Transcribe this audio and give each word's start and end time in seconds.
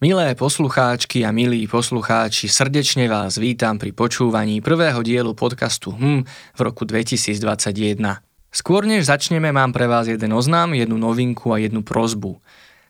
Milé 0.00 0.32
poslucháčky 0.32 1.28
a 1.28 1.30
milí 1.30 1.68
poslucháči, 1.68 2.48
srdečne 2.48 3.04
vás 3.04 3.36
vítam 3.36 3.76
pri 3.76 3.92
počúvaní 3.92 4.64
prvého 4.64 5.04
dielu 5.04 5.36
podcastu 5.36 5.92
HM 5.92 6.24
v 6.56 6.60
roku 6.64 6.88
2021. 6.88 8.00
Skôr 8.48 8.88
než 8.88 9.12
začneme, 9.12 9.52
mám 9.52 9.76
pre 9.76 9.84
vás 9.84 10.08
jeden 10.08 10.32
oznám, 10.32 10.72
jednu 10.72 10.96
novinku 10.96 11.52
a 11.52 11.60
jednu 11.60 11.84
prozbu. 11.84 12.40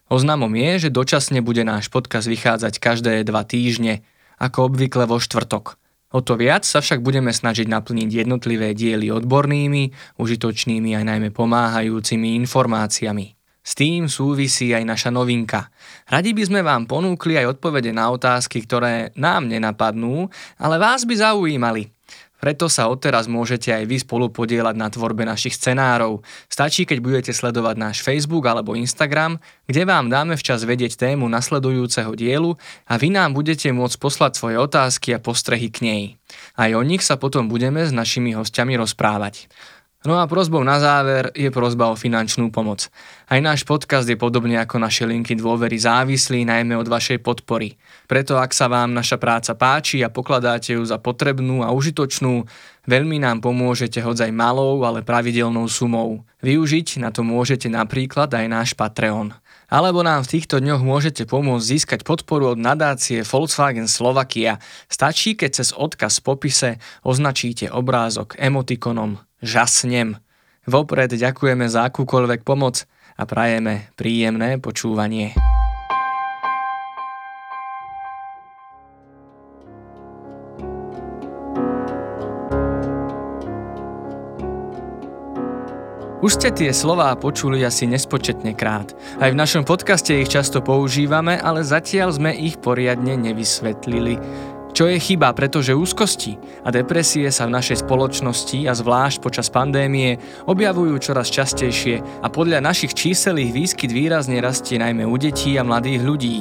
Oznámom 0.06 0.54
je, 0.54 0.86
že 0.86 0.94
dočasne 0.94 1.42
bude 1.42 1.66
náš 1.66 1.90
podcast 1.90 2.30
vychádzať 2.30 2.78
každé 2.78 3.26
dva 3.26 3.42
týždne, 3.42 4.06
ako 4.38 4.70
obvykle 4.70 5.10
vo 5.10 5.18
štvrtok. 5.18 5.82
O 6.14 6.22
to 6.22 6.38
viac 6.38 6.62
sa 6.62 6.78
však 6.78 7.02
budeme 7.02 7.34
snažiť 7.34 7.66
naplniť 7.66 8.22
jednotlivé 8.22 8.70
diely 8.70 9.10
odbornými, 9.10 10.14
užitočnými 10.14 10.94
a 10.94 11.02
najmä 11.02 11.34
pomáhajúcimi 11.34 12.38
informáciami. 12.46 13.39
S 13.70 13.78
tým 13.78 14.10
súvisí 14.10 14.74
aj 14.74 14.82
naša 14.82 15.14
novinka. 15.14 15.70
Radi 16.10 16.34
by 16.34 16.42
sme 16.42 16.60
vám 16.66 16.90
ponúkli 16.90 17.38
aj 17.38 17.54
odpovede 17.54 17.94
na 17.94 18.10
otázky, 18.10 18.66
ktoré 18.66 19.14
nám 19.14 19.46
nenapadnú, 19.46 20.26
ale 20.58 20.74
vás 20.74 21.06
by 21.06 21.14
zaujímali. 21.14 21.86
Preto 22.42 22.72
sa 22.72 22.88
odteraz 22.90 23.28
môžete 23.28 23.70
aj 23.70 23.84
vy 23.86 24.02
spolu 24.02 24.32
podielať 24.32 24.74
na 24.74 24.88
tvorbe 24.90 25.22
našich 25.22 25.54
scenárov. 25.54 26.24
Stačí, 26.48 26.82
keď 26.82 26.98
budete 26.98 27.32
sledovať 27.36 27.76
náš 27.78 27.96
Facebook 28.02 28.48
alebo 28.48 28.74
Instagram, 28.74 29.38
kde 29.68 29.86
vám 29.86 30.10
dáme 30.10 30.34
včas 30.34 30.66
vedieť 30.66 30.98
tému 30.98 31.30
nasledujúceho 31.30 32.10
dielu 32.18 32.56
a 32.90 32.96
vy 32.98 33.12
nám 33.14 33.36
budete 33.36 33.70
môcť 33.70 33.96
poslať 34.02 34.32
svoje 34.34 34.56
otázky 34.58 35.14
a 35.14 35.22
postrehy 35.22 35.70
k 35.70 35.78
nej. 35.84 36.02
Aj 36.58 36.72
o 36.74 36.82
nich 36.82 37.04
sa 37.06 37.20
potom 37.20 37.46
budeme 37.46 37.86
s 37.86 37.94
našimi 37.94 38.34
hostiami 38.34 38.74
rozprávať. 38.80 39.46
No 40.00 40.16
a 40.16 40.24
prozbou 40.24 40.64
na 40.64 40.80
záver 40.80 41.28
je 41.36 41.52
prozba 41.52 41.92
o 41.92 41.96
finančnú 41.98 42.48
pomoc. 42.48 42.88
Aj 43.28 43.36
náš 43.36 43.68
podcast 43.68 44.08
je 44.08 44.16
podobne 44.16 44.56
ako 44.56 44.80
naše 44.80 45.04
linky 45.04 45.36
dôvery 45.36 45.76
závislý 45.76 46.48
najmä 46.48 46.72
od 46.72 46.88
vašej 46.88 47.20
podpory. 47.20 47.76
Preto 48.08 48.40
ak 48.40 48.56
sa 48.56 48.72
vám 48.72 48.96
naša 48.96 49.20
práca 49.20 49.52
páči 49.52 50.00
a 50.00 50.08
pokladáte 50.08 50.72
ju 50.72 50.80
za 50.88 50.96
potrebnú 50.96 51.60
a 51.60 51.76
užitočnú, 51.76 52.48
veľmi 52.88 53.20
nám 53.20 53.44
pomôžete 53.44 54.00
hoď 54.00 54.24
aj 54.24 54.32
malou, 54.32 54.80
ale 54.88 55.04
pravidelnou 55.04 55.68
sumou. 55.68 56.24
Využiť 56.40 56.96
na 57.04 57.12
to 57.12 57.20
môžete 57.20 57.68
napríklad 57.68 58.32
aj 58.32 58.46
náš 58.48 58.68
Patreon. 58.72 59.36
Alebo 59.68 60.00
nám 60.00 60.24
v 60.24 60.40
týchto 60.40 60.64
dňoch 60.64 60.80
môžete 60.80 61.28
pomôcť 61.28 61.68
získať 61.76 62.00
podporu 62.08 62.56
od 62.56 62.58
nadácie 62.58 63.20
Volkswagen 63.20 63.84
Slovakia. 63.84 64.64
Stačí, 64.88 65.36
keď 65.36 65.60
cez 65.60 65.76
odkaz 65.76 66.24
v 66.24 66.26
popise 66.26 66.70
označíte 67.04 67.68
obrázok 67.68 68.40
emotikonom 68.40 69.20
žasnem. 69.40 70.20
Vopred 70.68 71.12
ďakujeme 71.12 71.66
za 71.66 71.88
akúkoľvek 71.88 72.44
pomoc 72.44 72.84
a 73.16 73.24
prajeme 73.24 73.90
príjemné 73.96 74.60
počúvanie. 74.60 75.36
Už 86.20 86.36
ste 86.36 86.52
tie 86.52 86.68
slová 86.76 87.16
počuli 87.16 87.64
asi 87.64 87.88
nespočetne 87.88 88.52
krát. 88.52 88.92
Aj 89.24 89.32
v 89.32 89.40
našom 89.40 89.64
podcaste 89.64 90.12
ich 90.12 90.28
často 90.28 90.60
používame, 90.60 91.40
ale 91.40 91.64
zatiaľ 91.64 92.12
sme 92.12 92.36
ich 92.36 92.60
poriadne 92.60 93.16
nevysvetlili. 93.16 94.20
Čo 94.70 94.86
je 94.86 95.02
chyba, 95.02 95.34
pretože 95.34 95.74
úzkosti 95.74 96.38
a 96.62 96.70
depresie 96.70 97.26
sa 97.34 97.50
v 97.50 97.54
našej 97.58 97.82
spoločnosti 97.82 98.70
a 98.70 98.72
zvlášť 98.72 99.18
počas 99.18 99.50
pandémie 99.50 100.16
objavujú 100.46 100.94
čoraz 101.02 101.26
častejšie 101.28 102.22
a 102.22 102.26
podľa 102.30 102.62
našich 102.62 102.94
čísel 102.94 103.42
ich 103.42 103.50
výskyt 103.50 103.90
výrazne 103.90 104.38
rastie 104.38 104.78
najmä 104.78 105.02
u 105.02 105.16
detí 105.18 105.58
a 105.58 105.66
mladých 105.66 106.02
ľudí. 106.06 106.38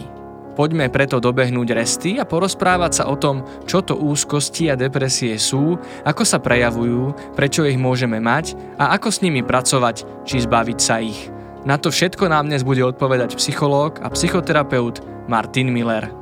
Poďme 0.59 0.91
preto 0.91 1.23
dobehnúť 1.23 1.71
resty 1.71 2.11
a 2.19 2.27
porozprávať 2.27 2.91
sa 2.99 3.03
o 3.07 3.15
tom, 3.15 3.47
čo 3.63 3.79
to 3.79 3.95
úzkosti 3.95 4.67
a 4.67 4.75
depresie 4.75 5.39
sú, 5.39 5.79
ako 6.03 6.27
sa 6.27 6.43
prejavujú, 6.43 7.15
prečo 7.31 7.63
ich 7.63 7.79
môžeme 7.79 8.19
mať 8.19 8.59
a 8.75 8.91
ako 8.99 9.07
s 9.07 9.23
nimi 9.23 9.39
pracovať, 9.39 10.27
či 10.27 10.43
zbaviť 10.43 10.79
sa 10.83 10.99
ich. 10.99 11.31
Na 11.63 11.79
to 11.79 11.87
všetko 11.87 12.27
nám 12.27 12.51
dnes 12.51 12.67
bude 12.67 12.83
odpovedať 12.83 13.39
psychológ 13.39 14.03
a 14.03 14.11
psychoterapeut 14.11 14.99
Martin 15.31 15.71
Miller. 15.71 16.18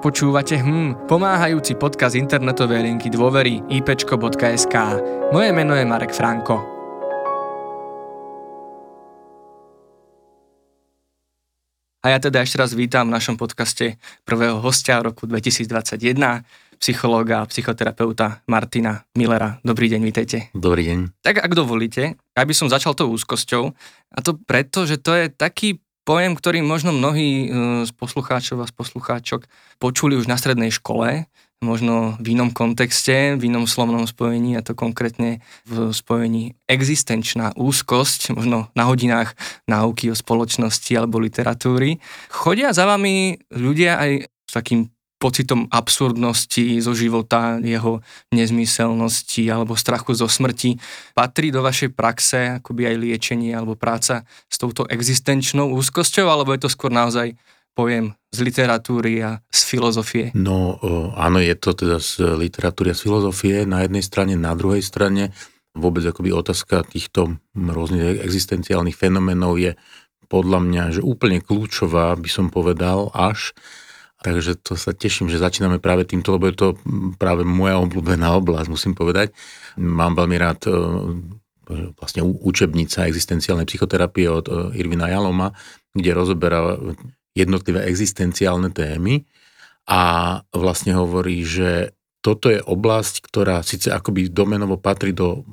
Počúvate 0.00 0.56
hm, 0.56 1.12
pomáhajúci 1.12 1.76
podcast 1.76 2.16
internetovej 2.16 2.88
linky 2.88 3.12
dôvery 3.12 3.60
ipčko.sk. 3.68 4.76
Moje 5.28 5.52
meno 5.52 5.76
je 5.76 5.84
Marek 5.84 6.16
Franko. 6.16 6.56
A 12.00 12.16
ja 12.16 12.16
teda 12.16 12.40
ešte 12.40 12.56
raz 12.56 12.72
vítam 12.72 13.12
v 13.12 13.20
našom 13.20 13.36
podcaste 13.36 14.00
prvého 14.24 14.56
hostia 14.64 15.04
roku 15.04 15.28
2021, 15.28 15.68
psychológa 16.80 17.44
a 17.44 17.48
psychoterapeuta 17.52 18.40
Martina 18.48 19.04
Millera. 19.12 19.60
Dobrý 19.60 19.92
deň, 19.92 20.00
vítejte. 20.00 20.48
Dobrý 20.56 20.88
deň. 20.88 21.20
Tak 21.20 21.44
ak 21.44 21.52
dovolíte, 21.52 22.16
aby 22.40 22.56
som 22.56 22.72
začal 22.72 22.96
tou 22.96 23.12
úzkosťou, 23.12 23.68
a 24.16 24.18
to 24.24 24.40
preto, 24.48 24.88
že 24.88 24.96
to 24.96 25.12
je 25.12 25.28
taký 25.28 25.76
pojem, 26.04 26.32
ktorý 26.36 26.64
možno 26.64 26.90
mnohí 26.94 27.46
e, 27.46 27.46
z 27.86 27.92
poslucháčov 27.94 28.62
a 28.62 28.70
z 28.70 28.74
poslucháčok 28.74 29.46
počuli 29.78 30.16
už 30.16 30.26
na 30.26 30.40
strednej 30.40 30.72
škole, 30.72 31.28
možno 31.60 32.16
v 32.16 32.32
inom 32.32 32.50
kontexte, 32.50 33.36
v 33.36 33.52
inom 33.52 33.68
slovnom 33.68 34.08
spojení 34.08 34.56
a 34.56 34.64
to 34.64 34.72
konkrétne 34.72 35.44
v 35.68 35.92
spojení 35.92 36.56
existenčná 36.64 37.52
úzkosť, 37.52 38.32
možno 38.32 38.72
na 38.72 38.88
hodinách 38.88 39.36
náuky 39.68 40.08
o 40.08 40.16
spoločnosti 40.16 40.92
alebo 40.96 41.20
literatúry. 41.20 42.00
Chodia 42.32 42.72
za 42.72 42.88
vami 42.88 43.36
ľudia 43.52 44.00
aj 44.00 44.12
s 44.24 44.52
takým 44.56 44.88
pocitom 45.20 45.68
absurdnosti 45.68 46.80
zo 46.80 46.96
života, 46.96 47.60
jeho 47.60 48.00
nezmyselnosti 48.32 49.52
alebo 49.52 49.76
strachu 49.76 50.16
zo 50.16 50.24
smrti. 50.24 50.80
Patrí 51.12 51.52
do 51.52 51.60
vašej 51.60 51.92
praxe 51.92 52.56
akoby 52.56 52.88
aj 52.88 52.96
liečenie 52.96 53.52
alebo 53.52 53.76
práca 53.76 54.24
s 54.48 54.56
touto 54.56 54.88
existenčnou 54.88 55.76
úzkosťou, 55.76 56.24
alebo 56.24 56.56
je 56.56 56.64
to 56.64 56.72
skôr 56.72 56.88
naozaj 56.88 57.36
pojem 57.76 58.16
z 58.32 58.38
literatúry 58.42 59.20
a 59.20 59.44
z 59.52 59.60
filozofie? 59.68 60.24
No 60.32 60.80
áno, 61.14 61.38
je 61.38 61.52
to 61.52 61.76
teda 61.76 62.00
z 62.00 62.40
literatúry 62.40 62.90
a 62.90 62.98
z 62.98 63.04
filozofie 63.04 63.68
na 63.68 63.84
jednej 63.84 64.02
strane, 64.02 64.40
na 64.40 64.56
druhej 64.56 64.80
strane 64.80 65.36
vôbec 65.76 66.02
akoby 66.02 66.34
otázka 66.34 66.82
týchto 66.82 67.38
rôznych 67.54 68.24
existenciálnych 68.24 68.96
fenoménov 68.96 69.60
je 69.60 69.76
podľa 70.26 70.62
mňa, 70.62 70.84
že 70.98 71.00
úplne 71.02 71.42
kľúčová, 71.42 72.14
by 72.18 72.30
som 72.30 72.50
povedal, 72.50 73.10
až 73.14 73.54
Takže 74.20 74.60
to 74.60 74.76
sa 74.76 74.92
teším, 74.92 75.32
že 75.32 75.40
začíname 75.40 75.80
práve 75.80 76.04
týmto, 76.04 76.36
lebo 76.36 76.52
je 76.52 76.56
to 76.56 76.68
práve 77.16 77.40
moja 77.40 77.80
obľúbená 77.80 78.36
oblasť, 78.36 78.68
musím 78.68 78.92
povedať. 78.92 79.32
Mám 79.80 80.12
veľmi 80.12 80.36
rád 80.36 80.60
e, 80.68 80.72
vlastne 81.96 82.20
učebnica 82.20 83.08
existenciálnej 83.08 83.64
psychoterapie 83.64 84.28
od 84.28 84.44
e, 84.44 84.52
Irvina 84.76 85.08
Jaloma, 85.08 85.56
kde 85.96 86.10
rozoberá 86.12 86.76
jednotlivé 87.32 87.88
existenciálne 87.88 88.68
témy 88.68 89.24
a 89.88 90.00
vlastne 90.52 91.00
hovorí, 91.00 91.40
že 91.40 91.96
toto 92.20 92.52
je 92.52 92.60
oblasť, 92.60 93.24
ktorá 93.24 93.64
síce 93.64 93.88
akoby 93.88 94.28
domenovo 94.28 94.76
patrí 94.76 95.16
do 95.16 95.48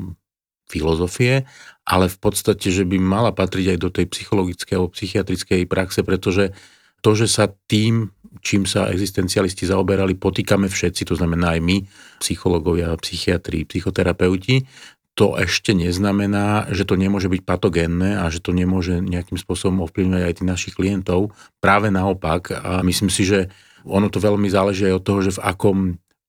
filozofie, 0.67 1.47
ale 1.87 2.11
v 2.11 2.17
podstate, 2.19 2.67
že 2.67 2.83
by 2.83 2.99
mala 2.99 3.31
patriť 3.31 3.65
aj 3.71 3.79
do 3.79 3.89
tej 3.89 4.05
psychologickej 4.11 4.75
alebo 4.75 4.91
psychiatrickej 4.91 5.63
praxe, 5.71 6.03
pretože 6.03 6.51
to, 6.99 7.15
že 7.15 7.31
sa 7.31 7.47
tým 7.71 8.11
čím 8.41 8.69
sa 8.69 8.89
existencialisti 8.89 9.67
zaoberali, 9.67 10.17
potýkame 10.17 10.67
všetci, 10.67 11.09
to 11.09 11.15
znamená 11.17 11.57
aj 11.57 11.61
my, 11.63 11.77
psychológovia, 12.21 12.95
psychiatri, 12.97 13.65
psychoterapeuti, 13.67 14.65
to 15.17 15.33
ešte 15.33 15.73
neznamená, 15.73 16.69
že 16.69 16.85
to 16.85 16.93
nemôže 16.93 17.25
byť 17.25 17.41
patogénne 17.41 18.21
a 18.21 18.29
že 18.29 18.37
to 18.37 18.53
nemôže 18.53 19.01
nejakým 19.01 19.41
spôsobom 19.41 19.81
ovplyvňovať 19.89 20.23
aj 20.29 20.35
tých 20.37 20.49
našich 20.53 20.73
klientov. 20.77 21.33
Práve 21.57 21.89
naopak. 21.89 22.53
A 22.53 22.85
myslím 22.85 23.09
si, 23.09 23.25
že 23.25 23.49
ono 23.81 24.13
to 24.13 24.21
veľmi 24.21 24.45
záleží 24.45 24.85
aj 24.85 25.01
od 25.01 25.05
toho, 25.09 25.19
že 25.25 25.41
v 25.41 25.43
akom 25.43 25.77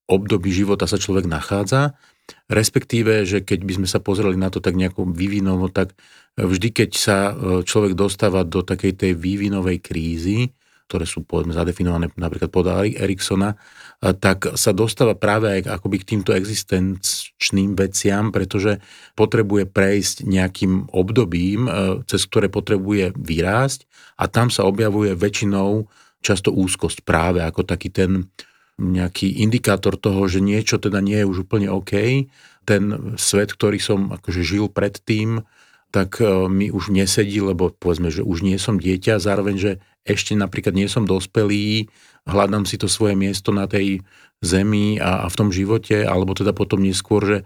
období 0.09 0.49
života 0.49 0.89
sa 0.89 0.97
človek 0.97 1.29
nachádza. 1.29 2.01
Respektíve, 2.49 3.29
že 3.29 3.45
keď 3.45 3.61
by 3.69 3.73
sme 3.77 3.89
sa 3.93 4.01
pozreli 4.01 4.41
na 4.41 4.49
to 4.49 4.65
tak 4.65 4.73
nejako 4.73 5.05
vývinovo, 5.13 5.69
tak 5.69 5.93
vždy, 6.41 6.69
keď 6.73 6.91
sa 6.97 7.19
e, 7.29 7.33
človek 7.69 7.93
dostáva 7.93 8.41
do 8.41 8.65
takej 8.65 8.97
tej 8.97 9.13
vývinovej 9.21 9.85
krízy, 9.85 10.57
ktoré 10.89 11.05
sú 11.05 11.23
povedzme 11.29 11.53
zadefinované 11.53 12.09
napríklad 12.17 12.49
podľa 12.49 12.89
Eriksona, 12.97 13.61
tak 14.01 14.57
sa 14.57 14.73
dostáva 14.73 15.13
práve 15.13 15.61
aj 15.61 15.69
akoby 15.69 16.01
k 16.01 16.09
týmto 16.17 16.33
existenčným 16.33 17.77
veciam, 17.77 18.33
pretože 18.33 18.81
potrebuje 19.13 19.69
prejsť 19.69 20.25
nejakým 20.25 20.89
obdobím, 20.95 21.67
e, 21.67 21.71
cez 22.09 22.25
ktoré 22.25 22.49
potrebuje 22.49 23.13
vyrásť 23.19 23.85
a 24.17 24.31
tam 24.31 24.49
sa 24.49 24.65
objavuje 24.65 25.13
väčšinou 25.13 25.91
často 26.25 26.55
úzkosť 26.55 27.05
práve 27.05 27.45
ako 27.45 27.67
taký 27.67 27.93
ten 27.93 28.33
nejaký 28.79 29.43
indikátor 29.43 29.99
toho, 29.99 30.31
že 30.31 30.39
niečo 30.39 30.79
teda 30.79 31.03
nie 31.03 31.19
je 31.19 31.27
už 31.27 31.51
úplne 31.51 31.67
OK. 31.67 32.25
Ten 32.63 32.83
svet, 33.19 33.51
ktorý 33.51 33.83
som 33.83 34.15
akože 34.15 34.47
žil 34.47 34.71
predtým, 34.71 35.43
tak 35.91 36.23
e, 36.23 36.47
mi 36.47 36.71
už 36.71 36.95
nesedí, 36.95 37.43
lebo 37.43 37.75
povedzme, 37.75 38.15
že 38.15 38.23
už 38.23 38.47
nie 38.47 38.61
som 38.61 38.79
dieťa, 38.79 39.19
zároveň, 39.19 39.57
že 39.59 39.73
ešte 40.09 40.33
napríklad 40.33 40.73
nie 40.73 40.89
som 40.89 41.05
dospelý, 41.05 41.87
hľadám 42.25 42.65
si 42.65 42.81
to 42.81 42.89
svoje 42.89 43.15
miesto 43.15 43.53
na 43.53 43.69
tej 43.69 44.01
zemi 44.41 44.97
a, 44.99 45.25
a 45.25 45.27
v 45.29 45.39
tom 45.39 45.49
živote, 45.53 46.05
alebo 46.05 46.33
teda 46.33 46.57
potom 46.57 46.81
neskôr, 46.81 47.21
že, 47.25 47.39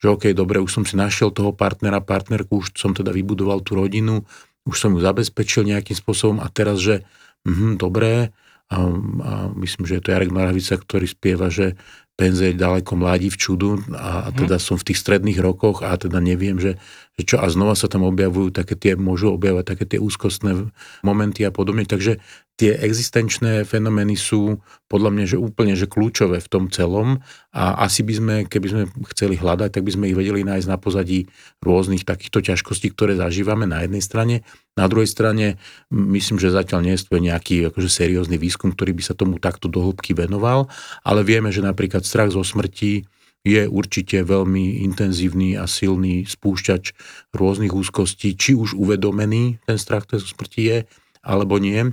že 0.00 0.06
OK, 0.12 0.36
dobre, 0.36 0.60
už 0.60 0.70
som 0.80 0.84
si 0.84 0.94
našiel 0.94 1.32
toho 1.32 1.56
partnera, 1.56 2.04
partnerku, 2.04 2.60
už 2.60 2.76
som 2.76 2.92
teda 2.92 3.14
vybudoval 3.14 3.64
tú 3.64 3.78
rodinu, 3.78 4.26
už 4.68 4.76
som 4.76 4.90
ju 4.92 5.00
zabezpečil 5.00 5.64
nejakým 5.64 5.96
spôsobom 5.96 6.38
a 6.42 6.46
teraz, 6.52 6.82
že 6.82 7.06
mhm, 7.48 7.80
dobré, 7.80 8.30
a, 8.70 8.86
a 8.86 9.32
myslím, 9.58 9.82
že 9.82 9.98
je 9.98 10.02
to 10.06 10.12
Jarek 10.14 10.30
Maravica, 10.30 10.78
ktorý 10.78 11.06
spieva, 11.10 11.50
že 11.50 11.74
penze 12.14 12.52
ďaleko 12.54 12.92
mladí 13.00 13.32
v 13.32 13.40
čudu 13.40 13.70
a, 13.96 14.28
a 14.28 14.30
mhm. 14.30 14.44
teda 14.44 14.56
som 14.60 14.76
v 14.76 14.92
tých 14.92 15.00
stredných 15.00 15.40
rokoch 15.40 15.82
a 15.82 15.96
teda 15.96 16.20
neviem, 16.22 16.60
že, 16.60 16.78
že 17.20 17.28
čo 17.28 17.36
a 17.36 17.46
znova 17.52 17.76
sa 17.76 17.92
tam 17.92 18.08
objavujú 18.08 18.56
také 18.56 18.72
tie, 18.80 18.96
môžu 18.96 19.36
objavať 19.36 19.76
také 19.76 19.84
tie 19.84 20.00
úzkostné 20.00 20.72
momenty 21.04 21.44
a 21.44 21.52
podobne, 21.52 21.84
takže 21.84 22.16
tie 22.60 22.76
existenčné 22.76 23.64
fenomény 23.64 24.20
sú 24.20 24.60
podľa 24.92 25.10
mňa 25.16 25.24
že 25.32 25.40
úplne 25.40 25.72
že 25.72 25.88
kľúčové 25.88 26.44
v 26.44 26.48
tom 26.52 26.68
celom. 26.68 27.24
A 27.56 27.88
asi 27.88 28.04
by 28.04 28.12
sme, 28.12 28.34
keby 28.44 28.66
sme 28.68 28.82
chceli 29.16 29.40
hľadať, 29.40 29.80
tak 29.80 29.82
by 29.88 29.96
sme 29.96 30.12
ich 30.12 30.18
vedeli 30.18 30.44
nájsť 30.44 30.68
na 30.68 30.76
pozadí 30.76 31.24
rôznych 31.64 32.04
takýchto 32.04 32.44
ťažkostí, 32.44 32.92
ktoré 32.92 33.16
zažívame 33.16 33.64
na 33.64 33.80
jednej 33.88 34.04
strane. 34.04 34.44
Na 34.76 34.92
druhej 34.92 35.08
strane 35.08 35.56
myslím, 35.88 36.36
že 36.36 36.52
zatiaľ 36.52 36.84
nie 36.84 37.00
je 37.00 37.08
nejaký 37.08 37.72
akože 37.72 37.88
seriózny 37.88 38.36
výskum, 38.36 38.76
ktorý 38.76 38.92
by 38.92 39.02
sa 39.08 39.16
tomu 39.16 39.40
takto 39.40 39.72
dohlbky 39.72 40.12
venoval, 40.12 40.68
ale 41.00 41.24
vieme, 41.24 41.48
že 41.48 41.64
napríklad 41.64 42.04
strach 42.04 42.28
zo 42.28 42.44
smrti 42.44 43.08
je 43.40 43.64
určite 43.64 44.20
veľmi 44.20 44.84
intenzívny 44.84 45.56
a 45.56 45.64
silný 45.64 46.28
spúšťač 46.28 46.92
rôznych 47.32 47.72
úzkostí, 47.72 48.36
či 48.36 48.52
už 48.52 48.76
uvedomený 48.76 49.64
ten 49.64 49.78
strach 49.80 50.04
zo 50.08 50.20
smrti 50.20 50.62
je, 50.68 50.78
alebo 51.24 51.56
nie 51.56 51.92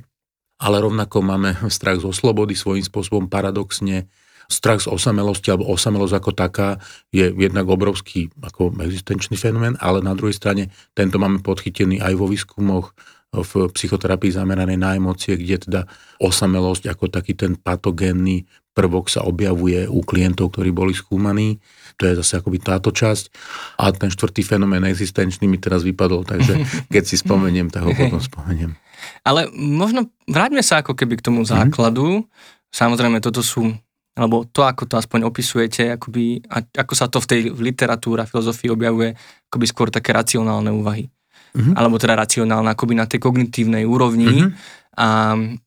ale 0.57 0.81
rovnako 0.81 1.21
máme 1.21 1.49
strach 1.69 2.01
zo 2.01 2.09
slobody 2.09 2.57
svojím 2.57 2.85
spôsobom 2.85 3.29
paradoxne. 3.29 4.09
Strach 4.47 4.79
z 4.79 4.87
osamelosti 4.87 5.51
alebo 5.51 5.67
osamelosť 5.67 6.23
ako 6.23 6.31
taká 6.31 6.79
je 7.11 7.35
jednak 7.35 7.67
obrovský 7.67 8.31
ako 8.39 8.79
existenčný 8.79 9.35
fenomén, 9.35 9.75
ale 9.83 9.99
na 9.99 10.15
druhej 10.15 10.39
strane 10.39 10.71
tento 10.95 11.19
máme 11.19 11.43
podchytený 11.43 11.99
aj 11.99 12.13
vo 12.15 12.31
výskumoch 12.31 12.95
v 13.33 13.67
psychoterapii 13.67 14.31
zameranej 14.31 14.79
na 14.79 14.95
emócie, 14.95 15.35
kde 15.35 15.55
teda 15.59 15.81
osamelosť 16.23 16.87
ako 16.87 17.11
taký 17.11 17.35
ten 17.35 17.59
patogénny 17.59 18.47
prvok 18.77 19.09
sa 19.09 19.25
objavuje 19.25 19.89
u 19.89 20.05
klientov, 20.05 20.53
ktorí 20.53 20.69
boli 20.69 20.93
skúmaní. 20.93 21.57
To 21.97 22.05
je 22.05 22.13
zase 22.21 22.37
akoby 22.37 22.61
táto 22.61 22.93
časť. 22.93 23.33
A 23.81 23.89
ten 23.89 24.13
štvrtý 24.13 24.45
fenomén 24.45 24.85
existenčný 24.85 25.49
mi 25.49 25.57
teraz 25.57 25.81
vypadol, 25.81 26.21
takže 26.29 26.61
keď 26.93 27.03
si 27.09 27.17
spomeniem, 27.17 27.73
tak 27.73 27.89
ho 27.89 27.91
potom 27.97 28.21
spomeniem. 28.21 28.77
Ale 29.25 29.49
možno 29.53 30.13
vráťme 30.29 30.61
sa 30.61 30.85
ako 30.85 30.93
keby 30.93 31.17
k 31.17 31.25
tomu 31.25 31.41
mhm. 31.41 31.49
základu. 31.49 32.21
Mm-hmm. 32.21 32.55
Samozrejme, 32.69 33.17
toto 33.17 33.41
sú, 33.41 33.73
alebo 34.13 34.45
to, 34.45 34.61
ako 34.61 34.85
to 34.85 35.01
aspoň 35.01 35.25
opisujete, 35.25 35.97
akoby, 35.97 36.45
a 36.45 36.61
ako 36.61 36.93
sa 36.93 37.09
to 37.09 37.17
v 37.17 37.29
tej 37.33 37.39
literatúre 37.57 38.21
a 38.21 38.29
filozofii 38.29 38.69
objavuje, 38.69 39.17
akoby 39.49 39.65
skôr 39.65 39.87
také 39.89 40.13
racionálne 40.13 40.69
úvahy. 40.69 41.09
Mm-hmm. 41.57 41.73
Alebo 41.73 41.97
teda 41.97 42.13
racionálne, 42.13 42.69
akoby 42.69 42.93
na 42.93 43.09
tej 43.09 43.17
kognitívnej 43.17 43.83
úrovni. 43.83 44.29
Mm-hmm. 44.29 44.49
A 44.97 45.07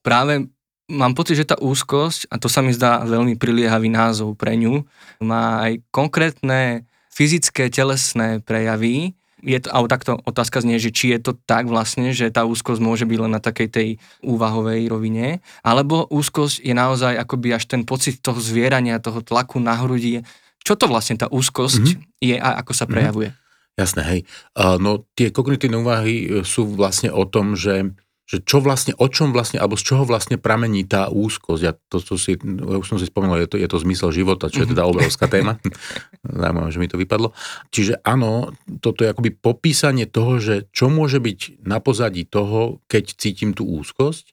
práve 0.06 0.46
mám 0.90 1.14
pocit, 1.14 1.38
že 1.38 1.50
tá 1.50 1.58
úzkosť, 1.58 2.30
a 2.30 2.38
to 2.38 2.50
sa 2.50 2.62
mi 2.62 2.74
zdá 2.74 3.02
veľmi 3.06 3.38
priliehavý 3.38 3.90
názov 3.90 4.38
pre 4.38 4.58
ňu, 4.58 4.86
má 5.22 5.66
aj 5.66 5.82
konkrétne 5.94 6.86
fyzické, 7.10 7.70
telesné 7.70 8.42
prejavy, 8.42 9.14
je 9.40 9.56
to, 9.56 9.72
alebo 9.72 9.88
takto 9.88 10.20
otázka 10.28 10.60
znie, 10.60 10.76
že 10.76 10.92
či 10.92 11.16
je 11.16 11.18
to 11.20 11.32
tak 11.32 11.64
vlastne, 11.64 12.12
že 12.12 12.28
tá 12.28 12.44
úzkosť 12.44 12.80
môže 12.80 13.08
byť 13.08 13.18
len 13.24 13.32
na 13.32 13.40
takej 13.40 13.68
tej 13.72 13.88
úvahovej 14.20 14.84
rovine, 14.92 15.40
alebo 15.64 16.04
úzkosť 16.12 16.60
je 16.60 16.74
naozaj 16.76 17.16
akoby 17.16 17.56
až 17.56 17.64
ten 17.64 17.82
pocit 17.88 18.20
toho 18.20 18.36
zvierania, 18.36 19.00
toho 19.00 19.24
tlaku 19.24 19.56
na 19.56 19.80
hrudi. 19.80 20.20
Čo 20.60 20.76
to 20.76 20.92
vlastne 20.92 21.16
tá 21.16 21.24
úzkosť 21.32 21.84
mm-hmm. 21.96 22.20
je 22.20 22.36
a 22.36 22.60
ako 22.60 22.72
sa 22.76 22.84
mhm. 22.84 22.92
prejavuje? 22.92 23.28
Mm-hmm. 23.32 23.39
Jasné, 23.80 24.02
hej. 24.04 24.20
No 24.56 25.08
tie 25.16 25.32
kognitívne 25.32 25.80
úvahy 25.80 26.14
e, 26.20 26.26
sú 26.44 26.68
vlastne 26.76 27.08
o 27.08 27.24
tom, 27.24 27.56
že 27.56 27.96
že 28.30 28.38
čo 28.46 28.62
vlastne, 28.62 28.94
o 28.94 29.10
čom 29.10 29.34
vlastne, 29.34 29.58
alebo 29.58 29.74
z 29.74 29.90
čoho 29.90 30.06
vlastne 30.06 30.38
pramení 30.38 30.86
tá 30.86 31.10
úzkosť. 31.10 31.62
Ja 31.66 31.74
to, 31.74 31.98
to 31.98 32.14
si, 32.14 32.38
ja 32.38 32.78
už 32.78 32.86
som 32.86 32.94
si 33.02 33.10
spomenul, 33.10 33.42
je 33.42 33.50
to, 33.50 33.56
je 33.58 33.66
to 33.66 33.82
zmysel 33.82 34.14
života, 34.14 34.46
čo 34.46 34.62
je 34.62 34.70
teda 34.70 34.86
mhm. 34.86 34.90
obrovská 34.94 35.26
téma. 35.26 35.58
Zaujímavé, 36.22 36.70
že 36.70 36.78
mi 36.78 36.86
to 36.86 36.94
vypadlo. 36.94 37.34
Čiže 37.74 37.98
áno, 38.06 38.54
toto 38.78 39.02
je 39.02 39.10
akoby 39.10 39.34
popísanie 39.34 40.06
toho, 40.06 40.38
že 40.38 40.70
čo 40.70 40.86
môže 40.86 41.18
byť 41.18 41.66
na 41.66 41.82
pozadí 41.82 42.22
toho, 42.22 42.78
keď 42.86 43.18
cítim 43.18 43.50
tú 43.50 43.66
úzkosť. 43.66 44.30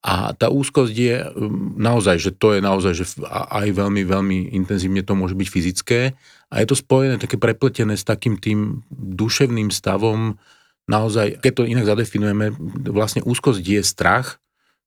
A 0.00 0.32
tá 0.32 0.48
úzkosť 0.48 0.94
je 0.96 1.16
um, 1.20 1.76
naozaj, 1.76 2.16
že 2.16 2.30
to 2.32 2.56
je 2.56 2.60
naozaj, 2.64 2.92
že 2.96 3.04
aj 3.28 3.68
veľmi, 3.68 4.02
veľmi 4.08 4.38
intenzívne 4.56 5.04
to 5.04 5.12
môže 5.12 5.36
byť 5.36 5.48
fyzické. 5.48 6.00
A 6.48 6.54
je 6.64 6.66
to 6.72 6.76
spojené, 6.76 7.20
také 7.20 7.36
prepletené 7.36 8.00
s 8.00 8.08
takým 8.08 8.40
tým 8.40 8.80
duševným 8.90 9.68
stavom, 9.68 10.40
naozaj, 10.88 11.38
keď 11.44 11.52
to 11.52 11.68
inak 11.68 11.86
zadefinujeme, 11.86 12.50
vlastne 12.90 13.22
úzkosť 13.22 13.62
je 13.62 13.82
strach, 13.84 14.40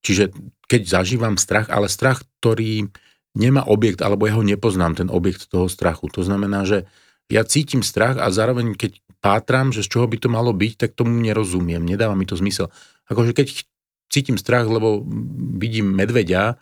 čiže 0.04 0.33
keď 0.68 0.81
zažívam 1.00 1.39
strach, 1.39 1.69
ale 1.69 1.88
strach, 1.88 2.25
ktorý 2.42 2.92
nemá 3.38 3.63
objekt, 3.69 4.04
alebo 4.04 4.27
ja 4.27 4.36
ho 4.36 4.44
nepoznám, 4.44 4.98
ten 4.98 5.07
objekt 5.13 5.48
toho 5.48 5.71
strachu. 5.71 6.09
To 6.12 6.21
znamená, 6.25 6.66
že 6.68 6.89
ja 7.31 7.45
cítim 7.48 7.81
strach 7.81 8.19
a 8.19 8.27
zároveň 8.30 8.75
keď 8.75 9.00
pátram, 9.24 9.71
že 9.71 9.81
z 9.88 9.95
čoho 9.95 10.06
by 10.06 10.19
to 10.19 10.27
malo 10.27 10.51
byť, 10.51 10.74
tak 10.75 11.00
tomu 11.00 11.16
nerozumiem, 11.24 11.81
nedáva 11.81 12.13
mi 12.13 12.27
to 12.27 12.36
zmysel. 12.36 12.68
Akože 13.07 13.31
keď 13.31 13.63
cítim 14.10 14.40
strach, 14.40 14.66
lebo 14.68 15.04
vidím 15.60 15.94
medveďa, 15.94 16.58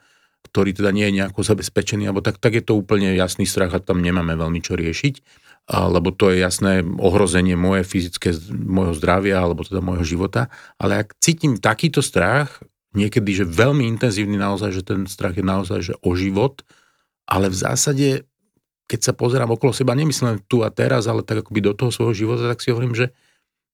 ktorý 0.51 0.73
teda 0.73 0.89
nie 0.91 1.07
je 1.07 1.15
nejako 1.21 1.45
zabezpečený, 1.45 2.09
alebo 2.09 2.25
tak, 2.25 2.41
tak 2.41 2.57
je 2.57 2.63
to 2.65 2.73
úplne 2.75 3.13
jasný 3.13 3.45
strach 3.45 3.71
a 3.71 3.79
tam 3.79 4.01
nemáme 4.01 4.33
veľmi 4.33 4.59
čo 4.59 4.73
riešiť 4.75 5.41
lebo 5.69 6.11
to 6.11 6.33
je 6.33 6.41
jasné 6.41 6.81
ohrozenie 6.83 7.55
moje 7.55 7.85
fyzické, 7.85 8.33
môjho 8.51 8.97
zdravia 8.97 9.39
alebo 9.39 9.63
teda 9.63 9.79
môjho 9.79 10.03
života. 10.03 10.49
Ale 10.81 11.05
ak 11.05 11.15
cítim 11.21 11.55
takýto 11.61 12.01
strach, 12.01 12.59
niekedy, 12.91 13.31
že 13.31 13.45
veľmi 13.47 13.87
intenzívny 13.87 14.35
naozaj, 14.35 14.73
že 14.73 14.83
ten 14.83 15.07
strach 15.07 15.37
je 15.37 15.45
naozaj, 15.45 15.79
že 15.79 15.93
o 16.03 16.11
život, 16.17 16.65
ale 17.29 17.47
v 17.47 17.55
zásade, 17.55 18.07
keď 18.89 18.99
sa 18.99 19.13
pozerám 19.15 19.55
okolo 19.55 19.71
seba, 19.71 19.95
nemyslím 19.95 20.43
tu 20.51 20.65
a 20.65 20.73
teraz, 20.73 21.07
ale 21.07 21.23
tak 21.23 21.47
akoby 21.47 21.63
do 21.63 21.73
toho 21.77 21.93
svojho 21.93 22.27
života, 22.27 22.51
tak 22.51 22.59
si 22.59 22.75
hovorím, 22.75 22.97
že 22.97 23.15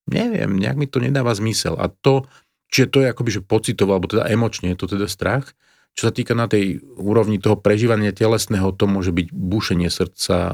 neviem, 0.05 0.53
nejak 0.53 0.77
mi 0.77 0.85
to 0.85 1.01
nedáva 1.01 1.33
zmysel. 1.33 1.73
A 1.81 1.89
to, 1.89 2.29
čiže 2.71 2.87
to 2.91 2.97
je 3.03 3.11
akoby, 3.11 3.29
že 3.39 3.41
pocitovo, 3.45 3.95
alebo 3.95 4.11
teda 4.11 4.27
emočne 4.27 4.73
je 4.73 4.79
to 4.79 4.87
teda 4.87 5.07
strach. 5.07 5.53
Čo 5.97 6.09
sa 6.09 6.13
týka 6.13 6.37
na 6.37 6.45
tej 6.45 6.85
úrovni 6.93 7.41
toho 7.41 7.57
prežívania 7.57 8.13
telesného, 8.13 8.69
to 8.77 8.85
môže 8.85 9.09
byť 9.09 9.27
bušenie 9.33 9.89
srdca, 9.89 10.53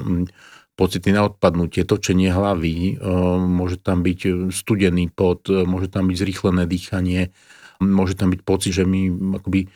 pocity 0.73 1.13
na 1.13 1.29
odpadnutie, 1.29 1.85
točenie 1.85 2.33
hlavy, 2.33 2.97
e, 2.97 3.11
môže 3.37 3.77
tam 3.77 4.01
byť 4.01 4.49
studený 4.49 5.13
pot, 5.13 5.45
e, 5.51 5.67
môže 5.67 5.91
tam 5.91 6.09
byť 6.09 6.17
zrýchlené 6.17 6.63
dýchanie, 6.65 7.29
môže 7.77 8.17
tam 8.17 8.33
byť 8.33 8.41
pocit, 8.41 8.73
že 8.73 8.87
mi 8.87 9.11
akoby 9.11 9.69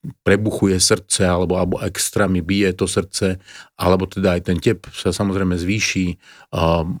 prebuchuje 0.00 0.80
srdce 0.80 1.28
alebo, 1.28 1.60
alebo 1.60 1.76
extra 1.84 2.24
mi 2.24 2.40
bije 2.40 2.72
to 2.72 2.88
srdce, 2.88 3.36
alebo 3.76 4.08
teda 4.08 4.40
aj 4.40 4.48
ten 4.48 4.56
tep 4.56 4.88
sa 4.96 5.12
samozrejme 5.12 5.60
zvýši, 5.60 6.16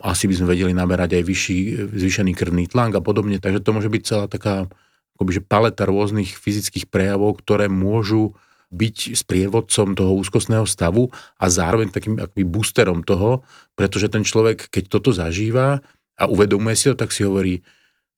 asi 0.04 0.24
by 0.28 0.34
sme 0.36 0.46
vedeli 0.52 0.72
naberať 0.76 1.16
aj 1.16 1.24
vyšší, 1.24 1.58
zvýšený 1.96 2.32
krvný 2.36 2.68
tlak 2.68 2.92
a 2.92 3.00
podobne, 3.00 3.40
takže 3.40 3.64
to 3.64 3.72
môže 3.72 3.88
byť 3.88 4.02
celá 4.04 4.28
taká 4.28 4.68
akoby, 5.16 5.40
paleta 5.40 5.88
rôznych 5.88 6.36
fyzických 6.36 6.92
prejavov, 6.92 7.40
ktoré 7.40 7.72
môžu 7.72 8.36
byť 8.70 9.16
sprievodcom 9.16 9.98
toho 9.98 10.12
úzkostného 10.20 10.68
stavu 10.68 11.08
a 11.40 11.50
zároveň 11.50 11.90
takým 11.90 12.20
akoby 12.20 12.44
boosterom 12.46 13.02
toho, 13.02 13.42
pretože 13.74 14.12
ten 14.12 14.22
človek, 14.22 14.68
keď 14.68 14.84
toto 14.92 15.10
zažíva 15.10 15.80
a 16.20 16.24
uvedomuje 16.28 16.76
si 16.76 16.86
to, 16.92 16.94
tak 17.00 17.16
si 17.16 17.24
hovorí, 17.24 17.64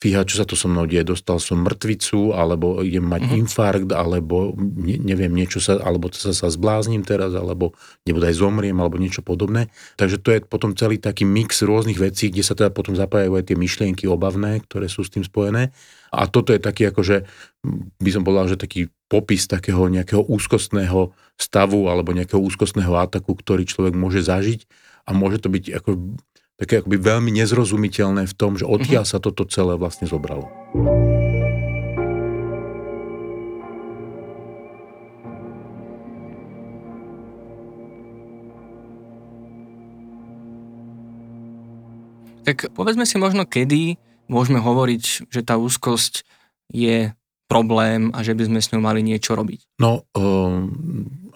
fíha, 0.02 0.26
čo 0.26 0.42
sa 0.42 0.47
to 0.49 0.59
so 0.59 0.66
mnou 0.66 0.90
deje, 0.90 1.14
dostal 1.14 1.38
som 1.38 1.62
mŕtvicu, 1.62 2.35
alebo 2.35 2.82
idem 2.82 3.06
mať 3.06 3.23
mm-hmm. 3.23 3.40
infarkt, 3.47 3.90
alebo 3.94 4.59
ne, 4.59 4.99
neviem, 4.99 5.30
niečo 5.30 5.62
sa, 5.62 5.78
alebo 5.78 6.11
sa, 6.11 6.35
sa 6.35 6.50
zbláznim 6.50 7.06
teraz, 7.06 7.30
alebo 7.38 7.78
nebude 8.02 8.26
aj 8.26 8.42
zomriem, 8.42 8.75
alebo 8.82 8.99
niečo 8.99 9.23
podobné. 9.23 9.71
Takže 9.94 10.18
to 10.18 10.35
je 10.35 10.38
potom 10.42 10.75
celý 10.75 10.99
taký 10.99 11.23
mix 11.23 11.62
rôznych 11.62 12.02
vecí, 12.02 12.35
kde 12.35 12.42
sa 12.42 12.59
teda 12.59 12.75
potom 12.75 12.99
zapájajú 12.99 13.38
aj 13.38 13.44
tie 13.47 13.54
myšlienky 13.54 14.11
obavné, 14.11 14.59
ktoré 14.66 14.90
sú 14.90 15.06
s 15.06 15.14
tým 15.14 15.23
spojené. 15.23 15.71
A 16.11 16.26
toto 16.26 16.50
je 16.50 16.59
taký 16.59 16.90
akože, 16.90 17.23
by 18.02 18.11
som 18.11 18.26
povedal, 18.26 18.50
že 18.50 18.59
taký 18.59 18.90
popis 19.06 19.47
takého 19.47 19.87
nejakého 19.87 20.26
úzkostného 20.26 21.14
stavu 21.38 21.87
alebo 21.87 22.11
nejakého 22.11 22.42
úzkostného 22.42 22.97
ataku, 22.99 23.38
ktorý 23.38 23.62
človek 23.68 23.94
môže 23.94 24.21
zažiť 24.25 24.66
a 25.06 25.14
môže 25.14 25.42
to 25.42 25.49
byť 25.50 25.64
ako 25.78 26.18
také 26.62 26.78
akoby 26.78 26.95
veľmi 27.02 27.35
nezrozumiteľné 27.42 28.31
v 28.31 28.35
tom, 28.38 28.54
že 28.54 28.62
odkiaľ 28.62 29.02
sa 29.02 29.19
toto 29.19 29.42
celé 29.50 29.75
vlastne 29.75 30.07
zobralo. 30.07 30.47
Tak 42.42 42.71
povedzme 42.75 43.07
si 43.07 43.19
možno, 43.19 43.42
kedy 43.42 43.99
môžeme 44.31 44.62
hovoriť, 44.62 45.31
že 45.31 45.40
tá 45.42 45.59
úzkosť 45.59 46.23
je 46.71 47.11
problém 47.52 48.09
a 48.16 48.25
že 48.25 48.32
by 48.32 48.49
sme 48.49 48.59
s 48.64 48.73
ňou 48.73 48.80
mali 48.80 49.04
niečo 49.04 49.37
robiť? 49.37 49.76
No, 49.76 50.09
um, 50.16 50.73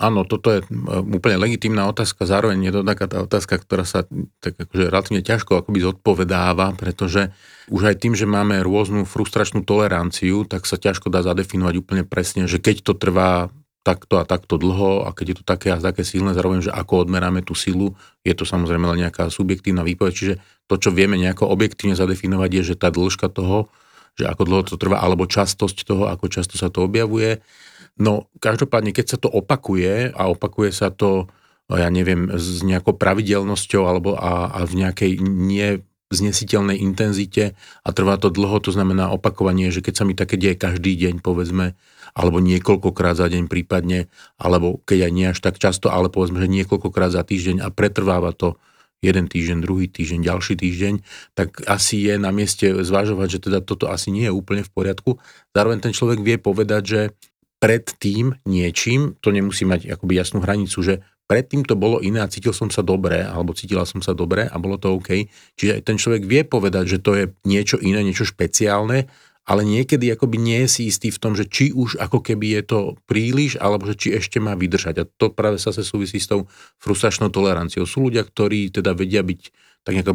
áno, 0.01 0.25
toto 0.25 0.49
je 0.49 0.65
úplne 1.13 1.37
legitímna 1.37 1.85
otázka, 1.93 2.25
zároveň 2.25 2.57
je 2.65 2.73
to 2.73 2.81
taká 2.81 3.05
tá 3.05 3.21
otázka, 3.21 3.61
ktorá 3.61 3.85
sa 3.85 4.09
tak 4.41 4.57
akože 4.57 4.89
relatívne 4.89 5.21
ťažko 5.21 5.61
akoby 5.61 5.85
zodpovedáva, 5.85 6.73
pretože 6.73 7.37
už 7.69 7.93
aj 7.93 7.97
tým, 8.01 8.17
že 8.17 8.25
máme 8.25 8.65
rôznu 8.65 9.05
frustračnú 9.05 9.61
toleranciu, 9.69 10.49
tak 10.49 10.65
sa 10.65 10.81
ťažko 10.81 11.13
dá 11.13 11.21
zadefinovať 11.21 11.75
úplne 11.77 12.03
presne, 12.09 12.49
že 12.49 12.57
keď 12.57 12.81
to 12.81 12.93
trvá 12.97 13.53
takto 13.87 14.19
a 14.19 14.27
takto 14.27 14.59
dlho 14.59 15.07
a 15.07 15.15
keď 15.15 15.27
je 15.31 15.37
to 15.39 15.45
také 15.47 15.71
a 15.71 15.79
také 15.79 16.03
silné, 16.03 16.35
zároveň, 16.35 16.67
že 16.67 16.75
ako 16.75 17.07
odmeráme 17.07 17.47
tú 17.47 17.55
silu, 17.55 17.95
je 18.27 18.35
to 18.35 18.43
samozrejme 18.43 18.83
len 18.83 19.07
nejaká 19.07 19.31
subjektívna 19.31 19.87
výpoveď, 19.87 20.11
čiže 20.11 20.35
to, 20.67 20.75
čo 20.75 20.91
vieme 20.91 21.15
nejako 21.15 21.47
objektívne 21.47 21.95
zadefinovať, 21.95 22.51
je, 22.51 22.63
že 22.75 22.81
tá 22.81 22.91
dĺžka 22.91 23.31
toho 23.31 23.71
že 24.17 24.25
ako 24.25 24.43
dlho 24.49 24.63
to 24.65 24.81
trvá, 24.81 25.05
alebo 25.05 25.29
častosť 25.29 25.85
toho, 25.85 26.09
ako 26.09 26.33
často 26.33 26.57
sa 26.57 26.73
to 26.73 26.89
objavuje. 26.89 27.45
No, 28.01 28.29
každopádne, 28.41 28.93
keď 28.97 29.17
sa 29.17 29.19
to 29.21 29.29
opakuje 29.29 30.13
a 30.13 30.23
opakuje 30.29 30.73
sa 30.73 30.89
to, 30.89 31.29
ja 31.69 31.89
neviem, 31.93 32.33
s 32.33 32.65
nejakou 32.65 32.97
pravidelnosťou 32.97 33.83
alebo 33.85 34.17
a, 34.17 34.53
a 34.53 34.61
v 34.65 34.85
nejakej 34.85 35.13
nie 35.21 35.85
znesiteľnej 36.07 36.79
intenzite 36.79 37.59
a 37.83 37.89
trvá 37.91 38.15
to 38.15 38.31
dlho, 38.31 38.63
to 38.63 38.71
znamená 38.71 39.11
opakovanie, 39.11 39.75
že 39.75 39.83
keď 39.83 39.95
sa 39.99 40.05
mi 40.07 40.15
také 40.15 40.39
deje 40.39 40.55
každý 40.55 40.95
deň, 40.95 41.19
povedzme, 41.19 41.75
alebo 42.15 42.39
niekoľkokrát 42.39 43.19
za 43.19 43.27
deň 43.27 43.51
prípadne, 43.51 44.07
alebo 44.39 44.79
keď 44.87 45.11
aj 45.11 45.13
nie 45.13 45.27
až 45.27 45.39
tak 45.43 45.59
často, 45.59 45.91
ale 45.91 46.07
povedzme, 46.07 46.39
že 46.39 46.49
niekoľkokrát 46.49 47.11
za 47.11 47.27
týždeň 47.27 47.67
a 47.67 47.69
pretrváva 47.75 48.31
to 48.31 48.55
jeden 49.07 49.31
týždeň, 49.31 49.59
druhý 49.63 49.87
týždeň, 49.87 50.27
ďalší 50.27 50.55
týždeň, 50.59 50.95
tak 51.39 51.63
asi 51.71 52.03
je 52.03 52.15
na 52.19 52.35
mieste 52.35 52.67
zvažovať, 52.67 53.39
že 53.39 53.43
teda 53.51 53.59
toto 53.63 53.87
asi 53.87 54.11
nie 54.11 54.27
je 54.27 54.35
úplne 54.35 54.67
v 54.67 54.71
poriadku. 54.75 55.23
Zároveň 55.55 55.79
ten 55.79 55.95
človek 55.95 56.21
vie 56.21 56.37
povedať, 56.43 56.83
že 56.83 57.01
pred 57.57 57.87
tým 58.03 58.37
niečím, 58.45 59.17
to 59.25 59.33
nemusí 59.33 59.65
mať 59.65 59.89
akoby 59.89 60.13
jasnú 60.19 60.45
hranicu, 60.45 60.79
že 60.85 61.01
predtým 61.27 61.67
to 61.67 61.75
bolo 61.75 61.99
iné 61.99 62.23
a 62.23 62.31
cítil 62.31 62.55
som 62.55 62.71
sa 62.71 62.87
dobre, 62.87 63.19
alebo 63.25 63.57
cítila 63.57 63.83
som 63.83 63.99
sa 63.99 64.15
dobre 64.15 64.47
a 64.47 64.57
bolo 64.63 64.79
to 64.79 64.95
OK. 64.95 65.27
Čiže 65.59 65.83
ten 65.83 65.99
človek 65.99 66.23
vie 66.23 66.47
povedať, 66.47 66.85
že 66.97 66.99
to 67.03 67.19
je 67.19 67.25
niečo 67.43 67.83
iné, 67.83 68.07
niečo 68.07 68.29
špeciálne 68.29 69.11
ale 69.47 69.63
niekedy 69.63 70.11
akoby 70.11 70.43
nie 70.43 70.59
je 70.67 70.69
si 70.69 70.83
istý 70.91 71.15
v 71.15 71.23
tom, 71.23 71.39
že 71.39 71.47
či 71.47 71.71
už 71.71 72.03
ako 72.03 72.19
keby 72.19 72.59
je 72.59 72.63
to 72.67 72.79
príliš, 73.07 73.55
alebo 73.63 73.87
že 73.87 73.95
či 73.95 74.09
ešte 74.19 74.43
má 74.43 74.59
vydržať. 74.59 74.95
A 74.99 75.05
to 75.07 75.31
práve 75.31 75.63
sa 75.63 75.71
súvisí 75.71 76.19
s 76.19 76.27
tou 76.27 76.51
frustračnou 76.83 77.31
toleranciou. 77.31 77.87
Sú 77.87 78.11
ľudia, 78.11 78.27
ktorí 78.27 78.75
teda 78.75 78.91
vedia 78.99 79.23
byť 79.23 79.66
tak 79.87 79.95
nejak 79.95 80.11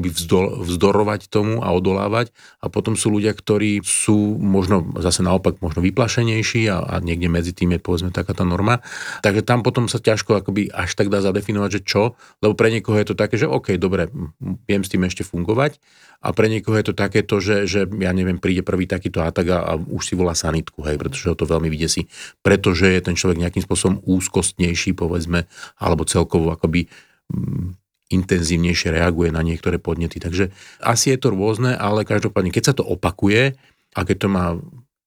vzdorovať 0.68 1.32
tomu 1.32 1.64
a 1.64 1.72
odolávať. 1.72 2.36
A 2.60 2.68
potom 2.68 3.00
sú 3.00 3.08
ľudia, 3.08 3.32
ktorí 3.32 3.80
sú 3.88 4.36
možno 4.36 4.84
zase 5.00 5.24
naopak 5.24 5.64
možno 5.64 5.80
vyplašenejší 5.80 6.68
a, 6.68 6.84
a 6.84 6.96
niekde 7.00 7.32
medzi 7.32 7.56
tým 7.56 7.72
je 7.74 7.80
povedzme 7.80 8.12
taká 8.12 8.36
tá 8.36 8.44
norma. 8.44 8.84
Takže 9.24 9.48
tam 9.48 9.64
potom 9.64 9.88
sa 9.88 10.04
ťažko 10.04 10.44
akoby 10.44 10.68
až 10.76 10.92
tak 11.00 11.08
dá 11.08 11.24
zadefinovať, 11.24 11.80
že 11.80 11.82
čo, 11.88 12.20
lebo 12.44 12.52
pre 12.52 12.68
niekoho 12.68 13.00
je 13.00 13.08
to 13.08 13.16
také, 13.16 13.40
že 13.40 13.48
OK, 13.48 13.80
dobre, 13.80 14.12
viem 14.68 14.84
s 14.84 14.92
tým 14.92 15.08
ešte 15.08 15.24
fungovať 15.24 15.80
a 16.20 16.36
pre 16.36 16.52
niekoho 16.52 16.76
je 16.76 16.92
to 16.92 16.94
takéto, 16.94 17.40
že, 17.40 17.64
že 17.64 17.88
ja 17.88 18.12
neviem, 18.12 18.38
príde 18.44 18.62
prvý 18.62 18.86
takýto 18.86 19.24
atak 19.24 19.48
a, 19.56 19.60
a 19.64 19.72
už 19.80 20.04
si 20.04 20.14
volá 20.20 20.36
sanitku, 20.36 20.84
hej, 20.84 21.00
pretože 21.00 21.32
ho 21.32 21.36
to 21.40 21.48
veľmi 21.48 21.72
vydesí. 21.72 22.12
Pretože 22.44 22.92
je 22.92 23.02
ten 23.02 23.16
človek 23.16 23.40
nejakým 23.40 23.64
spôsobom 23.64 24.04
úzkostnejší, 24.04 24.94
povedzme, 24.94 25.50
alebo 25.80 26.04
celkovo 26.04 26.52
akoby 26.52 26.92
intenzívnejšie 28.12 28.92
reaguje 28.92 29.32
na 29.32 29.42
niektoré 29.42 29.80
podnety. 29.80 30.20
Takže 30.20 30.52
asi 30.84 31.16
je 31.16 31.18
to 31.18 31.32
rôzne, 31.32 31.74
ale 31.74 32.04
každopádne, 32.04 32.52
keď 32.52 32.64
sa 32.72 32.78
to 32.78 32.84
opakuje 32.84 33.56
a 33.96 34.00
keď 34.04 34.18
to 34.22 34.28
má 34.28 34.46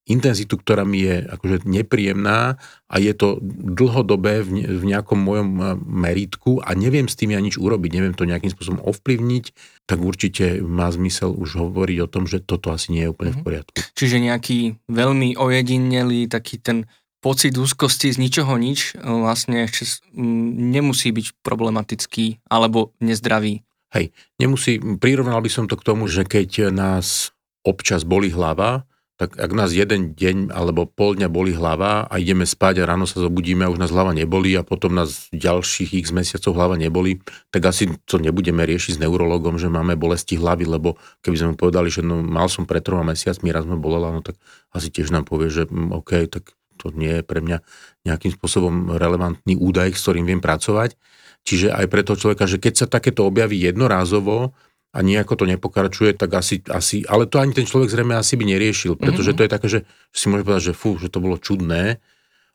intenzitu, 0.04 0.60
ktorá 0.60 0.84
mi 0.84 1.00
je 1.00 1.24
akože 1.24 1.64
nepríjemná 1.64 2.60
a 2.92 2.94
je 3.00 3.12
to 3.16 3.40
dlhodobé 3.48 4.44
v, 4.44 4.68
v 4.68 4.84
nejakom 4.84 5.16
mojom 5.16 5.48
e, 5.56 5.64
meritku 5.80 6.60
a 6.60 6.76
neviem 6.76 7.08
s 7.08 7.16
tým 7.16 7.32
ja 7.32 7.40
nič 7.40 7.56
urobiť, 7.56 7.90
neviem 7.96 8.12
to 8.12 8.28
nejakým 8.28 8.52
spôsobom 8.52 8.84
ovplyvniť, 8.84 9.44
tak 9.88 10.04
určite 10.04 10.60
má 10.60 10.92
zmysel 10.92 11.32
už 11.32 11.56
hovoriť 11.56 11.98
o 12.04 12.10
tom, 12.10 12.28
že 12.28 12.44
toto 12.44 12.68
asi 12.68 12.92
nie 12.92 13.08
je 13.08 13.12
úplne 13.16 13.32
v 13.32 13.40
mhm. 13.40 13.44
poriadku. 13.48 13.74
Čiže 13.96 14.16
nejaký 14.20 14.58
veľmi 14.92 15.40
ojedinelý 15.40 16.28
taký 16.28 16.60
ten 16.60 16.84
pocit 17.24 17.56
úzkosti 17.56 18.12
z 18.12 18.20
ničoho 18.20 18.52
nič 18.60 18.92
e, 18.92 19.00
vlastne 19.00 19.64
ešte 19.64 20.04
nemusí 20.12 21.08
byť 21.08 21.40
problematický 21.40 22.44
alebo 22.52 22.92
nezdravý. 23.00 23.64
Hej, 23.96 24.12
nemusí, 24.36 24.76
prirovnal 25.00 25.40
by 25.40 25.48
som 25.48 25.64
to 25.64 25.80
k 25.80 25.86
tomu, 25.86 26.04
že 26.04 26.28
keď 26.28 26.68
nás 26.68 27.32
občas 27.64 28.04
boli 28.04 28.28
hlava, 28.28 28.84
tak 29.14 29.38
ak 29.38 29.50
nás 29.54 29.70
jeden 29.70 30.18
deň 30.18 30.50
alebo 30.50 30.90
pol 30.90 31.14
dňa 31.14 31.30
boli 31.30 31.54
hlava 31.54 32.02
a 32.10 32.14
ideme 32.18 32.42
spať 32.42 32.82
a 32.82 32.88
ráno 32.90 33.06
sa 33.06 33.22
zobudíme 33.22 33.62
a 33.62 33.70
už 33.70 33.78
nás 33.78 33.94
hlava 33.94 34.10
neboli 34.10 34.58
a 34.58 34.66
potom 34.66 34.90
nás 34.90 35.30
ďalších 35.30 35.94
x 36.02 36.10
mesiacov 36.10 36.58
hlava 36.58 36.74
neboli, 36.74 37.22
tak 37.54 37.62
asi 37.62 37.94
to 38.10 38.18
nebudeme 38.18 38.66
riešiť 38.66 38.98
s 38.98 39.02
neurologom, 39.06 39.54
že 39.54 39.70
máme 39.70 39.94
bolesti 39.94 40.34
hlavy, 40.34 40.66
lebo 40.66 40.98
keby 41.22 41.36
sme 41.38 41.48
mu 41.54 41.56
povedali, 41.56 41.94
že 41.94 42.02
no, 42.02 42.26
mal 42.26 42.50
som 42.50 42.66
pred 42.66 42.82
troma 42.82 43.14
mesiacmi, 43.14 43.54
raz 43.54 43.62
ma 43.62 43.78
bolela, 43.78 44.10
no 44.10 44.18
tak 44.18 44.34
asi 44.74 44.90
tiež 44.90 45.14
nám 45.14 45.30
povie, 45.30 45.46
že 45.46 45.70
mm, 45.70 45.94
OK, 45.94 46.10
tak 46.26 46.50
to 46.84 46.92
nie 46.92 47.20
je 47.20 47.22
pre 47.24 47.40
mňa 47.40 47.64
nejakým 48.04 48.36
spôsobom 48.36 48.92
relevantný 49.00 49.56
údaj, 49.56 49.96
s 49.96 50.04
ktorým 50.04 50.28
viem 50.28 50.44
pracovať. 50.44 51.00
Čiže 51.44 51.72
aj 51.72 51.86
pre 51.88 52.04
toho 52.04 52.20
človeka, 52.20 52.44
že 52.44 52.60
keď 52.60 52.84
sa 52.84 52.86
takéto 52.88 53.24
objaví 53.24 53.56
jednorázovo 53.56 54.52
a 54.92 54.98
nejako 55.00 55.40
to 55.40 55.44
nepokračuje, 55.48 56.16
tak 56.16 56.36
asi, 56.36 56.60
asi, 56.68 57.04
ale 57.08 57.24
to 57.24 57.40
ani 57.40 57.56
ten 57.56 57.64
človek 57.64 57.88
zrejme 57.88 58.14
asi 58.16 58.36
by 58.36 58.44
neriešil, 58.48 59.00
pretože 59.00 59.32
mm-hmm. 59.32 59.38
to 59.40 59.44
je 59.44 59.52
také, 59.52 59.66
že 59.68 59.80
si 60.12 60.28
môže 60.28 60.44
povedať, 60.44 60.72
že 60.72 60.74
fú, 60.76 60.96
že 61.00 61.08
to 61.08 61.18
bolo 61.18 61.40
čudné, 61.40 62.00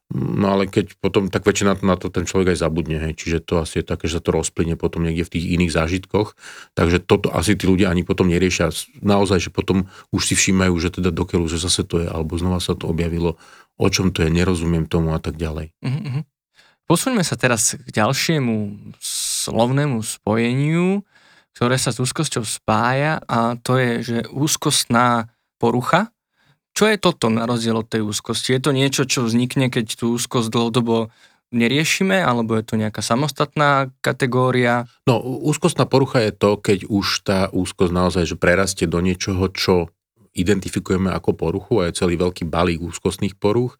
No 0.10 0.58
ale 0.58 0.66
keď 0.66 0.98
potom, 0.98 1.30
tak 1.30 1.46
väčšina 1.46 1.78
na 1.86 1.94
to 1.94 2.10
ten 2.10 2.26
človek 2.26 2.58
aj 2.58 2.66
zabudne, 2.66 2.98
hej. 2.98 3.14
čiže 3.14 3.46
to 3.46 3.62
asi 3.62 3.86
je 3.86 3.86
také, 3.86 4.10
že 4.10 4.18
sa 4.18 4.26
to 4.26 4.34
rozplyne 4.34 4.74
potom 4.74 5.06
niekde 5.06 5.22
v 5.22 5.34
tých 5.38 5.46
iných 5.54 5.70
zážitkoch, 5.70 6.34
takže 6.74 7.06
toto 7.06 7.30
asi 7.30 7.54
tí 7.54 7.70
ľudia 7.70 7.94
ani 7.94 8.02
potom 8.02 8.26
neriešia. 8.26 8.74
Naozaj, 9.06 9.38
že 9.38 9.50
potom 9.54 9.86
už 10.10 10.22
si 10.26 10.34
všímajú, 10.34 10.74
že 10.82 10.90
teda 10.98 11.14
dokeľu, 11.14 11.46
že 11.46 11.62
zase 11.62 11.86
to 11.86 12.02
je, 12.02 12.10
alebo 12.10 12.42
znova 12.42 12.58
sa 12.58 12.74
to 12.74 12.90
objavilo, 12.90 13.38
o 13.80 13.88
čom 13.88 14.12
to 14.12 14.28
je, 14.28 14.30
nerozumiem 14.30 14.86
tomu 14.86 15.16
a 15.16 15.20
tak 15.24 15.40
ďalej. 15.40 15.72
Mm-hmm. 15.80 16.28
Posuňme 16.84 17.24
sa 17.24 17.40
teraz 17.40 17.80
k 17.80 17.90
ďalšiemu 17.96 18.92
slovnému 19.00 20.04
spojeniu, 20.04 21.08
ktoré 21.56 21.80
sa 21.80 21.96
s 21.96 22.02
úzkosťou 22.04 22.44
spája 22.44 23.24
a 23.24 23.56
to 23.56 23.80
je, 23.80 23.92
že 24.04 24.18
úzkostná 24.34 25.32
porucha, 25.62 26.12
čo 26.74 26.88
je 26.88 26.96
toto 26.96 27.28
na 27.28 27.44
rozdiel 27.44 27.76
od 27.76 27.92
tej 27.92 28.08
úzkosti? 28.08 28.56
Je 28.56 28.62
to 28.62 28.72
niečo, 28.72 29.04
čo 29.04 29.28
vznikne, 29.28 29.68
keď 29.68 30.00
tú 30.00 30.16
úzkosť 30.16 30.48
dlhodobo 30.48 31.12
neriešime, 31.52 32.22
alebo 32.22 32.56
je 32.56 32.64
to 32.64 32.80
nejaká 32.80 33.02
samostatná 33.02 33.90
kategória? 34.00 34.86
No, 35.10 35.20
úzkostná 35.20 35.90
porucha 35.90 36.24
je 36.24 36.32
to, 36.32 36.56
keď 36.62 36.88
už 36.88 37.26
tá 37.26 37.40
úzkosť 37.50 37.92
naozaj 37.92 38.24
že 38.30 38.40
prerastie 38.40 38.86
do 38.86 39.02
niečoho, 39.02 39.50
čo 39.52 39.90
identifikujeme 40.36 41.10
ako 41.14 41.36
poruchu 41.36 41.74
a 41.82 41.90
je 41.90 41.98
celý 42.00 42.20
veľký 42.20 42.46
balík 42.48 42.84
úzkostných 42.84 43.38
poruch, 43.38 43.80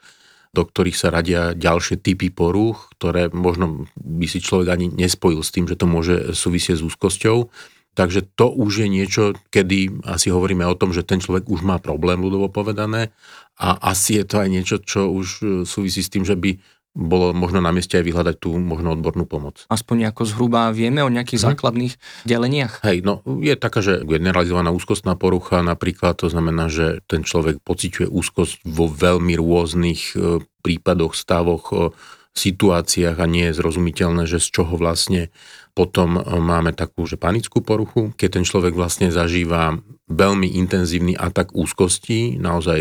do 0.50 0.66
ktorých 0.66 0.98
sa 0.98 1.14
radia 1.14 1.54
ďalšie 1.54 2.02
typy 2.02 2.34
poruch, 2.34 2.90
ktoré 2.98 3.30
možno 3.30 3.86
by 3.96 4.26
si 4.26 4.42
človek 4.42 4.68
ani 4.74 4.88
nespojil 4.90 5.46
s 5.46 5.54
tým, 5.54 5.70
že 5.70 5.78
to 5.78 5.86
môže 5.86 6.34
súvisieť 6.34 6.82
s 6.82 6.86
úzkosťou. 6.90 7.54
Takže 7.94 8.22
to 8.38 8.48
už 8.54 8.86
je 8.86 8.88
niečo, 8.88 9.24
kedy 9.52 10.06
asi 10.08 10.32
hovoríme 10.32 10.64
o 10.64 10.78
tom, 10.78 10.96
že 10.96 11.04
ten 11.04 11.20
človek 11.20 11.50
už 11.52 11.66
má 11.68 11.82
problém, 11.84 12.22
ľudovo 12.22 12.48
povedané, 12.48 13.12
a 13.60 13.76
asi 13.92 14.16
je 14.16 14.26
to 14.26 14.40
aj 14.40 14.48
niečo, 14.48 14.80
čo 14.80 15.12
už 15.12 15.28
súvisí 15.68 16.00
s 16.00 16.08
tým, 16.08 16.24
že 16.24 16.40
by 16.40 16.56
bolo 17.00 17.32
možno 17.32 17.64
na 17.64 17.72
mieste 17.72 17.96
aj 17.96 18.04
vyhľadať 18.04 18.36
tú 18.44 18.60
možno 18.60 18.92
odbornú 18.92 19.24
pomoc. 19.24 19.64
Aspoň 19.72 20.08
nejako 20.08 20.28
zhruba 20.28 20.68
vieme 20.76 21.00
o 21.00 21.10
nejakých 21.10 21.40
hm. 21.40 21.48
základných 21.56 21.94
deleniach? 22.28 22.84
Hej, 22.84 23.08
no 23.08 23.24
je 23.40 23.56
taká, 23.56 23.80
že 23.80 24.04
generalizovaná 24.04 24.76
úzkostná 24.76 25.16
porucha 25.16 25.64
napríklad, 25.64 26.20
to 26.20 26.28
znamená, 26.28 26.68
že 26.68 27.00
ten 27.08 27.24
človek 27.24 27.64
pociťuje 27.64 28.12
úzkosť 28.12 28.68
vo 28.68 28.92
veľmi 28.92 29.40
rôznych 29.40 30.20
e, 30.20 30.44
prípadoch, 30.60 31.16
stavoch, 31.16 31.72
e, 31.72 31.96
situáciách 32.36 33.18
a 33.18 33.26
nie 33.28 33.50
je 33.50 33.58
zrozumiteľné, 33.58 34.30
že 34.30 34.40
z 34.40 34.62
čoho 34.62 34.76
vlastne 34.76 35.34
potom 35.74 36.20
e, 36.20 36.22
máme 36.24 36.76
takú, 36.76 37.08
že 37.08 37.16
panickú 37.16 37.64
poruchu, 37.64 38.12
keď 38.20 38.40
ten 38.40 38.46
človek 38.46 38.76
vlastne 38.76 39.08
zažíva 39.10 39.80
veľmi 40.10 40.58
intenzívny 40.60 41.16
atak 41.16 41.56
úzkosti, 41.56 42.36
naozaj 42.42 42.80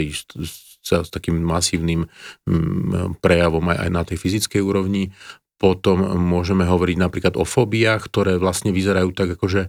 s, 0.89 1.05
s 1.05 1.11
takým 1.13 1.37
masívnym 1.45 2.09
prejavom 3.21 3.65
aj, 3.69 3.79
aj 3.85 3.91
na 3.93 4.03
tej 4.09 4.17
fyzickej 4.17 4.65
úrovni. 4.65 5.13
Potom 5.61 6.01
môžeme 6.17 6.65
hovoriť 6.65 6.97
napríklad 6.97 7.35
o 7.37 7.45
fóbiách, 7.45 8.09
ktoré 8.09 8.39
vlastne 8.39 8.71
vyzerajú 8.71 9.11
tak, 9.11 9.35
ako 9.35 9.51
že, 9.51 9.63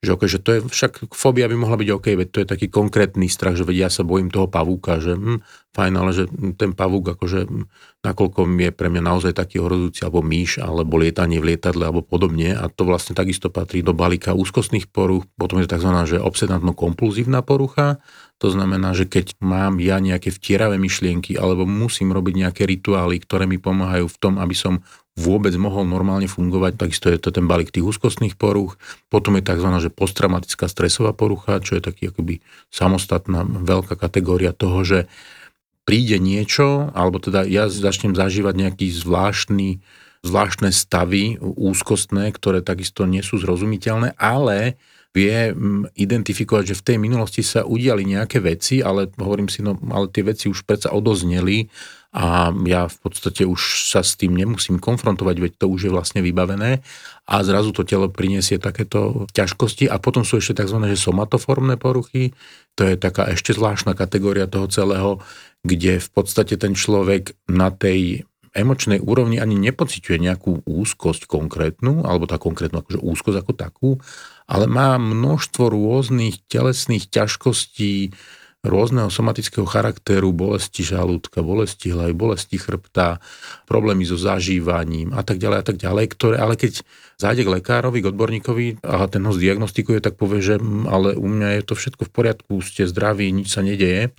že, 0.00 0.10
okay, 0.16 0.28
že 0.32 0.40
to 0.40 0.50
je 0.56 0.60
však 0.64 1.12
fóbia 1.12 1.44
by 1.44 1.56
mohla 1.60 1.76
byť 1.76 1.88
OK, 1.92 2.06
veď 2.16 2.28
to 2.32 2.38
je 2.40 2.48
taký 2.48 2.66
konkrétny 2.72 3.28
strach, 3.28 3.52
že 3.52 3.68
veď 3.68 3.76
ja 3.84 3.90
sa 3.92 4.00
bojím 4.00 4.32
toho 4.32 4.48
pavúka, 4.48 4.96
že 4.96 5.12
hm, 5.12 5.44
fajn, 5.76 5.92
ale 5.92 6.10
že 6.16 6.24
ten 6.56 6.72
pavúk 6.72 7.16
akože 7.16 7.44
hm, 7.44 7.68
nakoľko 8.00 8.48
je 8.48 8.70
pre 8.72 8.88
mňa 8.88 9.02
naozaj 9.04 9.32
taký 9.36 9.60
ohrozujúci, 9.60 10.08
alebo 10.08 10.24
myš, 10.24 10.56
alebo 10.64 10.96
lietanie 10.96 11.36
v 11.36 11.52
lietadle, 11.52 11.84
alebo 11.84 12.00
podobne 12.00 12.56
a 12.56 12.72
to 12.72 12.88
vlastne 12.88 13.12
takisto 13.12 13.52
patrí 13.52 13.84
do 13.84 13.92
balíka 13.92 14.32
úzkostných 14.32 14.88
poruch, 14.88 15.28
potom 15.36 15.60
je 15.60 15.68
to 15.68 15.76
tzv. 15.76 15.90
že 16.08 16.16
obsedantno-kompulzívna 16.16 17.44
porucha, 17.44 18.00
to 18.36 18.52
znamená, 18.52 18.92
že 18.92 19.08
keď 19.08 19.40
mám 19.40 19.80
ja 19.80 19.96
nejaké 19.96 20.28
vtieravé 20.28 20.76
myšlienky 20.76 21.40
alebo 21.40 21.64
musím 21.64 22.12
robiť 22.12 22.34
nejaké 22.46 22.62
rituály, 22.68 23.24
ktoré 23.24 23.48
mi 23.48 23.56
pomáhajú 23.56 24.12
v 24.12 24.20
tom, 24.20 24.36
aby 24.36 24.52
som 24.52 24.84
vôbec 25.16 25.56
mohol 25.56 25.88
normálne 25.88 26.28
fungovať, 26.28 26.76
takisto 26.76 27.08
je 27.08 27.16
to 27.16 27.32
ten 27.32 27.48
balík 27.48 27.72
tých 27.72 27.88
úzkostných 27.88 28.36
poruch. 28.36 28.76
Potom 29.08 29.40
je 29.40 29.48
tzv. 29.48 29.68
Že 29.88 29.90
posttraumatická 29.96 30.68
stresová 30.68 31.16
porucha, 31.16 31.64
čo 31.64 31.80
je 31.80 31.82
taký 31.82 32.12
akoby 32.12 32.44
samostatná 32.68 33.48
veľká 33.48 33.96
kategória 33.96 34.52
toho, 34.52 34.84
že 34.84 34.98
príde 35.88 36.20
niečo, 36.20 36.92
alebo 36.92 37.16
teda 37.16 37.48
ja 37.48 37.72
začnem 37.72 38.12
zažívať 38.12 38.54
nejaký 38.68 38.92
zvláštny, 38.92 39.80
zvláštne 40.20 40.68
stavy 40.68 41.40
úzkostné, 41.40 42.28
ktoré 42.36 42.60
takisto 42.60 43.08
nie 43.08 43.24
sú 43.24 43.40
zrozumiteľné, 43.40 44.20
ale 44.20 44.76
vie 45.16 45.56
identifikovať, 45.96 46.76
že 46.76 46.78
v 46.78 46.86
tej 46.92 46.96
minulosti 47.00 47.40
sa 47.40 47.64
udiali 47.64 48.04
nejaké 48.04 48.44
veci, 48.44 48.84
ale 48.84 49.08
hovorím 49.16 49.48
si, 49.48 49.64
no 49.64 49.80
ale 49.88 50.12
tie 50.12 50.20
veci 50.20 50.52
už 50.52 50.68
predsa 50.68 50.92
odozneli 50.92 51.72
a 52.12 52.52
ja 52.64 52.88
v 52.88 52.96
podstate 53.00 53.48
už 53.48 53.88
sa 53.88 54.04
s 54.04 54.16
tým 54.16 54.36
nemusím 54.36 54.76
konfrontovať, 54.76 55.36
veď 55.36 55.52
to 55.56 55.66
už 55.72 55.88
je 55.88 55.92
vlastne 55.92 56.20
vybavené 56.20 56.84
a 57.24 57.34
zrazu 57.44 57.72
to 57.72 57.84
telo 57.88 58.12
priniesie 58.12 58.60
takéto 58.60 59.24
ťažkosti 59.32 59.88
a 59.88 59.96
potom 59.96 60.24
sú 60.24 60.40
ešte 60.40 60.60
tzv. 60.60 60.80
Že 60.80 60.96
somatoformné 61.12 61.80
poruchy, 61.80 62.36
to 62.76 62.84
je 62.84 63.00
taká 63.00 63.32
ešte 63.32 63.56
zvláštna 63.56 63.96
kategória 63.96 64.48
toho 64.48 64.68
celého, 64.68 65.20
kde 65.64 66.00
v 66.00 66.08
podstate 66.12 66.60
ten 66.60 66.76
človek 66.76 67.36
na 67.48 67.72
tej 67.72 68.28
emočnej 68.56 69.04
úrovni 69.04 69.36
ani 69.36 69.60
nepociťuje 69.60 70.16
nejakú 70.16 70.64
úzkosť 70.64 71.28
konkrétnu, 71.28 72.08
alebo 72.08 72.24
tá 72.24 72.40
konkrétnu 72.40 72.80
akože 72.80 73.04
úzkosť 73.04 73.36
ako 73.44 73.52
takú, 73.52 73.90
ale 74.46 74.70
má 74.70 74.94
množstvo 74.98 75.70
rôznych 75.70 76.42
telesných 76.46 77.10
ťažkostí, 77.10 78.14
rôzneho 78.66 79.08
somatického 79.08 79.64
charakteru, 79.64 80.34
bolesti 80.34 80.82
žalúdka, 80.82 81.40
bolesti 81.40 81.94
hlavy, 81.94 82.12
bolesti 82.12 82.58
chrbta, 82.58 83.22
problémy 83.70 84.02
so 84.02 84.18
zažívaním 84.18 85.14
a 85.14 85.22
tak 85.22 85.38
ďalej 85.38 85.58
a 85.62 85.64
tak 85.64 85.76
ďalej, 85.78 86.04
ktoré, 86.12 86.36
ale 86.42 86.58
keď 86.58 86.82
zájde 87.16 87.46
k 87.46 87.52
lekárovi, 87.62 88.02
k 88.02 88.10
odborníkovi 88.10 88.66
a 88.82 89.06
ten 89.06 89.22
ho 89.22 89.32
zdiagnostikuje, 89.32 90.02
tak 90.02 90.18
povie, 90.18 90.42
že 90.42 90.58
ale 90.90 91.14
u 91.14 91.26
mňa 91.30 91.48
je 91.58 91.62
to 91.62 91.74
všetko 91.78 92.10
v 92.10 92.12
poriadku, 92.12 92.52
ste 92.60 92.90
zdraví, 92.90 93.30
nič 93.30 93.54
sa 93.54 93.62
nedeje. 93.62 94.12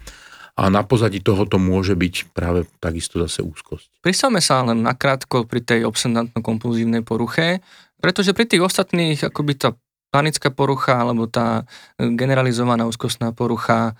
A 0.58 0.74
na 0.74 0.82
pozadí 0.82 1.22
tohoto 1.22 1.62
môže 1.62 1.94
byť 1.94 2.34
práve 2.34 2.66
takisto 2.82 3.22
zase 3.22 3.46
úzkosť. 3.46 4.02
Pristavme 4.02 4.42
sa 4.42 4.66
len 4.66 4.82
nakrátko 4.82 5.46
pri 5.46 5.62
tej 5.62 5.86
obsedantno-kompulzívnej 5.86 7.06
poruche, 7.06 7.62
pretože 8.02 8.34
pri 8.34 8.50
tých 8.50 8.66
ostatných 8.66 9.22
akoby 9.22 9.54
tá 9.54 9.78
panická 10.10 10.50
porucha 10.50 11.00
alebo 11.00 11.28
tá 11.28 11.68
generalizovaná 12.00 12.88
úzkostná 12.88 13.36
porucha 13.36 13.96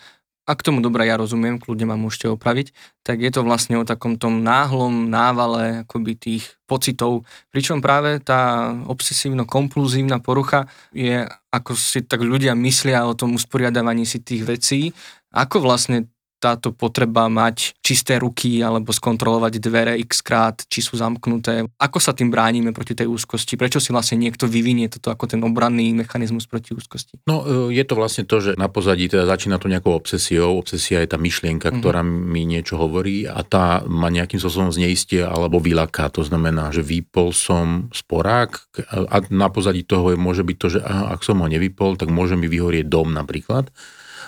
ak 0.48 0.64
tomu 0.64 0.80
dobre 0.80 1.04
ja 1.04 1.20
rozumiem, 1.20 1.60
kľudne 1.60 1.92
ma 1.92 2.00
môžete 2.00 2.32
opraviť, 2.32 2.72
tak 3.04 3.20
je 3.20 3.32
to 3.36 3.44
vlastne 3.44 3.76
o 3.76 3.84
takom 3.84 4.16
tom 4.16 4.48
náhlom 4.48 5.12
návale 5.12 5.84
akoby 5.84 6.16
tých 6.16 6.56
pocitov, 6.64 7.28
pričom 7.52 7.84
práve 7.84 8.24
tá 8.24 8.72
obsesívno-kompulzívna 8.88 10.24
porucha 10.24 10.72
je, 10.96 11.28
ako 11.52 11.76
si 11.76 12.00
tak 12.08 12.24
ľudia 12.24 12.56
myslia 12.56 13.04
o 13.04 13.12
tom 13.12 13.36
usporiadávaní 13.36 14.08
si 14.08 14.24
tých 14.24 14.48
vecí, 14.48 14.96
ako 15.36 15.68
vlastne 15.68 16.08
táto 16.38 16.74
potreba 16.74 17.26
mať 17.28 17.78
čisté 17.82 18.22
ruky 18.22 18.62
alebo 18.62 18.94
skontrolovať 18.94 19.54
dvere 19.58 19.94
x 20.06 20.22
krát, 20.22 20.62
či 20.70 20.86
sú 20.86 20.98
zamknuté. 20.98 21.66
Ako 21.82 21.98
sa 21.98 22.14
tým 22.14 22.30
bránime 22.30 22.72
proti 22.72 22.94
tej 22.94 23.10
úzkosti? 23.10 23.58
Prečo 23.58 23.82
si 23.82 23.90
vlastne 23.90 24.22
niekto 24.22 24.46
vyvinie 24.46 24.88
toto 24.88 25.10
ako 25.10 25.26
ten 25.26 25.42
obranný 25.42 25.98
mechanizmus 25.98 26.46
proti 26.46 26.78
úzkosti? 26.78 27.26
No 27.26 27.44
e, 27.44 27.74
je 27.74 27.84
to 27.86 27.98
vlastne 27.98 28.30
to, 28.30 28.38
že 28.38 28.52
na 28.56 28.70
pozadí 28.70 29.10
teda 29.10 29.26
začína 29.26 29.58
to 29.58 29.72
nejakou 29.72 29.98
obsesiou. 29.98 30.62
Obsesia 30.62 31.02
je 31.02 31.10
tá 31.10 31.18
myšlienka, 31.18 31.74
mm-hmm. 31.74 31.82
ktorá 31.82 32.02
mi 32.06 32.46
niečo 32.46 32.78
hovorí 32.78 33.26
a 33.26 33.42
tá 33.42 33.82
ma 33.90 34.14
nejakým 34.14 34.38
spôsobom 34.38 34.70
zneistie 34.70 35.26
alebo 35.26 35.58
vylaká. 35.58 36.14
To 36.14 36.22
znamená, 36.22 36.70
že 36.70 36.86
vypol 36.86 37.34
som 37.34 37.90
sporák 37.90 38.78
a 38.94 39.18
na 39.34 39.50
pozadí 39.50 39.82
toho 39.84 40.14
môže 40.20 40.46
byť 40.46 40.58
to, 40.58 40.68
že 40.78 40.80
ak 40.86 41.26
som 41.26 41.42
ho 41.42 41.48
nevypol, 41.50 41.98
tak 41.98 42.14
môže 42.14 42.38
mi 42.38 42.46
vyhorieť 42.46 42.86
dom 42.86 43.10
napríklad 43.10 43.74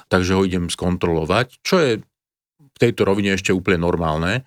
takže 0.09 0.35
ho 0.35 0.41
idem 0.43 0.67
skontrolovať, 0.67 1.61
čo 1.63 1.75
je 1.79 1.91
v 2.59 2.77
tejto 2.81 3.05
rovine 3.07 3.37
ešte 3.37 3.55
úplne 3.55 3.85
normálne. 3.85 4.43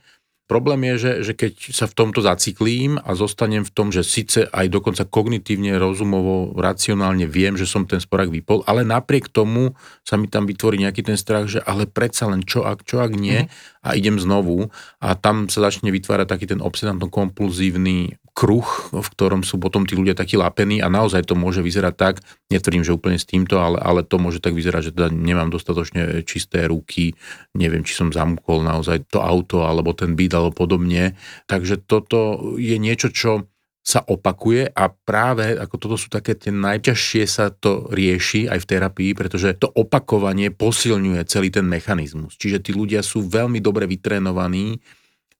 Problém 0.51 0.85
je, 0.93 0.95
že, 1.01 1.13
že 1.25 1.33
keď 1.33 1.53
sa 1.73 1.89
v 1.89 1.97
tomto 1.97 2.21
zaciklím 2.21 3.01
a 3.01 3.17
zostanem 3.17 3.65
v 3.65 3.73
tom, 3.73 3.89
že 3.89 4.05
síce 4.05 4.45
aj 4.53 4.69
dokonca 4.69 5.09
kognitívne, 5.09 5.81
rozumovo, 5.81 6.53
racionálne 6.53 7.25
viem, 7.25 7.57
že 7.57 7.65
som 7.65 7.89
ten 7.89 7.97
sporák 7.97 8.29
vypol, 8.29 8.61
ale 8.69 8.85
napriek 8.85 9.33
tomu 9.33 9.73
sa 10.05 10.21
mi 10.21 10.29
tam 10.29 10.45
vytvorí 10.45 10.77
nejaký 10.83 11.09
ten 11.09 11.17
strach, 11.17 11.49
že 11.49 11.65
ale 11.65 11.89
predsa 11.89 12.29
len 12.29 12.45
čo 12.45 12.69
ak, 12.69 12.85
čo 12.85 13.01
ak 13.01 13.17
nie 13.17 13.49
mm. 13.49 13.49
a 13.81 13.89
idem 13.97 14.21
znovu 14.21 14.69
a 15.01 15.17
tam 15.17 15.49
sa 15.49 15.65
začne 15.65 15.89
vytvárať 15.89 16.29
taký 16.29 16.45
ten 16.45 16.61
obsedantno-kompulzívny 16.61 18.21
kruh, 18.33 18.65
v 18.91 19.09
ktorom 19.13 19.45
sú 19.45 19.61
potom 19.61 19.85
tí 19.85 19.93
ľudia 19.93 20.17
takí 20.17 20.41
lapení 20.41 20.81
a 20.81 20.89
naozaj 20.89 21.29
to 21.29 21.37
môže 21.37 21.61
vyzerať 21.61 21.95
tak, 21.95 22.15
netvrdím, 22.49 22.81
že 22.81 22.97
úplne 22.97 23.21
s 23.21 23.29
týmto, 23.29 23.61
ale, 23.61 23.77
ale 23.77 24.01
to 24.03 24.17
môže 24.17 24.41
tak 24.41 24.57
vyzerať, 24.57 24.89
že 24.89 24.95
teda 24.97 25.13
nemám 25.13 25.53
dostatočne 25.53 26.25
čisté 26.25 26.65
ruky, 26.65 27.13
neviem, 27.53 27.85
či 27.85 27.93
som 27.93 28.09
zamkol 28.09 28.65
naozaj 28.65 29.05
to 29.13 29.21
auto 29.21 29.69
alebo 29.69 29.93
ten 29.93 30.17
byt 30.17 30.33
alebo 30.33 30.65
podobne. 30.65 31.13
Takže 31.45 31.85
toto 31.85 32.53
je 32.57 32.81
niečo, 32.81 33.13
čo 33.13 33.53
sa 33.83 33.99
opakuje 33.99 34.71
a 34.71 34.95
práve 34.95 35.59
ako 35.59 35.75
toto 35.75 35.97
sú 35.99 36.07
také 36.07 36.39
tie 36.39 36.55
najťažšie 36.55 37.23
sa 37.27 37.51
to 37.51 37.91
rieši 37.91 38.47
aj 38.47 38.63
v 38.63 38.69
terapii, 38.71 39.11
pretože 39.19 39.59
to 39.59 39.67
opakovanie 39.75 40.55
posilňuje 40.55 41.27
celý 41.27 41.51
ten 41.51 41.67
mechanizmus. 41.67 42.39
Čiže 42.39 42.63
tí 42.63 42.71
ľudia 42.71 43.03
sú 43.03 43.27
veľmi 43.27 43.59
dobre 43.59 43.91
vytrénovaní 43.91 44.79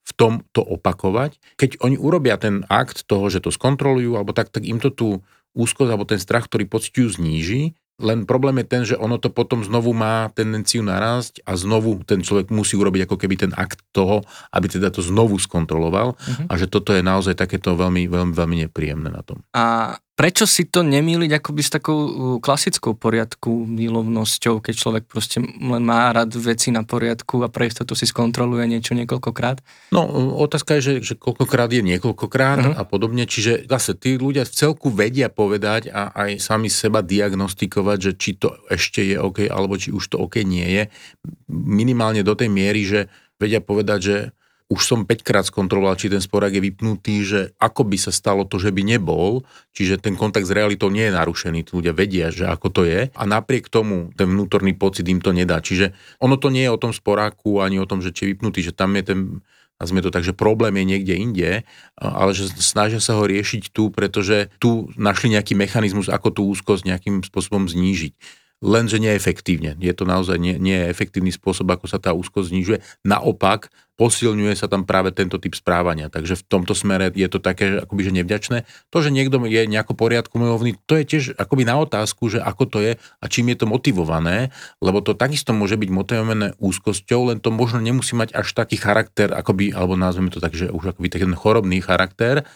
v 0.03 0.11
tom 0.15 0.33
to 0.51 0.59
opakovať. 0.59 1.39
Keď 1.55 1.79
oni 1.79 1.95
urobia 1.95 2.35
ten 2.35 2.67
akt 2.67 3.07
toho, 3.07 3.31
že 3.31 3.39
to 3.39 3.49
skontrolujú, 3.49 4.19
alebo 4.19 4.35
tak, 4.35 4.51
tak 4.51 4.67
im 4.67 4.77
to 4.83 4.91
tú 4.91 5.23
úzkosť 5.55 5.89
alebo 5.89 6.05
ten 6.05 6.19
strach, 6.19 6.49
ktorý 6.49 6.67
pociťujú, 6.67 7.07
zníži. 7.21 7.77
Len 8.01 8.25
problém 8.25 8.57
je 8.59 8.67
ten, 8.67 8.83
že 8.83 8.97
ono 8.97 9.21
to 9.21 9.29
potom 9.29 9.61
znovu 9.61 9.93
má 9.93 10.25
tendenciu 10.33 10.81
narásť 10.81 11.45
a 11.45 11.53
znovu 11.53 12.01
ten 12.01 12.25
človek 12.25 12.49
musí 12.49 12.73
urobiť 12.73 13.05
ako 13.05 13.15
keby 13.21 13.35
ten 13.37 13.51
akt 13.53 13.85
toho, 13.93 14.25
aby 14.49 14.65
teda 14.65 14.89
to 14.89 15.05
znovu 15.05 15.37
skontroloval 15.37 16.17
uh-huh. 16.17 16.45
a 16.49 16.53
že 16.57 16.65
toto 16.65 16.89
je 16.89 17.05
naozaj 17.05 17.37
takéto 17.37 17.77
veľmi, 17.77 18.09
veľmi, 18.09 18.33
veľmi 18.33 18.55
nepríjemné 18.65 19.13
na 19.13 19.21
tom. 19.21 19.45
A 19.53 19.93
prečo 20.13 20.45
si 20.45 20.69
to 20.69 20.85
nemýliť 20.85 21.41
akoby 21.41 21.61
s 21.65 21.73
takou 21.73 21.97
uh, 21.97 22.09
klasickou 22.37 22.93
poriadku 22.93 23.65
milovnosťou, 23.65 24.61
keď 24.61 24.73
človek 24.77 25.03
proste 25.09 25.41
len 25.41 25.83
má 25.83 26.13
rád 26.13 26.37
veci 26.37 26.69
na 26.69 26.85
poriadku 26.85 27.41
a 27.41 27.49
pre 27.49 27.65
istotu 27.69 27.97
si 27.97 28.05
skontroluje 28.05 28.69
niečo 28.69 28.93
niekoľkokrát? 28.93 29.65
No, 29.89 30.05
otázka 30.37 30.77
je, 30.77 30.81
že, 30.81 30.93
že 31.01 31.13
koľkokrát 31.17 31.73
je 31.73 31.81
niekoľkokrát 31.81 32.59
uh-huh. 32.61 32.77
a 32.77 32.83
podobne, 32.85 33.25
čiže 33.25 33.65
zase 33.65 33.97
tí 33.97 34.21
ľudia 34.21 34.45
v 34.45 34.53
celku 34.53 34.93
vedia 34.93 35.33
povedať 35.33 35.89
a 35.89 36.13
aj 36.13 36.37
sami 36.37 36.69
seba 36.69 37.01
diagnostikovať, 37.01 37.97
že 37.97 38.11
či 38.13 38.37
to 38.37 38.53
ešte 38.69 39.01
je 39.01 39.17
OK, 39.17 39.49
alebo 39.49 39.81
či 39.81 39.89
už 39.89 40.13
to 40.13 40.21
OK 40.21 40.45
nie 40.45 40.65
je. 40.69 40.83
Minimálne 41.49 42.21
do 42.21 42.37
tej 42.37 42.53
miery, 42.53 42.85
že 42.85 43.09
vedia 43.41 43.65
povedať, 43.65 43.99
že 43.99 44.17
už 44.73 44.81
som 44.81 44.99
5 45.05 45.21
krát 45.21 45.45
skontroloval, 45.45 45.93
či 46.01 46.09
ten 46.09 46.17
sporák 46.17 46.49
je 46.57 46.65
vypnutý, 46.65 47.21
že 47.21 47.39
ako 47.61 47.85
by 47.85 47.97
sa 48.01 48.09
stalo 48.09 48.49
to, 48.49 48.57
že 48.57 48.73
by 48.73 48.81
nebol, 48.81 49.45
čiže 49.77 50.01
ten 50.01 50.17
kontakt 50.17 50.49
s 50.49 50.55
realitou 50.55 50.89
nie 50.89 51.05
je 51.05 51.13
narušený, 51.13 51.69
tí 51.69 51.71
ľudia 51.77 51.93
vedia, 51.93 52.33
že 52.33 52.49
ako 52.49 52.67
to 52.73 52.81
je. 52.89 53.13
A 53.13 53.23
napriek 53.29 53.69
tomu 53.69 54.09
ten 54.17 54.25
vnútorný 54.25 54.73
pocit 54.73 55.05
im 55.05 55.21
to 55.21 55.29
nedá. 55.29 55.61
Čiže 55.61 55.93
ono 56.17 56.41
to 56.41 56.49
nie 56.49 56.65
je 56.65 56.73
o 56.73 56.81
tom 56.81 56.89
sporáku 56.89 57.61
ani 57.61 57.77
o 57.77 57.85
tom, 57.85 58.01
že 58.01 58.09
či 58.09 58.25
je 58.25 58.31
vypnutý, 58.33 58.65
že 58.65 58.73
tam 58.73 58.97
je 58.97 59.03
ten 59.05 59.19
a 59.81 59.89
sme 59.89 59.99
to 59.99 60.13
tak, 60.13 60.23
že 60.23 60.37
problém 60.37 60.79
je 60.79 60.85
niekde 60.95 61.13
inde, 61.17 61.51
ale 61.99 62.31
že 62.31 62.47
snažia 62.55 63.03
sa 63.03 63.19
ho 63.19 63.27
riešiť 63.27 63.73
tu, 63.73 63.91
pretože 63.91 64.47
tu 64.55 64.87
našli 64.95 65.35
nejaký 65.35 65.59
mechanizmus, 65.59 66.07
ako 66.07 66.29
tú 66.31 66.41
úzkosť 66.47 66.87
nejakým 66.87 67.25
spôsobom 67.25 67.67
znížiť 67.67 68.15
lenže 68.63 68.97
neefektívne. 69.03 69.75
Je 69.83 69.91
to 69.91 70.07
naozaj 70.07 70.39
nie, 70.39 70.55
nie 70.55 70.79
efektívny 70.87 71.35
spôsob, 71.35 71.67
ako 71.67 71.91
sa 71.91 71.99
tá 71.99 72.15
úzkosť 72.15 72.55
znižuje. 72.55 72.79
Naopak, 73.03 73.67
posilňuje 73.93 74.57
sa 74.57 74.65
tam 74.65 74.87
práve 74.89 75.13
tento 75.13 75.37
typ 75.37 75.53
správania. 75.53 76.09
Takže 76.09 76.39
v 76.41 76.43
tomto 76.47 76.73
smere 76.73 77.13
je 77.13 77.29
to 77.29 77.37
také 77.37 77.83
akoby, 77.85 78.09
že 78.09 78.15
nevďačné. 78.23 78.57
To, 78.89 78.97
že 79.03 79.13
niekto 79.13 79.37
je 79.45 79.69
nejako 79.69 79.93
poriadku 79.93 80.41
milovný, 80.41 80.79
to 80.89 80.97
je 80.97 81.03
tiež 81.05 81.23
akoby 81.37 81.67
na 81.67 81.77
otázku, 81.77 82.31
že 82.31 82.41
ako 82.41 82.63
to 82.65 82.77
je 82.81 82.91
a 82.97 83.25
čím 83.29 83.53
je 83.53 83.57
to 83.61 83.65
motivované, 83.69 84.49
lebo 84.81 85.03
to 85.05 85.13
takisto 85.13 85.53
môže 85.53 85.77
byť 85.77 85.89
motivované 85.93 86.57
úzkosťou, 86.57 87.35
len 87.35 87.37
to 87.37 87.53
možno 87.53 87.83
nemusí 87.83 88.17
mať 88.17 88.33
až 88.33 88.55
taký 88.57 88.81
charakter, 88.81 89.29
akoby, 89.29 89.75
alebo 89.75 89.93
nazveme 89.93 90.33
to 90.33 90.41
tak, 90.41 90.57
že 90.57 90.73
už 90.73 90.97
akoby 90.97 91.13
taký 91.13 91.25
chorobný 91.37 91.77
charakter, 91.83 92.47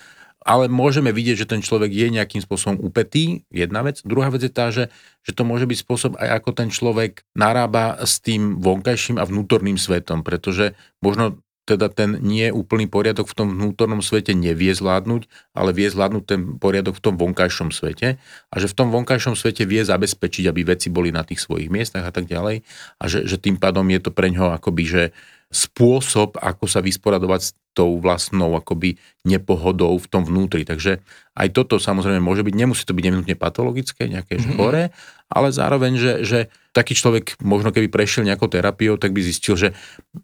ale 0.48 0.72
môžeme 0.72 1.12
vidieť, 1.12 1.44
že 1.44 1.50
ten 1.52 1.60
človek 1.60 1.92
je 1.92 2.08
nejakým 2.08 2.40
spôsobom 2.40 2.80
upetý, 2.80 3.44
jedna 3.52 3.84
vec. 3.84 4.00
Druhá 4.08 4.32
vec 4.32 4.48
je 4.48 4.52
tá, 4.52 4.72
že, 4.72 4.88
že 5.28 5.36
to 5.36 5.44
môže 5.44 5.68
byť 5.68 5.78
spôsob 5.84 6.12
aj 6.16 6.40
ako 6.40 6.50
ten 6.56 6.72
človek 6.72 7.28
narába 7.36 8.00
s 8.00 8.24
tým 8.24 8.64
vonkajším 8.64 9.20
a 9.20 9.28
vnútorným 9.28 9.76
svetom, 9.76 10.24
pretože 10.24 10.80
možno 11.04 11.44
teda 11.68 11.92
ten 11.92 12.16
nie 12.24 12.48
úplný 12.48 12.88
poriadok 12.88 13.28
v 13.28 13.36
tom 13.44 13.48
vnútornom 13.52 14.00
svete 14.00 14.32
nevie 14.32 14.72
zvládnuť, 14.72 15.28
ale 15.52 15.76
vie 15.76 15.92
zvládnuť 15.92 16.24
ten 16.24 16.42
poriadok 16.56 16.96
v 16.96 17.04
tom 17.04 17.20
vonkajšom 17.20 17.76
svete 17.76 18.16
a 18.24 18.56
že 18.56 18.72
v 18.72 18.78
tom 18.80 18.88
vonkajšom 18.96 19.36
svete 19.36 19.68
vie 19.68 19.84
zabezpečiť, 19.84 20.48
aby 20.48 20.64
veci 20.64 20.88
boli 20.88 21.12
na 21.12 21.28
tých 21.28 21.44
svojich 21.44 21.68
miestach 21.68 22.08
a 22.08 22.16
tak 22.16 22.32
ďalej 22.32 22.64
a 22.96 23.04
že, 23.12 23.28
že 23.28 23.36
tým 23.36 23.60
pádom 23.60 23.84
je 23.92 24.00
to 24.00 24.16
pre 24.16 24.32
ňoho 24.32 24.56
akoby, 24.56 24.84
že 24.88 25.04
spôsob, 25.48 26.36
ako 26.44 26.68
sa 26.68 26.84
vysporadovať 26.84 27.42
s 27.42 27.50
tou 27.78 28.02
vlastnou 28.02 28.58
akoby 28.58 28.98
nepohodou 29.22 30.02
v 30.02 30.08
tom 30.10 30.26
vnútri. 30.26 30.66
Takže 30.66 30.98
aj 31.38 31.48
toto 31.54 31.78
samozrejme 31.78 32.18
môže 32.18 32.42
byť, 32.42 32.56
nemusí 32.58 32.84
to 32.84 32.98
byť 32.98 33.04
nevinutne 33.06 33.38
patologické, 33.38 34.10
nejaké 34.10 34.42
mm-hmm. 34.42 34.58
chore, 34.58 34.90
ale 35.30 35.48
zároveň, 35.54 35.94
že, 36.02 36.14
že 36.26 36.40
taký 36.74 36.98
človek 36.98 37.38
možno 37.46 37.70
keby 37.70 37.86
prešiel 37.94 38.26
nejakou 38.26 38.50
terapiou, 38.50 38.98
tak 38.98 39.14
by 39.14 39.22
zistil, 39.22 39.54
že 39.54 39.78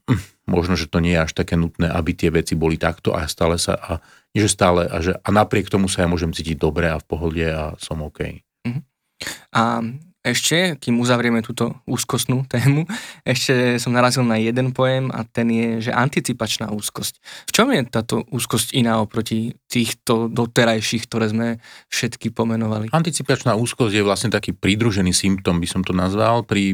hm, 0.09 0.49
možno, 0.49 0.73
že 0.73 0.89
to 0.89 0.97
nie 0.97 1.13
je 1.13 1.23
až 1.29 1.31
také 1.37 1.53
nutné, 1.53 1.93
aby 1.93 2.17
tie 2.17 2.33
veci 2.33 2.57
boli 2.57 2.81
takto 2.81 3.13
a 3.13 3.29
stále 3.29 3.61
sa, 3.61 3.77
a 3.77 3.91
nie 4.33 4.41
že 4.41 4.49
stále, 4.49 4.89
a, 4.89 4.97
že, 4.99 5.13
a 5.13 5.29
napriek 5.29 5.69
tomu 5.69 5.85
sa 5.85 6.03
ja 6.03 6.09
môžem 6.09 6.33
cítiť 6.33 6.57
dobre 6.57 6.89
a 6.89 6.97
v 6.97 7.05
pohode 7.05 7.45
a 7.45 7.77
som 7.77 8.01
OK. 8.01 8.41
Uh-huh. 8.65 8.81
A 9.53 9.85
ešte, 10.23 10.79
kým 10.79 11.03
uzavrieme 11.03 11.43
túto 11.43 11.83
úzkostnú 11.83 12.47
tému, 12.47 12.87
ešte 13.27 13.75
som 13.77 13.91
narazil 13.91 14.23
na 14.23 14.39
jeden 14.39 14.71
pojem 14.71 15.11
a 15.11 15.27
ten 15.27 15.51
je, 15.51 15.67
že 15.87 15.91
anticipačná 15.91 16.71
úzkosť. 16.71 17.19
V 17.47 17.51
čom 17.51 17.67
je 17.75 17.83
táto 17.83 18.23
úzkosť 18.31 18.71
iná 18.71 19.03
oproti 19.03 19.51
týchto 19.67 20.31
doterajších, 20.31 21.03
ktoré 21.11 21.27
sme 21.27 21.47
všetky 21.91 22.31
pomenovali? 22.31 22.87
Anticipačná 22.95 23.59
úzkosť 23.59 23.93
je 23.99 24.07
vlastne 24.07 24.31
taký 24.31 24.55
pridružený 24.55 25.11
symptom, 25.11 25.59
by 25.59 25.67
som 25.67 25.83
to 25.83 25.91
nazval, 25.91 26.47
pri 26.47 26.73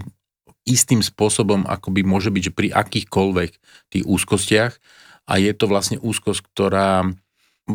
istým 0.69 1.01
spôsobom, 1.01 1.65
ako 1.65 1.89
by 1.89 2.05
môže 2.05 2.29
byť, 2.29 2.43
že 2.45 2.53
pri 2.53 2.67
akýchkoľvek 2.69 3.51
tých 3.89 4.05
úzkostiach 4.05 4.73
a 5.25 5.33
je 5.41 5.51
to 5.57 5.65
vlastne 5.65 5.97
úzkosť, 5.97 6.41
ktorá 6.53 7.09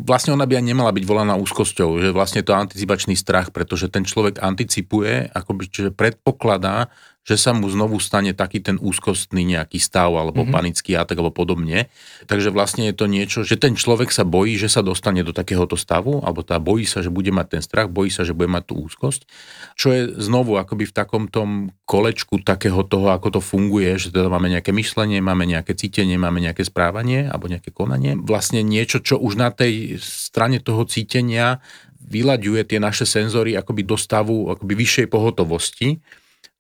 vlastne 0.03 0.35
ona 0.35 0.43
by 0.43 0.59
aj 0.59 0.65
nemala 0.67 0.91
byť 0.91 1.05
volaná 1.07 1.39
úzkosťou, 1.39 2.03
že 2.03 2.11
vlastne 2.11 2.43
to 2.43 2.51
anticipačný 2.51 3.15
strach, 3.15 3.55
pretože 3.55 3.87
ten 3.87 4.03
človek 4.03 4.43
anticipuje, 4.43 5.31
akoby, 5.31 5.71
čiže 5.71 5.91
predpokladá, 5.95 6.91
že 7.25 7.41
sa 7.41 7.57
mu 7.57 7.65
znovu 7.73 7.97
stane 7.97 8.37
taký 8.37 8.61
ten 8.61 8.77
úzkostný 8.77 9.49
nejaký 9.49 9.81
stav 9.81 10.13
alebo 10.13 10.45
mm-hmm. 10.45 10.55
panický 10.55 10.93
atak 10.93 11.17
alebo 11.17 11.33
podobne. 11.33 11.89
Takže 12.29 12.53
vlastne 12.53 12.93
je 12.93 12.95
to 12.95 13.09
niečo, 13.09 13.41
že 13.49 13.57
ten 13.57 13.73
človek 13.73 14.13
sa 14.13 14.29
bojí, 14.29 14.61
že 14.61 14.69
sa 14.69 14.85
dostane 14.85 15.25
do 15.25 15.33
takéhoto 15.33 15.75
stavu, 15.75 16.21
alebo 16.21 16.45
tá 16.45 16.61
bojí 16.61 16.85
sa, 16.85 17.01
že 17.01 17.09
bude 17.09 17.33
mať 17.33 17.59
ten 17.59 17.63
strach, 17.65 17.89
bojí 17.89 18.13
sa, 18.13 18.29
že 18.29 18.37
bude 18.37 18.53
mať 18.53 18.69
tú 18.69 18.85
úzkosť, 18.85 19.25
čo 19.73 19.89
je 19.89 20.03
znovu 20.21 20.61
akoby 20.61 20.85
v 20.85 20.95
takom 20.95 21.25
tom 21.33 21.73
kolečku 21.89 22.45
takého 22.45 22.85
toho, 22.85 23.09
ako 23.09 23.37
to 23.37 23.41
funguje, 23.41 23.97
že 23.97 24.13
teda 24.13 24.29
máme 24.29 24.53
nejaké 24.53 24.77
myšlenie, 24.77 25.25
máme 25.25 25.49
nejaké 25.49 25.73
cítenie, 25.73 26.21
máme 26.21 26.45
nejaké 26.45 26.61
správanie 26.61 27.25
alebo 27.25 27.49
nejaké 27.49 27.73
konanie. 27.73 28.21
Vlastne 28.21 28.61
niečo, 28.61 29.01
čo 29.01 29.17
už 29.17 29.41
na 29.41 29.49
tej 29.49 29.97
strane 29.97 30.61
toho 30.61 30.85
cítenia 30.85 31.65
vyľaďuje 32.05 32.69
tie 32.69 32.79
naše 32.81 33.09
senzory 33.09 33.57
akoby 33.57 33.89
do 33.89 33.97
stavu 33.97 34.53
akoby 34.53 34.77
vyššej 34.77 35.07
pohotovosti, 35.09 36.05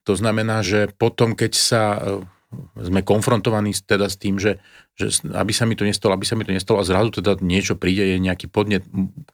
to 0.04 0.12
znamená, 0.14 0.60
že 0.60 0.92
potom, 0.94 1.32
keď 1.32 1.52
sa 1.56 1.82
sme 2.78 3.00
konfrontovaní 3.04 3.74
teda 3.74 4.06
s 4.06 4.16
tým, 4.16 4.38
že, 4.38 4.62
že 4.94 5.10
aby 5.30 5.50
sa 5.50 5.66
mi 5.66 5.74
to 5.74 5.82
nestalo, 5.82 6.14
aby 6.14 6.26
sa 6.26 6.38
mi 6.38 6.46
to 6.46 6.54
nestalo 6.54 6.78
a 6.80 6.86
zrazu 6.86 7.18
teda 7.18 7.38
niečo 7.42 7.74
príde, 7.74 8.14
je 8.14 8.18
nejaký 8.22 8.46
podnet, 8.46 8.86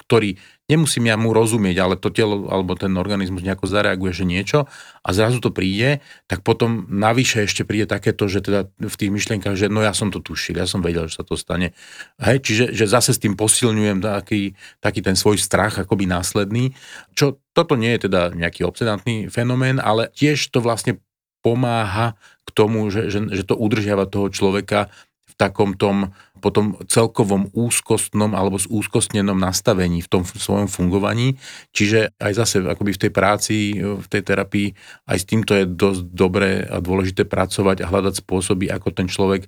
ktorý 0.07 0.41
nemusím 0.71 1.11
ja 1.11 1.19
mu 1.19 1.35
rozumieť, 1.35 1.77
ale 1.83 1.95
to 1.99 2.09
telo 2.09 2.49
alebo 2.49 2.79
ten 2.79 2.95
organizmus 2.97 3.45
nejako 3.45 3.67
zareaguje, 3.67 4.13
že 4.15 4.25
niečo 4.25 4.59
a 5.03 5.09
zrazu 5.11 5.43
to 5.43 5.51
príde, 5.53 6.01
tak 6.31 6.47
potom 6.47 6.87
navyše 6.89 7.45
ešte 7.45 7.67
príde 7.67 7.91
takéto, 7.91 8.31
že 8.31 8.41
teda 8.41 8.71
v 8.79 8.97
tých 8.97 9.11
myšlienkach, 9.11 9.59
že 9.59 9.67
no 9.69 9.85
ja 9.85 9.93
som 9.93 10.09
to 10.09 10.23
tušil, 10.23 10.57
ja 10.57 10.71
som 10.71 10.81
vedel, 10.81 11.11
že 11.11 11.21
sa 11.21 11.25
to 11.27 11.35
stane. 11.37 11.77
Hej, 12.23 12.41
čiže 12.47 12.65
že 12.73 12.87
zase 12.89 13.13
s 13.13 13.21
tým 13.21 13.37
posilňujem 13.37 14.01
taký, 14.01 14.55
taký 14.81 15.01
ten 15.03 15.19
svoj 15.19 15.37
strach 15.37 15.77
akoby 15.83 16.07
následný, 16.07 16.73
čo 17.19 17.43
toto 17.53 17.75
nie 17.75 17.93
je 17.99 18.09
teda 18.09 18.31
nejaký 18.33 18.63
obsedantný 18.63 19.27
fenomén, 19.29 19.83
ale 19.83 20.09
tiež 20.15 20.55
to 20.55 20.63
vlastne 20.63 21.03
pomáha 21.41 22.17
k 22.45 22.51
tomu, 22.53 22.89
že, 22.89 23.09
že, 23.09 23.27
že 23.33 23.45
to 23.45 23.57
udržiava 23.57 24.09
toho 24.09 24.29
človeka 24.29 24.93
v 25.29 25.35
takom 25.37 25.75
tom 25.75 26.13
potom 26.41 26.81
celkovom 26.89 27.53
úzkostnom 27.53 28.33
alebo 28.33 28.57
úzkostnenom 28.57 29.37
nastavení 29.37 30.01
v 30.01 30.09
tom 30.09 30.23
svojom 30.25 30.73
fungovaní. 30.73 31.37
Čiže 31.77 32.17
aj 32.17 32.33
zase 32.33 32.57
akoby 32.65 32.97
v 32.97 33.03
tej 33.07 33.13
práci, 33.13 33.57
v 33.77 34.07
tej 34.09 34.23
terapii, 34.25 34.73
aj 35.07 35.19
s 35.21 35.29
týmto 35.29 35.53
je 35.53 35.69
dosť 35.69 36.03
dobré 36.11 36.65
a 36.65 36.81
dôležité 36.81 37.29
pracovať 37.29 37.85
a 37.85 37.91
hľadať 37.93 38.25
spôsoby, 38.25 38.73
ako 38.73 38.89
ten 38.91 39.07
človek 39.07 39.47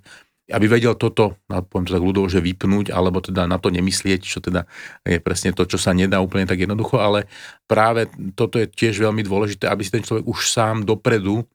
aby 0.51 0.67
vedel 0.67 0.91
toto, 0.99 1.39
poviem 1.47 1.87
to 1.87 1.95
tak 1.95 2.03
ľudovo, 2.03 2.27
že 2.27 2.43
vypnúť, 2.43 2.91
alebo 2.91 3.23
teda 3.23 3.47
na 3.47 3.55
to 3.63 3.71
nemyslieť, 3.71 4.27
čo 4.27 4.43
teda 4.43 4.67
je 5.07 5.23
presne 5.23 5.55
to, 5.55 5.63
čo 5.63 5.79
sa 5.79 5.95
nedá 5.95 6.19
úplne 6.19 6.43
tak 6.43 6.59
jednoducho, 6.59 6.99
ale 6.99 7.31
práve 7.63 8.11
toto 8.35 8.59
je 8.59 8.67
tiež 8.67 8.99
veľmi 8.99 9.23
dôležité, 9.23 9.71
aby 9.71 9.87
si 9.87 9.95
ten 9.95 10.03
človek 10.03 10.27
už 10.27 10.51
sám 10.51 10.83
dopredu 10.83 11.47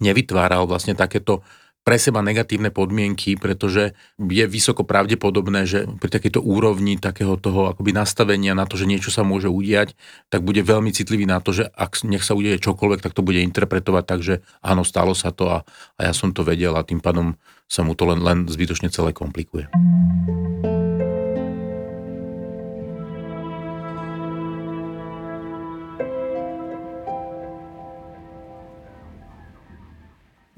nevytváral 0.00 0.68
vlastne 0.68 0.96
takéto 0.96 1.44
pre 1.86 2.02
seba 2.02 2.18
negatívne 2.18 2.74
podmienky, 2.74 3.38
pretože 3.38 3.94
je 4.18 4.44
vysoko 4.50 4.82
pravdepodobné, 4.82 5.70
že 5.70 5.86
pri 5.86 6.18
takejto 6.18 6.42
úrovni 6.42 6.98
takého 6.98 7.38
toho 7.38 7.70
akoby 7.70 7.94
nastavenia 7.94 8.58
na 8.58 8.66
to, 8.66 8.74
že 8.74 8.90
niečo 8.90 9.14
sa 9.14 9.22
môže 9.22 9.46
udiať, 9.46 9.94
tak 10.26 10.42
bude 10.42 10.66
veľmi 10.66 10.90
citlivý 10.90 11.30
na 11.30 11.38
to, 11.38 11.54
že 11.54 11.70
ak 11.70 12.02
nech 12.02 12.26
sa 12.26 12.34
udeje 12.34 12.58
čokoľvek, 12.58 13.06
tak 13.06 13.14
to 13.14 13.22
bude 13.22 13.38
interpretovať 13.38 14.02
tak, 14.02 14.20
že 14.26 14.42
áno, 14.66 14.82
stalo 14.82 15.14
sa 15.14 15.30
to 15.30 15.46
a, 15.46 15.62
a 15.94 16.00
ja 16.02 16.10
som 16.10 16.34
to 16.34 16.42
vedel 16.42 16.74
a 16.74 16.82
tým 16.82 16.98
pádom 16.98 17.38
sa 17.70 17.86
mu 17.86 17.94
to 17.94 18.02
len, 18.10 18.18
len 18.18 18.50
zbytočne 18.50 18.90
celé 18.90 19.14
komplikuje. 19.14 19.70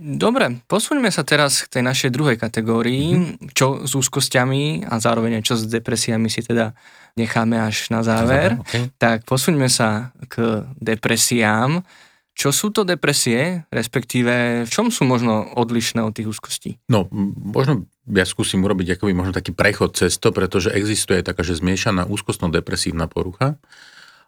Dobre, 0.09 0.65
posuňme 0.65 1.13
sa 1.13 1.21
teraz 1.21 1.69
k 1.69 1.79
tej 1.79 1.83
našej 1.85 2.09
druhej 2.09 2.41
kategórii, 2.41 3.13
mm-hmm. 3.13 3.53
čo 3.53 3.85
s 3.85 3.93
úzkosťami 3.93 4.89
a 4.89 4.97
zároveň 4.97 5.45
čo 5.45 5.53
s 5.53 5.69
depresiami 5.69 6.33
si 6.33 6.41
teda 6.41 6.73
necháme 7.21 7.61
až 7.61 7.93
na 7.93 8.01
záver. 8.01 8.57
Okay. 8.65 8.89
Tak 8.97 9.29
posuňme 9.29 9.69
sa 9.69 10.17
k 10.33 10.65
depresiám. 10.81 11.85
Čo 12.33 12.55
sú 12.55 12.73
to 12.73 12.89
depresie, 12.89 13.69
respektíve 13.69 14.65
v 14.65 14.71
čom 14.71 14.89
sú 14.89 15.05
možno 15.05 15.45
odlišné 15.59 16.01
od 16.01 16.17
tých 16.17 16.31
úzkostí? 16.31 16.81
No, 16.89 17.11
možno 17.37 17.85
ja 18.09 18.25
skúsim 18.25 18.65
urobiť 18.65 18.97
akoby 18.97 19.13
možno 19.13 19.37
taký 19.37 19.53
prechod 19.53 19.99
cez 19.99 20.17
to, 20.17 20.33
pretože 20.33 20.73
existuje 20.73 21.21
taká, 21.21 21.45
že 21.45 21.59
zmiešaná 21.59 22.09
úzkostno-depresívna 22.09 23.11
porucha. 23.11 23.61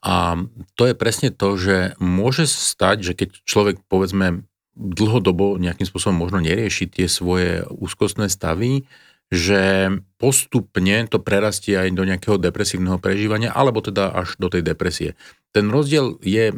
A 0.02 0.36
to 0.74 0.90
je 0.90 0.98
presne 0.98 1.30
to, 1.30 1.56
že 1.56 1.94
môže 2.02 2.50
stať, 2.50 2.96
že 3.00 3.12
keď 3.14 3.28
človek 3.46 3.76
povedzme 3.86 4.44
dlhodobo 4.80 5.60
nejakým 5.60 5.84
spôsobom 5.84 6.16
možno 6.16 6.40
nerieši 6.40 6.88
tie 6.88 7.06
svoje 7.06 7.68
úzkostné 7.68 8.32
stavy, 8.32 8.88
že 9.30 9.94
postupne 10.18 11.06
to 11.06 11.22
prerastie 11.22 11.78
aj 11.78 11.94
do 11.94 12.02
nejakého 12.02 12.40
depresívneho 12.40 12.98
prežívania, 12.98 13.54
alebo 13.54 13.78
teda 13.78 14.10
až 14.10 14.34
do 14.40 14.50
tej 14.50 14.66
depresie. 14.66 15.14
Ten 15.54 15.70
rozdiel 15.70 16.18
je 16.24 16.56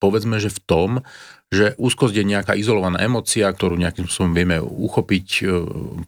povedzme, 0.00 0.40
že 0.40 0.48
v 0.48 0.60
tom, 0.64 0.90
že 1.52 1.76
úzkosť 1.76 2.14
je 2.16 2.24
nejaká 2.24 2.52
izolovaná 2.56 3.04
emocia, 3.04 3.52
ktorú 3.52 3.76
nejakým 3.76 4.08
spôsobom 4.08 4.32
vieme 4.32 4.56
uchopiť, 4.62 5.28
e, 5.44 5.56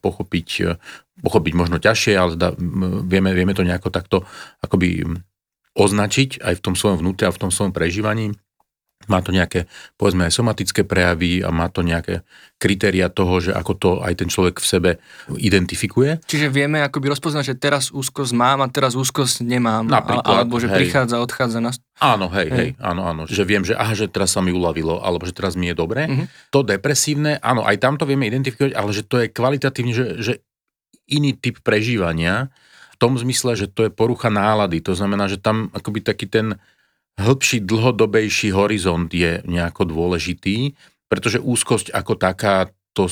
pochopiť, 0.01 0.49
e, 0.65 0.81
pochopiť 1.21 1.53
možno 1.53 1.77
ťažšie, 1.77 2.15
ale 2.17 2.31
teda 2.38 2.57
vieme, 3.05 3.37
vieme 3.37 3.53
to 3.53 3.67
nejako 3.67 3.93
takto 3.93 4.25
akoby 4.65 5.05
označiť 5.77 6.41
aj 6.41 6.55
v 6.57 6.65
tom 6.65 6.75
svojom 6.79 7.05
vnútri 7.05 7.29
a 7.29 7.35
v 7.35 7.41
tom 7.43 7.51
svojom 7.53 7.77
prežívaní. 7.77 8.33
Má 9.11 9.25
to 9.25 9.35
nejaké, 9.35 9.67
povedzme, 9.99 10.29
aj 10.29 10.35
somatické 10.35 10.87
prejavy 10.87 11.43
a 11.43 11.51
má 11.51 11.67
to 11.73 11.83
nejaké 11.83 12.23
kritéria 12.62 13.11
toho, 13.11 13.43
že 13.43 13.51
ako 13.51 13.73
to 13.75 13.91
aj 14.07 14.15
ten 14.23 14.31
človek 14.31 14.62
v 14.62 14.67
sebe 14.67 14.91
identifikuje. 15.35 16.23
Čiže 16.23 16.47
vieme 16.47 16.79
akoby 16.87 17.11
rozpoznať, 17.11 17.45
že 17.51 17.55
teraz 17.59 17.91
úzkosť 17.91 18.33
mám 18.38 18.62
a 18.62 18.71
teraz 18.71 18.95
úzkosť 18.95 19.43
nemám. 19.43 19.91
Napríklad, 19.91 20.23
alebo 20.23 20.62
že 20.62 20.71
hej. 20.71 20.87
prichádza, 20.87 21.19
odchádza 21.19 21.59
na... 21.59 21.75
Áno, 21.99 22.31
hej, 22.31 22.49
hej, 22.49 22.59
hej, 22.59 22.71
áno, 22.79 23.03
áno. 23.03 23.23
Že 23.27 23.43
viem, 23.43 23.62
že 23.67 23.75
aha, 23.75 23.99
že 23.99 24.07
teraz 24.07 24.31
sa 24.31 24.41
mi 24.43 24.55
uľavilo, 24.55 25.03
alebo 25.03 25.27
že 25.27 25.35
teraz 25.35 25.59
mi 25.59 25.71
je 25.71 25.75
dobre. 25.75 26.07
Uh-huh. 26.07 26.27
To 26.55 26.62
depresívne, 26.62 27.43
áno, 27.43 27.67
aj 27.67 27.83
tam 27.83 27.99
to 27.99 28.07
vieme 28.07 28.31
identifikovať, 28.31 28.79
ale 28.79 28.91
že 28.95 29.03
to 29.03 29.19
je 29.23 29.27
kvalitatívne, 29.31 29.93
že, 29.95 30.07
že 30.23 30.33
iný 31.11 31.35
typ 31.35 31.59
prežívania, 31.67 32.49
v 32.93 32.97
tom 33.01 33.19
zmysle, 33.19 33.59
že 33.59 33.67
to 33.67 33.91
je 33.91 33.91
porucha 33.91 34.31
nálady. 34.31 34.79
To 34.87 34.95
znamená, 34.95 35.27
že 35.27 35.43
tam 35.43 35.75
akoby 35.75 36.07
taký 36.07 36.31
ten 36.31 36.55
hĺbší, 37.20 37.64
dlhodobejší 37.64 38.53
horizont 38.53 39.09
je 39.12 39.44
nejako 39.44 39.88
dôležitý, 39.88 40.77
pretože 41.09 41.42
úzkosť 41.42 41.92
ako 41.92 42.16
taká, 42.16 42.72
to 42.96 43.09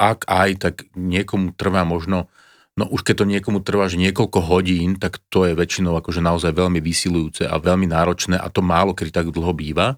ak 0.00 0.24
aj, 0.26 0.50
tak 0.58 0.74
niekomu 0.96 1.52
trvá 1.54 1.84
možno 1.84 2.28
No 2.74 2.90
už 2.90 3.06
keď 3.06 3.22
to 3.22 3.30
niekomu 3.30 3.62
trvá, 3.62 3.86
že 3.86 4.02
niekoľko 4.02 4.50
hodín, 4.50 4.98
tak 4.98 5.22
to 5.30 5.46
je 5.46 5.54
väčšinou 5.54 5.94
akože 5.94 6.18
naozaj 6.18 6.50
veľmi 6.50 6.82
vysilujúce 6.82 7.46
a 7.46 7.54
veľmi 7.62 7.86
náročné 7.86 8.34
a 8.34 8.50
to 8.50 8.66
málo 8.66 8.98
kedy 8.98 9.14
tak 9.14 9.30
dlho 9.30 9.54
býva. 9.54 9.94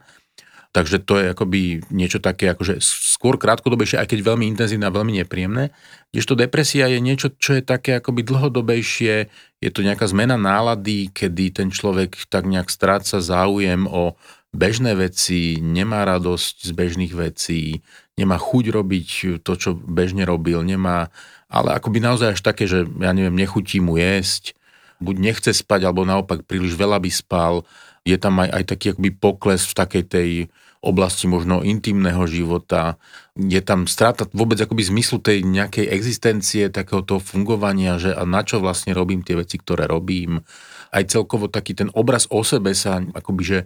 Takže 0.77 1.01
to 1.01 1.17
je 1.17 1.33
akoby 1.33 1.89
niečo 1.89 2.21
také, 2.21 2.53
akože 2.53 2.85
skôr 2.85 3.41
krátkodobejšie, 3.41 3.97
aj 3.97 4.13
keď 4.13 4.29
veľmi 4.29 4.45
intenzívne 4.45 4.85
a 4.85 4.93
veľmi 4.93 5.25
nepríjemné. 5.25 5.73
Kdežto 6.13 6.37
depresia 6.37 6.85
je 6.93 7.01
niečo, 7.01 7.33
čo 7.33 7.57
je 7.57 7.65
také 7.65 7.97
akoby 7.97 8.21
dlhodobejšie, 8.21 9.33
je 9.57 9.71
to 9.73 9.81
nejaká 9.81 10.05
zmena 10.05 10.37
nálady, 10.37 11.09
kedy 11.09 11.57
ten 11.57 11.73
človek 11.73 12.29
tak 12.29 12.45
nejak 12.45 12.69
stráca 12.69 13.25
záujem 13.25 13.89
o 13.89 14.21
bežné 14.53 14.93
veci, 15.01 15.65
nemá 15.65 16.05
radosť 16.05 16.69
z 16.69 16.71
bežných 16.77 17.15
vecí, 17.17 17.81
nemá 18.21 18.37
chuť 18.37 18.65
robiť 18.69 19.09
to, 19.41 19.53
čo 19.57 19.71
bežne 19.73 20.29
robil, 20.29 20.61
nemá, 20.61 21.09
ale 21.49 21.73
akoby 21.73 22.05
naozaj 22.05 22.37
až 22.37 22.41
také, 22.45 22.69
že 22.69 22.85
ja 22.85 23.17
neviem, 23.17 23.33
nechutí 23.33 23.81
mu 23.81 23.97
jesť, 23.97 24.53
buď 25.01 25.15
nechce 25.25 25.51
spať, 25.57 25.89
alebo 25.89 26.05
naopak 26.05 26.45
príliš 26.45 26.77
veľa 26.77 27.01
by 27.01 27.09
spal, 27.09 27.65
je 28.05 28.17
tam 28.21 28.45
aj, 28.45 28.61
aj 28.61 28.65
taký 28.77 28.87
akoby 28.93 29.11
pokles 29.17 29.65
v 29.65 29.73
takej 29.73 30.05
tej 30.05 30.31
oblasti 30.85 31.27
možno 31.31 31.65
intimného 31.65 32.25
života, 32.29 33.01
je 33.37 33.61
tam 33.61 33.85
strata 33.85 34.25
vôbec 34.33 34.57
akoby 34.57 34.89
zmyslu 34.89 35.21
tej 35.21 35.45
nejakej 35.45 35.93
existencie, 35.93 36.73
takého 36.73 37.05
toho 37.05 37.21
fungovania, 37.21 38.01
že 38.01 38.17
a 38.17 38.25
na 38.25 38.41
čo 38.43 38.61
vlastne 38.61 38.97
robím 38.97 39.21
tie 39.21 39.37
veci, 39.37 39.61
ktoré 39.61 39.85
robím. 39.85 40.41
Aj 40.93 41.05
celkovo 41.05 41.53
taký 41.53 41.77
ten 41.77 41.93
obraz 41.93 42.25
o 42.33 42.41
sebe 42.41 42.73
sa 42.73 43.03
akoby, 43.03 43.43
že 43.45 43.59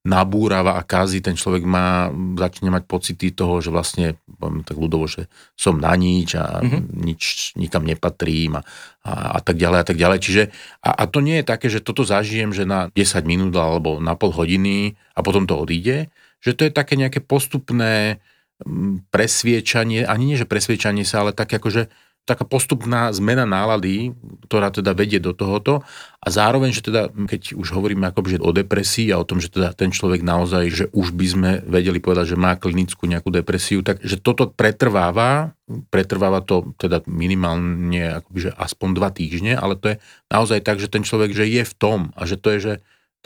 nabúrava 0.00 0.80
a 0.80 0.86
kazí, 0.86 1.20
ten 1.20 1.36
človek 1.36 1.60
má, 1.68 2.08
začne 2.40 2.72
mať 2.72 2.88
pocity 2.88 3.36
toho, 3.36 3.60
že 3.60 3.68
vlastne, 3.68 4.16
poviem 4.24 4.64
tak 4.64 4.80
ľudovo, 4.80 5.04
že 5.04 5.28
som 5.52 5.76
na 5.76 5.92
nič 5.92 6.40
a 6.40 6.64
mm-hmm. 6.64 7.04
nič, 7.04 7.52
nikam 7.60 7.84
nepatrím 7.84 8.56
a, 8.56 8.62
a, 9.04 9.36
a 9.36 9.38
tak 9.44 9.60
ďalej 9.60 9.78
a 9.84 9.86
tak 9.86 10.00
ďalej. 10.00 10.18
Čiže, 10.24 10.42
a, 10.80 10.90
a 10.96 11.04
to 11.04 11.20
nie 11.20 11.44
je 11.44 11.44
také, 11.44 11.68
že 11.68 11.84
toto 11.84 12.00
zažijem, 12.08 12.56
že 12.56 12.64
na 12.64 12.88
10 12.96 13.28
minút 13.28 13.52
alebo 13.60 14.00
na 14.00 14.16
pol 14.16 14.32
hodiny 14.32 14.96
a 15.12 15.20
potom 15.20 15.44
to 15.44 15.52
odíde, 15.60 16.08
že 16.40 16.56
to 16.56 16.66
je 16.66 16.72
také 16.72 16.96
nejaké 16.96 17.20
postupné 17.20 18.18
mm, 18.64 19.12
presviečanie, 19.12 20.04
ani 20.04 20.34
nie, 20.34 20.40
že 20.40 20.48
presviečanie 20.48 21.04
sa, 21.04 21.24
ale 21.24 21.36
tak 21.36 21.52
akože 21.52 21.92
taká 22.28 22.46
postupná 22.46 23.10
zmena 23.10 23.42
nálady, 23.42 24.14
ktorá 24.46 24.70
teda 24.70 24.94
vedie 24.94 25.18
do 25.18 25.34
tohoto. 25.34 25.82
A 26.20 26.30
zároveň, 26.30 26.70
že 26.70 26.84
teda, 26.84 27.10
keď 27.10 27.58
už 27.58 27.74
hovoríme 27.74 28.06
ako 28.06 28.18
že 28.28 28.38
o 28.38 28.52
depresii 28.54 29.10
a 29.10 29.18
o 29.18 29.26
tom, 29.26 29.42
že 29.42 29.50
teda 29.50 29.74
ten 29.74 29.90
človek 29.90 30.22
naozaj, 30.22 30.64
že 30.70 30.84
už 30.94 31.16
by 31.16 31.26
sme 31.26 31.50
vedeli 31.66 31.98
povedať, 31.98 32.36
že 32.36 32.38
má 32.38 32.54
klinickú 32.54 33.10
nejakú 33.10 33.34
depresiu, 33.34 33.82
tak 33.82 34.04
že 34.04 34.20
toto 34.20 34.46
pretrváva, 34.46 35.56
pretrváva 35.90 36.44
to 36.44 36.70
teda 36.78 37.02
minimálne 37.10 38.22
akoby, 38.22 38.38
že 38.46 38.52
aspoň 38.54 38.88
dva 38.94 39.10
týždne, 39.10 39.58
ale 39.58 39.74
to 39.74 39.96
je 39.96 39.96
naozaj 40.30 40.60
tak, 40.62 40.78
že 40.78 40.92
ten 40.92 41.02
človek, 41.02 41.34
že 41.34 41.48
je 41.50 41.62
v 41.66 41.74
tom 41.74 42.14
a 42.14 42.28
že 42.28 42.38
to 42.38 42.54
je, 42.54 42.58
že 42.60 42.74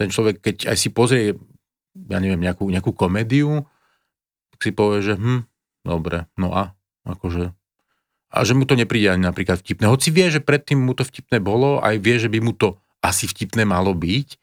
ten 0.01 0.09
človek, 0.09 0.41
keď 0.41 0.57
aj 0.71 0.77
si 0.81 0.89
pozrie 0.89 1.37
ja 1.95 2.19
neviem, 2.19 2.43
nejakú, 2.43 2.67
nejakú 2.67 2.91
komédiu, 2.91 3.65
tak 4.55 4.61
si 4.61 4.71
povie, 4.75 5.01
že 5.03 5.15
hm, 5.15 5.47
dobre, 5.87 6.27
no 6.35 6.51
a 6.55 6.75
akože 7.07 7.55
a 8.35 8.43
že 8.43 8.59
mu 8.59 8.67
to 8.67 8.75
nepríde 8.75 9.15
ani 9.15 9.31
napríklad 9.31 9.63
vtipné. 9.63 9.87
Hoci 9.87 10.11
vie, 10.11 10.27
že 10.27 10.43
predtým 10.43 10.83
mu 10.83 10.91
to 10.99 11.07
vtipné 11.07 11.39
bolo, 11.39 11.79
aj 11.79 12.03
vie, 12.03 12.19
že 12.19 12.27
by 12.27 12.43
mu 12.43 12.51
to 12.51 12.83
asi 12.99 13.31
vtipné 13.31 13.63
malo 13.63 13.95
byť, 13.95 14.43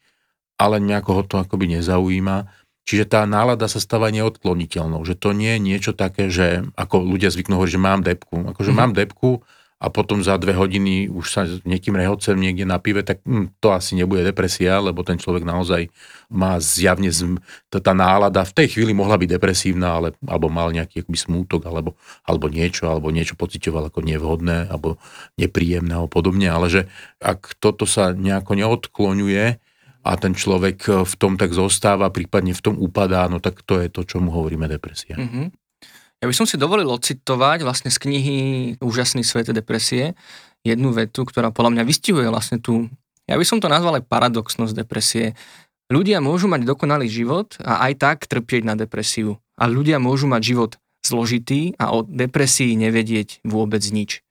ale 0.56 0.80
nejako 0.80 1.12
ho 1.12 1.24
to 1.28 1.36
akoby 1.44 1.76
nezaujíma. 1.76 2.48
Čiže 2.88 3.12
tá 3.12 3.28
nálada 3.28 3.68
sa 3.68 3.84
stáva 3.84 4.08
neodkloniteľnou, 4.16 5.04
že 5.04 5.20
to 5.20 5.36
nie 5.36 5.60
je 5.60 5.62
niečo 5.62 5.92
také, 5.92 6.32
že 6.32 6.66
ako 6.80 7.04
ľudia 7.04 7.30
zvyknú 7.30 7.60
hovoriť, 7.60 7.76
že 7.76 7.84
mám 7.84 8.02
depku. 8.02 8.48
Akože 8.56 8.72
mm-hmm. 8.72 8.80
mám 8.80 8.92
depku, 8.96 9.44
a 9.82 9.89
potom 9.89 10.22
za 10.22 10.38
dve 10.38 10.54
hodiny 10.54 11.10
už 11.10 11.26
sa 11.26 11.41
niekým 11.65 11.98
rehocem 11.98 12.38
niekde 12.38 12.70
na 12.70 12.78
pive, 12.78 13.02
tak 13.02 13.26
hm, 13.26 13.58
to 13.58 13.74
asi 13.74 13.98
nebude 13.98 14.22
depresia, 14.22 14.78
lebo 14.78 15.02
ten 15.02 15.17
človek 15.17 15.41
naozaj 15.41 15.89
má 16.30 16.62
zjavne, 16.62 17.10
z, 17.10 17.41
tá 17.74 17.98
nálada 17.98 18.46
v 18.46 18.54
tej 18.62 18.78
chvíli 18.78 18.94
mohla 18.94 19.17
byť 19.17 19.41
depresívna, 19.41 19.98
ale, 19.98 20.13
alebo 20.22 20.54
mal 20.54 20.70
nejaký 20.70 21.02
akoby 21.02 21.17
smútok, 21.17 21.65
alebo, 21.65 21.98
alebo 22.30 22.46
niečo, 22.46 22.94
alebo 22.94 23.10
niečo 23.10 23.34
pocitoval 23.34 23.89
ako 23.89 24.06
nevhodné, 24.06 24.70
alebo 24.70 25.02
nepríjemné, 25.41 25.98
alebo 25.98 26.13
podobne, 26.13 26.46
ale 26.54 26.70
že 26.70 26.82
ak 27.17 27.58
toto 27.58 27.89
sa 27.89 28.13
nejako 28.13 28.54
neodkloňuje, 28.54 29.58
a 30.02 30.17
ten 30.17 30.34
človek 30.34 31.06
v 31.06 31.13
tom 31.13 31.38
tak 31.38 31.54
zostáva, 31.54 32.10
prípadne 32.10 32.58
v 32.58 32.62
tom 32.65 32.76
upadá, 32.82 33.30
no 33.30 33.38
tak 33.38 33.62
to 33.62 33.78
je 33.78 33.86
to, 33.86 34.02
čo 34.02 34.17
mu 34.17 34.34
hovoríme 34.34 34.65
depresia. 34.65 35.13
Mm-hmm. 35.13 35.61
Ja 36.21 36.29
by 36.29 36.38
som 36.38 36.45
si 36.45 36.53
dovolil 36.53 36.86
ocitovať 36.86 37.65
vlastne 37.65 37.89
z 37.89 37.97
knihy 37.97 38.38
Úžasný 38.77 39.25
svet 39.25 39.49
depresie 39.49 40.13
jednu 40.62 40.93
vetu, 40.93 41.25
ktorá 41.25 41.49
podľa 41.49 41.81
mňa 41.81 41.84
vystihuje 41.89 42.29
vlastne 42.29 42.62
tú, 42.62 42.86
ja 43.25 43.41
by 43.41 43.45
som 43.45 43.57
to 43.57 43.65
nazval 43.65 43.97
aj 43.97 44.05
paradoxnosť 44.05 44.86
depresie. 44.86 45.34
Ľudia 45.89 46.21
môžu 46.21 46.45
mať 46.45 46.62
dokonalý 46.62 47.10
život 47.10 47.57
a 47.65 47.89
aj 47.89 47.93
tak 47.97 48.17
trpieť 48.29 48.62
na 48.69 48.77
depresiu. 48.77 49.41
A 49.57 49.65
ľudia 49.65 49.97
môžu 49.97 50.29
mať 50.29 50.41
život 50.53 50.71
zložitý 51.01 51.73
a 51.81 51.89
o 51.89 52.05
depresii 52.05 52.77
nevedieť 52.77 53.41
vôbec 53.41 53.81
nič. 53.89 54.21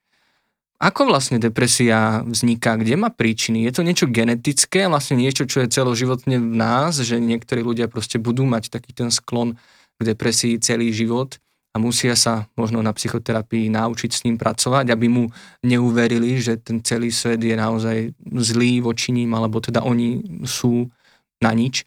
Ako 0.81 1.11
vlastne 1.11 1.37
depresia 1.42 2.24
vzniká? 2.24 2.79
Kde 2.79 2.96
má 2.96 3.12
príčiny? 3.12 3.68
Je 3.68 3.72
to 3.74 3.85
niečo 3.85 4.09
genetické, 4.09 4.88
vlastne 4.88 5.18
niečo, 5.20 5.44
čo 5.44 5.61
je 5.61 5.68
celoživotne 5.68 6.40
v 6.40 6.55
nás, 6.57 6.96
že 7.03 7.20
niektorí 7.20 7.61
ľudia 7.61 7.90
proste 7.90 8.16
budú 8.16 8.48
mať 8.48 8.72
taký 8.72 8.96
ten 8.96 9.12
sklon 9.12 9.61
k 9.98 10.00
depresii 10.00 10.57
celý 10.62 10.94
život? 10.94 11.37
A 11.71 11.77
musia 11.79 12.19
sa 12.19 12.51
možno 12.59 12.83
na 12.83 12.91
psychoterapii 12.91 13.71
naučiť 13.71 14.11
s 14.11 14.23
ním 14.27 14.35
pracovať, 14.35 14.91
aby 14.91 15.07
mu 15.07 15.25
neuverili, 15.63 16.43
že 16.43 16.59
ten 16.59 16.83
celý 16.83 17.15
svet 17.15 17.39
je 17.39 17.55
naozaj 17.55 18.11
zlý 18.43 18.83
voči 18.83 19.15
ním, 19.15 19.31
alebo 19.39 19.63
teda 19.63 19.87
oni 19.87 20.43
sú 20.43 20.91
na 21.39 21.55
nič. 21.55 21.87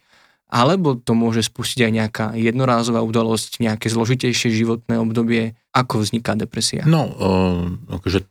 Alebo 0.54 0.94
to 0.94 1.18
môže 1.18 1.50
spustiť 1.50 1.82
aj 1.82 1.92
nejaká 1.92 2.26
jednorázová 2.38 3.02
udalosť, 3.02 3.58
nejaké 3.58 3.90
zložitejšie 3.90 4.54
životné 4.54 5.02
obdobie. 5.02 5.58
Ako 5.74 6.06
vzniká 6.06 6.38
depresia? 6.38 6.86
No, 6.86 7.10
akože 7.90 8.22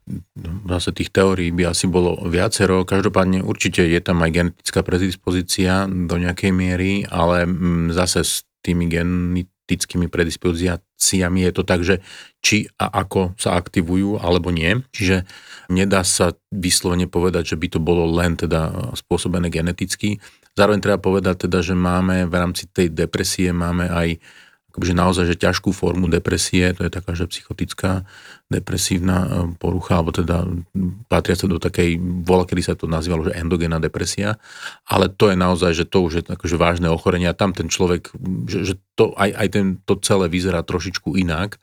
zase 0.63 0.89
tých 0.95 1.11
teórií 1.11 1.51
by 1.51 1.75
asi 1.75 1.91
bolo 1.91 2.15
viacero. 2.31 2.87
Každopádne 2.87 3.43
určite 3.43 3.83
je 3.83 3.99
tam 3.99 4.23
aj 4.23 4.31
genetická 4.31 4.79
predispozícia 4.87 5.83
do 5.85 6.15
nejakej 6.15 6.55
miery, 6.55 7.03
ale 7.11 7.43
zase 7.91 8.23
s 8.23 8.47
tými 8.63 8.87
geny, 8.87 9.43
genetickými 9.63 10.11
predispozíciami 10.11 11.39
je 11.47 11.51
to 11.55 11.63
tak, 11.63 11.87
že 11.87 12.03
či 12.43 12.67
a 12.75 12.91
ako 12.91 13.31
sa 13.39 13.55
aktivujú 13.55 14.19
alebo 14.19 14.51
nie. 14.51 14.83
Čiže 14.91 15.23
nedá 15.71 16.03
sa 16.03 16.35
vyslovene 16.51 17.07
povedať, 17.07 17.55
že 17.55 17.59
by 17.59 17.67
to 17.71 17.79
bolo 17.79 18.03
len 18.11 18.35
teda 18.35 18.91
spôsobené 18.99 19.47
geneticky. 19.47 20.19
Zároveň 20.59 20.83
treba 20.83 20.99
povedať 20.99 21.47
teda, 21.47 21.63
že 21.63 21.79
máme 21.79 22.27
v 22.27 22.35
rámci 22.35 22.67
tej 22.67 22.91
depresie 22.91 23.55
máme 23.55 23.87
aj 23.87 24.19
akože 24.73 24.93
naozaj 24.97 25.25
že 25.29 25.37
ťažkú 25.37 25.69
formu 25.69 26.09
depresie, 26.09 26.73
to 26.73 26.89
je 26.89 26.91
taká, 26.91 27.13
že 27.13 27.29
psychotická 27.29 28.09
depresívna 28.49 29.17
e, 29.21 29.27
porucha, 29.61 30.01
alebo 30.01 30.09
teda 30.09 30.49
patria 31.05 31.37
sa 31.37 31.45
do 31.45 31.61
takej, 31.61 32.01
vola, 32.25 32.49
kedy 32.49 32.61
sa 32.65 32.73
to 32.73 32.89
nazývalo, 32.89 33.29
že 33.29 33.37
endogénna 33.37 33.77
depresia, 33.77 34.41
ale 34.89 35.13
to 35.13 35.29
je 35.29 35.37
naozaj, 35.37 35.71
že 35.77 35.85
to 35.85 36.01
už 36.01 36.13
je 36.17 36.23
akože 36.25 36.57
vážne 36.57 36.89
ochorenie 36.89 37.29
a 37.29 37.37
tam 37.37 37.53
ten 37.53 37.69
človek, 37.69 38.09
že, 38.49 38.73
že 38.73 38.73
to, 38.97 39.13
aj, 39.13 39.29
aj 39.37 39.47
ten, 39.53 39.65
to 39.85 39.93
celé 40.01 40.25
vyzerá 40.25 40.65
trošičku 40.65 41.21
inak, 41.21 41.61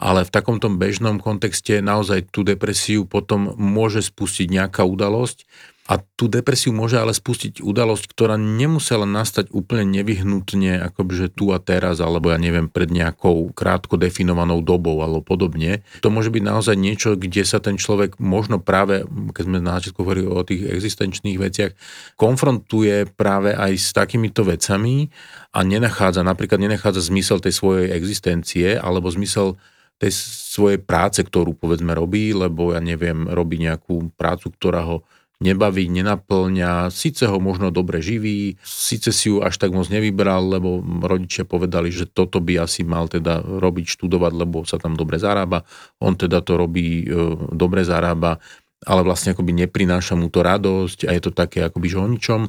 ale 0.00 0.24
v 0.24 0.32
takomto 0.32 0.72
bežnom 0.72 1.20
kontexte 1.20 1.84
naozaj 1.84 2.32
tú 2.32 2.48
depresiu 2.48 3.04
potom 3.04 3.52
môže 3.60 4.08
spustiť 4.08 4.48
nejaká 4.48 4.88
udalosť, 4.88 5.44
a 5.88 5.96
tú 5.96 6.28
depresiu 6.28 6.76
môže 6.76 7.00
ale 7.00 7.16
spustiť 7.16 7.64
udalosť, 7.64 8.12
ktorá 8.12 8.36
nemusela 8.36 9.08
nastať 9.08 9.48
úplne 9.56 9.88
nevyhnutne, 9.88 10.84
akože 10.84 11.32
tu 11.32 11.48
a 11.56 11.56
teraz, 11.56 12.04
alebo 12.04 12.28
ja 12.28 12.36
neviem, 12.36 12.68
pred 12.68 12.92
nejakou 12.92 13.48
krátko 13.56 13.96
definovanou 13.96 14.60
dobou 14.60 15.00
alebo 15.00 15.24
podobne. 15.24 15.80
To 16.04 16.12
môže 16.12 16.28
byť 16.28 16.44
naozaj 16.44 16.76
niečo, 16.76 17.16
kde 17.16 17.40
sa 17.48 17.56
ten 17.56 17.80
človek 17.80 18.20
možno 18.20 18.60
práve, 18.60 19.08
keď 19.32 19.44
sme 19.48 19.64
na 19.64 19.80
začiatku 19.80 20.04
hovorili 20.04 20.28
o 20.28 20.44
tých 20.44 20.68
existenčných 20.68 21.40
veciach, 21.40 21.72
konfrontuje 22.20 23.08
práve 23.08 23.56
aj 23.56 23.72
s 23.80 23.88
takýmito 23.96 24.44
vecami 24.44 25.08
a 25.56 25.64
nenachádza, 25.64 26.20
napríklad 26.20 26.60
nenachádza 26.60 27.08
zmysel 27.08 27.40
tej 27.40 27.56
svojej 27.56 27.96
existencie 27.96 28.76
alebo 28.76 29.08
zmysel 29.08 29.56
tej 29.98 30.12
svojej 30.52 30.78
práce, 30.78 31.24
ktorú 31.24 31.58
povedzme 31.58 31.90
robí, 31.96 32.30
lebo 32.30 32.76
ja 32.76 32.78
neviem, 32.78 33.26
robí 33.26 33.58
nejakú 33.58 34.14
prácu, 34.14 34.52
ktorá 34.54 34.84
ho 34.84 35.02
nebaví, 35.38 35.86
nenaplňa, 35.86 36.90
síce 36.90 37.22
ho 37.30 37.38
možno 37.38 37.70
dobre 37.70 38.02
živí, 38.02 38.58
síce 38.62 39.14
si 39.14 39.30
ju 39.30 39.38
až 39.38 39.54
tak 39.54 39.70
moc 39.70 39.86
nevybral, 39.86 40.42
lebo 40.58 40.82
rodičia 40.82 41.46
povedali, 41.46 41.94
že 41.94 42.10
toto 42.10 42.42
by 42.42 42.66
asi 42.66 42.82
mal 42.82 43.06
teda 43.06 43.46
robiť, 43.46 43.86
študovať, 43.86 44.32
lebo 44.34 44.66
sa 44.66 44.82
tam 44.82 44.98
dobre 44.98 45.22
zarába, 45.22 45.62
on 46.02 46.18
teda 46.18 46.42
to 46.42 46.58
robí, 46.58 47.06
e, 47.06 47.38
dobre 47.54 47.86
zarába, 47.86 48.42
ale 48.82 49.06
vlastne 49.06 49.34
akoby 49.34 49.66
neprináša 49.66 50.18
mu 50.18 50.26
to 50.26 50.42
radosť 50.42 51.06
a 51.06 51.14
je 51.14 51.22
to 51.22 51.30
také 51.34 51.66
akoby 51.66 51.86
že 51.90 51.98
o 51.98 52.06
ničom. 52.06 52.40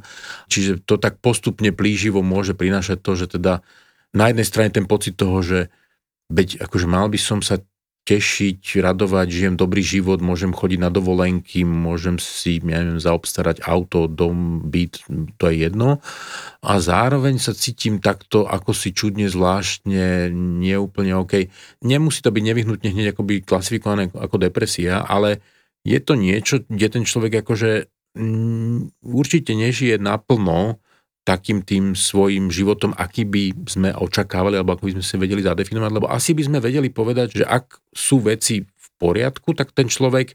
Čiže 0.49 0.85
to 0.85 1.01
tak 1.01 1.21
postupne 1.21 1.69
plíživo 1.73 2.21
môže 2.21 2.53
prinášať 2.53 3.01
to, 3.01 3.11
že 3.17 3.37
teda 3.37 3.65
na 4.13 4.33
jednej 4.33 4.45
strane 4.45 4.69
ten 4.73 4.85
pocit 4.89 5.17
toho, 5.17 5.41
že 5.41 5.73
veď 6.29 6.61
akože 6.65 6.85
mal 6.89 7.09
by 7.09 7.17
som 7.21 7.41
sa 7.41 7.61
tešiť, 8.09 8.81
radovať, 8.81 9.27
žijem 9.29 9.53
dobrý 9.53 9.85
život, 9.85 10.17
môžem 10.17 10.49
chodiť 10.49 10.79
na 10.81 10.89
dovolenky, 10.89 11.61
môžem 11.61 12.17
si, 12.17 12.57
neviem, 12.65 12.97
zaobstarať 12.97 13.61
auto, 13.69 14.09
dom, 14.09 14.65
byt, 14.65 15.05
to 15.37 15.53
je 15.53 15.69
jedno. 15.69 16.01
A 16.65 16.81
zároveň 16.81 17.37
sa 17.37 17.53
cítim 17.53 18.01
takto, 18.01 18.49
ako 18.49 18.73
si 18.73 18.97
čudne, 18.97 19.29
zvláštne, 19.29 20.33
neúplne 20.33 21.13
OK. 21.21 21.53
Nemusí 21.85 22.25
to 22.25 22.33
byť 22.33 22.43
nevyhnutne 22.49 22.89
hneď 22.89 23.13
akoby 23.13 23.45
klasifikované 23.45 24.09
ako 24.09 24.41
depresia, 24.41 25.05
ale 25.05 25.45
je 25.85 26.01
to 26.01 26.17
niečo, 26.17 26.65
kde 26.65 26.87
ten 26.89 27.03
človek 27.05 27.45
akože 27.45 27.93
mm, 28.17 29.05
určite 29.05 29.53
nežije 29.53 30.01
naplno, 30.01 30.81
takým 31.29 31.61
tým 31.61 31.93
svojim 31.93 32.49
životom, 32.49 32.89
aký 32.97 33.21
by 33.21 33.53
sme 33.69 33.93
očakávali, 33.93 34.57
alebo 34.57 34.73
ako 34.73 34.89
by 34.89 34.93
sme 34.97 35.05
si 35.05 35.15
vedeli 35.21 35.45
zadefinovať, 35.45 35.91
lebo 35.93 36.09
asi 36.09 36.33
by 36.33 36.41
sme 36.49 36.57
vedeli 36.57 36.89
povedať, 36.89 37.27
že 37.37 37.45
ak 37.45 37.93
sú 37.93 38.25
veci 38.25 38.65
v 38.65 38.87
poriadku, 38.97 39.53
tak 39.53 39.69
ten 39.77 39.85
človek 39.85 40.33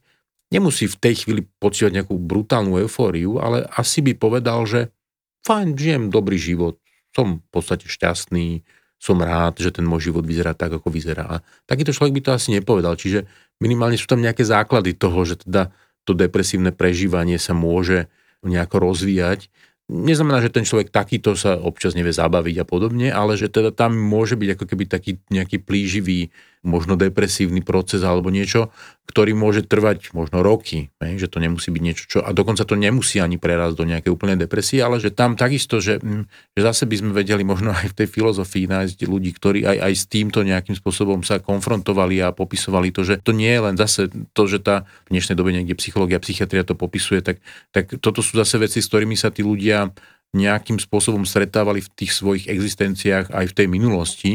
nemusí 0.55 0.87
v 0.87 0.95
tej 0.95 1.27
chvíli 1.27 1.43
pocitovať 1.59 1.99
nejakú 1.99 2.15
brutálnu 2.15 2.79
eufóriu, 2.79 3.43
ale 3.43 3.67
asi 3.75 4.07
by 4.07 4.15
povedal, 4.15 4.63
že 4.71 4.95
fajn, 5.43 5.75
žijem 5.75 6.15
dobrý 6.15 6.39
život, 6.39 6.79
som 7.11 7.43
v 7.43 7.49
podstate 7.51 7.91
šťastný, 7.91 8.63
som 9.03 9.19
rád, 9.19 9.59
že 9.59 9.75
ten 9.75 9.83
môj 9.83 10.15
život 10.15 10.23
vyzerá 10.23 10.55
tak, 10.55 10.79
ako 10.79 10.95
vyzerá. 10.95 11.27
A 11.27 11.37
takýto 11.67 11.91
človek 11.91 12.15
by 12.15 12.23
to 12.23 12.31
asi 12.39 12.55
nepovedal, 12.55 12.95
čiže 12.95 13.27
minimálne 13.59 13.99
sú 13.99 14.07
tam 14.07 14.23
nejaké 14.23 14.47
základy 14.47 14.95
toho, 14.95 15.27
že 15.27 15.43
teda 15.43 15.75
to 16.07 16.15
depresívne 16.15 16.71
prežívanie 16.71 17.37
sa 17.43 17.51
môže 17.51 18.07
nejako 18.47 18.93
rozvíjať 18.93 19.51
Neznamená, 19.85 20.41
že 20.41 20.49
ten 20.49 20.65
človek 20.65 20.89
takýto 20.89 21.37
sa 21.37 21.61
občas 21.61 21.93
nevie 21.93 22.09
zabaviť 22.09 22.57
a 22.57 22.65
podobne, 22.65 23.13
ale 23.13 23.37
že 23.37 23.53
teda 23.53 23.69
tam 23.69 23.93
môže 23.93 24.33
byť 24.33 24.57
ako 24.57 24.65
keby 24.65 24.85
taký 24.89 25.21
nejaký 25.29 25.61
plíživý, 25.61 26.33
možno 26.65 26.97
depresívny 26.97 27.61
proces 27.61 28.01
alebo 28.01 28.33
niečo, 28.33 28.73
ktorý 29.05 29.37
môže 29.37 29.69
trvať 29.69 30.17
možno 30.17 30.41
roky, 30.41 30.89
že 30.97 31.29
to 31.29 31.37
nemusí 31.37 31.69
byť 31.69 31.83
niečo, 31.85 32.05
čo, 32.09 32.19
a 32.25 32.33
dokonca 32.33 32.65
to 32.65 32.73
nemusí 32.73 33.21
ani 33.21 33.37
prerazť 33.37 33.77
do 33.77 33.85
nejakej 33.85 34.11
úplnej 34.11 34.41
depresie, 34.41 34.81
ale 34.81 34.97
že 34.97 35.13
tam 35.13 35.37
takisto, 35.37 35.77
že, 35.79 36.01
hm, 36.01 36.25
že 36.57 36.61
zase 36.65 36.89
by 36.89 36.97
sme 36.99 37.11
vedeli 37.13 37.45
možno 37.45 37.77
aj 37.77 37.93
v 37.93 37.97
tej 38.01 38.09
filozofii 38.09 38.65
nájsť 38.65 38.99
ľudí, 39.05 39.37
ktorí 39.37 39.69
aj, 39.69 39.79
aj 39.85 39.93
s 39.93 40.05
týmto 40.09 40.41
nejakým 40.41 40.73
spôsobom 40.73 41.21
sa 41.21 41.37
konfrontovali 41.37 42.25
a 42.25 42.33
popisovali 42.33 42.97
to, 42.97 43.05
že 43.05 43.21
to 43.21 43.37
nie 43.37 43.53
je 43.53 43.61
len 43.61 43.77
zase 43.77 44.09
to, 44.33 44.43
že 44.49 44.65
tá 44.65 44.89
v 45.05 45.21
dnešnej 45.21 45.37
dobe 45.37 45.53
niekde 45.53 45.77
psychológia, 45.77 46.25
psychiatria 46.25 46.65
to 46.65 46.73
popisuje, 46.73 47.21
tak, 47.21 47.45
tak 47.77 48.01
toto 48.01 48.25
sú 48.25 48.41
zase 48.41 48.57
veci, 48.57 48.81
s 48.81 48.89
ktorými 48.89 49.21
sa 49.21 49.29
tí 49.29 49.45
ľudia 49.45 49.93
nejakým 50.35 50.83
spôsobom 50.83 51.23
stretávali 51.23 51.85
v 51.85 51.93
tých 51.95 52.11
svojich 52.17 52.51
existenciách 52.51 53.31
aj 53.31 53.45
v 53.53 53.57
tej 53.57 53.67
minulosti 53.71 54.33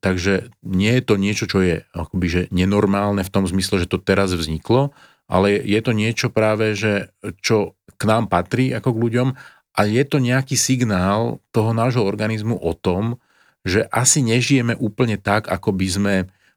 Takže 0.00 0.48
nie 0.64 0.92
je 0.96 1.02
to 1.04 1.14
niečo, 1.20 1.44
čo 1.44 1.60
je 1.60 1.84
akoby, 1.92 2.26
že 2.26 2.42
nenormálne 2.48 3.20
v 3.20 3.32
tom 3.32 3.44
zmysle, 3.44 3.84
že 3.84 3.90
to 3.90 4.00
teraz 4.00 4.32
vzniklo, 4.32 4.96
ale 5.28 5.60
je 5.60 5.80
to 5.84 5.92
niečo 5.92 6.32
práve, 6.32 6.72
že 6.72 7.12
čo 7.44 7.76
k 8.00 8.02
nám 8.08 8.32
patrí 8.32 8.72
ako 8.72 8.96
k 8.96 9.02
ľuďom 9.06 9.28
a 9.76 9.80
je 9.84 10.02
to 10.08 10.18
nejaký 10.18 10.56
signál 10.56 11.44
toho 11.52 11.76
nášho 11.76 12.02
organizmu 12.02 12.56
o 12.56 12.72
tom, 12.72 13.20
že 13.60 13.84
asi 13.92 14.24
nežijeme 14.24 14.72
úplne 14.80 15.20
tak, 15.20 15.52
ako 15.52 15.76
by 15.76 15.86
sme 15.86 16.14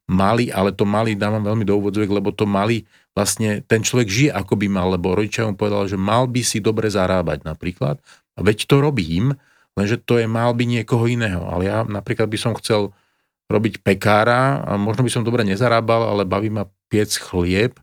mali, 0.07 0.51
ale 0.51 0.71
to 0.71 0.87
mali 0.87 1.15
dávam 1.15 1.43
veľmi 1.43 1.67
do 1.67 1.75
úvodzovek, 1.79 2.11
lebo 2.11 2.31
to 2.31 2.47
mali 2.47 2.87
vlastne, 3.15 3.63
ten 3.63 3.83
človek 3.83 4.07
žije 4.07 4.31
ako 4.31 4.55
by 4.55 4.67
mal, 4.71 4.87
lebo 4.95 5.15
rodičia 5.15 5.47
mu 5.47 5.55
povedal, 5.55 5.87
že 5.87 5.99
mal 5.99 6.27
by 6.27 6.41
si 6.43 6.59
dobre 6.63 6.87
zarábať 6.87 7.43
napríklad. 7.43 7.99
A 8.33 8.39
veď 8.41 8.65
to 8.65 8.81
robím, 8.81 9.35
lenže 9.77 10.01
to 10.01 10.17
je 10.17 10.25
mal 10.25 10.55
by 10.57 10.65
niekoho 10.65 11.05
iného. 11.05 11.45
Ale 11.45 11.69
ja 11.69 11.77
napríklad 11.85 12.27
by 12.27 12.37
som 12.39 12.57
chcel 12.57 12.91
robiť 13.51 13.83
pekára 13.83 14.63
a 14.63 14.79
možno 14.79 15.03
by 15.03 15.11
som 15.11 15.23
dobre 15.27 15.43
nezarábal, 15.43 16.15
ale 16.15 16.23
baví 16.23 16.49
ma 16.49 16.67
piec 16.87 17.15
chlieb 17.19 17.77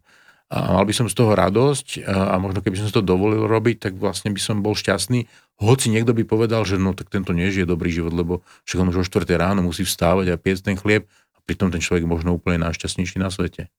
a 0.51 0.75
mal 0.75 0.83
by 0.83 0.90
som 0.90 1.07
z 1.07 1.14
toho 1.14 1.37
radosť 1.38 2.03
a 2.11 2.35
možno 2.42 2.59
keby 2.59 2.75
som 2.75 2.87
si 2.90 2.94
to 2.94 3.07
dovolil 3.07 3.46
robiť, 3.46 3.87
tak 3.87 3.92
vlastne 3.94 4.35
by 4.35 4.40
som 4.42 4.66
bol 4.66 4.75
šťastný. 4.75 5.31
Hoci 5.62 5.92
niekto 5.94 6.11
by 6.11 6.27
povedal, 6.27 6.66
že 6.66 6.75
no 6.75 6.90
tak 6.90 7.07
tento 7.12 7.31
nežije 7.31 7.68
dobrý 7.68 7.92
život, 7.92 8.11
lebo 8.11 8.42
však 8.66 8.81
on 8.83 8.90
už 8.90 8.99
o 8.99 9.07
4 9.07 9.31
ráno 9.38 9.62
musí 9.62 9.87
vstávať 9.87 10.35
a 10.35 10.40
piec 10.40 10.59
ten 10.59 10.75
chlieb 10.75 11.07
a 11.37 11.38
pritom 11.46 11.70
ten 11.70 11.79
človek 11.79 12.03
možno 12.03 12.35
úplne 12.35 12.66
najšťastnejší 12.66 13.23
na 13.23 13.31
svete. 13.31 13.70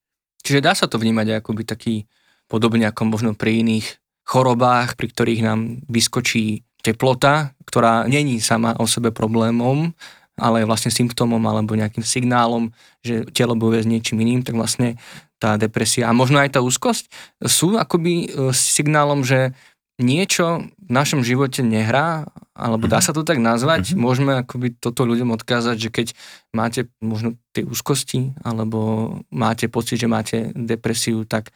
Čiže 0.42 0.64
dá 0.64 0.72
sa 0.72 0.88
to 0.88 0.96
vnímať 0.96 1.44
ako 1.44 1.60
by 1.60 1.64
taký 1.68 2.08
podobne 2.48 2.88
ako 2.88 3.04
možno 3.04 3.32
pri 3.36 3.68
iných 3.68 4.00
chorobách, 4.24 4.96
pri 4.96 5.08
ktorých 5.12 5.42
nám 5.44 5.60
vyskočí 5.92 6.64
teplota, 6.82 7.54
ktorá 7.68 8.08
není 8.08 8.40
sama 8.40 8.74
o 8.80 8.88
sebe 8.88 9.14
problémom, 9.14 9.94
ale 10.40 10.64
vlastne 10.64 10.94
symptómom 10.94 11.42
alebo 11.44 11.76
nejakým 11.76 12.06
signálom, 12.06 12.72
že 13.04 13.28
telo 13.32 13.58
bojuje 13.58 13.84
s 13.84 13.92
niečím 13.92 14.24
iným, 14.24 14.42
tak 14.46 14.56
vlastne 14.56 14.96
tá 15.42 15.58
depresia 15.58 16.06
a 16.06 16.14
možno 16.14 16.38
aj 16.38 16.54
tá 16.54 16.60
úzkosť 16.62 17.10
sú 17.42 17.74
akoby 17.74 18.30
e, 18.30 18.54
signálom, 18.54 19.26
že 19.26 19.58
niečo 20.02 20.66
v 20.82 20.92
našom 20.92 21.22
živote 21.22 21.62
nehrá, 21.62 22.26
alebo 22.58 22.90
dá 22.90 23.00
mhm. 23.00 23.06
sa 23.06 23.12
to 23.14 23.22
tak 23.22 23.38
nazvať, 23.38 23.94
mm-hmm. 23.94 24.02
môžeme 24.02 24.32
akoby 24.42 24.76
toto 24.82 25.06
ľuďom 25.06 25.34
odkázať, 25.38 25.78
že 25.78 25.90
keď 25.94 26.08
máte 26.52 26.90
možno 27.00 27.38
tie 27.54 27.64
úzkosti, 27.64 28.34
alebo 28.42 29.14
máte 29.30 29.70
pocit, 29.70 30.02
že 30.02 30.10
máte 30.10 30.52
depresiu, 30.58 31.24
tak 31.24 31.54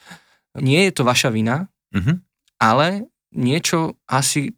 nie 0.56 0.88
je 0.88 0.92
to 0.96 1.04
vaša 1.04 1.34
vina, 1.34 1.68
mm-hmm. 1.92 2.16
ale 2.62 3.10
niečo 3.36 4.00
asi 4.08 4.56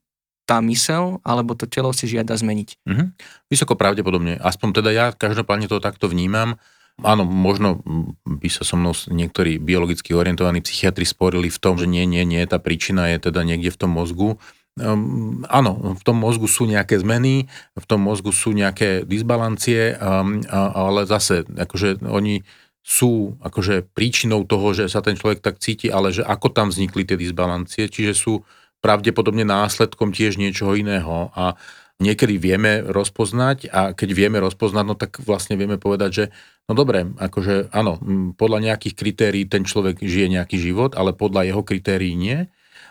tá 0.48 0.64
mysel 0.64 1.20
alebo 1.28 1.54
to 1.60 1.68
telo 1.68 1.92
si 1.92 2.08
žiada 2.08 2.40
zmeniť. 2.40 2.80
Mm-hmm. 2.88 3.08
Vysoko 3.52 3.76
pravdepodobne. 3.76 4.40
Aspoň 4.40 4.80
teda 4.80 4.90
ja 4.96 5.06
každopádne 5.12 5.68
to 5.68 5.84
takto 5.84 6.08
vnímam. 6.08 6.56
Áno, 7.04 7.28
možno 7.30 7.84
by 8.26 8.50
sa 8.50 8.66
so 8.66 8.74
mnou 8.74 8.96
niektorí 9.12 9.62
biologicky 9.62 10.18
orientovaní 10.18 10.66
psychiatri 10.66 11.06
sporili 11.06 11.54
v 11.54 11.62
tom, 11.62 11.78
že 11.78 11.86
nie, 11.86 12.10
nie, 12.10 12.26
nie, 12.26 12.42
tá 12.50 12.58
príčina 12.58 13.14
je 13.14 13.30
teda 13.30 13.46
niekde 13.46 13.70
v 13.70 13.78
tom 13.78 13.94
mozgu. 13.94 14.42
Um, 14.78 15.46
áno, 15.46 15.94
v 15.94 16.02
tom 16.02 16.18
mozgu 16.18 16.50
sú 16.50 16.66
nejaké 16.66 16.98
zmeny, 16.98 17.46
v 17.78 17.86
tom 17.86 18.02
mozgu 18.02 18.34
sú 18.34 18.50
nejaké 18.50 19.06
disbalancie, 19.06 19.94
um, 19.98 20.42
ale 20.50 21.06
zase, 21.06 21.46
akože 21.46 22.02
oni 22.02 22.42
sú 22.88 23.36
akože 23.44 23.92
príčinou 23.92 24.48
toho, 24.48 24.72
že 24.72 24.88
sa 24.88 25.04
ten 25.04 25.20
človek 25.20 25.44
tak 25.44 25.60
cíti, 25.60 25.92
ale 25.92 26.16
že 26.16 26.24
ako 26.24 26.56
tam 26.56 26.72
vznikli 26.72 27.04
tie 27.04 27.20
disbalancie, 27.20 27.92
čiže 27.92 28.16
sú 28.16 28.48
pravdepodobne 28.80 29.44
následkom 29.44 30.14
tiež 30.14 30.38
niečoho 30.38 30.78
iného. 30.78 31.34
A 31.34 31.58
niekedy 31.98 32.38
vieme 32.38 32.86
rozpoznať 32.86 33.74
a 33.74 33.92
keď 33.98 34.10
vieme 34.14 34.38
rozpoznať, 34.38 34.86
no 34.86 34.94
tak 34.94 35.18
vlastne 35.22 35.58
vieme 35.58 35.82
povedať, 35.82 36.10
že 36.14 36.26
no 36.70 36.78
dobre, 36.78 37.10
akože 37.18 37.74
áno, 37.74 37.98
podľa 38.38 38.72
nejakých 38.72 38.94
kritérií 38.94 39.44
ten 39.50 39.66
človek 39.66 40.02
žije 40.02 40.30
nejaký 40.30 40.62
život, 40.62 40.94
ale 40.94 41.18
podľa 41.18 41.50
jeho 41.50 41.62
kritérií 41.66 42.14
nie. 42.14 42.46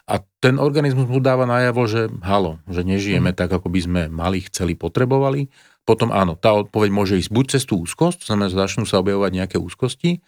A 0.07 0.23
ten 0.39 0.63
organizmus 0.63 1.11
mu 1.11 1.19
dáva 1.19 1.51
najavo, 1.51 1.83
že 1.91 2.07
halo, 2.23 2.63
že 2.71 2.87
nežijeme 2.87 3.35
mm. 3.35 3.39
tak, 3.39 3.51
ako 3.51 3.67
by 3.71 3.81
sme 3.83 4.03
mali, 4.07 4.39
chceli, 4.47 4.79
potrebovali. 4.79 5.51
Potom 5.87 6.11
áno, 6.11 6.35
tá 6.35 6.55
odpoveď 6.55 6.91
môže 6.91 7.15
ísť 7.19 7.31
buď 7.31 7.47
cez 7.59 7.63
tú 7.67 7.83
úzkosť, 7.83 8.23
to 8.23 8.27
znamená, 8.31 8.51
že 8.51 8.59
začnú 8.59 8.87
sa 8.87 8.99
objavovať 9.03 9.31
nejaké 9.35 9.57
úzkosti, 9.59 10.23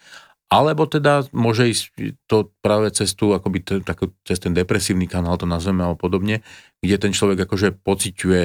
alebo 0.48 0.88
teda 0.88 1.28
môže 1.36 1.68
ísť 1.68 1.84
to 2.24 2.48
práve 2.64 2.88
cez 2.96 3.12
tú, 3.12 3.36
akoby 3.36 3.60
t- 3.60 3.84
tak, 3.84 4.08
cez 4.24 4.40
ten 4.40 4.56
depresívny 4.56 5.04
kanál, 5.04 5.36
to 5.36 5.44
nazveme 5.44 5.84
alebo 5.84 6.00
podobne, 6.00 6.40
kde 6.80 6.96
ten 6.96 7.12
človek 7.12 7.44
akože 7.44 7.76
pociťuje 7.84 8.42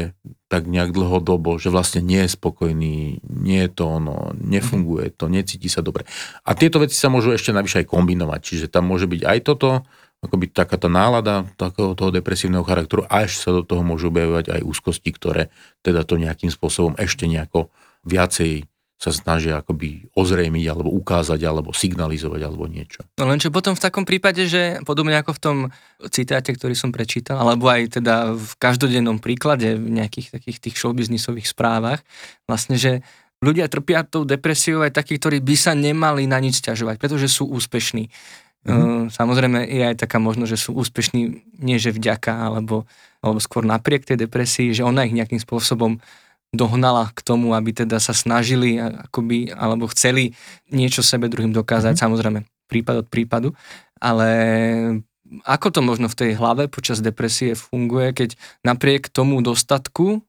tak 0.52 0.68
nejak 0.68 0.92
dlhodobo, 0.92 1.56
že 1.56 1.72
vlastne 1.72 2.04
nie 2.04 2.28
je 2.28 2.36
spokojný, 2.36 3.24
nie 3.24 3.60
je 3.64 3.72
to 3.72 3.88
ono, 3.88 4.36
nefunguje 4.36 5.16
to, 5.16 5.32
necíti 5.32 5.72
sa 5.72 5.80
dobre. 5.80 6.04
A 6.44 6.52
tieto 6.60 6.84
veci 6.84 7.00
sa 7.00 7.08
môžu 7.08 7.32
ešte 7.32 7.56
navyše 7.56 7.82
aj 7.82 7.88
kombinovať, 7.88 8.40
čiže 8.44 8.68
tam 8.68 8.92
môže 8.92 9.08
byť 9.08 9.22
aj 9.24 9.40
toto, 9.48 9.88
akoby 10.24 10.52
taká 10.52 10.76
tá 10.76 10.92
nálada 10.92 11.48
takého 11.56 11.96
toho 11.96 12.12
depresívneho 12.12 12.68
charakteru, 12.68 13.08
až 13.08 13.40
sa 13.40 13.56
do 13.56 13.64
toho 13.64 13.84
môžu 13.84 14.12
objavovať 14.12 14.60
aj 14.60 14.62
úzkosti, 14.68 15.12
ktoré 15.16 15.52
teda 15.84 16.04
to 16.04 16.20
nejakým 16.20 16.52
spôsobom 16.52 16.96
ešte 17.00 17.28
nejako 17.28 17.72
viacej 18.08 18.68
sa 18.98 19.12
snažia 19.12 19.60
akoby 19.60 20.08
ozrejmiť 20.16 20.66
alebo 20.72 20.90
ukázať 20.96 21.42
alebo 21.44 21.76
signalizovať 21.76 22.42
alebo 22.48 22.72
niečo. 22.72 23.04
No 23.20 23.28
len 23.28 23.42
čo 23.42 23.52
potom 23.52 23.76
v 23.76 23.84
takom 23.84 24.08
prípade, 24.08 24.48
že 24.48 24.80
podobne 24.88 25.20
ako 25.20 25.32
v 25.36 25.42
tom 25.44 25.58
citáte, 26.08 26.56
ktorý 26.56 26.72
som 26.72 26.96
prečítal, 26.96 27.44
alebo 27.44 27.68
aj 27.68 28.00
teda 28.00 28.32
v 28.32 28.52
každodennom 28.56 29.20
príklade 29.20 29.76
v 29.76 29.92
nejakých 29.92 30.40
takých 30.40 30.58
tých 30.64 30.76
showbiznisových 30.80 31.52
správach, 31.52 32.00
vlastne, 32.48 32.80
že 32.80 33.04
ľudia 33.44 33.68
trpia 33.68 34.08
tou 34.08 34.24
depresiou 34.24 34.88
aj 34.88 34.96
takí, 34.96 35.20
ktorí 35.20 35.44
by 35.44 35.56
sa 35.60 35.76
nemali 35.76 36.24
na 36.24 36.40
nič 36.40 36.64
ťažovať, 36.64 36.96
pretože 36.96 37.28
sú 37.28 37.52
úspešní. 37.52 38.08
Mm-hmm. 38.64 39.12
Samozrejme 39.12 39.68
je 39.68 39.84
aj 39.84 40.08
taká 40.08 40.24
možnosť, 40.24 40.52
že 40.56 40.64
sú 40.64 40.72
úspešní 40.80 41.44
nie 41.60 41.76
že 41.76 41.92
vďaka, 41.92 42.32
alebo, 42.32 42.88
alebo 43.20 43.44
skôr 43.44 43.68
napriek 43.68 44.08
tej 44.08 44.24
depresii, 44.24 44.72
že 44.72 44.88
ona 44.88 45.04
ich 45.04 45.12
nejakým 45.12 45.44
spôsobom 45.44 46.00
dohnala 46.54 47.10
k 47.18 47.20
tomu, 47.26 47.58
aby 47.58 47.74
teda 47.74 47.98
sa 47.98 48.14
snažili 48.14 48.78
akoby, 48.78 49.50
alebo 49.52 49.90
chceli 49.90 50.38
niečo 50.70 51.02
sebe 51.02 51.28
druhým 51.28 51.52
dokázať, 51.52 51.98
mm-hmm. 51.98 52.06
samozrejme 52.06 52.40
prípad 52.70 52.96
od 53.04 53.08
prípadu, 53.10 53.50
ale 53.98 54.30
ako 55.44 55.68
to 55.74 55.82
možno 55.82 56.06
v 56.06 56.18
tej 56.18 56.32
hlave 56.38 56.70
počas 56.70 57.02
depresie 57.02 57.58
funguje, 57.58 58.14
keď 58.14 58.30
napriek 58.62 59.10
tomu 59.10 59.42
dostatku 59.42 60.22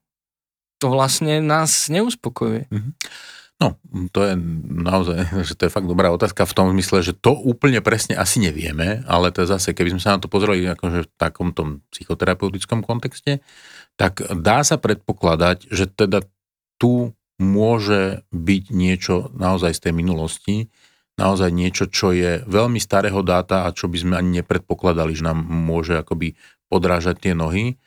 to 0.81 0.87
vlastne 0.89 1.45
nás 1.45 1.93
neuspokojuje? 1.93 2.73
Mm-hmm. 2.73 2.93
No, 3.63 3.79
to 4.11 4.21
je 4.27 4.35
naozaj, 4.67 5.19
že 5.49 5.55
to 5.55 5.69
je 5.69 5.75
fakt 5.75 5.87
dobrá 5.87 6.11
otázka 6.11 6.49
v 6.49 6.57
tom 6.57 6.67
zmysle, 6.75 7.05
že 7.05 7.15
to 7.15 7.37
úplne 7.37 7.79
presne 7.85 8.19
asi 8.19 8.43
nevieme, 8.43 9.07
ale 9.07 9.31
to 9.31 9.47
zase, 9.47 9.77
keby 9.77 9.95
sme 9.95 10.03
sa 10.03 10.17
na 10.17 10.21
to 10.21 10.29
pozreli 10.29 10.67
akože 10.67 11.07
v 11.07 11.09
takom 11.21 11.55
tom 11.55 11.85
psychoterapeutickom 11.95 12.83
kontexte, 12.83 13.45
tak 13.95 14.27
dá 14.43 14.67
sa 14.67 14.77
predpokladať, 14.77 15.71
že 15.71 15.87
teda 15.87 16.27
tu 16.79 17.15
môže 17.39 18.23
byť 18.31 18.65
niečo 18.71 19.31
naozaj 19.35 19.75
z 19.75 19.81
tej 19.91 19.95
minulosti, 19.95 20.57
naozaj 21.15 21.51
niečo, 21.55 21.87
čo 21.87 22.11
je 22.11 22.43
veľmi 22.47 22.79
starého 22.83 23.23
dáta 23.23 23.67
a 23.67 23.75
čo 23.75 23.87
by 23.87 23.99
sme 23.99 24.15
ani 24.19 24.43
nepredpokladali, 24.43 25.15
že 25.15 25.27
nám 25.27 25.43
môže 25.47 25.95
akoby 25.95 26.35
podrážať 26.67 27.31
tie 27.31 27.35
nohy. 27.35 27.79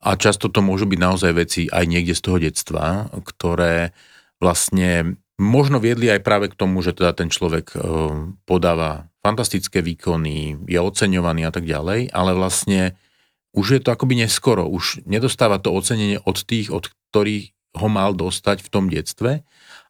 A 0.00 0.16
často 0.16 0.48
to 0.48 0.64
môžu 0.64 0.88
byť 0.88 1.00
naozaj 1.00 1.32
veci 1.36 1.62
aj 1.68 1.84
niekde 1.84 2.16
z 2.16 2.24
toho 2.24 2.38
detstva, 2.40 3.12
ktoré 3.12 3.92
vlastne 4.40 5.20
možno 5.36 5.76
viedli 5.80 6.08
aj 6.08 6.24
práve 6.24 6.48
k 6.52 6.56
tomu, 6.56 6.80
že 6.80 6.96
teda 6.96 7.12
ten 7.16 7.28
človek 7.28 7.72
e, 7.72 7.78
podáva 8.48 9.08
fantastické 9.20 9.84
výkony, 9.84 10.64
je 10.64 10.80
oceňovaný 10.80 11.48
a 11.48 11.52
tak 11.52 11.68
ďalej, 11.68 12.12
ale 12.12 12.32
vlastne 12.32 12.96
už 13.50 13.66
je 13.76 13.80
to 13.82 13.90
akoby 13.90 14.22
neskoro, 14.22 14.66
už 14.70 15.02
nedostáva 15.06 15.58
to 15.58 15.74
ocenenie 15.74 16.22
od 16.22 16.38
tých, 16.46 16.70
od 16.70 16.90
ktorých 17.10 17.54
ho 17.78 17.88
mal 17.90 18.14
dostať 18.14 18.66
v 18.66 18.68
tom 18.70 18.90
detstve 18.90 19.42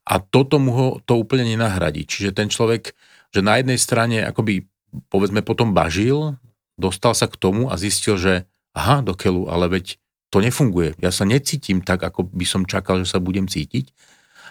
a 0.04 0.14
toto 0.20 0.60
mu 0.60 0.70
ho 0.72 0.86
to 1.04 1.16
úplne 1.16 1.44
nenahradí. 1.48 2.04
Čiže 2.04 2.36
ten 2.36 2.48
človek, 2.48 2.92
že 3.32 3.40
na 3.40 3.60
jednej 3.60 3.80
strane 3.80 4.24
akoby 4.24 4.68
povedzme 5.08 5.40
potom 5.44 5.70
bažil, 5.72 6.36
dostal 6.80 7.14
sa 7.14 7.30
k 7.30 7.38
tomu 7.38 7.70
a 7.70 7.78
zistil, 7.78 8.18
že 8.18 8.48
aha, 8.74 9.04
do 9.04 9.14
keľu, 9.14 9.48
ale 9.48 9.70
veď 9.70 10.00
to 10.30 10.38
nefunguje. 10.38 10.94
Ja 11.02 11.10
sa 11.10 11.26
necítim 11.26 11.82
tak, 11.82 12.02
ako 12.06 12.30
by 12.30 12.46
som 12.46 12.62
čakal, 12.64 13.02
že 13.02 13.10
sa 13.10 13.18
budem 13.18 13.50
cítiť. 13.50 13.90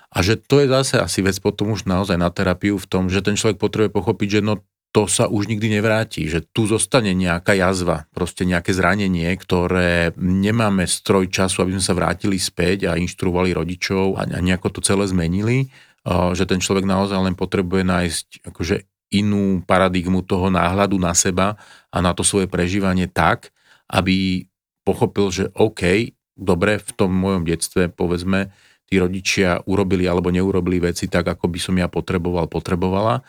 A 0.09 0.25
že 0.25 0.41
to 0.41 0.57
je 0.59 0.67
zase 0.67 0.97
asi 0.97 1.21
vec 1.21 1.37
potom 1.37 1.71
už 1.71 1.85
naozaj 1.85 2.17
na 2.17 2.33
terapiu 2.33 2.81
v 2.81 2.89
tom, 2.89 3.13
že 3.13 3.21
ten 3.21 3.37
človek 3.37 3.61
potrebuje 3.61 3.93
pochopiť, 3.93 4.27
že 4.39 4.41
no 4.41 4.53
to 4.89 5.05
sa 5.05 5.29
už 5.29 5.45
nikdy 5.45 5.69
nevráti, 5.69 6.25
že 6.25 6.41
tu 6.41 6.65
zostane 6.65 7.13
nejaká 7.13 7.53
jazva, 7.53 8.09
proste 8.09 8.41
nejaké 8.41 8.73
zranenie, 8.73 9.29
ktoré 9.37 10.17
nemáme 10.17 10.89
stroj 10.89 11.29
času, 11.29 11.61
aby 11.61 11.77
sme 11.77 11.85
sa 11.85 11.93
vrátili 11.93 12.41
späť 12.41 12.89
a 12.89 12.97
inštruovali 12.97 13.53
rodičov 13.53 14.17
a 14.17 14.25
nejako 14.25 14.73
to 14.73 14.79
celé 14.81 15.05
zmenili, 15.05 15.69
že 16.09 16.49
ten 16.49 16.57
človek 16.57 16.89
naozaj 16.89 17.21
len 17.21 17.37
potrebuje 17.37 17.85
nájsť 17.85 18.27
akože 18.49 18.75
inú 19.13 19.61
paradigmu 19.61 20.25
toho 20.25 20.49
náhľadu 20.49 20.97
na 20.97 21.13
seba 21.13 21.53
a 21.93 21.97
na 22.01 22.17
to 22.17 22.25
svoje 22.25 22.49
prežívanie 22.49 23.05
tak, 23.05 23.53
aby 23.89 24.49
pochopil, 24.81 25.29
že 25.29 25.45
OK, 25.53 26.13
dobre, 26.33 26.81
v 26.81 26.91
tom 26.97 27.13
mojom 27.13 27.45
detstve, 27.45 27.93
povedzme, 27.93 28.49
tí 28.89 28.97
rodičia 28.97 29.61
urobili 29.69 30.09
alebo 30.09 30.33
neurobili 30.33 30.81
veci 30.81 31.05
tak, 31.05 31.29
ako 31.29 31.45
by 31.45 31.59
som 31.61 31.77
ja 31.77 31.85
potreboval, 31.85 32.49
potrebovala. 32.49 33.21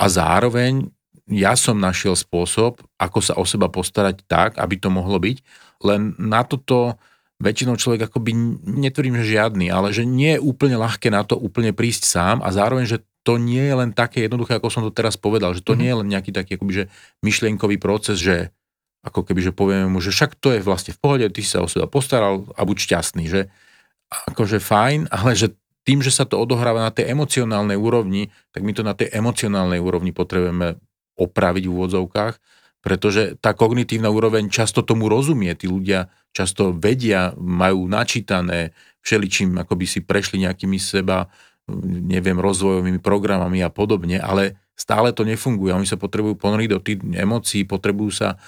A 0.00 0.08
zároveň 0.08 0.88
ja 1.30 1.54
som 1.54 1.78
našiel 1.78 2.16
spôsob, 2.16 2.80
ako 2.96 3.18
sa 3.20 3.36
o 3.36 3.44
seba 3.44 3.68
postarať 3.68 4.24
tak, 4.26 4.56
aby 4.56 4.80
to 4.80 4.88
mohlo 4.88 5.20
byť. 5.20 5.38
Len 5.84 6.16
na 6.18 6.42
toto 6.42 6.98
väčšinou 7.40 7.78
človek 7.78 8.10
akoby, 8.10 8.34
netvrdím, 8.66 9.16
že 9.20 9.38
žiadny, 9.38 9.72
ale 9.72 9.94
že 9.94 10.04
nie 10.04 10.36
je 10.36 10.44
úplne 10.44 10.76
ľahké 10.76 11.08
na 11.08 11.24
to 11.24 11.38
úplne 11.38 11.72
prísť 11.72 12.04
sám 12.04 12.36
a 12.44 12.52
zároveň, 12.52 12.84
že 12.84 12.98
to 13.24 13.36
nie 13.36 13.62
je 13.62 13.74
len 13.76 13.90
také 13.92 14.24
jednoduché, 14.24 14.56
ako 14.56 14.68
som 14.72 14.82
to 14.84 14.92
teraz 14.92 15.16
povedal, 15.16 15.52
že 15.52 15.64
to 15.64 15.72
mm-hmm. 15.72 15.80
nie 15.80 15.88
je 15.88 15.98
len 16.02 16.08
nejaký 16.08 16.30
taký 16.32 16.50
akoby, 16.56 16.72
že 16.72 16.84
myšlienkový 17.24 17.76
proces, 17.76 18.20
že 18.20 18.52
ako 19.00 19.24
keby, 19.24 19.40
že 19.40 19.52
povieme 19.56 19.88
mu, 19.88 20.04
že 20.04 20.12
však 20.12 20.36
to 20.36 20.52
je 20.52 20.60
vlastne 20.60 20.92
v 20.92 21.00
pohode, 21.00 21.24
ty 21.32 21.40
sa 21.40 21.64
o 21.64 21.68
seba 21.68 21.88
postaral 21.88 22.44
a 22.52 22.60
buď 22.64 22.76
šťastný, 22.76 23.24
že 23.28 23.40
akože 24.32 24.60
fajn, 24.60 25.08
ale 25.16 25.32
že 25.32 25.56
tým, 25.84 26.04
že 26.04 26.12
sa 26.12 26.28
to 26.28 26.36
odohráva 26.36 26.84
na 26.84 26.92
tej 26.92 27.10
emocionálnej 27.12 27.76
úrovni, 27.76 28.28
tak 28.52 28.62
my 28.62 28.72
to 28.76 28.82
na 28.84 28.92
tej 28.92 29.08
emocionálnej 29.10 29.80
úrovni 29.80 30.12
potrebujeme 30.12 30.76
opraviť 31.16 31.64
v 31.68 31.72
úvodzovkách, 31.72 32.34
pretože 32.80 33.36
tá 33.44 33.52
kognitívna 33.52 34.08
úroveň 34.08 34.48
často 34.48 34.80
tomu 34.80 35.12
rozumie, 35.12 35.52
tí 35.52 35.68
ľudia 35.68 36.08
často 36.32 36.72
vedia, 36.72 37.36
majú 37.36 37.84
načítané 37.84 38.72
všeličím, 39.04 39.60
ako 39.60 39.76
by 39.76 39.86
si 39.88 40.00
prešli 40.00 40.44
nejakými 40.48 40.80
seba, 40.80 41.28
neviem, 41.84 42.40
rozvojovými 42.40 43.00
programami 43.04 43.60
a 43.60 43.68
podobne, 43.68 44.16
ale 44.16 44.56
stále 44.72 45.12
to 45.12 45.28
nefunguje. 45.28 45.76
Oni 45.76 45.84
sa 45.84 46.00
potrebujú 46.00 46.40
ponoriť 46.40 46.68
do 46.72 46.80
tých 46.80 46.98
emócií, 47.04 47.68
potrebujú 47.68 48.12
sa 48.12 48.40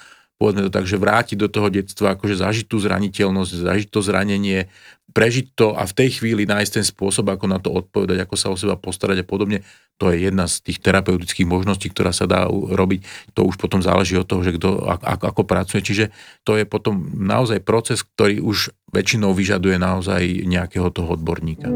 povedzme 0.43 0.67
to 0.67 0.75
tak, 0.75 0.91
že 0.91 0.99
vrátiť 0.99 1.39
do 1.39 1.47
toho 1.47 1.71
detstva, 1.71 2.19
akože 2.19 2.43
zažiť 2.43 2.67
tú 2.67 2.83
zraniteľnosť, 2.83 3.63
zažiť 3.63 3.89
to 3.95 4.03
zranenie, 4.03 4.67
prežiť 5.15 5.55
to 5.55 5.79
a 5.79 5.87
v 5.87 5.95
tej 5.95 6.19
chvíli 6.19 6.43
nájsť 6.51 6.83
ten 6.83 6.87
spôsob, 6.89 7.31
ako 7.31 7.47
na 7.47 7.63
to 7.63 7.71
odpovedať, 7.71 8.27
ako 8.27 8.35
sa 8.35 8.51
o 8.51 8.59
seba 8.59 8.75
postarať 8.75 9.23
a 9.23 9.29
podobne. 9.29 9.63
To 10.03 10.11
je 10.11 10.27
jedna 10.27 10.51
z 10.51 10.67
tých 10.67 10.83
terapeutických 10.83 11.47
možností, 11.47 11.93
ktorá 11.95 12.11
sa 12.11 12.27
dá 12.27 12.51
robiť. 12.51 13.31
To 13.39 13.47
už 13.47 13.55
potom 13.55 13.79
záleží 13.79 14.19
od 14.19 14.27
toho, 14.27 14.43
že 14.43 14.59
kto 14.59 14.83
ako, 14.83 15.25
ako 15.31 15.43
pracuje. 15.47 15.81
Čiže 15.85 16.11
to 16.43 16.59
je 16.59 16.67
potom 16.67 17.07
naozaj 17.15 17.63
proces, 17.63 18.03
ktorý 18.03 18.43
už 18.43 18.75
väčšinou 18.91 19.31
vyžaduje 19.37 19.79
naozaj 19.79 20.43
nejakého 20.49 20.91
toho 20.91 21.15
odborníka. 21.15 21.71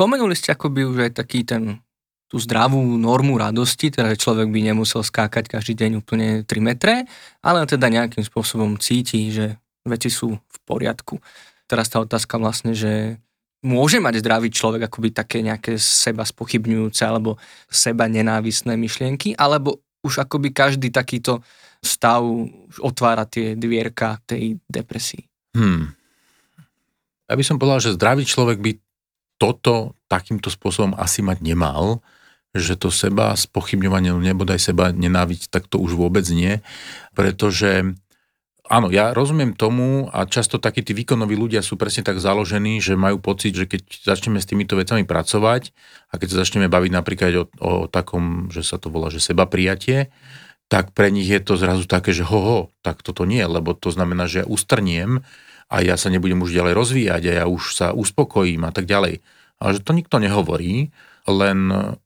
Spomenuli 0.00 0.32
ste 0.32 0.56
akoby 0.56 0.88
už 0.88 1.12
aj 1.12 1.12
taký 1.12 1.44
ten 1.44 1.76
tú 2.24 2.40
zdravú 2.40 2.80
normu 2.96 3.36
radosti, 3.36 3.92
teda 3.92 4.16
že 4.16 4.22
človek 4.24 4.48
by 4.48 4.72
nemusel 4.72 5.04
skákať 5.04 5.44
každý 5.44 5.76
deň 5.76 6.00
úplne 6.00 6.40
3 6.48 6.56
metre, 6.64 7.04
ale 7.44 7.68
teda 7.68 7.92
nejakým 7.92 8.24
spôsobom 8.24 8.80
cíti, 8.80 9.28
že 9.28 9.60
veci 9.84 10.08
sú 10.08 10.40
v 10.40 10.56
poriadku. 10.64 11.20
Teraz 11.68 11.92
tá 11.92 12.00
otázka 12.00 12.40
vlastne, 12.40 12.72
že 12.72 13.20
môže 13.60 14.00
mať 14.00 14.24
zdravý 14.24 14.48
človek 14.48 14.88
akoby 14.88 15.12
také 15.12 15.44
nejaké 15.44 15.76
seba 15.76 16.24
spochybňujúce 16.24 17.04
alebo 17.04 17.36
seba 17.68 18.08
nenávisné 18.08 18.80
myšlienky, 18.80 19.36
alebo 19.36 19.84
už 20.00 20.24
akoby 20.24 20.56
každý 20.56 20.88
takýto 20.88 21.44
stav 21.84 22.24
otvára 22.80 23.28
tie 23.28 23.52
dvierka 23.52 24.16
tej 24.24 24.56
depresii. 24.64 25.28
Hmm. 25.52 25.92
Ja 27.28 27.36
by 27.36 27.44
som 27.44 27.60
povedal, 27.60 27.84
že 27.84 28.00
zdravý 28.00 28.24
človek 28.24 28.64
by 28.64 28.72
toto 29.40 29.96
takýmto 30.12 30.52
spôsobom 30.52 30.92
asi 31.00 31.24
mať 31.24 31.40
nemal, 31.40 32.04
že 32.52 32.76
to 32.76 32.92
seba 32.92 33.32
spochybňovanie, 33.32 34.12
nebodaj 34.12 34.60
seba 34.60 34.92
nenáviť, 34.92 35.48
tak 35.48 35.70
to 35.70 35.80
už 35.80 35.96
vôbec 35.96 36.26
nie, 36.28 36.60
pretože 37.16 37.96
áno, 38.68 38.92
ja 38.92 39.16
rozumiem 39.16 39.56
tomu 39.56 40.12
a 40.12 40.26
často 40.28 40.60
takí 40.60 40.84
tí 40.84 40.92
výkonoví 40.92 41.38
ľudia 41.38 41.64
sú 41.64 41.80
presne 41.80 42.04
tak 42.04 42.20
založení, 42.20 42.82
že 42.82 42.98
majú 42.98 43.22
pocit, 43.22 43.56
že 43.56 43.70
keď 43.70 43.82
začneme 44.02 44.42
s 44.42 44.50
týmito 44.50 44.74
vecami 44.76 45.06
pracovať 45.06 45.72
a 46.10 46.18
keď 46.20 46.28
sa 46.34 46.36
začneme 46.44 46.66
baviť 46.68 46.90
napríklad 46.92 47.32
o, 47.38 47.44
o 47.62 47.72
takom, 47.86 48.50
že 48.50 48.66
sa 48.66 48.76
to 48.76 48.90
volá, 48.90 49.08
že 49.08 49.22
seba 49.22 49.46
prijatie, 49.46 50.10
tak 50.70 50.94
pre 50.94 51.10
nich 51.10 51.26
je 51.26 51.42
to 51.42 51.58
zrazu 51.58 51.86
také, 51.86 52.14
že 52.14 52.22
hoho, 52.22 52.70
tak 52.86 53.02
toto 53.02 53.26
nie, 53.26 53.42
lebo 53.42 53.74
to 53.74 53.90
znamená, 53.90 54.30
že 54.30 54.42
ja 54.42 54.46
ustrniem 54.46 55.26
a 55.70 55.76
ja 55.86 55.94
sa 55.94 56.10
nebudem 56.10 56.42
už 56.42 56.50
ďalej 56.50 56.74
rozvíjať 56.74 57.22
a 57.30 57.32
ja 57.40 57.44
už 57.46 57.78
sa 57.78 57.86
uspokojím 57.94 58.66
a 58.66 58.74
tak 58.74 58.90
ďalej. 58.90 59.22
Ale 59.62 59.70
že 59.78 59.86
to 59.86 59.94
nikto 59.94 60.18
nehovorí, 60.18 60.90
len 61.30 61.58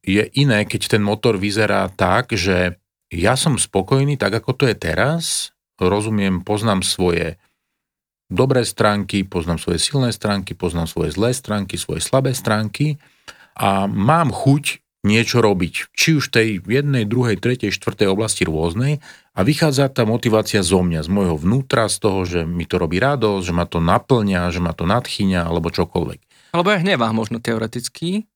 je 0.05 0.29
iné, 0.37 0.69
keď 0.69 0.99
ten 0.99 1.03
motor 1.03 1.41
vyzerá 1.41 1.89
tak, 1.89 2.37
že 2.37 2.77
ja 3.09 3.35
som 3.41 3.57
spokojný 3.57 4.21
tak, 4.21 4.37
ako 4.37 4.53
to 4.53 4.65
je 4.69 4.77
teraz, 4.77 5.55
rozumiem, 5.81 6.45
poznám 6.45 6.85
svoje 6.85 7.41
dobré 8.29 8.67
stránky, 8.67 9.23
poznám 9.25 9.63
svoje 9.63 9.79
silné 9.81 10.11
stránky, 10.11 10.53
poznám 10.53 10.91
svoje 10.91 11.15
zlé 11.15 11.31
stránky, 11.33 11.79
svoje 11.79 12.03
slabé 12.03 12.35
stránky 12.35 12.99
a 13.55 13.87
mám 13.87 14.35
chuť 14.35 14.83
niečo 15.05 15.45
robiť. 15.45 15.95
Či 15.95 16.19
už 16.19 16.33
tej 16.33 16.65
jednej, 16.65 17.05
druhej, 17.05 17.37
tretej, 17.39 17.71
štvrtej 17.71 18.09
oblasti 18.09 18.49
rôznej 18.49 19.05
a 19.35 19.41
vychádza 19.43 19.91
tá 19.91 20.07
motivácia 20.07 20.63
zo 20.63 20.79
mňa, 20.81 21.03
z 21.03 21.11
môjho 21.11 21.35
vnútra, 21.35 21.91
z 21.91 21.97
toho, 21.99 22.23
že 22.23 22.41
mi 22.47 22.65
to 22.71 22.79
robí 22.79 23.03
radosť, 23.03 23.43
že 23.43 23.53
ma 23.53 23.67
to 23.67 23.83
naplňa, 23.83 24.55
že 24.55 24.63
ma 24.63 24.71
to 24.71 24.87
nadchýňa 24.87 25.43
alebo 25.43 25.75
čokoľvek. 25.75 26.55
Alebo 26.55 26.71
aj 26.71 26.87
hnevá 26.87 27.11
možno 27.11 27.43
teoreticky, 27.43 28.31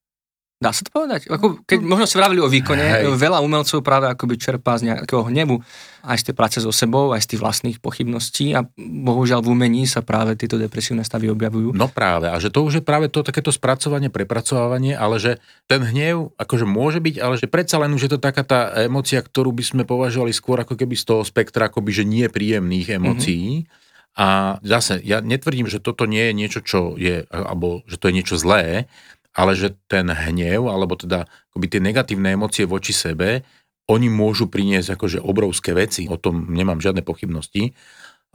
Dá 0.59 0.75
sa 0.75 0.83
to 0.83 0.91
povedať? 0.91 1.31
Ako, 1.31 1.63
keď 1.63 1.79
možno 1.87 2.11
si 2.11 2.19
vravili 2.19 2.43
o 2.43 2.51
výkone, 2.51 2.83
Hej. 2.83 3.15
veľa 3.15 3.39
umelcov 3.47 3.79
práve 3.79 4.11
akoby 4.11 4.35
čerpá 4.43 4.75
z 4.75 4.91
nejakého 4.91 5.31
hnevu, 5.31 5.63
aj 6.09 6.25
z 6.25 6.33
tej 6.33 6.35
práce 6.35 6.57
so 6.65 6.73
sebou, 6.73 7.13
aj 7.13 7.29
z 7.29 7.37
tých 7.37 7.41
vlastných 7.45 7.79
pochybností 7.85 8.57
a 8.57 8.65
bohužiaľ 8.81 9.45
v 9.45 9.53
umení 9.53 9.85
sa 9.85 10.01
práve 10.01 10.33
tieto 10.41 10.57
depresívne 10.57 11.05
stavy 11.05 11.29
objavujú. 11.29 11.77
No 11.77 11.93
práve, 11.93 12.33
a 12.33 12.37
že 12.41 12.49
to 12.49 12.65
už 12.65 12.81
je 12.81 12.83
práve 12.83 13.13
to 13.13 13.21
takéto 13.21 13.53
spracovanie, 13.53 14.09
prepracovanie, 14.09 14.97
ale 14.97 15.21
že 15.21 15.37
ten 15.69 15.85
hnev 15.85 16.33
akože 16.41 16.65
môže 16.65 17.05
byť, 17.05 17.21
ale 17.21 17.37
že 17.37 17.45
predsa 17.45 17.77
len 17.77 17.93
už 17.93 18.09
je 18.09 18.13
to 18.17 18.21
taká 18.25 18.41
tá 18.41 18.73
emocia, 18.81 19.21
ktorú 19.21 19.53
by 19.53 19.65
sme 19.69 19.83
považovali 19.85 20.33
skôr 20.33 20.65
ako 20.65 20.81
keby 20.81 20.97
z 20.97 21.05
toho 21.05 21.21
spektra 21.21 21.69
akoby, 21.69 21.91
že 21.93 22.05
nie 22.09 22.25
príjemných 22.33 22.97
emócií. 22.97 23.69
Mm-hmm. 23.69 23.87
A 24.19 24.59
zase, 24.67 24.99
ja 25.07 25.23
netvrdím, 25.23 25.71
že 25.71 25.79
toto 25.79 26.03
nie 26.09 26.27
je 26.27 26.35
niečo, 26.35 26.61
čo 26.65 26.99
je, 26.99 27.23
alebo 27.31 27.87
že 27.87 28.03
to 28.03 28.11
je 28.11 28.17
niečo 28.19 28.35
zlé, 28.35 28.91
ale 29.31 29.55
že 29.55 29.79
ten 29.87 30.11
hnev, 30.11 30.67
alebo 30.67 30.99
teda 30.99 31.31
akoby 31.55 31.67
tie 31.71 31.79
negatívne 31.79 32.35
emócie 32.35 32.67
voči 32.67 32.91
sebe, 32.91 33.47
oni 33.89 34.13
môžu 34.13 34.53
priniesť 34.53 35.01
akože 35.01 35.19
obrovské 35.25 35.73
veci, 35.73 36.05
o 36.07 36.21
tom 36.21 36.53
nemám 36.53 36.79
žiadne 36.79 37.01
pochybnosti, 37.01 37.73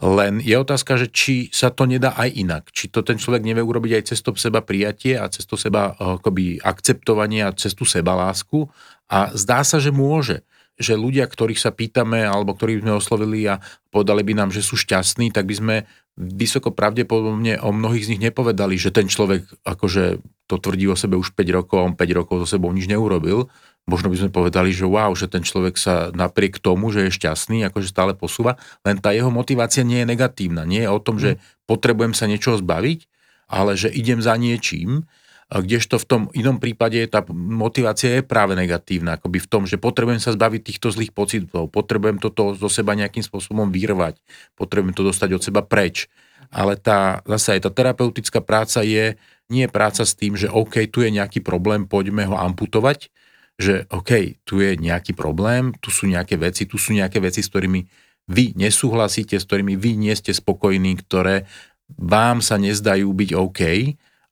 len 0.02 0.42
je 0.42 0.58
otázka, 0.58 0.98
že 0.98 1.06
či 1.06 1.34
sa 1.54 1.70
to 1.70 1.86
nedá 1.86 2.18
aj 2.18 2.34
inak. 2.34 2.64
Či 2.74 2.90
to 2.90 3.06
ten 3.06 3.14
človek 3.14 3.46
nevie 3.46 3.62
urobiť 3.62 4.02
aj 4.02 4.04
cestou 4.10 4.34
seba 4.34 4.58
prijatie 4.58 5.14
a 5.14 5.30
cestou 5.30 5.54
seba 5.54 5.94
akoby 5.94 6.58
akceptovanie 6.58 7.46
a 7.46 7.54
cestu 7.54 7.86
seba 7.86 8.18
lásku. 8.18 8.66
A 9.06 9.30
zdá 9.38 9.62
sa, 9.62 9.78
že 9.78 9.94
môže. 9.94 10.42
Že 10.74 10.98
ľudia, 10.98 11.30
ktorých 11.30 11.62
sa 11.62 11.70
pýtame 11.70 12.26
alebo 12.26 12.58
ktorých 12.58 12.82
sme 12.82 12.98
oslovili 12.98 13.46
a 13.46 13.62
povedali 13.94 14.26
by 14.26 14.34
nám, 14.34 14.50
že 14.50 14.66
sú 14.66 14.74
šťastní, 14.74 15.30
tak 15.30 15.46
by 15.46 15.54
sme 15.54 15.76
vysoko 16.18 16.74
pravdepodobne 16.74 17.62
o 17.62 17.70
mnohých 17.70 18.10
z 18.10 18.10
nich 18.14 18.22
nepovedali, 18.26 18.74
že 18.74 18.90
ten 18.90 19.06
človek 19.06 19.46
akože 19.62 20.18
to 20.50 20.56
tvrdí 20.58 20.90
o 20.90 20.98
sebe 20.98 21.14
už 21.14 21.38
5 21.38 21.58
rokov 21.62 21.76
a 21.78 21.86
on 21.86 21.94
5 21.94 22.18
rokov 22.18 22.42
so 22.42 22.58
sebou 22.58 22.74
nič 22.74 22.90
neurobil 22.90 23.46
možno 23.84 24.08
by 24.08 24.16
sme 24.16 24.30
povedali, 24.32 24.72
že 24.72 24.88
wow, 24.88 25.12
že 25.12 25.28
ten 25.28 25.44
človek 25.44 25.76
sa 25.76 26.08
napriek 26.12 26.60
tomu, 26.60 26.88
že 26.88 27.08
je 27.08 27.16
šťastný, 27.16 27.68
akože 27.68 27.92
stále 27.92 28.12
posúva, 28.16 28.56
len 28.84 28.96
tá 28.96 29.12
jeho 29.12 29.28
motivácia 29.28 29.84
nie 29.84 30.02
je 30.02 30.08
negatívna. 30.08 30.64
Nie 30.64 30.88
je 30.88 30.90
o 30.92 31.00
tom, 31.00 31.20
že 31.20 31.36
mm. 31.36 31.68
potrebujem 31.68 32.14
sa 32.16 32.24
niečoho 32.24 32.56
zbaviť, 32.60 33.06
ale 33.48 33.76
že 33.76 33.92
idem 33.92 34.24
za 34.24 34.34
niečím, 34.40 35.04
kdežto 35.52 36.00
v 36.00 36.08
tom 36.08 36.22
inom 36.32 36.56
prípade 36.56 37.04
tá 37.06 37.20
motivácia 37.30 38.18
je 38.18 38.22
práve 38.24 38.56
negatívna, 38.56 39.20
akoby 39.20 39.44
v 39.44 39.48
tom, 39.50 39.62
že 39.68 39.76
potrebujem 39.76 40.18
sa 40.18 40.32
zbaviť 40.32 40.60
týchto 40.64 40.88
zlých 40.88 41.12
pocitov, 41.12 41.68
potrebujem 41.68 42.16
toto 42.16 42.56
zo 42.56 42.68
seba 42.72 42.96
nejakým 42.96 43.20
spôsobom 43.20 43.68
vyrvať, 43.68 44.18
potrebujem 44.56 44.96
to 44.96 45.04
dostať 45.04 45.30
od 45.36 45.42
seba 45.44 45.60
preč. 45.60 46.08
Ale 46.48 46.80
tá, 46.80 47.20
zase 47.28 47.58
aj 47.58 47.68
tá 47.68 47.70
terapeutická 47.70 48.40
práca 48.40 48.80
je, 48.80 49.20
nie 49.52 49.68
je 49.68 49.70
práca 49.70 50.02
s 50.02 50.16
tým, 50.16 50.34
že 50.38 50.48
OK, 50.48 50.88
tu 50.88 51.04
je 51.04 51.10
nejaký 51.12 51.44
problém, 51.44 51.84
poďme 51.84 52.24
ho 52.24 52.36
amputovať, 52.40 53.12
že 53.54 53.86
OK, 53.90 54.42
tu 54.42 54.58
je 54.58 54.74
nejaký 54.74 55.14
problém, 55.14 55.70
tu 55.78 55.94
sú 55.94 56.10
nejaké 56.10 56.34
veci, 56.34 56.66
tu 56.66 56.74
sú 56.74 56.90
nejaké 56.94 57.22
veci, 57.22 57.40
s 57.42 57.50
ktorými 57.50 57.86
vy 58.30 58.56
nesúhlasíte, 58.56 59.36
s 59.36 59.46
ktorými 59.46 59.76
vy 59.76 60.00
nie 60.00 60.14
ste 60.16 60.34
spokojní, 60.34 60.98
ktoré 61.04 61.46
vám 61.94 62.40
sa 62.40 62.56
nezdajú 62.56 63.06
byť 63.06 63.30
OK, 63.36 63.60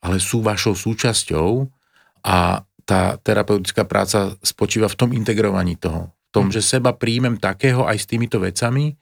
ale 0.02 0.16
sú 0.18 0.42
vašou 0.42 0.74
súčasťou 0.74 1.68
a 2.26 2.66
tá 2.82 3.00
terapeutická 3.22 3.86
práca 3.86 4.34
spočíva 4.42 4.90
v 4.90 4.98
tom 4.98 5.10
integrovaní 5.14 5.78
toho. 5.78 6.10
Tom, 6.32 6.48
hm. 6.48 6.52
že 6.58 6.60
seba 6.64 6.96
príjmem 6.96 7.36
takého 7.36 7.84
aj 7.84 8.02
s 8.02 8.08
týmito 8.08 8.40
vecami 8.40 8.96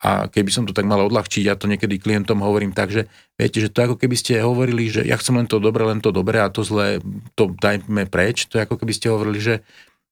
a 0.00 0.32
keby 0.32 0.48
som 0.48 0.64
to 0.64 0.72
tak 0.72 0.88
mal 0.88 1.04
odľahčiť, 1.04 1.44
ja 1.44 1.54
to 1.60 1.68
niekedy 1.68 2.00
klientom 2.00 2.40
hovorím 2.40 2.72
tak, 2.72 2.88
že 2.88 3.04
viete, 3.36 3.60
že 3.60 3.68
to 3.68 3.84
ako 3.84 3.96
keby 4.00 4.16
ste 4.16 4.40
hovorili, 4.40 4.88
že 4.88 5.04
ja 5.04 5.20
chcem 5.20 5.36
len 5.36 5.44
to 5.44 5.60
dobre, 5.60 5.84
len 5.84 6.00
to 6.00 6.08
dobre 6.08 6.40
a 6.40 6.48
to 6.48 6.64
zlé 6.64 7.04
to 7.36 7.52
dajme 7.60 8.08
preč. 8.08 8.48
To 8.48 8.56
je 8.56 8.64
ako 8.64 8.80
keby 8.80 8.96
ste 8.96 9.12
hovorili, 9.12 9.38
že 9.44 9.54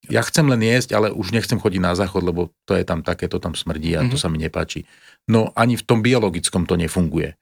ja 0.06 0.20
chcem 0.22 0.46
len 0.46 0.60
jesť, 0.60 0.94
ale 0.94 1.08
už 1.10 1.34
nechcem 1.34 1.58
chodiť 1.58 1.80
na 1.82 1.96
záchod, 1.96 2.22
lebo 2.22 2.54
to 2.68 2.76
je 2.76 2.84
tam 2.84 3.00
také, 3.00 3.26
to 3.26 3.40
tam 3.40 3.56
smrdí 3.56 3.96
a 3.96 4.04
mm-hmm. 4.04 4.12
to 4.12 4.16
mhm. 4.20 4.22
sa 4.22 4.28
mi 4.28 4.38
nepáči. 4.38 4.84
No 5.28 5.56
ani 5.56 5.80
v 5.80 5.84
tom 5.88 6.04
biologickom 6.04 6.68
to 6.68 6.76
nefunguje. 6.76 7.36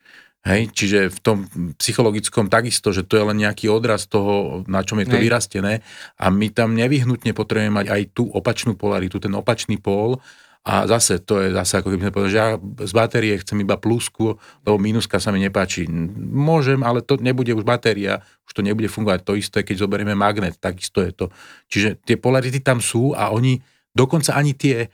Hej, 0.47 0.71
čiže 0.75 1.11
v 1.11 1.19
tom 1.23 1.39
psychologickom 1.81 2.47
takisto, 2.47 2.95
že 2.95 3.03
to 3.03 3.19
je 3.19 3.25
len 3.27 3.39
nejaký 3.43 3.67
odraz 3.67 4.07
toho, 4.07 4.63
na 4.71 4.87
čom 4.87 5.03
je 5.03 5.11
to 5.11 5.19
Hej. 5.19 5.25
vyrastené 5.27 5.73
a 6.15 6.31
my 6.31 6.55
tam 6.55 6.79
nevyhnutne 6.79 7.35
potrebujeme 7.35 7.83
mať 7.83 7.87
aj 7.91 8.03
tú 8.15 8.31
opačnú 8.31 8.79
polaritu, 8.79 9.19
ten 9.19 9.35
opačný 9.35 9.83
pól 9.83 10.23
a 10.67 10.83
zase, 10.91 11.23
to 11.23 11.39
je 11.39 11.55
zase 11.55 11.79
ako 11.79 11.95
keby 11.95 12.11
sme 12.11 12.15
povedali, 12.15 12.35
že 12.35 12.43
ja 12.43 12.49
z 12.59 12.93
batérie 12.95 13.39
chcem 13.39 13.63
iba 13.63 13.79
plusku, 13.79 14.35
lebo 14.67 14.83
mínuska 14.83 15.23
sa 15.23 15.31
mi 15.31 15.39
nepáči. 15.39 15.87
Môžem, 16.19 16.83
ale 16.83 17.07
to 17.07 17.23
nebude 17.23 17.55
už 17.55 17.63
batéria, 17.63 18.19
už 18.51 18.53
to 18.59 18.67
nebude 18.67 18.91
fungovať. 18.91 19.23
To 19.23 19.39
isté, 19.39 19.63
keď 19.63 19.87
zoberieme 19.87 20.19
magnet, 20.19 20.59
takisto 20.59 21.07
je 21.07 21.15
to. 21.15 21.31
Čiže 21.71 22.03
tie 22.03 22.19
polarity 22.19 22.59
tam 22.59 22.83
sú 22.83 23.15
a 23.15 23.31
oni 23.31 23.63
dokonca 23.95 24.35
ani 24.35 24.59
tie, 24.59 24.91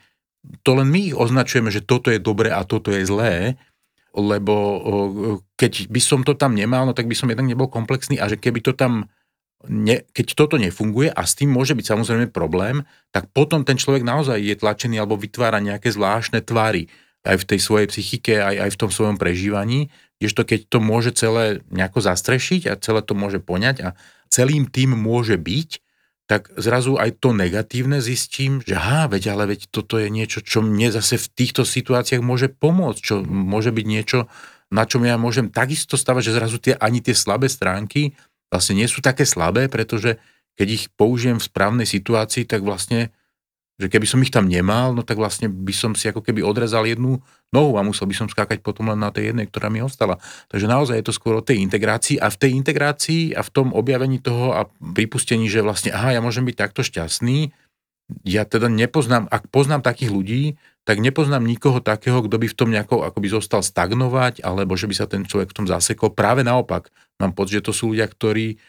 to 0.61 0.77
len 0.77 0.93
my 0.93 1.09
ich 1.09 1.17
označujeme, 1.17 1.73
že 1.73 1.81
toto 1.81 2.13
je 2.13 2.21
dobré 2.21 2.53
a 2.53 2.61
toto 2.69 2.93
je 2.93 3.01
zlé, 3.09 3.57
lebo 4.13 4.53
keď 5.57 5.89
by 5.89 6.01
som 6.01 6.21
to 6.21 6.37
tam 6.37 6.53
nemal, 6.53 6.85
no 6.85 6.93
tak 6.93 7.09
by 7.09 7.17
som 7.17 7.29
jednak 7.29 7.49
nebol 7.49 7.65
komplexný 7.65 8.21
a 8.21 8.29
že 8.29 8.37
keby 8.37 8.61
to 8.61 8.77
tam 8.77 9.09
ne, 9.67 10.03
keď 10.11 10.37
toto 10.37 10.55
nefunguje 10.59 11.09
a 11.09 11.21
s 11.23 11.33
tým 11.33 11.49
môže 11.49 11.73
byť 11.73 11.85
samozrejme 11.95 12.29
problém, 12.29 12.83
tak 13.09 13.31
potom 13.31 13.63
ten 13.63 13.79
človek 13.79 14.03
naozaj 14.03 14.37
je 14.37 14.55
tlačený 14.59 14.99
alebo 14.99 15.17
vytvára 15.17 15.63
nejaké 15.63 15.89
zvláštne 15.89 16.43
tvary 16.43 16.91
aj 17.23 17.39
v 17.39 17.47
tej 17.47 17.59
svojej 17.63 17.87
psychike, 17.87 18.33
aj, 18.35 18.55
aj 18.67 18.69
v 18.75 18.79
tom 18.79 18.91
svojom 18.91 19.15
prežívaní, 19.15 19.87
kdežto 20.19 20.43
keď 20.43 20.59
to 20.67 20.79
môže 20.83 21.15
celé 21.15 21.63
nejako 21.71 22.03
zastrešiť 22.03 22.67
a 22.67 22.73
celé 22.79 22.99
to 23.03 23.15
môže 23.15 23.39
poňať 23.39 23.75
a 23.83 23.89
celým 24.27 24.67
tým 24.67 24.91
môže 24.95 25.39
byť, 25.39 25.82
tak 26.23 26.55
zrazu 26.55 26.95
aj 26.95 27.19
to 27.19 27.35
negatívne 27.35 27.99
zistím, 27.99 28.63
že 28.63 28.79
ha, 28.79 29.11
veď, 29.11 29.35
ale 29.35 29.53
veď 29.53 29.67
toto 29.67 29.99
je 29.99 30.07
niečo, 30.07 30.39
čo 30.39 30.63
mne 30.63 30.87
zase 30.87 31.19
v 31.19 31.27
týchto 31.35 31.67
situáciách 31.67 32.23
môže 32.23 32.47
pomôcť, 32.47 32.99
čo 33.03 33.15
môže 33.27 33.75
byť 33.75 33.85
niečo, 33.85 34.31
na 34.71 34.87
čom 34.87 35.03
ja 35.03 35.19
môžem 35.19 35.51
takisto 35.51 35.99
stavať, 35.99 36.31
že 36.31 36.35
zrazu 36.39 36.57
tie, 36.57 36.73
ani 36.79 37.03
tie 37.03 37.13
slabé 37.13 37.51
stránky 37.51 38.15
vlastne 38.49 38.79
nie 38.79 38.87
sú 38.87 39.03
také 39.03 39.27
slabé, 39.27 39.67
pretože 39.67 40.17
keď 40.53 40.67
ich 40.69 40.83
použijem 40.93 41.41
v 41.41 41.47
správnej 41.49 41.87
situácii, 41.89 42.45
tak 42.45 42.61
vlastne, 42.61 43.09
že 43.81 43.89
keby 43.89 44.05
som 44.05 44.21
ich 44.21 44.29
tam 44.29 44.45
nemal, 44.45 44.93
no 44.93 45.01
tak 45.01 45.17
vlastne 45.17 45.49
by 45.49 45.73
som 45.73 45.91
si 45.97 46.05
ako 46.05 46.21
keby 46.21 46.45
odrezal 46.45 46.85
jednu 46.85 47.17
nohu 47.49 47.77
a 47.77 47.85
musel 47.85 48.05
by 48.05 48.13
som 48.13 48.27
skákať 48.29 48.61
potom 48.61 48.93
len 48.93 49.01
na 49.01 49.09
tej 49.09 49.33
jednej, 49.33 49.49
ktorá 49.49 49.73
mi 49.73 49.81
ostala. 49.81 50.21
Takže 50.53 50.69
naozaj 50.69 51.01
je 51.01 51.05
to 51.09 51.17
skôr 51.17 51.33
o 51.37 51.45
tej 51.45 51.61
integrácii 51.65 52.21
a 52.21 52.29
v 52.29 52.37
tej 52.37 52.51
integrácii 52.53 53.33
a 53.33 53.41
v 53.41 53.49
tom 53.49 53.73
objavení 53.73 54.21
toho 54.21 54.53
a 54.53 54.69
pripustení, 54.93 55.49
že 55.49 55.65
vlastne 55.65 55.89
aha, 55.89 56.13
ja 56.13 56.21
môžem 56.21 56.45
byť 56.45 56.57
takto 56.57 56.85
šťastný, 56.85 57.49
ja 58.27 58.43
teda 58.43 58.67
nepoznám, 58.67 59.25
ak 59.31 59.49
poznám 59.49 59.81
takých 59.81 60.11
ľudí, 60.11 60.43
tak 60.83 60.99
nepoznám 60.99 61.47
nikoho 61.47 61.79
takého, 61.79 62.19
kto 62.27 62.35
by 62.35 62.47
v 62.51 62.57
tom 62.57 62.69
nejako 62.69 63.07
akoby 63.07 63.31
zostal 63.31 63.63
stagnovať, 63.63 64.43
alebo 64.43 64.75
že 64.75 64.91
by 64.91 64.95
sa 64.95 65.07
ten 65.07 65.23
človek 65.23 65.55
v 65.55 65.57
tom 65.63 65.67
zasekol. 65.67 66.11
Práve 66.11 66.43
naopak, 66.43 66.91
mám 67.23 67.31
pocit, 67.31 67.63
že 67.63 67.71
to 67.71 67.73
sú 67.73 67.95
ľudia, 67.95 68.05
ktorí 68.11 68.59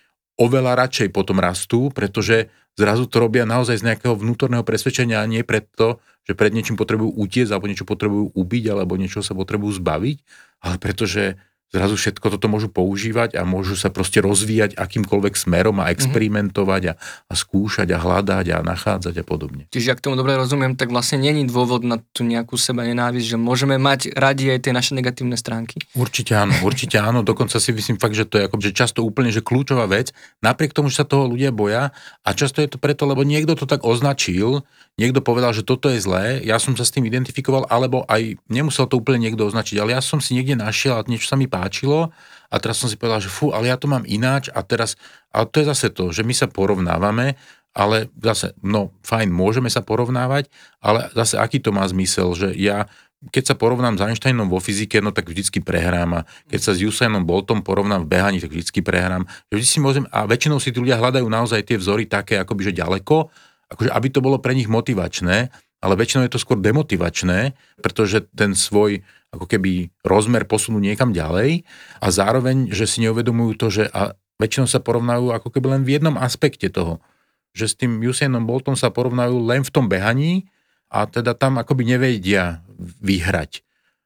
oveľa 0.41 0.75
radšej 0.87 1.09
potom 1.15 1.39
rastú, 1.39 1.95
pretože 1.95 2.51
zrazu 2.75 3.07
to 3.07 3.23
robia 3.23 3.47
naozaj 3.47 3.79
z 3.79 3.87
nejakého 3.87 4.19
vnútorného 4.19 4.67
presvedčenia 4.67 5.23
a 5.23 5.31
nie 5.31 5.47
preto, 5.47 6.03
že 6.27 6.35
pred 6.35 6.51
niečím 6.51 6.75
potrebujú 6.75 7.15
utiecť, 7.15 7.53
alebo 7.55 7.71
niečo 7.71 7.87
potrebujú 7.87 8.35
ubiť, 8.35 8.65
alebo 8.73 8.99
niečo 8.99 9.23
sa 9.23 9.37
potrebujú 9.37 9.79
zbaviť, 9.79 10.17
ale 10.65 10.77
pretože 10.81 11.39
zrazu 11.71 11.95
všetko 11.99 12.39
toto 12.39 12.47
môžu 12.47 12.71
používať 12.71 13.35
a 13.39 13.43
môžu 13.43 13.75
sa 13.75 13.91
proste 13.91 14.23
rozvíjať 14.23 14.79
akýmkoľvek 14.79 15.35
smerom 15.35 15.83
a 15.83 15.89
mhm. 15.89 15.93
experimentovať 15.95 16.83
a, 16.91 16.95
a 17.31 17.35
skúšať 17.35 17.89
a 17.95 17.99
hľadať 17.99 18.47
a 18.55 18.59
nachádzať 18.63 19.15
a 19.21 19.25
podobne. 19.25 19.67
Čiže 19.75 19.99
ak 19.99 20.03
tomu 20.05 20.15
dobre 20.15 20.39
rozumiem, 20.39 20.79
tak 20.79 20.95
vlastne 20.95 21.19
není 21.19 21.47
dôvod 21.47 21.83
na 21.83 21.99
tú 22.15 22.23
nejakú 22.23 22.55
seba 22.55 22.87
nenávisť, 22.87 23.35
že 23.35 23.39
môžeme 23.39 23.79
mať 23.79 24.15
radi 24.15 24.51
aj 24.55 24.69
tie 24.69 24.73
naše 24.75 24.93
negatívne 24.95 25.35
stránky. 25.35 25.83
Určite 25.99 26.39
áno, 26.39 26.55
určite 26.63 26.99
áno. 27.03 27.27
Dokonca 27.27 27.59
si 27.59 27.75
myslím 27.75 27.99
fakt, 27.99 28.15
že 28.15 28.27
to 28.27 28.39
je 28.39 28.47
ako, 28.47 28.57
že 28.63 28.71
často 28.71 29.03
úplne 29.03 29.35
že 29.35 29.43
kľúčová 29.43 29.91
vec, 29.91 30.15
napriek 30.41 30.75
tomu, 30.75 30.91
že 30.91 31.03
sa 31.03 31.07
toho 31.07 31.27
ľudia 31.27 31.51
boja 31.51 31.91
a 32.23 32.29
často 32.33 32.63
je 32.63 32.71
to 32.71 32.79
preto, 32.79 33.05
lebo 33.05 33.27
niekto 33.27 33.59
to 33.59 33.67
tak 33.67 33.83
označil, 33.83 34.63
niekto 34.97 35.21
povedal, 35.21 35.53
že 35.53 35.67
toto 35.67 35.93
je 35.93 36.01
zlé, 36.01 36.41
ja 36.43 36.57
som 36.57 36.75
sa 36.79 36.87
s 36.87 36.95
tým 36.95 37.05
identifikoval, 37.05 37.69
alebo 37.69 38.03
aj 38.09 38.41
nemusel 38.49 38.89
to 38.89 38.99
úplne 38.99 39.29
niekto 39.29 39.45
označiť, 39.45 39.77
ale 39.79 39.95
ja 39.95 40.01
som 40.01 40.19
si 40.19 40.39
niekde 40.39 40.57
našiel 40.57 40.97
a 40.97 41.07
niečo 41.07 41.29
sa 41.29 41.37
mi 41.37 41.45
páči 41.45 41.75
páčilo 41.75 42.15
a 42.53 42.57
teraz 42.63 42.79
som 42.79 42.87
si 42.87 42.95
povedal, 42.95 43.19
že 43.19 43.33
fú, 43.33 43.51
ale 43.51 43.67
ja 43.67 43.75
to 43.75 43.91
mám 43.91 44.07
ináč 44.07 44.47
a 44.55 44.63
teraz, 44.63 44.95
a 45.35 45.43
to 45.43 45.59
je 45.59 45.67
zase 45.67 45.91
to, 45.91 46.15
že 46.15 46.23
my 46.23 46.31
sa 46.31 46.47
porovnávame, 46.47 47.35
ale 47.75 48.07
zase, 48.23 48.55
no 48.63 48.95
fajn, 49.03 49.35
môžeme 49.35 49.67
sa 49.67 49.83
porovnávať, 49.83 50.47
ale 50.79 51.11
zase 51.19 51.35
aký 51.35 51.59
to 51.59 51.75
má 51.75 51.83
zmysel, 51.83 52.31
že 52.39 52.55
ja 52.55 52.87
keď 53.25 53.45
sa 53.49 53.55
porovnám 53.57 53.97
s 53.97 54.05
Einsteinom 54.05 54.53
vo 54.53 54.61
fyzike, 54.61 55.01
no 55.01 55.09
tak 55.09 55.33
vždycky 55.33 55.65
prehrám 55.65 56.13
a 56.13 56.29
keď 56.45 56.61
sa 56.61 56.73
s 56.77 56.85
Usainom 56.85 57.25
Boltom 57.25 57.65
porovnám 57.65 58.05
v 58.05 58.13
behaní, 58.13 58.37
tak 58.37 58.53
vždycky 58.53 58.85
prehrám. 58.85 59.25
Vždy 59.49 59.65
si 59.65 59.79
môžem, 59.81 60.05
a 60.13 60.29
väčšinou 60.29 60.61
si 60.61 60.77
tí 60.77 60.77
ľudia 60.77 61.01
hľadajú 61.01 61.25
naozaj 61.25 61.65
tie 61.65 61.81
vzory 61.81 62.05
také 62.05 62.37
akoby, 62.37 62.69
že 62.69 62.85
ďaleko, 62.85 63.33
akože 63.73 63.91
aby 63.91 64.09
to 64.13 64.21
bolo 64.21 64.41
pre 64.41 64.53
nich 64.53 64.69
motivačné, 64.69 65.53
ale 65.85 66.01
väčšinou 66.01 66.25
je 66.25 66.33
to 66.33 66.41
skôr 66.41 66.57
demotivačné, 66.57 67.53
pretože 67.85 68.25
ten 68.33 68.57
svoj 68.57 69.05
ako 69.37 69.45
keby 69.45 69.93
rozmer 70.01 70.49
posunú 70.49 70.81
niekam 70.81 71.13
ďalej 71.13 71.69
a 72.01 72.07
zároveň, 72.09 72.73
že 72.73 72.89
si 72.89 73.05
neuvedomujú 73.05 73.53
to, 73.61 73.67
že 73.69 73.85
a 73.93 74.17
väčšinou 74.41 74.65
sa 74.65 74.81
porovnajú 74.81 75.35
ako 75.35 75.49
keby 75.53 75.77
len 75.79 75.83
v 75.85 76.01
jednom 76.01 76.17
aspekte 76.17 76.73
toho. 76.73 77.05
Že 77.53 77.65
s 77.69 77.75
tým 77.79 77.93
Usainom 78.03 78.49
Boltom 78.49 78.75
sa 78.75 78.91
porovnajú 78.91 79.39
len 79.45 79.63
v 79.63 79.71
tom 79.71 79.87
behaní 79.87 80.49
a 80.91 81.05
teda 81.05 81.37
tam 81.37 81.61
akoby 81.61 81.87
nevedia 81.87 82.65
vyhrať. 83.03 83.63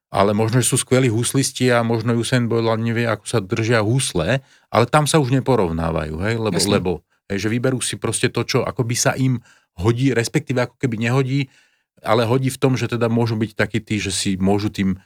Ale 0.09 0.33
možno, 0.33 0.57
že 0.57 0.73
sú 0.73 0.77
skvelí 0.81 1.05
huslisti 1.05 1.69
a 1.69 1.85
možno 1.85 2.17
Usain 2.17 2.49
Bolt 2.49 2.65
nevie, 2.81 3.05
ako 3.05 3.25
sa 3.29 3.39
držia 3.41 3.85
husle, 3.85 4.41
ale 4.73 4.85
tam 4.89 5.05
sa 5.05 5.21
už 5.21 5.29
neporovnávajú, 5.37 6.17
hej? 6.25 6.35
lebo, 6.41 6.57
lebo 6.57 6.91
hej, 7.29 7.47
že 7.47 7.49
vyberú 7.53 7.79
si 7.79 7.95
proste 7.95 8.33
to, 8.33 8.41
čo 8.43 8.65
akoby 8.65 8.95
sa 8.97 9.13
im 9.15 9.39
hodí, 9.79 10.11
respektíve 10.11 10.65
ako 10.65 10.75
keby 10.75 10.99
nehodí, 10.99 11.47
ale 12.03 12.27
hodí 12.27 12.49
v 12.51 12.59
tom, 12.59 12.75
že 12.75 12.89
teda 12.89 13.07
môžu 13.07 13.39
byť 13.39 13.51
takí 13.55 13.79
tí, 13.79 14.01
že 14.01 14.11
si 14.11 14.35
môžu 14.35 14.73
tým 14.73 14.99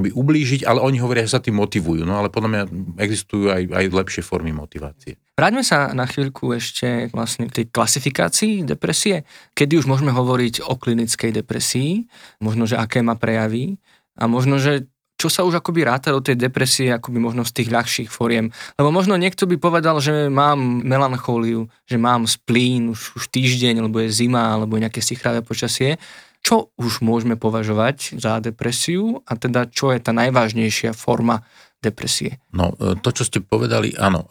akoby 0.00 0.16
ublížiť, 0.16 0.60
ale 0.64 0.80
oni 0.80 1.02
hovoria, 1.02 1.26
že 1.26 1.36
sa 1.36 1.44
tým 1.44 1.60
motivujú. 1.60 2.08
No 2.08 2.22
ale 2.22 2.32
podľa 2.32 2.48
mňa 2.48 2.62
existujú 3.04 3.52
aj, 3.52 3.62
aj 3.68 3.84
lepšie 3.90 4.22
formy 4.24 4.54
motivácie. 4.54 5.20
Vráťme 5.36 5.60
sa 5.60 5.92
na 5.92 6.08
chvíľku 6.08 6.56
ešte 6.56 7.12
vlastne 7.12 7.50
k 7.50 7.62
tej 7.62 7.66
klasifikácii 7.68 8.64
depresie. 8.64 9.28
Kedy 9.52 9.82
už 9.82 9.86
môžeme 9.90 10.14
hovoriť 10.14 10.64
o 10.64 10.78
klinickej 10.78 11.44
depresii, 11.44 12.08
možno, 12.40 12.64
že 12.64 12.80
aké 12.80 13.04
má 13.04 13.18
prejavy 13.18 13.76
a 14.16 14.24
možno, 14.24 14.56
že 14.56 14.88
čo 15.20 15.28
sa 15.28 15.44
už 15.44 15.60
akoby 15.60 15.84
ráta 15.84 16.08
do 16.16 16.24
tej 16.24 16.40
depresie, 16.40 16.88
akoby 16.88 17.20
možno 17.20 17.44
z 17.44 17.60
tých 17.60 17.68
ľahších 17.68 18.08
foriem. 18.08 18.48
Lebo 18.80 18.88
možno 18.88 19.20
niekto 19.20 19.44
by 19.44 19.60
povedal, 19.60 20.00
že 20.00 20.32
mám 20.32 20.80
melanchóliu, 20.80 21.68
že 21.84 22.00
mám 22.00 22.24
splín 22.24 22.96
už, 22.96 23.20
už 23.20 23.28
týždeň, 23.28 23.84
lebo 23.84 24.00
je 24.00 24.08
zima, 24.08 24.56
alebo 24.56 24.80
nejaké 24.80 25.04
sichravé 25.04 25.44
počasie. 25.44 26.00
Čo 26.40 26.72
už 26.80 27.04
môžeme 27.04 27.36
považovať 27.36 28.16
za 28.16 28.40
depresiu 28.40 29.20
a 29.28 29.36
teda 29.36 29.68
čo 29.68 29.92
je 29.92 30.00
tá 30.00 30.16
najvážnejšia 30.16 30.96
forma 30.96 31.44
depresie? 31.84 32.40
No, 32.56 32.72
e, 32.80 32.96
to, 32.96 33.12
čo 33.12 33.28
ste 33.28 33.44
povedali, 33.44 33.92
áno, 33.92 34.24
e, 34.24 34.28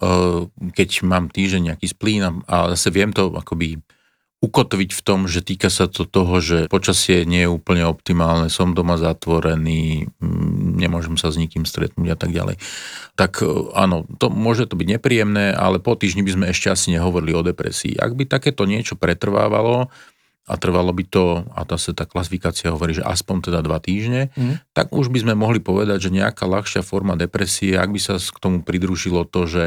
keď 0.74 1.06
mám 1.06 1.30
týždeň 1.30 1.74
nejaký 1.74 1.86
splín 1.86 2.26
a 2.26 2.74
zase 2.74 2.90
viem 2.90 3.14
to 3.14 3.30
akoby 3.38 3.78
ukotviť 4.40 4.96
v 4.96 5.02
tom, 5.04 5.28
že 5.28 5.44
týka 5.44 5.68
sa 5.68 5.92
to 5.92 6.08
toho, 6.08 6.40
že 6.40 6.72
počasie 6.72 7.28
nie 7.28 7.44
je 7.44 7.52
úplne 7.52 7.84
optimálne, 7.84 8.48
som 8.48 8.72
doma 8.72 8.96
zatvorený, 8.96 10.08
mm, 10.24 10.80
nemôžem 10.80 11.20
sa 11.20 11.28
s 11.28 11.36
nikým 11.36 11.68
stretnúť 11.68 12.16
a 12.16 12.18
tak 12.18 12.32
ďalej. 12.32 12.56
Tak 13.20 13.44
e, 13.44 13.76
áno, 13.76 14.08
to 14.16 14.32
môže 14.32 14.72
to 14.72 14.80
byť 14.80 14.88
nepríjemné, 14.96 15.52
ale 15.52 15.84
po 15.84 16.00
týždni 16.00 16.24
by 16.24 16.32
sme 16.32 16.46
ešte 16.56 16.72
asi 16.72 16.96
nehovorili 16.96 17.36
o 17.36 17.44
depresii. 17.44 18.00
Ak 18.00 18.16
by 18.16 18.32
takéto 18.32 18.64
niečo 18.64 18.96
pretrvávalo, 18.96 19.92
a 20.50 20.58
trvalo 20.58 20.90
by 20.90 21.06
to, 21.06 21.46
a 21.54 21.62
tá 21.62 21.78
sa 21.78 21.94
tá 21.94 22.10
klasifikácia 22.10 22.74
hovorí, 22.74 22.98
že 22.98 23.06
aspoň 23.06 23.54
teda 23.54 23.60
dva 23.62 23.78
týždne, 23.78 24.34
mm. 24.34 24.74
tak 24.74 24.90
už 24.90 25.14
by 25.14 25.22
sme 25.22 25.34
mohli 25.38 25.62
povedať, 25.62 26.10
že 26.10 26.16
nejaká 26.18 26.50
ľahšia 26.50 26.82
forma 26.82 27.14
depresie, 27.14 27.78
ak 27.78 27.94
by 27.94 28.02
sa 28.02 28.18
k 28.18 28.40
tomu 28.42 28.66
pridružilo 28.66 29.30
to, 29.30 29.46
že 29.46 29.64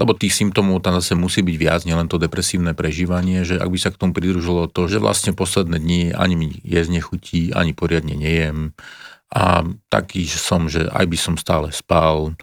lebo 0.00 0.16
tých 0.16 0.32
symptómov 0.32 0.80
tam 0.80 0.96
zase 0.96 1.12
musí 1.12 1.44
byť 1.44 1.56
viac, 1.60 1.80
nielen 1.84 2.08
to 2.08 2.16
depresívne 2.16 2.72
prežívanie, 2.72 3.44
že 3.44 3.60
ak 3.60 3.68
by 3.68 3.78
sa 3.78 3.92
k 3.92 4.00
tomu 4.00 4.16
pridružilo 4.16 4.64
to, 4.72 4.88
že 4.88 4.96
vlastne 4.96 5.36
posledné 5.36 5.76
dni 5.76 6.16
ani 6.16 6.34
mi 6.34 6.48
jesť 6.64 6.90
nechutí, 6.96 7.52
ani 7.52 7.76
poriadne 7.76 8.16
nejem 8.16 8.72
a 9.32 9.64
taký 9.92 10.24
som, 10.28 10.68
že 10.68 10.88
aj 10.88 11.04
by 11.08 11.18
som 11.20 11.34
stále 11.36 11.68
spal, 11.72 12.36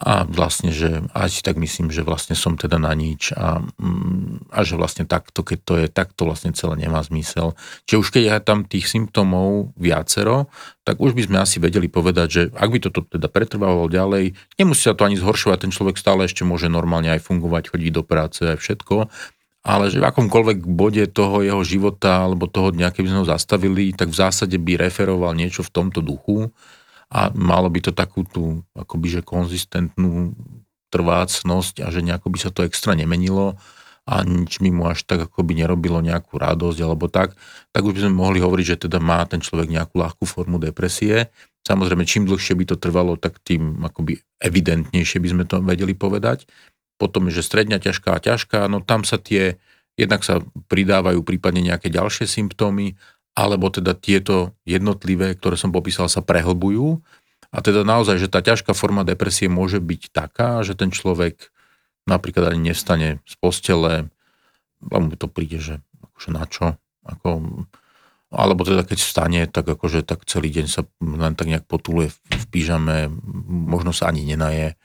a 0.00 0.24
vlastne, 0.24 0.72
že 0.72 1.04
aj 1.12 1.28
si 1.28 1.40
tak 1.44 1.60
myslím, 1.60 1.92
že 1.92 2.00
vlastne 2.00 2.32
som 2.32 2.56
teda 2.56 2.80
na 2.80 2.96
nič 2.96 3.36
a, 3.36 3.60
mm, 3.60 4.48
a 4.48 4.64
že 4.64 4.80
vlastne 4.80 5.04
takto, 5.04 5.44
keď 5.44 5.58
to 5.60 5.74
je, 5.76 5.86
tak 5.92 6.16
to 6.16 6.24
vlastne 6.24 6.56
celé 6.56 6.80
nemá 6.80 7.04
zmysel. 7.04 7.52
Čiže 7.84 8.00
už 8.00 8.08
keď 8.08 8.22
je 8.24 8.32
tam 8.40 8.64
tých 8.64 8.88
symptómov 8.88 9.76
viacero, 9.76 10.48
tak 10.88 11.04
už 11.04 11.12
by 11.12 11.22
sme 11.28 11.38
asi 11.44 11.60
vedeli 11.60 11.92
povedať, 11.92 12.28
že 12.32 12.42
ak 12.56 12.68
by 12.72 12.78
toto 12.80 13.04
teda 13.04 13.28
pretrvávalo 13.28 13.92
ďalej, 13.92 14.32
nemusí 14.56 14.88
sa 14.88 14.96
to 14.96 15.04
ani 15.04 15.20
zhoršovať, 15.20 15.68
ten 15.68 15.72
človek 15.76 16.00
stále 16.00 16.24
ešte 16.24 16.48
môže 16.48 16.72
normálne 16.72 17.12
aj 17.12 17.20
fungovať, 17.20 17.68
chodiť 17.68 17.92
do 17.92 18.00
práce, 18.00 18.40
aj 18.40 18.56
všetko, 18.56 19.12
ale 19.60 19.92
že 19.92 20.00
v 20.00 20.08
akomkoľvek 20.08 20.64
bode 20.64 21.04
toho 21.12 21.44
jeho 21.44 21.60
života 21.60 22.24
alebo 22.24 22.48
toho 22.48 22.72
dňa, 22.72 22.96
keby 22.96 23.12
sme 23.12 23.20
ho 23.20 23.28
zastavili, 23.28 23.92
tak 23.92 24.08
v 24.08 24.16
zásade 24.16 24.56
by 24.56 24.80
referoval 24.80 25.36
niečo 25.36 25.60
v 25.60 25.72
tomto 25.76 26.00
duchu 26.00 26.48
a 27.10 27.34
malo 27.34 27.66
by 27.66 27.80
to 27.82 27.92
takú 27.92 28.22
tú 28.22 28.62
akoby, 28.72 29.18
že 29.18 29.26
konzistentnú 29.26 30.38
trvácnosť 30.90 31.82
a 31.82 31.90
že 31.90 32.02
nejako 32.06 32.30
by 32.30 32.38
sa 32.38 32.50
to 32.54 32.62
extra 32.62 32.94
nemenilo 32.94 33.58
a 34.10 34.26
nič 34.26 34.58
mi 34.58 34.74
mu 34.74 34.90
až 34.90 35.06
tak 35.06 35.30
ako 35.30 35.46
by 35.46 35.54
nerobilo 35.54 36.02
nejakú 36.02 36.38
radosť 36.38 36.78
alebo 36.82 37.06
tak, 37.06 37.38
tak 37.70 37.82
už 37.86 37.94
by 37.94 38.00
sme 38.06 38.14
mohli 38.18 38.38
hovoriť, 38.42 38.66
že 38.66 38.80
teda 38.88 38.98
má 38.98 39.22
ten 39.26 39.38
človek 39.38 39.70
nejakú 39.70 39.94
ľahkú 40.02 40.24
formu 40.26 40.58
depresie. 40.58 41.30
Samozrejme, 41.62 42.02
čím 42.02 42.26
dlhšie 42.26 42.58
by 42.58 42.64
to 42.74 42.76
trvalo, 42.80 43.14
tak 43.14 43.38
tým 43.44 43.84
akoby 43.86 44.18
evidentnejšie 44.42 45.22
by 45.22 45.28
sme 45.30 45.44
to 45.46 45.62
vedeli 45.62 45.94
povedať. 45.94 46.48
Potom 46.98 47.30
je, 47.30 47.38
že 47.38 47.46
stredňa 47.46 47.78
ťažká 47.78 48.10
a 48.16 48.22
ťažká, 48.22 48.66
no 48.66 48.82
tam 48.82 49.06
sa 49.06 49.20
tie, 49.20 49.60
jednak 49.94 50.26
sa 50.26 50.42
pridávajú 50.66 51.22
prípadne 51.22 51.62
nejaké 51.62 51.92
ďalšie 51.92 52.26
symptómy 52.26 52.98
alebo 53.34 53.70
teda 53.70 53.94
tieto 53.94 54.58
jednotlivé, 54.66 55.34
ktoré 55.38 55.54
som 55.54 55.70
popísal, 55.70 56.10
sa 56.10 56.20
prehlbujú. 56.20 57.00
A 57.50 57.58
teda 57.62 57.82
naozaj, 57.82 58.22
že 58.22 58.30
tá 58.30 58.42
ťažká 58.42 58.74
forma 58.74 59.02
depresie 59.02 59.50
môže 59.50 59.82
byť 59.82 60.02
taká, 60.14 60.62
že 60.62 60.78
ten 60.78 60.94
človek 60.94 61.50
napríklad 62.06 62.54
ani 62.54 62.70
nevstane 62.70 63.22
z 63.26 63.34
postele, 63.42 64.10
lebo 64.82 64.96
mu 65.10 65.14
to 65.18 65.26
príde, 65.26 65.58
že 65.58 65.74
akože 66.02 66.30
na 66.30 66.44
čo, 66.46 66.66
ako, 67.06 67.66
alebo 68.30 68.62
teda 68.62 68.86
keď 68.86 68.98
vstane, 69.02 69.40
tak 69.50 69.66
akože 69.66 70.06
tak 70.06 70.24
celý 70.24 70.50
deň 70.54 70.66
sa 70.70 70.86
len 71.02 71.34
tak 71.34 71.50
nejak 71.50 71.66
potuluje 71.66 72.14
v, 72.14 72.18
v 72.38 72.46
pyžame, 72.50 73.10
možno 73.46 73.90
sa 73.90 74.08
ani 74.08 74.22
nenaje. 74.22 74.78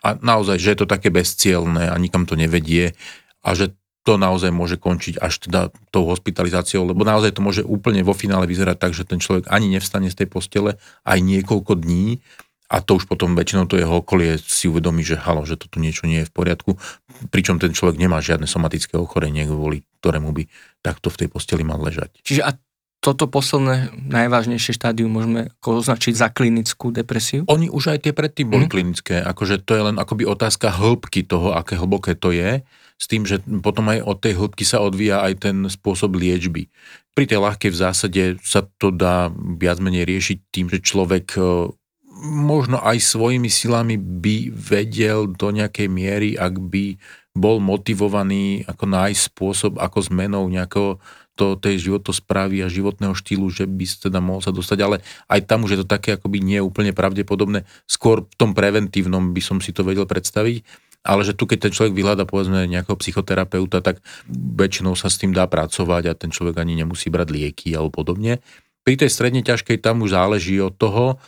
A 0.00 0.16
naozaj, 0.16 0.56
že 0.60 0.72
je 0.72 0.78
to 0.84 0.88
také 0.88 1.12
bezcielné 1.12 1.88
a 1.92 1.96
nikam 2.00 2.24
to 2.24 2.36
nevedie 2.36 2.96
a 3.40 3.56
že 3.56 3.76
to 4.10 4.18
naozaj 4.18 4.50
môže 4.50 4.74
končiť 4.74 5.22
až 5.22 5.46
teda 5.46 5.70
tou 5.94 6.02
hospitalizáciou, 6.10 6.82
lebo 6.82 7.06
naozaj 7.06 7.38
to 7.38 7.46
môže 7.46 7.62
úplne 7.62 8.02
vo 8.02 8.10
finále 8.10 8.50
vyzerať 8.50 8.76
tak, 8.82 8.90
že 8.90 9.06
ten 9.06 9.22
človek 9.22 9.46
ani 9.46 9.70
nevstane 9.70 10.10
z 10.10 10.18
tej 10.18 10.26
postele 10.26 10.82
aj 11.06 11.18
niekoľko 11.22 11.78
dní 11.78 12.18
a 12.66 12.82
to 12.82 12.98
už 12.98 13.06
potom 13.06 13.38
väčšinou 13.38 13.70
to 13.70 13.78
jeho 13.78 14.02
okolie 14.02 14.34
si 14.42 14.66
uvedomí, 14.66 15.06
že 15.06 15.14
halo, 15.14 15.46
že 15.46 15.54
toto 15.54 15.78
niečo 15.78 16.10
nie 16.10 16.26
je 16.26 16.28
v 16.30 16.34
poriadku, 16.34 16.74
pričom 17.30 17.62
ten 17.62 17.70
človek 17.70 18.02
nemá 18.02 18.18
žiadne 18.18 18.50
somatické 18.50 18.98
ochorenie, 18.98 19.46
kvôli 19.46 19.86
ktorému 20.02 20.34
by 20.34 20.50
takto 20.82 21.06
v 21.14 21.18
tej 21.22 21.28
posteli 21.30 21.62
mal 21.62 21.78
ležať. 21.78 22.18
Čiže 22.26 22.42
a 22.42 22.50
toto 22.98 23.30
posledné 23.30 23.94
najvážnejšie 23.94 24.74
štádium 24.74 25.08
môžeme 25.08 25.54
označiť 25.62 26.14
za 26.18 26.28
klinickú 26.34 26.90
depresiu? 26.90 27.46
Oni 27.46 27.70
už 27.70 27.94
aj 27.94 28.10
tie 28.10 28.12
predtým 28.12 28.50
boli 28.50 28.66
mm. 28.66 28.72
klinické, 28.74 29.16
akože 29.22 29.62
to 29.62 29.72
je 29.78 29.82
len 29.86 29.96
akoby 30.02 30.26
otázka 30.26 30.68
hĺbky 30.68 31.24
toho, 31.24 31.54
aké 31.54 31.78
hlboké 31.78 32.18
to 32.18 32.34
je 32.34 32.60
s 33.00 33.08
tým, 33.08 33.24
že 33.24 33.40
potom 33.64 33.88
aj 33.88 34.04
od 34.04 34.20
tej 34.20 34.36
hĺbky 34.36 34.64
sa 34.68 34.84
odvíja 34.84 35.24
aj 35.24 35.48
ten 35.48 35.56
spôsob 35.64 36.20
liečby. 36.20 36.68
Pri 37.16 37.24
tej 37.24 37.40
ľahkej 37.40 37.72
v 37.72 37.80
zásade 37.80 38.22
sa 38.44 38.68
to 38.76 38.92
dá 38.92 39.32
viac 39.56 39.80
menej 39.80 40.04
riešiť 40.04 40.38
tým, 40.52 40.68
že 40.68 40.84
človek 40.84 41.40
e, 41.40 41.72
možno 42.28 42.76
aj 42.84 43.00
svojimi 43.00 43.48
silami 43.48 43.96
by 43.96 44.52
vedel 44.52 45.32
do 45.32 45.48
nejakej 45.48 45.88
miery, 45.88 46.36
ak 46.36 46.60
by 46.60 47.00
bol 47.32 47.56
motivovaný 47.56 48.68
ako 48.68 48.84
nájsť 48.84 49.20
spôsob, 49.32 49.72
ako 49.80 49.98
zmenou 50.04 50.44
nejakého 50.52 51.00
to, 51.40 51.56
tej 51.56 51.88
životosprávy 51.88 52.60
a 52.60 52.68
životného 52.68 53.16
štýlu, 53.16 53.48
že 53.48 53.64
by 53.64 53.84
teda 53.88 54.20
mohol 54.20 54.44
sa 54.44 54.52
dostať, 54.52 54.78
ale 54.84 54.96
aj 55.24 55.40
tam 55.48 55.64
už 55.64 55.72
je 55.72 55.80
to 55.80 55.88
také 55.88 56.20
akoby 56.20 56.44
nie 56.44 56.60
úplne 56.60 56.92
pravdepodobné. 56.92 57.64
Skôr 57.88 58.28
v 58.28 58.34
tom 58.36 58.52
preventívnom 58.52 59.32
by 59.32 59.40
som 59.40 59.56
si 59.64 59.72
to 59.72 59.80
vedel 59.80 60.04
predstaviť 60.04 60.89
ale 61.00 61.24
že 61.24 61.32
tu 61.32 61.48
keď 61.48 61.68
ten 61.68 61.72
človek 61.72 61.96
vyhľada 61.96 62.28
povedzme 62.28 62.68
nejakého 62.68 62.96
psychoterapeuta, 63.00 63.80
tak 63.80 64.04
väčšinou 64.30 64.92
sa 64.92 65.08
s 65.08 65.16
tým 65.16 65.32
dá 65.32 65.48
pracovať 65.48 66.12
a 66.12 66.18
ten 66.18 66.28
človek 66.28 66.60
ani 66.60 66.76
nemusí 66.76 67.08
brať 67.08 67.28
lieky 67.32 67.72
alebo 67.72 68.04
podobne. 68.04 68.44
Pri 68.84 68.96
tej 69.00 69.12
stredne 69.12 69.40
ťažkej 69.40 69.80
tam 69.80 70.04
už 70.04 70.16
záleží 70.16 70.56
od 70.60 70.76
toho, 70.76 71.20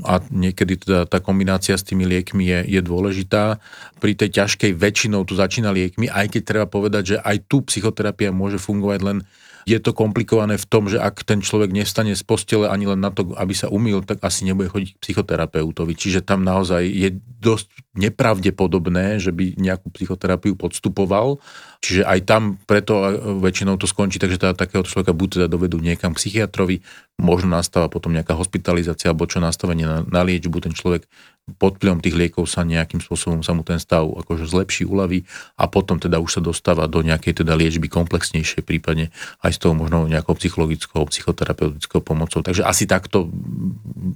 a 0.00 0.24
niekedy 0.32 0.80
teda 0.80 1.04
tá 1.04 1.20
kombinácia 1.20 1.76
s 1.76 1.84
tými 1.84 2.08
liekmi 2.08 2.48
je, 2.48 2.58
je 2.64 2.80
dôležitá. 2.80 3.60
Pri 4.00 4.16
tej 4.16 4.40
ťažkej 4.40 4.72
väčšinou 4.72 5.28
tu 5.28 5.36
začína 5.36 5.68
liekmi, 5.68 6.08
aj 6.08 6.32
keď 6.32 6.42
treba 6.48 6.64
povedať, 6.64 7.02
že 7.04 7.16
aj 7.20 7.44
tu 7.44 7.60
psychoterapia 7.68 8.32
môže 8.32 8.56
fungovať 8.56 9.00
len 9.04 9.18
je 9.64 9.78
to 9.78 9.94
komplikované 9.94 10.58
v 10.58 10.66
tom, 10.66 10.90
že 10.90 10.98
ak 10.98 11.22
ten 11.22 11.40
človek 11.42 11.70
nestane 11.70 12.14
z 12.14 12.22
postele 12.26 12.66
ani 12.66 12.90
len 12.90 12.98
na 12.98 13.14
to, 13.14 13.34
aby 13.38 13.54
sa 13.54 13.70
umýl, 13.70 14.02
tak 14.02 14.22
asi 14.22 14.46
nebude 14.46 14.70
chodiť 14.70 14.98
k 14.98 15.02
psychoterapeutovi. 15.02 15.92
Čiže 15.94 16.26
tam 16.26 16.42
naozaj 16.42 16.82
je 16.86 17.08
dosť 17.42 17.70
nepravdepodobné, 17.98 19.18
že 19.18 19.34
by 19.34 19.58
nejakú 19.58 19.90
psychoterapiu 19.94 20.54
podstupoval. 20.54 21.42
Čiže 21.82 22.06
aj 22.06 22.20
tam 22.30 22.42
preto 22.62 23.02
väčšinou 23.42 23.74
to 23.74 23.90
skončí, 23.90 24.22
takže 24.22 24.38
teda 24.38 24.54
takého 24.54 24.86
človeka 24.86 25.10
buď 25.10 25.28
teda 25.42 25.46
dovedú 25.50 25.82
niekam 25.82 26.14
k 26.14 26.22
psychiatrovi, 26.22 26.78
možno 27.18 27.58
nastáva 27.58 27.90
potom 27.90 28.14
nejaká 28.14 28.38
hospitalizácia 28.38 29.10
alebo 29.10 29.26
čo 29.26 29.42
nastavenie 29.42 29.82
na, 29.82 29.98
na 30.06 30.22
liečbu, 30.22 30.62
ten 30.62 30.70
človek 30.70 31.10
pod 31.58 31.82
vplyvom 31.82 31.98
tých 31.98 32.14
liekov 32.14 32.46
sa 32.46 32.62
nejakým 32.62 33.02
spôsobom 33.02 33.42
sa 33.42 33.50
mu 33.50 33.66
ten 33.66 33.82
stav 33.82 34.06
akože 34.06 34.46
zlepší, 34.46 34.86
uľaví 34.86 35.26
a 35.58 35.66
potom 35.66 35.98
teda 35.98 36.22
už 36.22 36.38
sa 36.38 36.40
dostáva 36.40 36.86
do 36.86 37.02
nejakej 37.02 37.42
teda 37.42 37.58
liečby 37.58 37.90
komplexnejšie, 37.90 38.62
prípadne 38.62 39.10
aj 39.42 39.58
z 39.58 39.66
toho 39.66 39.74
možno 39.74 40.06
nejakou 40.06 40.38
psychologickou, 40.38 41.02
psychoterapeutickou 41.10 41.98
pomocou. 41.98 42.46
Takže 42.46 42.62
asi 42.62 42.86
takto 42.86 43.26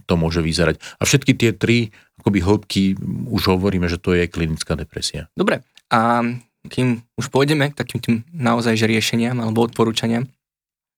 to 0.06 0.14
môže 0.14 0.38
vyzerať. 0.38 0.78
A 0.98 1.02
všetky 1.02 1.34
tie 1.34 1.50
tri 1.50 1.90
akoby 2.22 2.38
hĺbky 2.46 2.82
už 3.26 3.58
hovoríme, 3.58 3.90
že 3.90 3.98
to 3.98 4.14
je 4.14 4.30
klinická 4.30 4.78
depresia. 4.78 5.26
Dobre, 5.34 5.66
a 5.90 6.22
kým 6.66 7.02
už 7.18 7.30
pôjdeme 7.30 7.72
k 7.72 7.78
takým 7.78 8.00
tým 8.02 8.16
naozaj 8.34 8.76
že 8.76 8.90
riešeniam 8.90 9.38
alebo 9.40 9.64
odporúčaniam, 9.64 10.28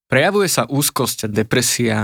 prejavuje 0.09 0.49
sa 0.49 0.64
úzkosť 0.66 1.29
a 1.29 1.33
depresia 1.33 2.01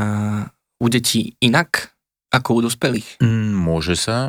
u 0.78 0.86
detí 0.86 1.34
inak 1.40 1.94
ako 2.34 2.58
u 2.58 2.60
dospelých? 2.66 3.22
Mm, 3.22 3.54
môže 3.54 3.94
sa. 3.94 4.28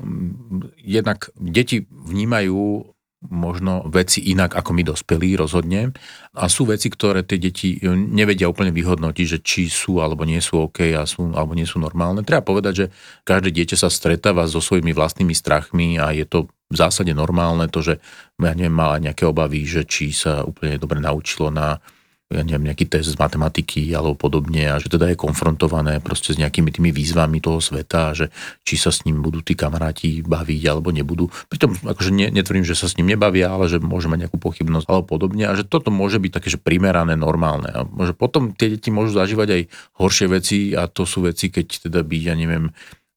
Jednak 0.77 1.33
deti 1.35 1.89
vnímajú 1.89 2.95
možno 3.25 3.85
veci 3.89 4.21
inak 4.21 4.53
ako 4.53 4.71
my 4.77 4.83
dospelí 4.85 5.33
rozhodne 5.33 5.97
a 6.37 6.45
sú 6.45 6.69
veci, 6.69 6.93
ktoré 6.93 7.25
tie 7.25 7.41
deti 7.41 7.81
nevedia 7.89 8.45
úplne 8.45 8.69
vyhodnotiť, 8.69 9.25
že 9.25 9.39
či 9.41 9.65
sú 9.65 9.97
alebo 9.97 10.21
nie 10.29 10.37
sú 10.37 10.69
OK 10.69 10.93
a 10.93 11.09
sú, 11.09 11.33
alebo 11.33 11.57
nie 11.57 11.65
sú 11.65 11.81
normálne. 11.81 12.21
Treba 12.21 12.45
povedať, 12.45 12.73
že 12.73 12.85
každé 13.25 13.49
dieťa 13.49 13.77
sa 13.81 13.89
stretáva 13.89 14.45
so 14.45 14.61
svojimi 14.61 14.93
vlastnými 14.93 15.33
strachmi 15.33 15.97
a 15.97 16.13
je 16.13 16.25
to 16.29 16.45
v 16.69 16.75
zásade 16.75 17.13
normálne 17.13 17.69
to, 17.69 17.85
že 17.85 17.93
ja 18.41 18.53
neviem, 18.57 18.73
má 18.73 18.97
nejaké 18.97 19.23
obavy, 19.25 19.63
že 19.69 19.85
či 19.85 20.09
sa 20.09 20.41
úplne 20.41 20.81
dobre 20.81 20.97
naučilo 20.97 21.53
na 21.53 21.77
ja 22.25 22.41
neviem, 22.41 22.73
nejaký 22.73 22.89
test 22.89 23.13
z 23.13 23.21
matematiky 23.21 23.93
alebo 23.93 24.17
podobne 24.17 24.65
a 24.65 24.81
že 24.81 24.89
teda 24.89 25.13
je 25.13 25.17
konfrontované 25.17 26.01
proste 26.01 26.33
s 26.33 26.41
nejakými 26.41 26.73
tými 26.73 26.89
výzvami 26.89 27.37
toho 27.37 27.61
sveta 27.61 28.09
a 28.09 28.15
že 28.17 28.33
či 28.65 28.81
sa 28.81 28.89
s 28.89 29.05
ním 29.05 29.21
budú 29.21 29.45
tí 29.45 29.53
kamaráti 29.53 30.25
baviť 30.25 30.61
alebo 30.65 30.89
nebudú. 30.89 31.29
Pritom 31.53 31.77
akože 31.85 32.09
ne, 32.09 32.33
netvrdím, 32.33 32.65
že 32.65 32.73
sa 32.73 32.89
s 32.89 32.97
ním 32.97 33.13
nebavia, 33.13 33.53
ale 33.53 33.69
že 33.69 33.77
môže 33.77 34.09
mať 34.09 34.25
nejakú 34.25 34.41
pochybnosť 34.41 34.89
alebo 34.89 35.05
podobne 35.05 35.45
a 35.45 35.53
že 35.53 35.69
toto 35.69 35.93
môže 35.93 36.17
byť 36.17 36.31
také, 36.33 36.49
že 36.49 36.57
primerané, 36.57 37.13
normálne. 37.13 37.69
A 37.69 37.85
že 38.01 38.17
potom 38.17 38.57
tie 38.57 38.73
deti 38.73 38.89
môžu 38.89 39.13
zažívať 39.13 39.49
aj 39.53 39.61
horšie 40.01 40.25
veci 40.25 40.57
a 40.73 40.89
to 40.89 41.05
sú 41.05 41.29
veci, 41.29 41.53
keď 41.53 41.85
teda 41.85 42.01
by, 42.01 42.17
ja 42.25 42.33
neviem, 42.33 42.73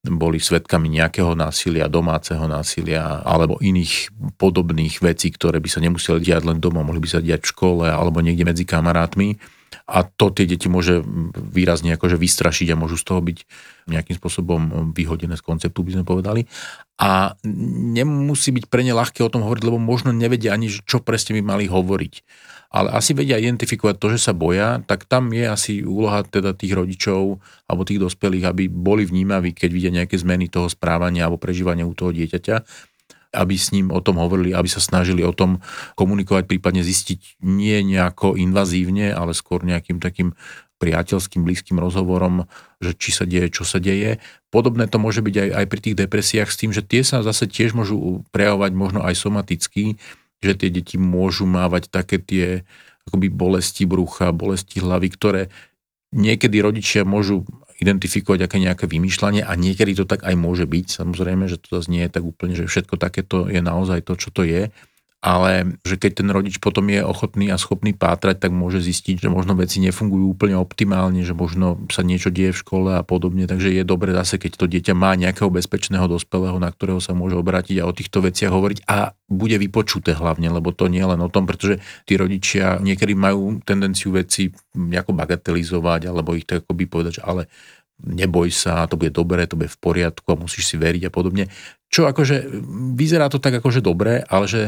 boli 0.06 0.38
svetkami 0.38 0.86
nejakého 0.86 1.34
násilia, 1.34 1.90
domáceho 1.90 2.46
násilia 2.46 3.18
alebo 3.26 3.58
iných 3.58 4.14
podobných 4.38 5.02
vecí, 5.02 5.34
ktoré 5.34 5.58
by 5.58 5.68
sa 5.68 5.82
nemuseli 5.82 6.22
diať 6.22 6.46
len 6.46 6.62
doma, 6.62 6.86
mohli 6.86 7.02
by 7.02 7.18
sa 7.18 7.20
diať 7.20 7.42
v 7.42 7.50
škole 7.50 7.86
alebo 7.90 8.22
niekde 8.22 8.46
medzi 8.46 8.62
kamarátmi. 8.62 9.34
A 9.88 10.04
to 10.04 10.32
tie 10.32 10.48
deti 10.48 10.68
môže 10.68 11.04
výrazne 11.34 11.92
akože 11.96 12.16
vystrašiť 12.16 12.72
a 12.72 12.80
môžu 12.80 12.96
z 12.96 13.04
toho 13.04 13.20
byť 13.20 13.38
nejakým 13.88 14.16
spôsobom 14.16 14.92
vyhodené 14.96 15.36
z 15.36 15.44
konceptu, 15.44 15.84
by 15.84 15.92
sme 15.96 16.04
povedali. 16.08 16.48
A 17.00 17.36
nemusí 17.92 18.52
byť 18.52 18.64
pre 18.68 18.84
ne 18.84 18.96
ľahké 18.96 19.20
o 19.24 19.32
tom 19.32 19.44
hovoriť, 19.44 19.64
lebo 19.64 19.80
možno 19.80 20.12
nevedia 20.12 20.56
ani, 20.56 20.72
čo 20.72 21.04
presne 21.04 21.36
by 21.40 21.42
mali 21.44 21.64
hovoriť 21.68 22.14
ale 22.68 22.92
asi 22.92 23.16
vedia 23.16 23.40
identifikovať 23.40 23.96
to, 23.96 24.06
že 24.12 24.28
sa 24.28 24.32
boja, 24.36 24.84
tak 24.84 25.08
tam 25.08 25.32
je 25.32 25.44
asi 25.48 25.72
úloha 25.80 26.20
teda 26.20 26.52
tých 26.52 26.76
rodičov 26.76 27.40
alebo 27.64 27.82
tých 27.88 28.00
dospelých, 28.00 28.44
aby 28.44 28.68
boli 28.68 29.08
vnímaví, 29.08 29.56
keď 29.56 29.70
vidia 29.72 29.92
nejaké 29.92 30.20
zmeny 30.20 30.52
toho 30.52 30.68
správania 30.68 31.24
alebo 31.24 31.40
prežívania 31.40 31.88
u 31.88 31.96
toho 31.96 32.12
dieťaťa, 32.12 32.56
aby 33.40 33.54
s 33.56 33.72
ním 33.72 33.88
o 33.88 34.00
tom 34.04 34.20
hovorili, 34.20 34.52
aby 34.52 34.68
sa 34.68 34.84
snažili 34.84 35.24
o 35.24 35.32
tom 35.32 35.64
komunikovať, 35.96 36.44
prípadne 36.44 36.84
zistiť 36.84 37.40
nie 37.44 37.80
nejako 37.84 38.36
invazívne, 38.36 39.16
ale 39.16 39.32
skôr 39.32 39.64
nejakým 39.64 40.00
takým 40.00 40.36
priateľským, 40.78 41.42
blízkym 41.42 41.80
rozhovorom, 41.80 42.46
že 42.78 42.94
či 42.94 43.10
sa 43.10 43.26
deje, 43.26 43.50
čo 43.50 43.66
sa 43.66 43.82
deje. 43.82 44.22
Podobné 44.54 44.86
to 44.86 45.02
môže 45.02 45.20
byť 45.20 45.34
aj, 45.34 45.48
aj 45.50 45.66
pri 45.66 45.80
tých 45.82 45.96
depresiách 45.98 46.48
s 46.48 46.58
tým, 46.60 46.70
že 46.70 46.86
tie 46.86 47.02
sa 47.02 47.26
zase 47.26 47.50
tiež 47.50 47.74
môžu 47.74 48.22
prejavovať 48.30 48.72
možno 48.78 49.00
aj 49.02 49.18
somaticky, 49.18 49.98
že 50.42 50.52
tie 50.54 50.70
deti 50.70 50.96
môžu 50.96 51.44
mávať 51.46 51.90
také 51.90 52.22
tie 52.22 52.62
akoby 53.08 53.32
bolesti 53.32 53.88
brucha, 53.88 54.30
bolesti 54.30 54.78
hlavy, 54.84 55.08
ktoré 55.10 55.42
niekedy 56.12 56.60
rodičia 56.60 57.02
môžu 57.08 57.44
identifikovať 57.78 58.40
aké 58.44 58.56
nejaké 58.58 58.84
vymýšľanie 58.90 59.46
a 59.46 59.52
niekedy 59.54 59.94
to 59.94 60.04
tak 60.04 60.26
aj 60.26 60.34
môže 60.34 60.66
byť. 60.66 60.86
Samozrejme, 60.98 61.46
že 61.46 61.62
to 61.62 61.78
zase 61.78 61.88
nie 61.88 62.02
je 62.04 62.10
tak 62.10 62.24
úplne, 62.26 62.58
že 62.58 62.66
všetko 62.66 62.98
takéto 62.98 63.46
je 63.46 63.62
naozaj 63.62 64.02
to, 64.02 64.18
čo 64.18 64.34
to 64.34 64.42
je 64.42 64.74
ale 65.18 65.74
že 65.82 65.98
keď 65.98 66.22
ten 66.22 66.28
rodič 66.30 66.62
potom 66.62 66.86
je 66.86 67.02
ochotný 67.02 67.50
a 67.50 67.58
schopný 67.58 67.90
pátrať, 67.90 68.46
tak 68.46 68.54
môže 68.54 68.78
zistiť, 68.78 69.26
že 69.26 69.28
možno 69.28 69.58
veci 69.58 69.82
nefungujú 69.82 70.30
úplne 70.30 70.54
optimálne, 70.54 71.26
že 71.26 71.34
možno 71.34 71.82
sa 71.90 72.06
niečo 72.06 72.30
deje 72.30 72.54
v 72.54 72.60
škole 72.62 72.90
a 72.94 73.02
podobne. 73.02 73.50
Takže 73.50 73.74
je 73.74 73.82
dobre 73.82 74.14
zase, 74.14 74.38
keď 74.38 74.52
to 74.54 74.70
dieťa 74.70 74.94
má 74.94 75.18
nejakého 75.18 75.50
bezpečného 75.50 76.06
dospelého, 76.06 76.62
na 76.62 76.70
ktorého 76.70 77.02
sa 77.02 77.18
môže 77.18 77.34
obrátiť 77.34 77.82
a 77.82 77.90
o 77.90 77.96
týchto 77.96 78.22
veciach 78.22 78.54
hovoriť 78.54 78.86
a 78.86 79.10
bude 79.26 79.58
vypočuté 79.58 80.14
hlavne, 80.14 80.54
lebo 80.54 80.70
to 80.70 80.86
nie 80.86 81.02
len 81.02 81.18
o 81.18 81.26
tom, 81.26 81.50
pretože 81.50 81.82
tí 82.06 82.14
rodičia 82.14 82.78
niekedy 82.78 83.18
majú 83.18 83.58
tendenciu 83.66 84.14
veci 84.14 84.54
nejako 84.78 85.18
bagatelizovať 85.18 86.06
alebo 86.06 86.38
ich 86.38 86.46
tak 86.46 86.62
akoby 86.62 86.86
povedať, 86.86 87.18
že 87.18 87.26
ale 87.26 87.50
neboj 87.98 88.54
sa, 88.54 88.86
to 88.86 88.94
bude 88.94 89.10
dobré, 89.10 89.50
to 89.50 89.58
bude 89.58 89.74
v 89.74 89.80
poriadku 89.82 90.30
a 90.30 90.38
musíš 90.38 90.70
si 90.70 90.76
veriť 90.78 91.10
a 91.10 91.14
podobne. 91.14 91.50
Čo 91.90 92.06
akože 92.06 92.62
vyzerá 92.94 93.26
to 93.26 93.42
tak 93.42 93.58
akože 93.58 93.82
dobre, 93.82 94.22
ale 94.22 94.46
že 94.46 94.62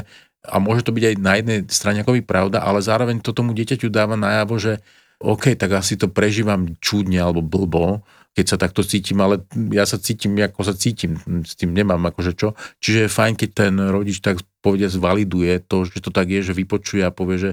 a 0.44 0.56
môže 0.56 0.86
to 0.86 0.94
byť 0.96 1.04
aj 1.04 1.14
na 1.20 1.32
jednej 1.36 1.58
strane 1.68 2.00
akoby 2.00 2.24
pravda, 2.24 2.64
ale 2.64 2.80
zároveň 2.80 3.20
to 3.20 3.36
tomu 3.36 3.52
dieťaťu 3.52 3.92
dáva 3.92 4.16
najavo, 4.16 4.56
že 4.56 4.80
OK, 5.20 5.52
tak 5.52 5.76
asi 5.76 6.00
to 6.00 6.08
prežívam 6.08 6.80
čudne 6.80 7.20
alebo 7.20 7.44
blbo, 7.44 8.00
keď 8.32 8.46
sa 8.46 8.56
takto 8.56 8.80
cítim, 8.80 9.20
ale 9.20 9.44
ja 9.68 9.84
sa 9.84 10.00
cítim, 10.00 10.32
ako 10.40 10.64
sa 10.64 10.72
cítim, 10.72 11.20
s 11.44 11.58
tým 11.60 11.76
nemám 11.76 12.00
akože 12.08 12.32
čo. 12.32 12.56
Čiže 12.80 13.04
je 13.04 13.10
fajn, 13.12 13.34
keď 13.36 13.50
ten 13.52 13.74
rodič 13.76 14.24
tak 14.24 14.40
povede 14.64 14.88
zvaliduje 14.88 15.60
to, 15.66 15.84
že 15.84 16.00
to 16.00 16.08
tak 16.08 16.32
je, 16.32 16.40
že 16.40 16.56
vypočuje 16.56 17.04
a 17.04 17.12
povie, 17.12 17.36
že 17.36 17.50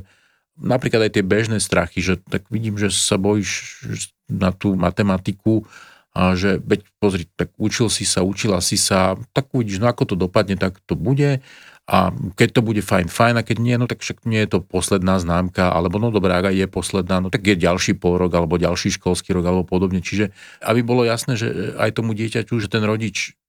napríklad 0.56 1.10
aj 1.10 1.20
tie 1.20 1.24
bežné 1.28 1.58
strachy, 1.60 2.00
že 2.00 2.22
tak 2.24 2.48
vidím, 2.48 2.80
že 2.80 2.88
sa 2.88 3.20
bojíš 3.20 3.84
na 4.32 4.56
tú 4.56 4.80
matematiku 4.80 5.68
a 6.16 6.34
že 6.40 6.58
veď 6.64 6.82
pozri, 6.98 7.28
tak 7.36 7.52
učil 7.60 7.92
si 7.92 8.08
sa, 8.08 8.24
učila 8.26 8.64
si 8.64 8.80
sa, 8.80 9.20
tak 9.36 9.52
uvidíš, 9.52 9.84
no 9.84 9.92
ako 9.92 10.14
to 10.14 10.16
dopadne, 10.18 10.56
tak 10.56 10.80
to 10.88 10.98
bude 10.98 11.44
a 11.88 12.12
keď 12.36 12.60
to 12.60 12.62
bude 12.68 12.84
fajn, 12.84 13.08
fajn, 13.08 13.36
a 13.40 13.48
keď 13.48 13.58
nie, 13.64 13.76
no 13.80 13.88
tak 13.88 14.04
však 14.04 14.28
nie 14.28 14.44
je 14.44 14.52
to 14.52 14.60
posledná 14.60 15.24
známka, 15.24 15.72
alebo 15.72 16.04
no 16.04 16.12
dobré, 16.12 16.36
ak 16.36 16.52
je 16.52 16.68
posledná, 16.68 17.24
no 17.24 17.32
tak 17.32 17.48
je 17.48 17.56
ďalší 17.56 17.96
pôrok, 17.96 18.28
alebo 18.36 18.60
ďalší 18.60 19.00
školský 19.00 19.32
rok, 19.32 19.48
alebo 19.48 19.64
podobne. 19.64 20.04
Čiže 20.04 20.36
aby 20.60 20.84
bolo 20.84 21.08
jasné, 21.08 21.40
že 21.40 21.80
aj 21.80 21.96
tomu 21.96 22.12
dieťaťu, 22.12 22.60
že 22.60 22.68
ten 22.68 22.84
rodič 22.84 23.40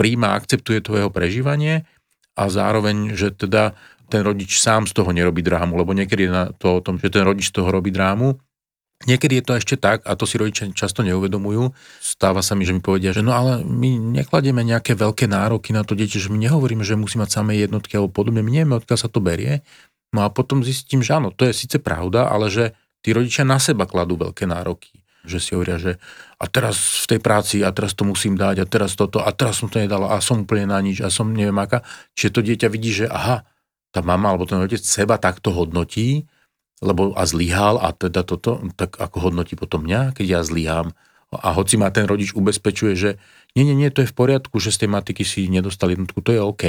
príjma, 0.00 0.32
akceptuje 0.40 0.80
to 0.80 0.96
jeho 0.96 1.12
prežívanie 1.12 1.84
a 2.32 2.48
zároveň, 2.48 3.12
že 3.12 3.36
teda 3.36 3.76
ten 4.08 4.24
rodič 4.24 4.56
sám 4.56 4.88
z 4.88 4.96
toho 4.96 5.12
nerobí 5.12 5.44
drámu, 5.44 5.76
lebo 5.76 5.92
niekedy 5.92 6.30
je 6.30 6.32
na 6.32 6.44
to 6.56 6.78
o 6.78 6.84
tom, 6.84 6.96
že 6.96 7.12
ten 7.12 7.28
rodič 7.28 7.52
z 7.52 7.60
toho 7.60 7.68
robí 7.68 7.92
drámu 7.92 8.40
Niekedy 9.04 9.38
je 9.38 9.44
to 9.44 9.52
ešte 9.60 9.76
tak, 9.76 10.08
a 10.08 10.16
to 10.16 10.24
si 10.24 10.40
rodičia 10.40 10.72
často 10.72 11.04
neuvedomujú, 11.04 11.68
stáva 12.00 12.40
sa 12.40 12.56
mi, 12.56 12.64
že 12.64 12.72
mi 12.72 12.80
povedia, 12.80 13.12
že 13.12 13.20
no 13.20 13.36
ale 13.36 13.60
my 13.60 14.00
nekladieme 14.00 14.64
nejaké 14.64 14.96
veľké 14.96 15.28
nároky 15.28 15.76
na 15.76 15.84
to 15.84 15.92
dieťa, 15.92 16.26
že 16.26 16.32
my 16.32 16.40
nehovoríme, 16.40 16.80
že 16.80 16.96
musí 16.96 17.20
mať 17.20 17.28
samé 17.28 17.60
jednotky 17.60 18.00
alebo 18.00 18.08
podobne, 18.08 18.40
my 18.40 18.48
nevieme, 18.48 18.80
odkiaľ 18.80 18.96
sa 18.96 19.12
to 19.12 19.20
berie. 19.20 19.60
No 20.16 20.24
a 20.24 20.32
potom 20.32 20.64
zistím, 20.64 21.04
že 21.04 21.12
áno, 21.12 21.28
to 21.28 21.44
je 21.44 21.52
síce 21.52 21.76
pravda, 21.76 22.32
ale 22.32 22.48
že 22.48 22.72
tí 23.04 23.12
rodičia 23.12 23.44
na 23.44 23.60
seba 23.60 23.84
kladú 23.84 24.16
veľké 24.16 24.48
nároky. 24.48 24.96
Že 25.28 25.38
si 25.44 25.50
hovoria, 25.52 25.76
že 25.76 26.00
a 26.40 26.48
teraz 26.48 27.04
v 27.04 27.06
tej 27.12 27.20
práci, 27.20 27.56
a 27.60 27.74
teraz 27.76 27.92
to 27.92 28.08
musím 28.08 28.38
dať, 28.38 28.62
a 28.62 28.66
teraz 28.66 28.96
toto, 28.96 29.20
a 29.20 29.28
teraz 29.34 29.60
som 29.60 29.68
to 29.68 29.76
nedal, 29.76 30.08
a 30.08 30.16
som 30.24 30.46
úplne 30.46 30.72
na 30.72 30.80
nič, 30.80 31.04
a 31.04 31.12
som 31.12 31.28
neviem 31.28 31.58
aká. 31.60 31.84
Čiže 32.16 32.30
to 32.32 32.40
dieťa 32.46 32.68
vidí, 32.72 32.96
že 32.96 33.06
aha, 33.10 33.44
tá 33.92 34.00
mama 34.00 34.32
alebo 34.32 34.48
ten 34.48 34.56
otec 34.56 34.80
seba 34.80 35.20
takto 35.20 35.52
hodnotí, 35.52 36.24
lebo 36.84 37.16
a 37.16 37.24
zlyhal 37.24 37.80
a 37.80 37.92
teda 37.96 38.20
toto, 38.22 38.60
tak 38.76 39.00
ako 39.00 39.30
hodnotí 39.30 39.56
potom 39.56 39.84
mňa, 39.84 40.12
keď 40.12 40.26
ja 40.26 40.40
zlyhám. 40.44 40.92
A 41.32 41.52
hoci 41.56 41.80
ma 41.80 41.90
ten 41.90 42.06
rodič 42.06 42.36
ubezpečuje, 42.36 42.94
že 42.94 43.10
nie, 43.56 43.64
nie, 43.64 43.74
nie, 43.74 43.90
to 43.90 44.04
je 44.04 44.12
v 44.12 44.16
poriadku, 44.16 44.60
že 44.60 44.70
z 44.70 44.84
tej 44.84 44.90
matiky 44.92 45.24
si 45.24 45.48
nedostal 45.48 45.90
jednotku, 45.90 46.20
to 46.20 46.36
je 46.36 46.40
OK, 46.40 46.64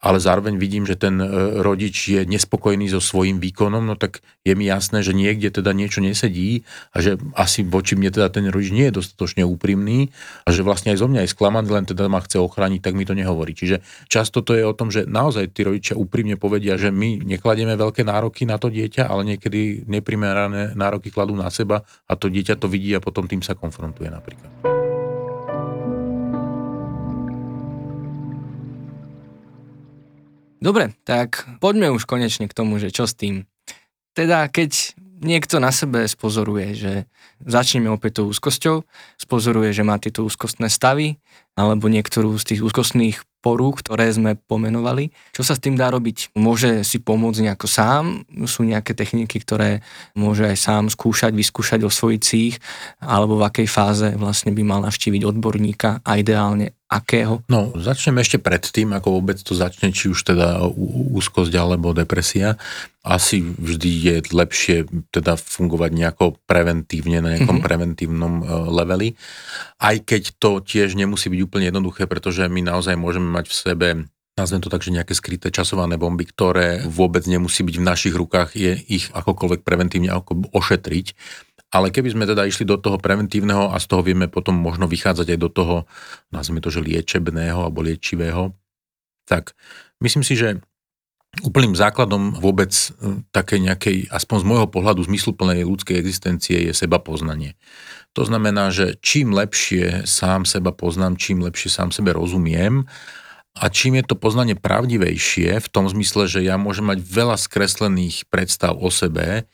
ale 0.00 0.16
zároveň 0.16 0.56
vidím, 0.56 0.88
že 0.88 0.96
ten 0.96 1.20
e, 1.20 1.28
rodič 1.60 2.08
je 2.08 2.24
nespokojný 2.24 2.88
so 2.88 3.04
svojím 3.04 3.36
výkonom, 3.36 3.84
no 3.84 3.94
tak 4.00 4.24
je 4.48 4.56
mi 4.56 4.64
jasné, 4.64 5.04
že 5.04 5.12
niekde 5.12 5.52
teda 5.52 5.76
niečo 5.76 6.00
nesedí 6.00 6.64
a 6.96 7.04
že 7.04 7.20
asi 7.36 7.60
voči 7.60 8.00
mne 8.00 8.08
teda 8.08 8.32
ten 8.32 8.48
rodič 8.48 8.72
nie 8.72 8.88
je 8.88 8.96
dostatočne 8.96 9.44
úprimný 9.44 10.08
a 10.48 10.56
že 10.56 10.64
vlastne 10.64 10.96
aj 10.96 11.04
zo 11.04 11.06
mňa 11.12 11.20
je 11.28 11.32
sklamaný, 11.36 11.68
len 11.68 11.84
teda 11.84 12.08
ma 12.08 12.24
chce 12.24 12.40
ochrániť, 12.40 12.80
tak 12.80 12.96
mi 12.96 13.04
to 13.04 13.12
nehovorí. 13.12 13.52
Čiže 13.52 13.84
často 14.08 14.40
to 14.40 14.56
je 14.56 14.64
o 14.64 14.72
tom, 14.72 14.88
že 14.88 15.04
naozaj 15.04 15.52
tí 15.52 15.68
rodičia 15.68 16.00
úprimne 16.00 16.40
povedia, 16.40 16.80
že 16.80 16.88
my 16.88 17.20
nekladieme 17.20 17.76
veľké 17.76 18.00
nároky 18.00 18.48
na 18.48 18.56
to 18.56 18.72
dieťa, 18.72 19.04
ale 19.04 19.36
niekedy 19.36 19.84
neprimerané 19.84 20.72
nároky 20.72 21.12
kladú 21.12 21.36
na 21.36 21.52
seba 21.52 21.84
a 22.08 22.12
to 22.16 22.32
dieťa 22.32 22.56
to 22.56 22.72
vidí 22.72 22.96
a 22.96 23.04
potom 23.04 23.28
tým 23.28 23.44
sa 23.44 23.52
konfrontuje 23.52 24.08
napríklad. 24.08 24.79
Dobre, 30.60 30.92
tak 31.08 31.48
poďme 31.58 31.88
už 31.88 32.04
konečne 32.04 32.44
k 32.44 32.56
tomu, 32.56 32.76
že 32.76 32.92
čo 32.92 33.08
s 33.08 33.16
tým. 33.16 33.48
Teda 34.12 34.44
keď 34.52 34.92
niekto 35.24 35.56
na 35.56 35.72
sebe 35.72 36.04
spozoruje, 36.04 36.76
že 36.76 36.92
začneme 37.44 37.88
opäť 37.88 38.20
tou 38.20 38.30
úzkosťou, 38.30 38.84
spozoruje, 39.16 39.72
že 39.72 39.86
má 39.86 39.96
tieto 39.96 40.24
úzkostné 40.24 40.68
stavy, 40.68 41.16
alebo 41.58 41.90
niektorú 41.90 42.36
z 42.40 42.54
tých 42.54 42.60
úzkostných 42.64 43.20
porúk, 43.40 43.80
ktoré 43.80 44.12
sme 44.12 44.36
pomenovali. 44.36 45.12
Čo 45.32 45.42
sa 45.42 45.56
s 45.56 45.64
tým 45.64 45.74
dá 45.74 45.88
robiť? 45.88 46.36
Môže 46.36 46.84
si 46.84 47.00
pomôcť 47.00 47.48
nejako 47.48 47.66
sám? 47.66 48.04
Sú 48.44 48.68
nejaké 48.68 48.92
techniky, 48.92 49.40
ktoré 49.40 49.80
môže 50.12 50.44
aj 50.44 50.56
sám 50.60 50.84
skúšať, 50.92 51.32
vyskúšať, 51.32 51.80
osvojiť 51.80 52.22
si? 52.22 52.52
Alebo 53.00 53.40
v 53.40 53.48
akej 53.48 53.68
fáze 53.68 54.08
vlastne 54.20 54.52
by 54.52 54.62
mal 54.64 54.80
navštíviť 54.84 55.24
odborníka 55.24 56.04
a 56.04 56.20
ideálne 56.20 56.76
akého? 56.90 57.40
No, 57.48 57.72
začneme 57.78 58.20
ešte 58.20 58.36
pred 58.36 58.60
tým, 58.60 58.92
ako 58.92 59.22
vôbec 59.22 59.40
to 59.40 59.56
začne, 59.56 59.88
či 59.88 60.12
už 60.12 60.20
teda 60.20 60.60
úzkosť 61.16 61.54
alebo 61.56 61.96
depresia. 61.96 62.60
Asi 63.00 63.40
vždy 63.40 63.90
je 64.04 64.16
lepšie 64.36 64.76
teda 65.08 65.40
fungovať 65.40 65.90
nejako 65.96 66.36
preventívne, 66.44 67.24
na 67.24 67.29
nejakom 67.30 67.58
mm-hmm. 67.58 67.66
preventívnom 67.66 68.32
e, 68.40 68.44
leveli. 68.74 69.08
Aj 69.78 69.96
keď 69.98 70.36
to 70.42 70.58
tiež 70.60 70.98
nemusí 70.98 71.30
byť 71.30 71.40
úplne 71.46 71.70
jednoduché, 71.70 72.10
pretože 72.10 72.46
my 72.50 72.60
naozaj 72.66 72.98
môžeme 72.98 73.30
mať 73.30 73.46
v 73.50 73.54
sebe 73.54 73.88
nazvem 74.38 74.64
to 74.64 74.72
tak, 74.72 74.80
že 74.80 74.96
nejaké 74.96 75.12
skryté 75.12 75.52
časované 75.52 76.00
bomby, 76.00 76.24
ktoré 76.24 76.80
vôbec 76.88 77.28
nemusí 77.28 77.60
byť 77.60 77.76
v 77.76 77.84
našich 77.84 78.14
rukách, 78.16 78.56
je 78.56 78.72
ich 78.88 79.12
akokoľvek 79.12 79.60
preventívne 79.60 80.08
ako 80.08 80.48
ošetriť. 80.56 81.06
Ale 81.70 81.92
keby 81.92 82.16
sme 82.16 82.24
teda 82.24 82.48
išli 82.48 82.66
do 82.66 82.80
toho 82.80 82.98
preventívneho 82.98 83.70
a 83.70 83.76
z 83.78 83.86
toho 83.86 84.02
vieme 84.02 84.26
potom 84.26 84.58
možno 84.58 84.88
vychádzať 84.88 85.36
aj 85.36 85.38
do 85.38 85.50
toho, 85.52 85.76
nazvime 86.34 86.58
to, 86.58 86.72
že 86.72 86.82
liečebného 86.82 87.68
alebo 87.68 87.84
liečivého, 87.84 88.56
tak 89.28 89.54
myslím 90.02 90.26
si, 90.26 90.34
že 90.34 90.58
úplným 91.38 91.78
základom 91.78 92.34
vôbec 92.42 92.74
e, 92.74 93.22
také 93.30 93.62
nejakej, 93.62 94.10
aspoň 94.10 94.36
z 94.42 94.48
môjho 94.50 94.68
pohľadu, 94.68 95.06
zmysluplnej 95.06 95.62
ľudskej 95.62 95.94
existencie 95.94 96.66
je 96.66 96.72
seba 96.74 96.98
poznanie. 96.98 97.54
To 98.18 98.26
znamená, 98.26 98.74
že 98.74 98.98
čím 98.98 99.30
lepšie 99.30 100.02
sám 100.10 100.42
seba 100.42 100.74
poznám, 100.74 101.14
čím 101.14 101.46
lepšie 101.46 101.70
sám 101.70 101.94
sebe 101.94 102.10
rozumiem 102.10 102.90
a 103.54 103.70
čím 103.70 104.02
je 104.02 104.10
to 104.10 104.18
poznanie 104.18 104.58
pravdivejšie, 104.58 105.62
v 105.62 105.68
tom 105.70 105.86
zmysle, 105.86 106.26
že 106.26 106.42
ja 106.42 106.58
môžem 106.58 106.90
mať 106.90 106.98
veľa 106.98 107.38
skreslených 107.38 108.26
predstav 108.26 108.74
o 108.74 108.90
sebe, 108.90 109.46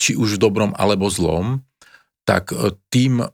či 0.00 0.16
už 0.16 0.40
v 0.40 0.42
dobrom 0.48 0.72
alebo 0.80 1.12
zlom, 1.12 1.60
tak 2.24 2.56
e, 2.56 2.72
tým 2.88 3.28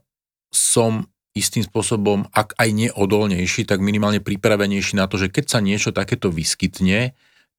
som 0.51 1.07
istým 1.35 1.67
spôsobom, 1.67 2.27
ak 2.31 2.55
aj 2.55 2.69
neodolnejší, 2.71 3.67
tak 3.67 3.83
minimálne 3.83 4.23
pripravenejší 4.23 4.95
na 4.95 5.07
to, 5.07 5.19
že 5.19 5.27
keď 5.27 5.45
sa 5.51 5.59
niečo 5.59 5.91
takéto 5.91 6.31
vyskytne, 6.31 7.11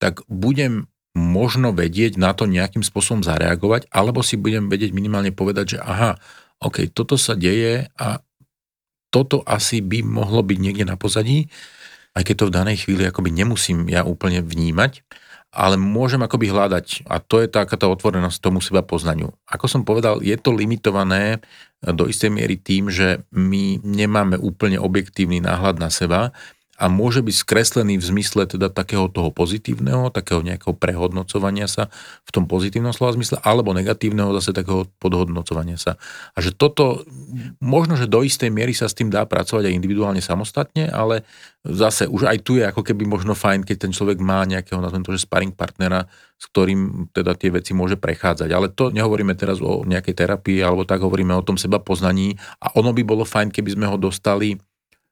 tak 0.03 0.25
budem 0.29 0.89
možno 1.17 1.73
vedieť 1.73 2.21
na 2.21 2.37
to 2.37 2.45
nejakým 2.45 2.85
spôsobom 2.85 3.25
zareagovať, 3.25 3.89
alebo 3.89 4.21
si 4.21 4.37
budem 4.37 4.69
vedieť 4.69 4.93
minimálne 4.93 5.33
povedať, 5.33 5.77
že 5.77 5.79
aha, 5.81 6.21
OK, 6.61 6.93
toto 6.93 7.17
sa 7.17 7.33
deje 7.33 7.89
a 7.97 8.21
toto 9.09 9.41
asi 9.49 9.81
by 9.81 10.05
mohlo 10.05 10.45
byť 10.45 10.59
niekde 10.61 10.85
na 10.85 11.01
pozadí 11.01 11.49
aj 12.17 12.23
keď 12.25 12.35
to 12.41 12.49
v 12.49 12.57
danej 12.57 12.77
chvíli 12.89 13.05
akoby 13.05 13.29
nemusím 13.29 13.85
ja 13.93 14.01
úplne 14.01 14.41
vnímať, 14.41 15.05
ale 15.53 15.77
môžem 15.77 16.25
akoby 16.25 16.49
hľadať 16.49 17.05
a 17.13 17.21
to 17.21 17.45
je 17.45 17.49
taká 17.53 17.77
tá 17.77 17.87
otvorenosť 17.93 18.41
tomu 18.41 18.65
seba 18.65 18.81
poznaniu. 18.81 19.37
Ako 19.45 19.69
som 19.69 19.85
povedal, 19.85 20.25
je 20.25 20.35
to 20.41 20.57
limitované 20.57 21.45
do 21.85 22.09
istej 22.09 22.33
miery 22.33 22.57
tým, 22.57 22.89
že 22.89 23.21
my 23.31 23.85
nemáme 23.85 24.41
úplne 24.41 24.81
objektívny 24.81 25.45
náhľad 25.45 25.77
na 25.77 25.93
seba 25.93 26.33
a 26.77 26.93
môže 26.93 27.24
byť 27.24 27.35
skreslený 27.35 27.97
v 27.97 28.05
zmysle 28.05 28.45
teda 28.45 28.68
takého 28.68 29.09
toho 29.09 29.33
pozitívneho, 29.33 30.12
takého 30.12 30.45
nejakého 30.45 30.77
prehodnocovania 30.77 31.64
sa 31.64 31.89
v 32.29 32.31
tom 32.31 32.45
pozitívnom 32.45 32.93
slova 32.93 33.16
zmysle, 33.16 33.41
alebo 33.41 33.72
negatívneho 33.72 34.33
zase 34.37 34.53
takého 34.53 34.85
podhodnocovania 35.01 35.81
sa. 35.81 35.97
A 36.37 36.45
že 36.45 36.53
toto, 36.53 37.05
možno, 37.59 37.97
že 37.97 38.05
do 38.05 38.20
istej 38.20 38.53
miery 38.53 38.77
sa 38.77 38.87
s 38.87 38.97
tým 38.97 39.09
dá 39.09 39.24
pracovať 39.24 39.72
aj 39.72 39.77
individuálne 39.77 40.20
samostatne, 40.20 40.93
ale 40.93 41.24
zase 41.64 42.07
už 42.07 42.29
aj 42.29 42.39
tu 42.45 42.61
je 42.61 42.64
ako 42.68 42.85
keby 42.85 43.09
možno 43.09 43.33
fajn, 43.33 43.64
keď 43.66 43.89
ten 43.89 43.93
človek 43.97 44.20
má 44.20 44.45
nejakého, 44.45 44.79
nazvem 44.79 45.03
to, 45.03 45.16
že 45.16 45.27
sparring 45.27 45.57
partnera, 45.57 46.07
s 46.37 46.45
ktorým 46.53 47.11
teda 47.11 47.33
tie 47.35 47.51
veci 47.51 47.72
môže 47.72 47.97
prechádzať. 47.97 48.53
Ale 48.53 48.68
to 48.68 48.93
nehovoríme 48.93 49.33
teraz 49.33 49.59
o 49.64 49.83
nejakej 49.83 50.14
terapii, 50.14 50.61
alebo 50.61 50.85
tak 50.85 51.01
hovoríme 51.01 51.33
o 51.33 51.43
tom 51.43 51.57
seba 51.57 51.81
poznaní 51.81 52.37
a 52.61 52.70
ono 52.77 52.93
by 52.93 53.03
bolo 53.03 53.24
fajn, 53.24 53.49
keby 53.51 53.74
sme 53.74 53.87
ho 53.89 53.97
dostali 53.97 54.61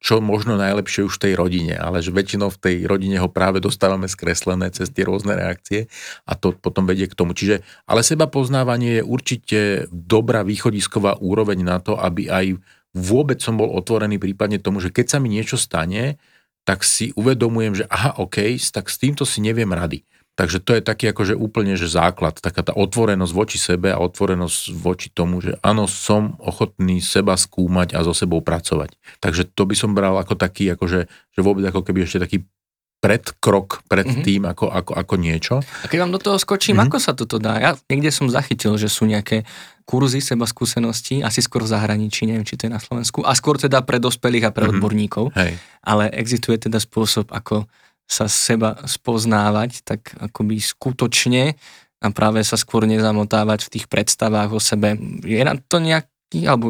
čo 0.05 0.21
možno 0.21 0.61
najlepšie 0.61 1.09
už 1.09 1.17
v 1.17 1.23
tej 1.25 1.35
rodine, 1.41 1.75
ale 1.81 2.05
že 2.05 2.13
väčšinou 2.13 2.53
v 2.53 2.61
tej 2.61 2.77
rodine 2.85 3.17
ho 3.25 3.33
práve 3.33 3.65
dostávame 3.65 4.05
skreslené 4.05 4.69
cez 4.69 4.93
tie 4.93 5.09
rôzne 5.09 5.33
reakcie 5.33 5.89
a 6.29 6.37
to 6.37 6.53
potom 6.53 6.85
vedie 6.85 7.09
k 7.09 7.17
tomu. 7.17 7.33
Čiže, 7.33 7.65
ale 7.89 8.05
seba 8.05 8.29
poznávanie 8.29 9.01
je 9.01 9.03
určite 9.09 9.61
dobrá 9.89 10.45
východisková 10.45 11.17
úroveň 11.25 11.65
na 11.65 11.81
to, 11.81 11.97
aby 11.97 12.29
aj 12.29 12.61
vôbec 12.93 13.41
som 13.41 13.57
bol 13.57 13.73
otvorený 13.73 14.21
prípadne 14.21 14.61
tomu, 14.61 14.85
že 14.85 14.93
keď 14.93 15.17
sa 15.17 15.19
mi 15.25 15.33
niečo 15.33 15.57
stane, 15.57 16.21
tak 16.69 16.85
si 16.85 17.17
uvedomujem, 17.17 17.73
že 17.81 17.85
aha, 17.89 18.21
OK, 18.21 18.61
tak 18.61 18.93
s 18.93 19.01
týmto 19.01 19.25
si 19.25 19.41
neviem 19.41 19.73
rady. 19.73 20.05
Takže 20.35 20.59
to 20.59 20.75
je 20.75 20.83
taký 20.83 21.15
akože 21.15 21.39
úplne 21.39 21.79
že 21.79 21.87
základ, 21.87 22.43
taká 22.43 22.67
tá 22.67 22.75
otvorenosť 22.75 23.33
voči 23.33 23.59
sebe 23.59 23.95
a 23.95 24.03
otvorenosť 24.03 24.75
voči 24.75 25.07
tomu, 25.15 25.39
že 25.39 25.55
áno, 25.63 25.87
som 25.87 26.35
ochotný 26.43 26.99
seba 26.99 27.39
skúmať 27.39 27.95
a 27.95 28.03
so 28.03 28.11
sebou 28.11 28.43
pracovať. 28.43 28.99
Takže 29.23 29.47
to 29.55 29.63
by 29.63 29.79
som 29.79 29.95
bral 29.95 30.19
ako 30.19 30.35
taký, 30.35 30.75
akože, 30.75 31.07
že 31.07 31.41
vôbec 31.41 31.63
ako 31.71 31.87
keby 31.87 32.03
ešte 32.03 32.19
taký 32.19 32.43
predkrok 32.99 33.85
pred 33.85 34.09
mm-hmm. 34.09 34.25
tým 34.25 34.43
ako, 34.49 34.73
ako, 34.73 34.93
ako 34.97 35.15
niečo. 35.21 35.55
A 35.85 35.87
keď 35.93 36.09
vám 36.09 36.15
do 36.17 36.21
toho 36.25 36.41
skočím, 36.41 36.81
mm-hmm. 36.81 36.89
ako 36.89 36.99
sa 36.99 37.13
toto 37.13 37.37
dá? 37.37 37.61
Ja 37.61 37.71
niekde 37.93 38.09
som 38.09 38.33
zachytil, 38.33 38.81
že 38.81 38.89
sú 38.89 39.05
nejaké 39.05 39.45
kurzy 39.85 40.25
seba 40.25 40.49
skúseností, 40.49 41.21
asi 41.21 41.45
skôr 41.45 41.69
v 41.69 41.77
zahraničí, 41.77 42.25
neviem, 42.25 42.49
či 42.49 42.57
to 42.57 42.65
je 42.65 42.73
na 42.73 42.81
Slovensku, 42.81 43.21
a 43.21 43.37
skôr 43.37 43.61
teda 43.61 43.85
pre 43.85 44.01
dospelých 44.01 44.49
a 44.49 44.55
pre 44.57 44.65
mm-hmm. 44.65 44.81
odborníkov. 44.81 45.25
Hej. 45.37 45.61
Ale 45.85 46.09
existuje 46.17 46.57
teda 46.57 46.81
spôsob, 46.81 47.29
ako 47.29 47.69
sa 48.05 48.29
seba 48.29 48.77
spoznávať, 48.85 49.85
tak 49.85 50.13
akoby 50.21 50.61
skutočne 50.61 51.57
a 52.05 52.07
práve 52.13 52.45
sa 52.45 52.61
skôr 52.61 52.85
nezamotávať 52.85 53.65
v 53.65 53.73
tých 53.79 53.87
predstavách 53.89 54.53
o 54.53 54.61
sebe. 54.61 54.97
Je 55.25 55.41
na 55.41 55.57
to 55.57 55.81
nejaký, 55.81 56.45
alebo 56.45 56.69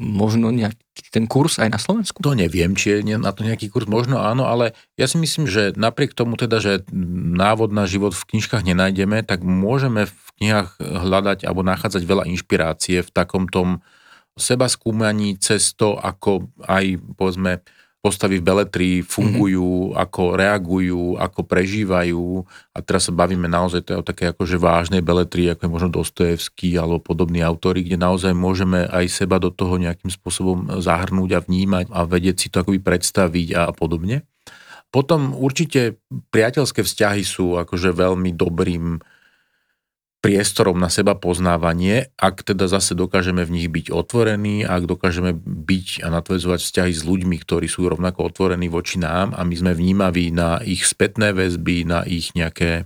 možno 0.00 0.48
nejaký 0.48 0.80
ten 1.12 1.28
kurz 1.28 1.60
aj 1.60 1.68
na 1.68 1.80
Slovensku? 1.80 2.24
To 2.24 2.32
neviem, 2.32 2.72
či 2.72 3.04
je 3.04 3.20
na 3.20 3.32
to 3.36 3.44
nejaký 3.44 3.68
kurz, 3.68 3.84
možno 3.84 4.24
áno, 4.24 4.48
ale 4.48 4.72
ja 4.96 5.04
si 5.04 5.20
myslím, 5.20 5.44
že 5.44 5.76
napriek 5.76 6.16
tomu 6.16 6.40
teda, 6.40 6.64
že 6.64 6.88
návod 7.36 7.76
na 7.76 7.84
život 7.84 8.16
v 8.16 8.36
knižkách 8.36 8.64
nenájdeme, 8.64 9.20
tak 9.20 9.44
môžeme 9.44 10.08
v 10.08 10.16
knihách 10.40 10.80
hľadať 10.80 11.44
alebo 11.44 11.60
nachádzať 11.60 12.02
veľa 12.08 12.24
inšpirácie 12.32 13.04
v 13.04 13.10
takom 13.12 13.52
tom 13.52 13.84
seba 14.40 14.64
skúmaní 14.72 15.36
cez 15.36 15.76
to, 15.76 16.00
ako 16.00 16.48
aj 16.64 16.96
povedzme 17.20 17.60
postavy 18.00 18.40
v 18.40 18.48
beletrii 18.48 18.96
fungujú, 19.04 19.92
mm-hmm. 19.92 20.00
ako 20.00 20.22
reagujú, 20.32 21.04
ako 21.20 21.40
prežívajú. 21.44 22.44
A 22.72 22.78
teraz 22.80 23.08
sa 23.08 23.12
bavíme 23.12 23.44
naozaj 23.44 23.84
o 23.92 24.00
také 24.00 24.32
akože 24.32 24.56
vážnej 24.56 25.04
beletrii, 25.04 25.52
ako 25.52 25.68
je 25.68 25.74
možno 25.76 25.90
Dostojevský 25.92 26.80
alebo 26.80 27.04
podobní 27.04 27.44
autory, 27.44 27.84
kde 27.84 28.00
naozaj 28.00 28.32
môžeme 28.32 28.88
aj 28.88 29.04
seba 29.12 29.36
do 29.36 29.52
toho 29.52 29.76
nejakým 29.76 30.08
spôsobom 30.08 30.80
zahrnúť 30.80 31.30
a 31.36 31.44
vnímať 31.44 31.92
a 31.92 32.08
vedieť 32.08 32.36
si 32.40 32.48
to 32.48 32.64
akoby 32.64 32.80
predstaviť 32.80 33.48
a 33.52 33.62
podobne. 33.76 34.24
Potom 34.90 35.36
určite 35.36 36.00
priateľské 36.34 36.82
vzťahy 36.82 37.22
sú 37.22 37.60
akože 37.60 37.94
veľmi 37.94 38.34
dobrým 38.34 38.98
priestorom 40.20 40.76
na 40.76 40.92
seba 40.92 41.16
poznávanie, 41.16 42.12
ak 42.20 42.44
teda 42.44 42.68
zase 42.68 42.92
dokážeme 42.92 43.40
v 43.44 43.54
nich 43.56 43.68
byť 43.72 43.88
otvorení, 43.88 44.68
ak 44.68 44.84
dokážeme 44.84 45.32
byť 45.40 46.04
a 46.04 46.08
nadväzovať 46.12 46.60
vzťahy 46.60 46.92
s 46.92 47.02
ľuďmi, 47.08 47.36
ktorí 47.40 47.66
sú 47.66 47.88
rovnako 47.88 48.28
otvorení 48.28 48.68
voči 48.68 49.00
nám 49.00 49.32
a 49.32 49.40
my 49.42 49.54
sme 49.56 49.72
vnímaví 49.72 50.28
na 50.28 50.60
ich 50.60 50.84
spätné 50.84 51.32
väzby, 51.32 51.88
na 51.88 52.04
ich 52.04 52.36
nejaké 52.36 52.84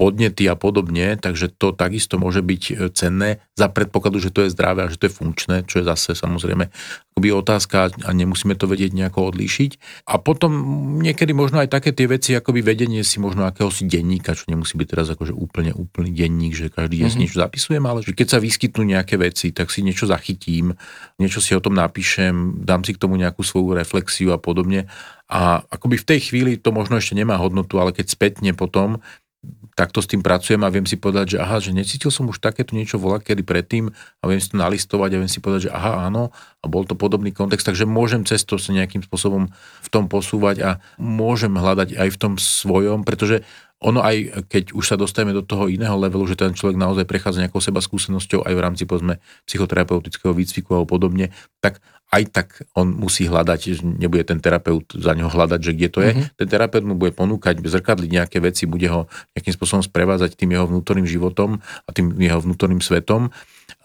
podnety 0.00 0.48
a 0.48 0.56
podobne, 0.56 1.20
takže 1.20 1.52
to 1.52 1.76
takisto 1.76 2.16
môže 2.16 2.40
byť 2.40 2.62
e, 2.72 2.74
cenné 2.96 3.44
za 3.52 3.68
predpokladu, 3.68 4.16
že 4.16 4.32
to 4.32 4.48
je 4.48 4.52
zdravé 4.56 4.88
a 4.88 4.90
že 4.90 4.96
to 4.96 5.12
je 5.12 5.18
funkčné, 5.20 5.56
čo 5.68 5.84
je 5.84 5.84
zase 5.84 6.16
samozrejme 6.16 6.72
akoby 7.20 7.36
otázka 7.36 7.92
a 8.08 8.10
nemusíme 8.16 8.56
to 8.56 8.64
vedieť 8.64 8.96
nejako 8.96 9.28
odlíšiť. 9.28 9.70
A 10.08 10.16
potom 10.16 10.56
niekedy 11.04 11.36
možno 11.36 11.60
aj 11.60 11.68
také 11.68 11.92
tie 11.92 12.08
veci, 12.08 12.32
akoby 12.32 12.64
vedenie 12.64 13.04
si 13.04 13.20
možno 13.20 13.44
akéhosi 13.44 13.84
denníka, 13.84 14.32
čo 14.32 14.48
nemusí 14.48 14.80
byť 14.80 14.88
teraz 14.88 15.12
akože 15.12 15.36
úplne 15.36 15.76
úplný 15.76 16.16
denník, 16.16 16.56
že 16.56 16.72
každý 16.72 16.96
deň 16.96 17.04
mm-hmm. 17.04 17.12
si 17.12 17.20
niečo 17.20 17.42
zapisujem, 17.44 17.84
ale 17.84 18.00
že 18.00 18.16
keď 18.16 18.28
sa 18.32 18.38
vyskytnú 18.40 18.88
nejaké 18.88 19.20
veci, 19.20 19.52
tak 19.52 19.68
si 19.68 19.84
niečo 19.84 20.08
zachytím, 20.08 20.72
niečo 21.20 21.44
si 21.44 21.52
o 21.52 21.60
tom 21.60 21.76
napíšem, 21.76 22.64
dám 22.64 22.88
si 22.88 22.96
k 22.96 23.02
tomu 23.04 23.20
nejakú 23.20 23.44
svoju 23.44 23.76
reflexiu 23.76 24.32
a 24.32 24.40
podobne. 24.40 24.88
A 25.30 25.62
akoby 25.62 26.00
v 26.00 26.08
tej 26.08 26.20
chvíli 26.32 26.58
to 26.58 26.74
možno 26.74 26.98
ešte 26.98 27.14
nemá 27.14 27.36
hodnotu, 27.38 27.78
ale 27.78 27.94
keď 27.94 28.16
spätne 28.16 28.50
potom 28.50 28.98
takto 29.72 30.04
s 30.04 30.10
tým 30.12 30.20
pracujem 30.20 30.60
a 30.60 30.72
viem 30.72 30.84
si 30.84 31.00
povedať, 31.00 31.36
že 31.36 31.38
aha, 31.40 31.56
že 31.56 31.72
necítil 31.72 32.12
som 32.12 32.28
už 32.28 32.44
takéto 32.44 32.76
niečo 32.76 33.00
volať 33.00 33.32
kedy 33.32 33.42
predtým 33.48 33.88
a 34.20 34.24
viem 34.28 34.36
si 34.36 34.52
to 34.52 34.60
nalistovať 34.60 35.16
a 35.16 35.20
viem 35.24 35.32
si 35.32 35.40
povedať, 35.40 35.70
že 35.70 35.72
aha, 35.72 36.12
áno 36.12 36.28
a 36.60 36.64
bol 36.68 36.84
to 36.84 36.92
podobný 36.92 37.32
kontext, 37.32 37.64
takže 37.64 37.88
môžem 37.88 38.28
cez 38.28 38.44
to 38.44 38.60
sa 38.60 38.76
nejakým 38.76 39.00
spôsobom 39.00 39.48
v 39.80 39.88
tom 39.88 40.12
posúvať 40.12 40.56
a 40.60 40.70
môžem 41.00 41.56
hľadať 41.56 41.96
aj 41.96 42.08
v 42.12 42.20
tom 42.20 42.32
svojom, 42.36 43.08
pretože 43.08 43.40
ono 43.80 44.04
aj, 44.04 44.44
keď 44.52 44.76
už 44.76 44.84
sa 44.84 44.96
dostaneme 45.00 45.32
do 45.32 45.40
toho 45.40 45.64
iného 45.64 45.96
levelu, 45.96 46.28
že 46.28 46.36
ten 46.36 46.52
človek 46.52 46.76
naozaj 46.76 47.08
prechádza 47.08 47.48
nejakou 47.48 47.64
seba 47.64 47.80
skúsenosťou 47.80 48.44
aj 48.44 48.52
v 48.52 48.60
rámci 48.60 48.84
povedzme 48.84 49.24
psychoterapeutického 49.48 50.36
výcviku 50.36 50.76
alebo 50.76 51.00
podobne, 51.00 51.32
tak 51.64 51.80
aj 52.10 52.22
tak 52.34 52.48
on 52.74 52.90
musí 52.90 53.30
hľadať, 53.30 53.58
že 53.62 53.86
nebude 53.86 54.26
ten 54.26 54.42
terapeut 54.42 54.82
za 54.98 55.14
neho 55.14 55.30
hľadať, 55.30 55.60
že 55.62 55.72
kde 55.78 55.88
to 55.88 56.00
je. 56.02 56.10
Mm-hmm. 56.12 56.36
Ten 56.42 56.48
terapeut 56.50 56.84
mu 56.84 56.98
bude 56.98 57.14
ponúkať, 57.14 57.62
zrkadliť 57.62 58.10
nejaké 58.10 58.42
veci, 58.42 58.66
bude 58.66 58.90
ho 58.90 59.06
nejakým 59.38 59.54
spôsobom 59.54 59.80
sprevázať 59.86 60.34
tým 60.34 60.58
jeho 60.58 60.66
vnútorným 60.66 61.06
životom 61.06 61.62
a 61.86 61.90
tým 61.94 62.10
jeho 62.18 62.42
vnútorným 62.42 62.82
svetom 62.82 63.30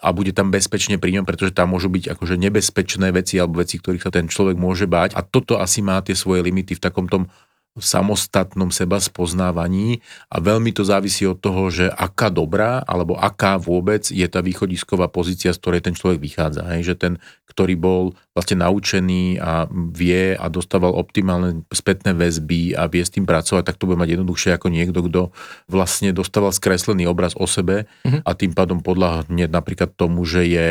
a 0.02 0.10
bude 0.10 0.34
tam 0.34 0.50
bezpečne 0.50 0.98
pri 0.98 1.14
ňom, 1.16 1.24
pretože 1.24 1.54
tam 1.54 1.72
môžu 1.72 1.86
byť 1.86 2.18
akože 2.18 2.34
nebezpečné 2.34 3.14
veci 3.14 3.38
alebo 3.38 3.62
veci, 3.62 3.78
ktorých 3.78 4.02
sa 4.02 4.10
ten 4.10 4.26
človek 4.26 4.58
môže 4.58 4.90
báť. 4.90 5.14
A 5.14 5.22
toto 5.22 5.62
asi 5.62 5.80
má 5.80 6.02
tie 6.02 6.18
svoje 6.18 6.42
limity 6.42 6.76
v 6.76 6.82
takom 6.82 7.06
tom 7.06 7.30
samostatnom 7.76 8.72
seba 8.72 8.96
spoznávaní 8.98 10.00
a 10.32 10.40
veľmi 10.40 10.72
to 10.72 10.82
závisí 10.82 11.28
od 11.28 11.36
toho, 11.36 11.68
že 11.68 11.92
aká 11.92 12.32
dobrá 12.32 12.80
alebo 12.84 13.16
aká 13.16 13.60
vôbec 13.60 14.08
je 14.08 14.24
tá 14.26 14.40
východisková 14.40 15.12
pozícia, 15.12 15.52
z 15.52 15.60
ktorej 15.60 15.84
ten 15.84 15.94
človek 15.94 16.18
vychádza. 16.20 16.64
Hej? 16.72 16.92
Že 16.92 16.94
ten, 16.96 17.12
ktorý 17.52 17.74
bol 17.76 18.02
vlastne 18.32 18.60
naučený 18.64 19.40
a 19.40 19.68
vie 19.72 20.36
a 20.36 20.46
dostával 20.52 20.92
optimálne 20.92 21.64
spätné 21.72 22.12
väzby 22.12 22.76
a 22.76 22.88
vie 22.88 23.04
s 23.04 23.12
tým 23.12 23.24
pracovať, 23.24 23.64
tak 23.64 23.80
to 23.80 23.88
bude 23.88 24.00
mať 24.00 24.16
jednoduchšie 24.16 24.56
ako 24.56 24.68
niekto, 24.72 25.00
kto 25.08 25.22
vlastne 25.68 26.12
dostával 26.12 26.52
skreslený 26.52 27.08
obraz 27.08 27.32
o 27.36 27.48
sebe 27.48 27.88
mm-hmm. 28.04 28.24
a 28.24 28.30
tým 28.36 28.52
pádom 28.52 28.84
podľahne 28.84 29.48
napríklad 29.48 29.92
tomu, 29.96 30.24
že 30.28 30.44
je 30.48 30.66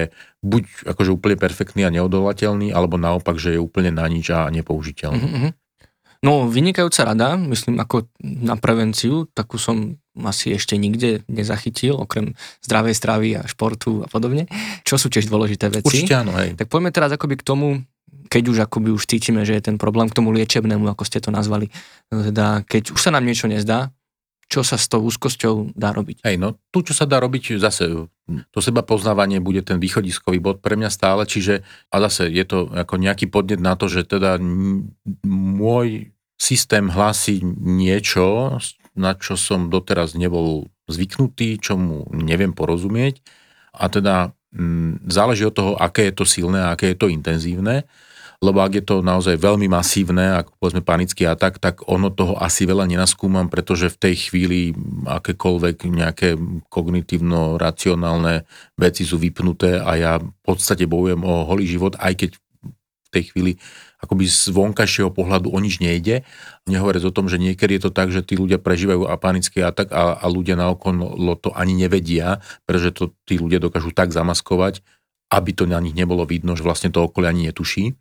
buď 0.45 0.93
akože 0.93 1.09
úplne 1.09 1.37
perfektný 1.41 1.89
a 1.89 1.93
neodolateľný, 1.93 2.69
alebo 2.69 3.01
naopak, 3.01 3.41
že 3.41 3.57
je 3.57 3.59
úplne 3.61 3.89
na 3.89 4.05
nič 4.05 4.29
a 4.29 4.45
nepoužiteľný. 4.53 5.25
Mm-hmm. 5.25 5.64
No, 6.25 6.49
vynikajúca 6.49 7.05
rada, 7.05 7.37
myslím, 7.37 7.77
ako 7.77 8.09
na 8.25 8.57
prevenciu, 8.57 9.29
takú 9.29 9.61
som 9.61 10.01
asi 10.17 10.57
ešte 10.57 10.73
nikde 10.73 11.21
nezachytil, 11.29 12.01
okrem 12.01 12.33
zdravej 12.65 12.97
stravy 12.97 13.29
a 13.37 13.45
športu 13.45 14.01
a 14.01 14.09
podobne, 14.09 14.49
čo 14.81 14.97
sú 14.97 15.13
tiež 15.13 15.29
dôležité 15.29 15.69
veci. 15.69 15.85
Určite 15.85 16.17
áno, 16.17 16.33
hej. 16.41 16.57
Tak 16.57 16.65
poďme 16.65 16.89
teraz 16.89 17.13
akoby 17.13 17.37
k 17.37 17.45
tomu, 17.45 17.85
keď 18.25 18.43
už 18.49 18.57
akoby 18.65 18.89
už 18.89 19.05
cítime, 19.05 19.45
že 19.45 19.53
je 19.53 19.69
ten 19.69 19.77
problém 19.77 20.09
k 20.09 20.17
tomu 20.17 20.33
liečebnému, 20.33 20.89
ako 20.89 21.05
ste 21.05 21.21
to 21.21 21.29
nazvali. 21.29 21.69
Teda, 22.09 22.65
keď 22.65 22.97
už 22.97 22.99
sa 23.05 23.13
nám 23.13 23.21
niečo 23.21 23.45
nezdá, 23.45 23.93
čo 24.45 24.61
sa 24.61 24.77
s 24.77 24.85
tou 24.85 25.01
úzkosťou 25.05 25.73
dá 25.73 25.93
robiť? 25.93 26.25
Hej, 26.25 26.37
no 26.37 26.57
tu, 26.69 26.85
čo 26.85 26.93
sa 26.93 27.09
dá 27.09 27.17
robiť, 27.17 27.57
zase 27.57 27.89
to 28.53 28.59
seba 28.61 28.81
poznávanie 28.85 29.41
bude 29.41 29.61
ten 29.61 29.77
východiskový 29.81 30.41
bod 30.41 30.61
pre 30.61 30.77
mňa 30.77 30.89
stále, 30.89 31.25
čiže 31.25 31.65
a 31.89 31.95
zase 32.09 32.29
je 32.29 32.45
to 32.45 32.69
ako 32.73 32.97
nejaký 32.97 33.29
podnet 33.29 33.61
na 33.61 33.77
to, 33.77 33.89
že 33.89 34.05
teda 34.05 34.37
môj 35.25 36.14
systém 36.35 36.91
hlási 36.91 37.41
niečo, 37.59 38.59
na 38.95 39.15
čo 39.15 39.35
som 39.35 39.67
doteraz 39.67 40.15
nebol 40.15 40.67
zvyknutý, 40.87 41.57
čomu 41.59 42.07
neviem 42.13 42.55
porozumieť. 42.55 43.19
A 43.75 43.91
teda 43.91 44.31
m, 44.55 44.99
záleží 45.07 45.43
od 45.47 45.55
toho, 45.55 45.71
aké 45.75 46.11
je 46.11 46.15
to 46.15 46.25
silné 46.27 46.63
a 46.63 46.75
aké 46.75 46.93
je 46.93 46.97
to 46.99 47.07
intenzívne 47.11 47.83
lebo 48.43 48.59
ak 48.59 48.77
je 48.77 48.83
to 48.83 48.95
naozaj 48.99 49.39
veľmi 49.39 49.71
masívne, 49.71 50.37
ako 50.43 50.51
povedzme 50.59 50.83
panický 50.83 51.23
atak, 51.25 51.57
tak 51.57 51.87
ono 51.87 52.11
toho 52.11 52.35
asi 52.35 52.67
veľa 52.67 52.83
nenaskúmam, 52.85 53.47
pretože 53.47 53.87
v 53.89 53.97
tej 53.97 54.15
chvíli 54.29 54.59
akékoľvek 55.07 55.77
nejaké 55.87 56.29
kognitívno-racionálne 56.67 58.43
veci 58.75 59.07
sú 59.07 59.17
vypnuté 59.17 59.79
a 59.79 59.91
ja 59.95 60.13
v 60.19 60.29
podstate 60.43 60.85
bojujem 60.85 61.21
o 61.23 61.47
holý 61.47 61.65
život, 61.65 61.95
aj 61.97 62.13
keď 62.13 62.29
v 62.75 63.09
tej 63.09 63.23
chvíli 63.31 63.51
akoby 64.05 64.29
z 64.29 64.53
vonkajšieho 64.53 65.09
pohľadu 65.09 65.49
o 65.49 65.57
nič 65.57 65.81
nejde. 65.81 66.21
Nehovoriac 66.69 67.03
o 67.03 67.15
tom, 67.15 67.25
že 67.25 67.41
niekedy 67.41 67.81
je 67.81 67.89
to 67.89 67.91
tak, 67.91 68.13
že 68.13 68.21
tí 68.21 68.37
ľudia 68.37 68.61
prežívajú 68.61 69.09
apanický 69.09 69.65
atak 69.65 69.89
a, 69.89 70.21
a 70.21 70.25
ľudia 70.29 70.53
naokolo 70.55 71.35
to 71.41 71.49
ani 71.51 71.73
nevedia, 71.73 72.39
pretože 72.69 72.93
to 72.93 73.03
tí 73.25 73.41
ľudia 73.41 73.57
dokážu 73.57 73.89
tak 73.89 74.13
zamaskovať, 74.13 74.85
aby 75.33 75.51
to 75.51 75.65
na 75.65 75.81
nich 75.81 75.97
nebolo 75.97 76.23
vidno, 76.23 76.53
že 76.53 76.61
vlastne 76.61 76.93
to 76.93 77.01
okolie 77.01 77.33
ani 77.33 77.49
netuší. 77.49 77.97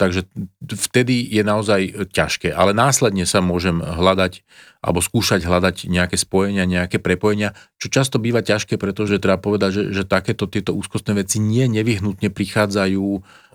Takže 0.00 0.24
vtedy 0.64 1.28
je 1.28 1.44
naozaj 1.44 2.08
ťažké. 2.08 2.56
Ale 2.56 2.72
následne 2.72 3.28
sa 3.28 3.44
môžem 3.44 3.84
hľadať 3.84 4.40
alebo 4.80 5.04
skúšať 5.04 5.44
hľadať 5.44 5.92
nejaké 5.92 6.16
spojenia, 6.16 6.64
nejaké 6.64 6.96
prepojenia, 6.96 7.52
čo 7.76 7.92
často 7.92 8.16
býva 8.16 8.40
ťažké, 8.40 8.80
pretože 8.80 9.20
treba 9.20 9.36
povedať, 9.36 9.70
že, 9.76 9.82
že 9.92 10.02
takéto 10.08 10.48
tieto 10.48 10.72
úzkostné 10.72 11.20
veci 11.20 11.36
nie 11.36 11.68
nevyhnutne 11.68 12.32
prichádzajú 12.32 13.04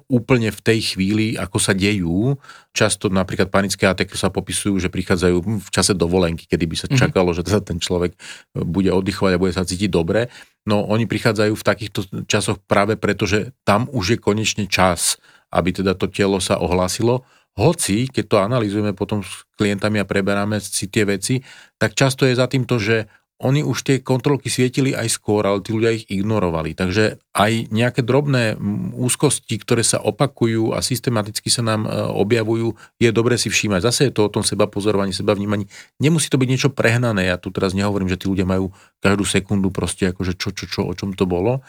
úplne 0.06 0.54
v 0.54 0.62
tej 0.62 0.80
chvíli, 0.94 1.34
ako 1.34 1.58
sa 1.58 1.74
dejú. 1.74 2.38
Často 2.72 3.10
napríklad 3.10 3.50
panické 3.50 3.90
ataky 3.90 4.14
sa 4.14 4.30
popisujú, 4.30 4.78
že 4.78 4.94
prichádzajú 4.94 5.38
v 5.66 5.70
čase 5.74 5.98
dovolenky, 5.98 6.46
kedy 6.46 6.66
by 6.70 6.76
sa 6.78 6.88
mhm. 6.88 6.98
čakalo, 6.98 7.34
mm-hmm. 7.34 7.48
že 7.50 7.66
ten 7.66 7.78
človek 7.82 8.14
bude 8.54 8.94
oddychovať 8.94 9.32
a 9.34 9.42
bude 9.42 9.54
sa 9.56 9.66
cítiť 9.66 9.90
dobre. 9.90 10.30
No 10.66 10.82
oni 10.86 11.06
prichádzajú 11.06 11.54
v 11.54 11.68
takýchto 11.68 12.00
časoch 12.26 12.58
práve 12.66 12.98
preto, 12.98 13.30
že 13.30 13.54
tam 13.66 13.86
už 13.94 14.18
je 14.18 14.20
konečne 14.22 14.66
čas 14.66 15.22
aby 15.56 15.70
teda 15.72 15.96
to 15.96 16.12
telo 16.12 16.44
sa 16.44 16.60
ohlásilo. 16.60 17.24
Hoci, 17.56 18.12
keď 18.12 18.26
to 18.28 18.38
analizujeme 18.44 18.92
potom 18.92 19.24
s 19.24 19.48
klientami 19.56 20.04
a 20.04 20.10
preberáme 20.10 20.60
si 20.60 20.92
tie 20.92 21.08
veci, 21.08 21.40
tak 21.80 21.96
často 21.96 22.28
je 22.28 22.36
za 22.36 22.52
tým 22.52 22.68
to, 22.68 22.76
že 22.76 23.08
oni 23.36 23.68
už 23.68 23.84
tie 23.84 23.98
kontrolky 24.00 24.48
svietili 24.48 24.96
aj 24.96 25.12
skôr, 25.12 25.44
ale 25.44 25.60
tí 25.60 25.76
ľudia 25.76 25.92
ich 25.92 26.08
ignorovali. 26.08 26.72
Takže 26.72 27.20
aj 27.36 27.68
nejaké 27.68 28.00
drobné 28.00 28.56
úzkosti, 28.96 29.60
ktoré 29.60 29.84
sa 29.84 30.00
opakujú 30.00 30.72
a 30.72 30.80
systematicky 30.80 31.52
sa 31.52 31.60
nám 31.60 31.84
e, 31.84 31.90
objavujú, 32.16 32.80
je 32.96 33.10
dobre 33.12 33.36
si 33.36 33.52
všímať. 33.52 33.84
Zase 33.84 34.02
je 34.08 34.16
to 34.16 34.32
o 34.32 34.32
tom 34.32 34.48
seba 34.48 34.72
pozorovaní, 34.72 35.12
seba 35.12 35.36
vnímaní. 35.36 35.68
Nemusí 36.00 36.32
to 36.32 36.40
byť 36.40 36.48
niečo 36.48 36.70
prehnané. 36.72 37.28
Ja 37.28 37.36
tu 37.36 37.52
teraz 37.52 37.76
nehovorím, 37.76 38.08
že 38.08 38.16
tí 38.16 38.32
ľudia 38.32 38.48
majú 38.48 38.72
každú 39.04 39.28
sekundu 39.28 39.68
proste 39.68 40.16
akože 40.16 40.40
čo, 40.40 40.56
čo, 40.56 40.66
čo, 40.72 40.82
o 40.88 40.94
čom 40.96 41.12
to 41.12 41.28
bolo, 41.28 41.60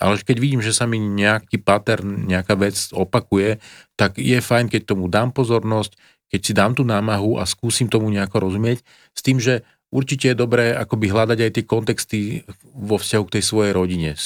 ale 0.00 0.18
keď 0.18 0.36
vidím, 0.40 0.64
že 0.64 0.72
sa 0.72 0.88
mi 0.88 0.96
nejaký 0.98 1.60
pattern, 1.60 2.24
nejaká 2.24 2.56
vec 2.56 2.74
opakuje, 2.96 3.60
tak 3.94 4.16
je 4.16 4.40
fajn, 4.40 4.72
keď 4.72 4.96
tomu 4.96 5.06
dám 5.12 5.30
pozornosť, 5.36 5.94
keď 6.32 6.40
si 6.40 6.52
dám 6.56 6.72
tú 6.72 6.82
námahu 6.82 7.36
a 7.36 7.44
skúsim 7.44 7.92
tomu 7.92 8.08
nejako 8.08 8.48
rozumieť, 8.48 8.80
s 9.12 9.20
tým, 9.20 9.36
že 9.36 9.68
určite 9.92 10.32
je 10.32 10.40
dobré 10.40 10.72
akoby 10.72 11.12
hľadať 11.12 11.38
aj 11.38 11.50
tie 11.52 11.64
kontexty 11.68 12.18
vo 12.72 12.96
vzťahu 12.96 13.24
k 13.28 13.34
tej 13.38 13.44
svojej 13.44 13.72
rodine, 13.76 14.16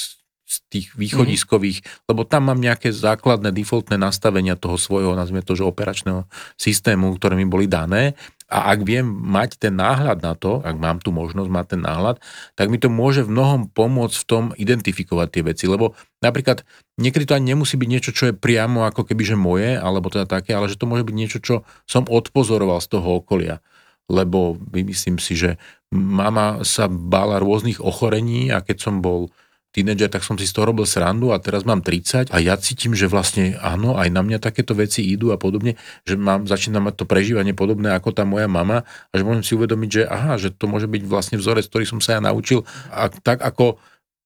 z 0.47 0.57
tých 0.71 0.95
východiskových, 0.95 1.83
mm-hmm. 1.83 2.07
lebo 2.07 2.23
tam 2.23 2.47
mám 2.47 2.63
nejaké 2.63 2.95
základné 2.95 3.51
defaultné 3.51 3.99
nastavenia 3.99 4.55
toho 4.55 4.79
svojho, 4.79 5.19
nazvime 5.19 5.43
to, 5.43 5.59
že 5.59 5.67
operačného 5.67 6.23
systému, 6.55 7.19
ktoré 7.19 7.35
mi 7.35 7.43
boli 7.43 7.67
dané 7.67 8.15
a 8.47 8.71
ak 8.71 8.87
viem 8.87 9.03
mať 9.03 9.59
ten 9.59 9.75
náhľad 9.75 10.23
na 10.23 10.39
to, 10.39 10.63
ak 10.63 10.79
mám 10.79 11.03
tu 11.03 11.11
možnosť 11.11 11.51
mať 11.51 11.67
ten 11.67 11.83
náhľad, 11.83 12.23
tak 12.55 12.71
mi 12.71 12.79
to 12.79 12.87
môže 12.87 13.27
v 13.27 13.35
mnohom 13.35 13.67
pomôcť 13.67 14.17
v 14.23 14.27
tom 14.27 14.45
identifikovať 14.55 15.29
tie 15.35 15.43
veci. 15.43 15.65
Lebo 15.67 15.99
napríklad 16.23 16.63
niekedy 16.95 17.27
to 17.27 17.35
ani 17.35 17.59
nemusí 17.59 17.75
byť 17.75 17.89
niečo, 17.91 18.15
čo 18.15 18.31
je 18.31 18.39
priamo 18.39 18.87
ako 18.87 19.03
keby 19.03 19.23
že 19.27 19.35
moje, 19.35 19.75
alebo 19.75 20.15
teda 20.15 20.31
také, 20.31 20.55
ale 20.55 20.71
že 20.71 20.79
to 20.79 20.87
môže 20.87 21.03
byť 21.03 21.17
niečo, 21.19 21.39
čo 21.43 21.67
som 21.91 22.07
odpozoroval 22.07 22.79
z 22.79 22.89
toho 22.95 23.19
okolia. 23.19 23.59
Lebo 24.07 24.55
vymyslím 24.71 25.19
si, 25.19 25.35
že 25.35 25.59
mama 25.91 26.63
sa 26.63 26.87
bála 26.87 27.43
rôznych 27.43 27.83
ochorení 27.83 28.55
a 28.55 28.63
keď 28.63 28.77
som 28.79 29.03
bol 29.03 29.31
tínedžer, 29.77 30.09
tak 30.09 30.25
som 30.25 30.41
si 30.41 30.49
z 30.49 30.57
toho 30.57 30.73
robil 30.73 30.89
srandu 30.89 31.37
a 31.37 31.43
teraz 31.43 31.69
mám 31.69 31.85
30 31.85 32.33
a 32.33 32.37
ja 32.41 32.57
cítim, 32.57 32.97
že 32.97 33.13
vlastne 33.13 33.61
áno, 33.61 34.01
aj 34.01 34.09
na 34.09 34.25
mňa 34.25 34.41
takéto 34.41 34.73
veci 34.73 35.05
idú 35.05 35.37
a 35.37 35.37
podobne, 35.37 35.77
že 36.09 36.17
mám, 36.17 36.49
začínam 36.49 36.89
mať 36.89 37.05
to 37.05 37.05
prežívanie 37.05 37.53
podobné 37.53 37.93
ako 37.93 38.17
tá 38.17 38.25
moja 38.25 38.49
mama 38.49 38.89
a 38.89 39.13
že 39.13 39.21
môžem 39.21 39.45
si 39.45 39.53
uvedomiť, 39.53 39.91
že 39.93 40.03
aha, 40.09 40.41
že 40.41 40.49
to 40.49 40.65
môže 40.65 40.89
byť 40.89 41.03
vlastne 41.05 41.37
vzorec, 41.37 41.69
ktorý 41.69 41.85
som 41.85 42.01
sa 42.01 42.17
ja 42.17 42.21
naučil 42.25 42.65
a 42.89 43.13
tak 43.13 43.45
ako 43.45 43.77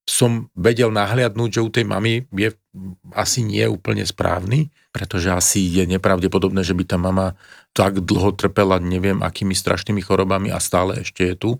som 0.07 0.51
vedel 0.55 0.95
nahliadnúť, 0.95 1.51
že 1.59 1.65
u 1.67 1.71
tej 1.71 1.85
mamy 1.87 2.31
je 2.31 2.55
asi 3.15 3.43
nie 3.43 3.63
úplne 3.67 4.07
správny, 4.07 4.71
pretože 4.95 5.31
asi 5.31 5.67
je 5.67 5.87
nepravdepodobné, 5.87 6.63
že 6.63 6.75
by 6.75 6.85
tá 6.87 6.99
mama 6.99 7.35
tak 7.71 8.03
dlho 8.03 8.35
trpela 8.35 8.83
neviem 8.83 9.23
akými 9.23 9.55
strašnými 9.55 10.03
chorobami 10.03 10.51
a 10.51 10.59
stále 10.59 11.01
ešte 11.01 11.23
je 11.23 11.37
tu 11.39 11.51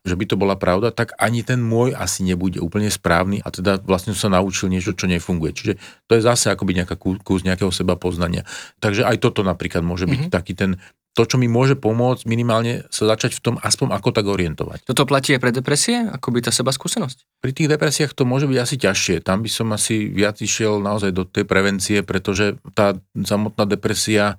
že 0.00 0.16
by 0.16 0.24
to 0.24 0.36
bola 0.40 0.56
pravda, 0.56 0.88
tak 0.88 1.12
ani 1.20 1.44
ten 1.44 1.60
môj 1.60 1.92
asi 1.92 2.24
nebude 2.24 2.56
úplne 2.56 2.88
správny 2.88 3.44
a 3.44 3.52
teda 3.52 3.84
vlastne 3.84 4.16
sa 4.16 4.32
naučil 4.32 4.72
niečo, 4.72 4.96
čo 4.96 5.04
nefunguje. 5.04 5.52
Čiže 5.52 5.72
to 6.08 6.16
je 6.16 6.24
zase 6.24 6.48
akoby 6.48 6.80
nejaká 6.80 6.96
kus 6.96 7.44
nejakého 7.44 7.68
seba 7.68 8.00
poznania. 8.00 8.48
Takže 8.80 9.04
aj 9.04 9.20
toto 9.20 9.44
napríklad 9.44 9.84
môže 9.84 10.08
byť 10.08 10.20
mm-hmm. 10.28 10.36
taký 10.36 10.56
ten 10.56 10.80
to, 11.10 11.26
čo 11.26 11.42
mi 11.42 11.50
môže 11.50 11.74
pomôcť 11.74 12.22
minimálne 12.22 12.86
sa 12.86 13.02
začať 13.02 13.34
v 13.34 13.42
tom 13.42 13.54
aspoň 13.58 13.98
ako 13.98 14.08
tak 14.14 14.30
orientovať. 14.30 14.86
Toto 14.86 15.04
platí 15.10 15.34
aj 15.34 15.42
pre 15.42 15.50
depresie? 15.50 16.06
Ako 16.06 16.30
by 16.30 16.38
tá 16.38 16.54
seba 16.54 16.70
skúsenosť? 16.70 17.42
Pri 17.42 17.50
tých 17.50 17.66
depresiách 17.66 18.14
to 18.14 18.22
môže 18.22 18.46
byť 18.46 18.58
asi 18.62 18.76
ťažšie. 18.78 19.16
Tam 19.26 19.42
by 19.42 19.50
som 19.50 19.74
asi 19.74 20.06
viac 20.06 20.38
išiel 20.38 20.78
naozaj 20.78 21.10
do 21.10 21.26
tej 21.26 21.44
prevencie, 21.50 22.06
pretože 22.06 22.62
tá 22.78 22.94
samotná 23.18 23.66
depresia, 23.66 24.38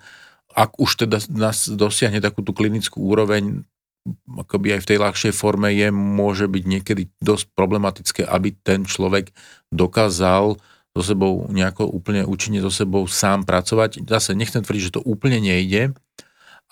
ak 0.54 0.78
už 0.78 1.08
teda 1.08 1.18
nás 1.32 1.68
dosiahne 1.72 2.20
takú 2.20 2.46
tú 2.46 2.52
klinickú 2.52 3.02
úroveň, 3.02 3.64
akoby 4.28 4.78
aj 4.78 4.82
v 4.82 4.90
tej 4.90 4.98
ľahšej 4.98 5.34
forme 5.36 5.70
je, 5.72 5.94
môže 5.94 6.50
byť 6.50 6.64
niekedy 6.66 7.04
dosť 7.22 7.54
problematické, 7.54 8.22
aby 8.26 8.54
ten 8.54 8.84
človek 8.86 9.30
dokázal 9.70 10.58
so 10.92 11.02
sebou 11.02 11.48
nejako 11.48 11.88
úplne 11.88 12.28
účinne 12.28 12.60
so 12.60 12.74
sebou 12.74 13.08
sám 13.08 13.48
pracovať. 13.48 14.04
Zase 14.04 14.36
nechcem 14.36 14.60
tvrdiť, 14.60 14.84
že 14.92 14.96
to 15.00 15.06
úplne 15.08 15.40
nejde, 15.40 15.96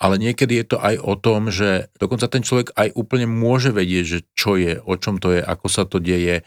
ale 0.00 0.14
niekedy 0.16 0.60
je 0.60 0.66
to 0.76 0.78
aj 0.80 0.96
o 1.00 1.14
tom, 1.16 1.48
že 1.48 1.88
dokonca 1.96 2.28
ten 2.28 2.44
človek 2.44 2.72
aj 2.76 2.92
úplne 2.96 3.28
môže 3.28 3.72
vedieť, 3.72 4.04
že 4.04 4.18
čo 4.36 4.60
je, 4.60 4.80
o 4.80 4.94
čom 4.96 5.20
to 5.20 5.36
je, 5.36 5.40
ako 5.40 5.66
sa 5.68 5.88
to 5.88 6.00
deje, 6.00 6.44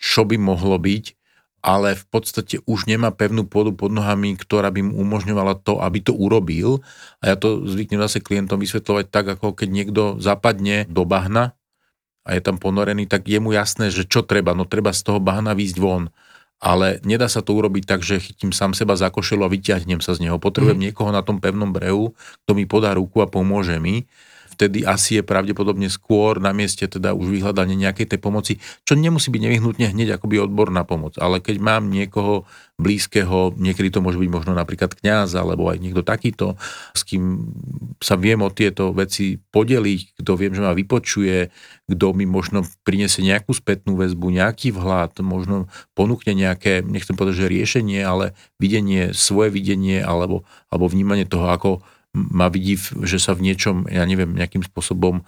čo 0.00 0.24
by 0.24 0.40
mohlo 0.40 0.80
byť, 0.80 1.19
ale 1.60 1.92
v 1.92 2.04
podstate 2.08 2.64
už 2.64 2.88
nemá 2.88 3.12
pevnú 3.12 3.44
pôdu 3.44 3.76
pod 3.76 3.92
nohami, 3.92 4.32
ktorá 4.36 4.72
by 4.72 4.80
mu 4.80 4.92
umožňovala 5.04 5.60
to, 5.60 5.76
aby 5.80 6.00
to 6.00 6.16
urobil. 6.16 6.80
A 7.20 7.32
ja 7.32 7.36
to 7.36 7.68
zvyknem 7.68 8.00
zase 8.00 8.24
klientom 8.24 8.56
vysvetľovať 8.60 9.06
tak, 9.12 9.28
ako 9.36 9.52
keď 9.52 9.68
niekto 9.68 10.02
zapadne 10.16 10.88
do 10.88 11.04
bahna 11.04 11.52
a 12.24 12.36
je 12.36 12.40
tam 12.40 12.56
ponorený, 12.56 13.08
tak 13.08 13.28
je 13.28 13.40
mu 13.40 13.52
jasné, 13.52 13.92
že 13.92 14.08
čo 14.08 14.24
treba. 14.24 14.56
No 14.56 14.64
treba 14.64 14.92
z 14.92 15.04
toho 15.04 15.20
bahna 15.20 15.52
výjsť 15.52 15.78
von. 15.80 16.08
ale 16.60 17.00
nedá 17.08 17.24
sa 17.24 17.40
to 17.40 17.56
urobiť 17.56 17.88
tak, 17.88 18.04
že 18.04 18.20
chytím 18.20 18.52
sám 18.52 18.76
seba 18.76 18.92
za 18.92 19.08
košelu 19.08 19.48
a 19.48 19.52
vyťahnem 19.52 20.04
sa 20.04 20.12
z 20.12 20.28
neho. 20.28 20.36
Potrebujem 20.36 20.76
mm. 20.76 20.84
niekoho 20.92 21.08
na 21.08 21.24
tom 21.24 21.40
pevnom 21.40 21.72
brehu, 21.72 22.12
kto 22.44 22.52
mi 22.52 22.68
podá 22.68 22.92
ruku 22.92 23.24
a 23.24 23.28
pomôže 23.28 23.80
mi 23.80 24.04
vtedy 24.60 24.84
asi 24.84 25.16
je 25.16 25.24
pravdepodobne 25.24 25.88
skôr 25.88 26.36
na 26.36 26.52
mieste 26.52 26.84
teda 26.84 27.16
už 27.16 27.32
vyhľadanie 27.32 27.80
nejakej 27.80 28.12
tej 28.12 28.20
pomoci, 28.20 28.52
čo 28.84 28.92
nemusí 28.92 29.32
byť 29.32 29.40
nevyhnutne 29.40 29.88
hneď 29.88 30.20
akoby 30.20 30.36
odborná 30.36 30.84
pomoc, 30.84 31.16
ale 31.16 31.40
keď 31.40 31.56
mám 31.64 31.88
niekoho 31.88 32.44
blízkeho, 32.76 33.56
niekedy 33.56 33.88
to 33.88 34.04
môže 34.04 34.20
byť 34.20 34.28
možno 34.28 34.52
napríklad 34.52 34.92
kňaz 34.92 35.32
alebo 35.32 35.72
aj 35.72 35.80
niekto 35.80 36.04
takýto, 36.04 36.60
s 36.92 37.08
kým 37.08 37.48
sa 38.04 38.20
viem 38.20 38.44
o 38.44 38.52
tieto 38.52 38.92
veci 38.92 39.40
podeliť, 39.40 40.20
kto 40.20 40.32
viem, 40.36 40.52
že 40.52 40.60
ma 40.60 40.76
vypočuje, 40.76 41.48
kto 41.88 42.06
mi 42.12 42.28
možno 42.28 42.68
priniesie 42.84 43.24
nejakú 43.24 43.56
spätnú 43.56 43.96
väzbu, 43.96 44.28
nejaký 44.28 44.76
vhľad, 44.76 45.24
možno 45.24 45.72
ponúkne 45.96 46.36
nejaké, 46.36 46.84
nechcem 46.84 47.16
povedať, 47.16 47.48
že 47.48 47.52
riešenie, 47.52 48.04
ale 48.04 48.36
videnie, 48.60 49.16
svoje 49.16 49.48
videnie 49.48 50.04
alebo, 50.04 50.44
alebo 50.68 50.84
vnímanie 50.84 51.24
toho, 51.24 51.48
ako 51.48 51.70
ma 52.14 52.50
vidí, 52.50 52.74
že 53.06 53.22
sa 53.22 53.38
v 53.38 53.50
niečom, 53.50 53.86
ja 53.86 54.02
neviem, 54.02 54.34
nejakým 54.34 54.66
spôsobom 54.66 55.22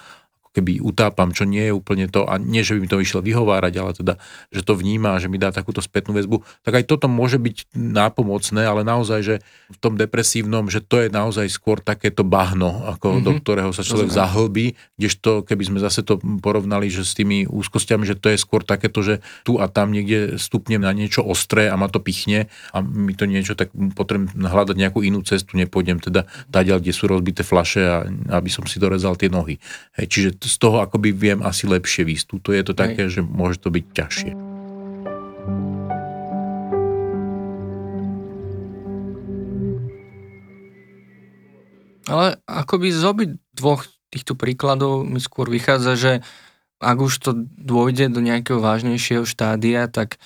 keby 0.52 0.84
utápam, 0.84 1.32
čo 1.32 1.48
nie 1.48 1.68
je 1.68 1.72
úplne 1.72 2.06
to, 2.12 2.28
a 2.28 2.36
nie, 2.36 2.60
že 2.60 2.76
by 2.76 2.84
mi 2.84 2.88
to 2.92 3.00
vyšlo 3.00 3.24
vyhovárať, 3.24 3.74
ale 3.80 3.90
teda, 3.96 4.14
že 4.52 4.60
to 4.60 4.76
vníma, 4.76 5.16
že 5.16 5.32
mi 5.32 5.40
dá 5.40 5.48
takúto 5.48 5.80
spätnú 5.80 6.12
väzbu, 6.12 6.44
tak 6.60 6.76
aj 6.76 6.84
toto 6.84 7.08
môže 7.08 7.40
byť 7.40 7.72
nápomocné, 7.72 8.62
ale 8.68 8.84
naozaj, 8.84 9.20
že 9.24 9.34
v 9.72 9.78
tom 9.80 9.96
depresívnom, 9.96 10.68
že 10.68 10.84
to 10.84 11.00
je 11.00 11.08
naozaj 11.08 11.48
skôr 11.48 11.80
takéto 11.80 12.20
bahno, 12.20 12.84
ako 12.84 13.06
mm-hmm. 13.16 13.24
do 13.24 13.32
ktorého 13.40 13.70
sa 13.72 13.80
človek 13.80 14.12
Rozumiem. 14.12 14.20
zahlbí, 14.20 14.66
kdežto 15.00 15.30
keby 15.48 15.64
sme 15.64 15.78
zase 15.80 16.04
to 16.04 16.20
porovnali, 16.44 16.92
že 16.92 17.08
s 17.08 17.16
tými 17.16 17.48
úzkosťami, 17.48 18.04
že 18.04 18.20
to 18.20 18.28
je 18.28 18.38
skôr 18.38 18.60
takéto, 18.60 19.00
že 19.00 19.24
tu 19.48 19.56
a 19.56 19.72
tam 19.72 19.90
niekde 19.96 20.36
stupnem 20.36 20.84
na 20.84 20.92
niečo 20.92 21.24
ostré 21.24 21.72
a 21.72 21.80
ma 21.80 21.88
to 21.88 21.98
pichne 21.98 22.52
a 22.76 22.84
mi 22.84 23.16
to 23.16 23.24
niečo, 23.24 23.56
tak 23.56 23.72
potrebujem 23.72 24.44
hľadať 24.44 24.76
nejakú 24.76 25.00
inú 25.00 25.24
cestu, 25.24 25.56
nepôjdem 25.56 25.96
teda 25.96 26.28
tadiaľ, 26.52 26.84
kde 26.84 26.92
sú 26.92 27.08
rozbité 27.08 27.40
flaše 27.40 27.82
a 27.82 27.96
aby 28.36 28.52
som 28.52 28.68
si 28.68 28.76
dorezal 28.76 29.16
tie 29.16 29.32
nohy. 29.32 29.56
Hej, 29.96 30.06
čiže 30.12 30.30
z 30.48 30.56
toho 30.58 30.82
akoby 30.82 31.14
viem 31.14 31.40
asi 31.42 31.70
lepšie 31.70 32.06
výsť. 32.06 32.42
Tu 32.42 32.50
je 32.56 32.62
to 32.66 32.74
také, 32.74 33.06
Hej. 33.06 33.18
že 33.18 33.20
môže 33.22 33.62
to 33.62 33.70
byť 33.70 33.84
ťažšie. 33.94 34.32
Ale 42.10 42.36
akoby 42.44 42.88
z 42.90 43.02
obi 43.06 43.24
dvoch 43.54 43.86
týchto 44.12 44.36
príkladov 44.36 45.06
mi 45.06 45.22
skôr 45.22 45.48
vychádza, 45.48 45.94
že 45.96 46.12
ak 46.82 46.98
už 46.98 47.14
to 47.22 47.30
dôjde 47.56 48.10
do 48.10 48.20
nejakého 48.20 48.58
vážnejšieho 48.58 49.22
štádia, 49.22 49.86
tak 49.86 50.18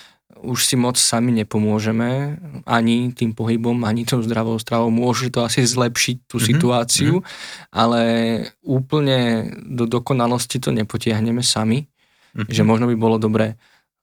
už 0.42 0.68
si 0.68 0.76
moc 0.76 1.00
sami 1.00 1.32
nepomôžeme, 1.32 2.36
ani 2.68 3.12
tým 3.12 3.32
pohybom, 3.32 3.84
ani 3.84 4.04
tou 4.04 4.20
zdravou 4.20 4.60
stravou. 4.60 4.92
Môže 4.92 5.32
to 5.32 5.44
asi 5.44 5.64
zlepšiť 5.64 6.16
tú 6.28 6.36
mm-hmm. 6.36 6.48
situáciu, 6.50 7.14
mm-hmm. 7.20 7.72
ale 7.72 8.02
úplne 8.60 9.50
do 9.64 9.88
dokonalosti 9.88 10.60
to 10.60 10.74
nepotiahneme 10.74 11.40
sami, 11.40 11.86
mm-hmm. 11.86 12.50
že 12.52 12.62
možno 12.62 12.90
by 12.90 12.96
bolo 12.98 13.16
dobré 13.16 13.56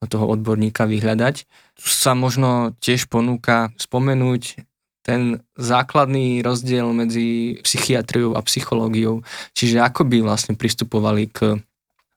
toho 0.04 0.28
odborníka 0.28 0.84
vyhľadať. 0.84 1.48
Tu 1.80 1.88
sa 1.88 2.12
možno 2.12 2.76
tiež 2.80 3.08
ponúka 3.08 3.72
spomenúť 3.80 4.64
ten 5.04 5.44
základný 5.60 6.40
rozdiel 6.40 6.88
medzi 6.96 7.60
psychiatriou 7.60 8.32
a 8.36 8.40
psychológiou, 8.40 9.20
čiže 9.52 9.80
ako 9.80 10.08
by 10.08 10.24
vlastne 10.24 10.56
pristupovali 10.56 11.28
k 11.28 11.60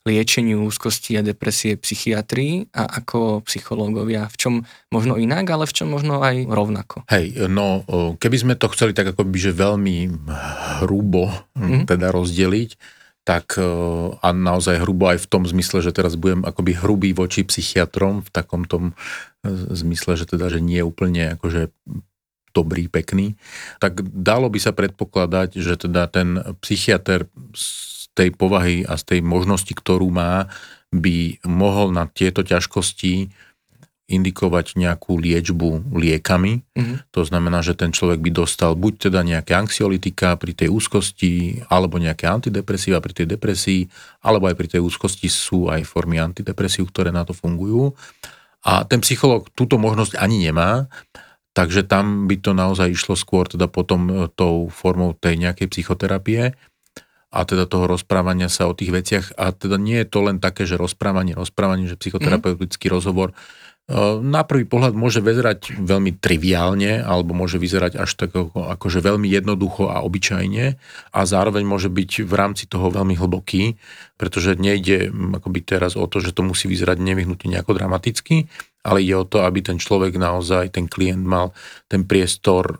liečeniu 0.07 0.63
úzkosti 0.63 1.19
a 1.19 1.21
depresie 1.21 1.75
psychiatrii 1.75 2.71
a 2.71 2.87
ako 3.03 3.43
psychológovia. 3.43 4.31
V 4.31 4.37
čom 4.39 4.53
možno 4.87 5.19
inak, 5.19 5.43
ale 5.51 5.67
v 5.67 5.75
čom 5.75 5.91
možno 5.91 6.23
aj 6.23 6.47
rovnako. 6.47 7.03
Hej, 7.11 7.51
no 7.51 7.83
keby 8.15 8.37
sme 8.39 8.53
to 8.55 8.71
chceli 8.71 8.95
tak 8.95 9.11
ako 9.11 9.27
by, 9.27 9.37
že 9.37 9.51
veľmi 9.51 9.97
hrubo 10.83 11.27
mm-hmm. 11.59 11.83
teda 11.91 12.15
rozdeliť, 12.15 12.97
tak 13.27 13.59
a 14.23 14.29
naozaj 14.31 14.79
hrubo 14.79 15.11
aj 15.11 15.27
v 15.27 15.27
tom 15.27 15.43
zmysle, 15.43 15.83
že 15.83 15.91
teraz 15.91 16.15
budem 16.15 16.47
akoby 16.47 16.79
hrubý 16.79 17.11
voči 17.11 17.43
psychiatrom 17.43 18.23
v 18.23 18.29
takom 18.31 18.63
tom 18.63 18.95
e, 19.43 19.51
zmysle, 19.75 20.15
že 20.15 20.23
teda, 20.31 20.47
že 20.47 20.63
nie 20.63 20.79
je 20.79 20.87
úplne 20.87 21.35
akože 21.35 21.75
dobrý, 22.55 22.87
pekný, 22.87 23.35
tak 23.83 23.99
dalo 24.01 24.47
by 24.47 24.57
sa 24.63 24.71
predpokladať, 24.71 25.59
že 25.59 25.75
teda 25.75 26.07
ten 26.07 26.39
psychiatr 26.63 27.27
tej 28.17 28.29
povahy 28.33 28.81
a 28.81 28.97
z 28.97 29.15
tej 29.15 29.19
možnosti, 29.21 29.69
ktorú 29.69 30.09
má, 30.09 30.49
by 30.89 31.37
mohol 31.45 31.93
na 31.93 32.09
tieto 32.09 32.41
ťažkosti 32.41 33.29
indikovať 34.07 34.79
nejakú 34.79 35.19
liečbu 35.19 35.91
liekami. 35.91 36.63
Mm-hmm. 36.63 37.11
To 37.11 37.21
znamená, 37.27 37.59
že 37.59 37.75
ten 37.75 37.91
človek 37.91 38.23
by 38.23 38.31
dostal 38.31 38.71
buď 38.79 39.11
teda 39.11 39.19
nejaké 39.19 39.51
anxiolitika 39.51 40.39
pri 40.39 40.55
tej 40.55 40.71
úzkosti, 40.71 41.67
alebo 41.67 41.99
nejaké 41.99 42.23
antidepresíva 42.23 43.03
pri 43.03 43.11
tej 43.11 43.27
depresii, 43.35 43.91
alebo 44.23 44.47
aj 44.47 44.55
pri 44.55 44.67
tej 44.79 44.81
úzkosti 44.81 45.27
sú 45.27 45.67
aj 45.67 45.83
formy 45.83 46.23
antidepresív, 46.23 46.87
ktoré 46.87 47.11
na 47.11 47.27
to 47.27 47.35
fungujú. 47.35 47.91
A 48.63 48.87
ten 48.87 49.03
psychológ 49.03 49.51
túto 49.51 49.75
možnosť 49.75 50.15
ani 50.15 50.39
nemá, 50.39 50.87
takže 51.51 51.83
tam 51.83 52.31
by 52.31 52.39
to 52.39 52.55
naozaj 52.55 52.87
išlo 52.87 53.19
skôr 53.19 53.43
teda 53.51 53.67
potom 53.67 54.07
e, 54.07 54.13
tou 54.31 54.71
formou 54.71 55.19
tej 55.19 55.35
nejakej 55.35 55.67
psychoterapie 55.67 56.55
a 57.27 57.43
teda 57.43 57.67
toho 57.67 57.91
rozprávania 57.91 58.47
sa 58.47 58.71
o 58.71 58.77
tých 58.77 58.91
veciach. 58.95 59.25
A 59.35 59.51
teda 59.51 59.75
nie 59.75 59.99
je 60.03 60.07
to 60.07 60.23
len 60.23 60.39
také, 60.39 60.63
že 60.63 60.79
rozprávanie, 60.79 61.35
rozprávanie, 61.35 61.91
že 61.91 61.99
psychoterapeutický 61.99 62.87
mm. 62.87 62.93
rozhovor 62.95 63.29
e, 63.31 63.35
na 64.23 64.47
prvý 64.47 64.63
pohľad 64.63 64.95
môže 64.95 65.19
vyzerať 65.19 65.75
veľmi 65.75 66.23
triviálne 66.23 67.03
alebo 67.03 67.35
môže 67.35 67.59
vyzerať 67.59 67.99
až 67.99 68.15
tak 68.15 68.31
ako, 68.31 68.71
akože 68.79 69.03
veľmi 69.03 69.27
jednoducho 69.27 69.91
a 69.91 69.99
obyčajne 70.07 70.79
a 71.11 71.19
zároveň 71.27 71.67
môže 71.67 71.91
byť 71.91 72.23
v 72.23 72.33
rámci 72.33 72.63
toho 72.71 72.87
veľmi 72.87 73.19
hlboký, 73.19 73.75
pretože 74.15 74.55
nejde 74.55 75.11
akoby 75.11 75.59
teraz 75.67 75.99
o 75.99 76.07
to, 76.07 76.23
že 76.23 76.31
to 76.31 76.47
musí 76.47 76.71
vyzerať 76.71 76.95
nevyhnutne 76.95 77.59
nejako 77.59 77.75
dramaticky, 77.75 78.47
ale 78.87 79.03
ide 79.03 79.19
o 79.19 79.27
to, 79.27 79.43
aby 79.43 79.59
ten 79.59 79.75
človek 79.83 80.15
naozaj, 80.15 80.71
ten 80.71 80.87
klient 80.87 81.27
mal 81.27 81.51
ten 81.91 82.07
priestor 82.07 82.79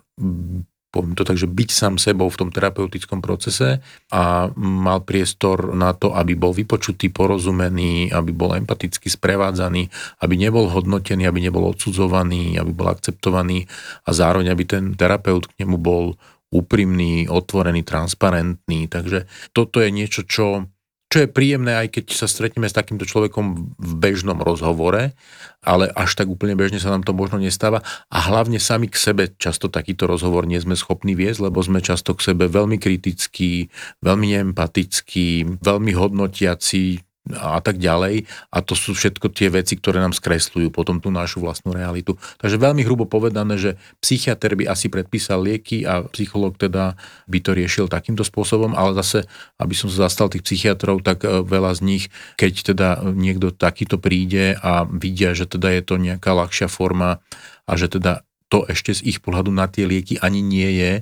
poviem 0.88 1.12
to 1.12 1.24
tak, 1.24 1.36
že 1.36 1.44
byť 1.44 1.68
sám 1.68 1.94
sebou 2.00 2.32
v 2.32 2.38
tom 2.40 2.48
terapeutickom 2.48 3.20
procese 3.20 3.84
a 4.08 4.48
mal 4.56 5.04
priestor 5.04 5.76
na 5.76 5.92
to, 5.92 6.16
aby 6.16 6.32
bol 6.32 6.56
vypočutý, 6.56 7.12
porozumený, 7.12 8.08
aby 8.08 8.32
bol 8.32 8.56
empaticky 8.56 9.12
sprevádzaný, 9.12 9.92
aby 10.24 10.34
nebol 10.40 10.72
hodnotený, 10.72 11.28
aby 11.28 11.44
nebol 11.44 11.68
odsudzovaný, 11.68 12.56
aby 12.56 12.72
bol 12.72 12.88
akceptovaný 12.88 13.68
a 14.08 14.10
zároveň, 14.16 14.48
aby 14.48 14.64
ten 14.64 14.84
terapeut 14.96 15.44
k 15.52 15.64
nemu 15.64 15.76
bol 15.76 16.16
úprimný, 16.48 17.28
otvorený, 17.28 17.84
transparentný. 17.84 18.88
Takže 18.88 19.28
toto 19.52 19.84
je 19.84 19.92
niečo, 19.92 20.24
čo 20.24 20.64
čo 21.08 21.24
je 21.24 21.28
príjemné, 21.32 21.72
aj 21.72 21.88
keď 21.88 22.04
sa 22.12 22.28
stretneme 22.28 22.68
s 22.68 22.76
takýmto 22.76 23.08
človekom 23.08 23.72
v 23.80 23.92
bežnom 23.96 24.36
rozhovore, 24.44 25.16
ale 25.64 25.88
až 25.96 26.20
tak 26.20 26.28
úplne 26.28 26.52
bežne 26.52 26.76
sa 26.76 26.92
nám 26.92 27.00
to 27.00 27.16
možno 27.16 27.40
nestáva. 27.40 27.80
A 28.12 28.28
hlavne 28.28 28.60
sami 28.60 28.92
k 28.92 29.00
sebe 29.00 29.32
často 29.40 29.72
takýto 29.72 30.04
rozhovor 30.04 30.44
nie 30.44 30.60
sme 30.60 30.76
schopní 30.76 31.16
viesť, 31.16 31.48
lebo 31.48 31.64
sme 31.64 31.80
často 31.80 32.12
k 32.12 32.32
sebe 32.32 32.44
veľmi 32.52 32.76
kritickí, 32.76 33.72
veľmi 34.04 34.36
neempatickí, 34.36 35.58
veľmi 35.64 35.92
hodnotiaci, 35.96 37.07
a 37.36 37.60
tak 37.60 37.76
ďalej. 37.76 38.24
A 38.48 38.58
to 38.64 38.72
sú 38.72 38.96
všetko 38.96 39.28
tie 39.32 39.52
veci, 39.52 39.76
ktoré 39.76 40.00
nám 40.00 40.16
skresľujú 40.16 40.72
potom 40.72 41.02
tú 41.02 41.12
našu 41.12 41.44
vlastnú 41.44 41.76
realitu. 41.76 42.16
Takže 42.40 42.56
veľmi 42.56 42.82
hrubo 42.86 43.04
povedané, 43.04 43.60
že 43.60 43.70
psychiatr 44.00 44.56
by 44.56 44.64
asi 44.70 44.88
predpísal 44.88 45.44
lieky 45.44 45.84
a 45.84 46.06
psychológ 46.12 46.56
teda 46.56 46.96
by 47.28 47.38
to 47.44 47.52
riešil 47.52 47.86
takýmto 47.90 48.24
spôsobom, 48.24 48.72
ale 48.72 48.96
zase, 48.96 49.28
aby 49.60 49.74
som 49.76 49.92
sa 49.92 50.08
zastal 50.08 50.32
tých 50.32 50.44
psychiatrov, 50.44 51.04
tak 51.04 51.24
e, 51.24 51.44
veľa 51.44 51.76
z 51.76 51.80
nich, 51.84 52.04
keď 52.40 52.52
teda 52.74 52.88
niekto 53.12 53.52
takýto 53.52 54.00
príde 54.00 54.56
a 54.58 54.88
vidia, 54.88 55.36
že 55.36 55.44
teda 55.44 55.72
je 55.74 55.82
to 55.84 55.94
nejaká 56.00 56.30
ľahšia 56.32 56.68
forma 56.70 57.20
a 57.68 57.72
že 57.76 57.92
teda 57.92 58.24
to 58.48 58.64
ešte 58.64 58.96
z 58.96 59.04
ich 59.04 59.18
pohľadu 59.20 59.52
na 59.52 59.68
tie 59.68 59.84
lieky 59.84 60.16
ani 60.24 60.40
nie 60.40 60.68
je, 60.80 60.92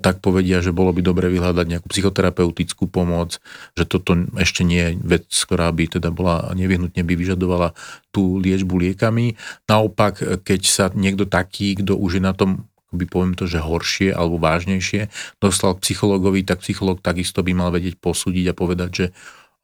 tak 0.00 0.24
povedia, 0.24 0.64
že 0.64 0.72
bolo 0.72 0.90
by 0.90 1.04
dobre 1.04 1.28
vyhľadať 1.28 1.66
nejakú 1.68 1.86
psychoterapeutickú 1.92 2.88
pomoc, 2.88 3.38
že 3.76 3.84
toto 3.84 4.16
ešte 4.40 4.64
nie 4.64 4.80
je 4.80 4.90
vec, 5.04 5.28
ktorá 5.28 5.68
by 5.70 6.00
teda 6.00 6.08
bola 6.08 6.50
nevyhnutne 6.56 7.04
by 7.04 7.14
vyžadovala 7.14 7.76
tú 8.10 8.40
liečbu 8.40 8.78
liekami. 8.82 9.36
Naopak, 9.68 10.42
keď 10.42 10.60
sa 10.64 10.84
niekto 10.96 11.28
taký, 11.28 11.78
kto 11.78 11.94
už 11.94 12.18
je 12.18 12.22
na 12.24 12.32
tom 12.32 12.66
by 12.92 13.08
poviem 13.08 13.32
to, 13.32 13.48
že 13.48 13.64
horšie 13.64 14.12
alebo 14.12 14.36
vážnejšie, 14.36 15.08
dostal 15.40 15.72
k 15.76 15.82
psychologovi, 15.88 16.44
tak 16.44 16.60
psycholog 16.60 17.00
takisto 17.00 17.40
by 17.40 17.56
mal 17.56 17.72
vedieť 17.72 17.96
posúdiť 17.96 18.52
a 18.52 18.58
povedať, 18.58 18.90
že 18.92 19.06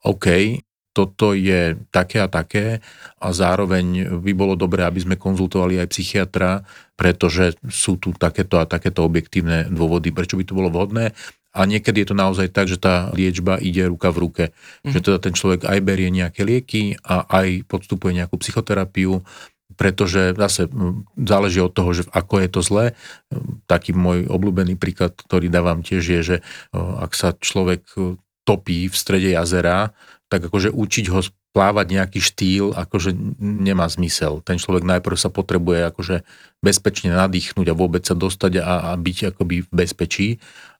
OK, 0.01 0.57
toto 0.99 1.31
je 1.31 1.79
také 1.95 2.19
a 2.19 2.27
také 2.27 2.83
a 3.23 3.31
zároveň 3.31 4.19
by 4.19 4.35
bolo 4.35 4.59
dobré, 4.59 4.83
aby 4.83 4.99
sme 4.99 5.15
konzultovali 5.15 5.79
aj 5.79 5.95
psychiatra, 5.95 6.67
pretože 6.99 7.55
sú 7.71 7.95
tu 7.95 8.11
takéto 8.11 8.59
a 8.59 8.67
takéto 8.67 9.07
objektívne 9.07 9.71
dôvody, 9.71 10.11
prečo 10.11 10.35
by 10.35 10.43
to 10.43 10.57
bolo 10.59 10.67
vhodné. 10.67 11.15
A 11.55 11.63
niekedy 11.63 12.03
je 12.03 12.11
to 12.11 12.19
naozaj 12.19 12.51
tak, 12.51 12.67
že 12.67 12.75
tá 12.75 13.15
liečba 13.15 13.55
ide 13.63 13.87
ruka 13.87 14.11
v 14.11 14.27
ruke. 14.27 14.43
Mm. 14.83 14.91
Že 14.91 14.99
teda 15.07 15.17
ten 15.23 15.33
človek 15.33 15.61
aj 15.63 15.79
berie 15.79 16.11
nejaké 16.11 16.43
lieky 16.43 16.99
a 16.99 17.23
aj 17.31 17.63
podstupuje 17.71 18.19
nejakú 18.19 18.35
psychoterapiu, 18.43 19.23
pretože 19.79 20.35
zase 20.35 20.67
záleží 21.15 21.63
od 21.63 21.71
toho, 21.71 21.95
že 21.95 22.03
ako 22.11 22.35
je 22.43 22.49
to 22.51 22.61
zlé. 22.61 22.85
Taký 23.71 23.95
môj 23.95 24.27
obľúbený 24.27 24.75
príklad, 24.75 25.15
ktorý 25.15 25.47
dávam 25.47 25.79
tiež 25.79 26.03
je, 26.03 26.21
že 26.21 26.37
ak 26.75 27.15
sa 27.15 27.31
človek 27.31 27.87
topí 28.43 28.91
v 28.91 28.95
strede 28.97 29.31
jazera, 29.31 29.95
tak 30.29 30.45
akože 30.45 30.69
učiť 30.69 31.05
ho 31.09 31.19
plávať 31.49 31.87
nejaký 31.97 32.19
štýl 32.21 32.77
akože 32.77 33.17
nemá 33.41 33.89
zmysel. 33.89 34.45
Ten 34.45 34.61
človek 34.61 34.85
najprv 34.85 35.17
sa 35.17 35.33
potrebuje 35.33 35.89
akože 35.89 36.15
bezpečne 36.61 37.17
nadýchnuť 37.17 37.65
a 37.65 37.77
vôbec 37.77 38.05
sa 38.05 38.13
dostať 38.13 38.61
a, 38.61 38.93
a 38.93 38.97
byť 38.97 39.33
akoby 39.33 39.65
v 39.65 39.71
bezpečí 39.73 40.27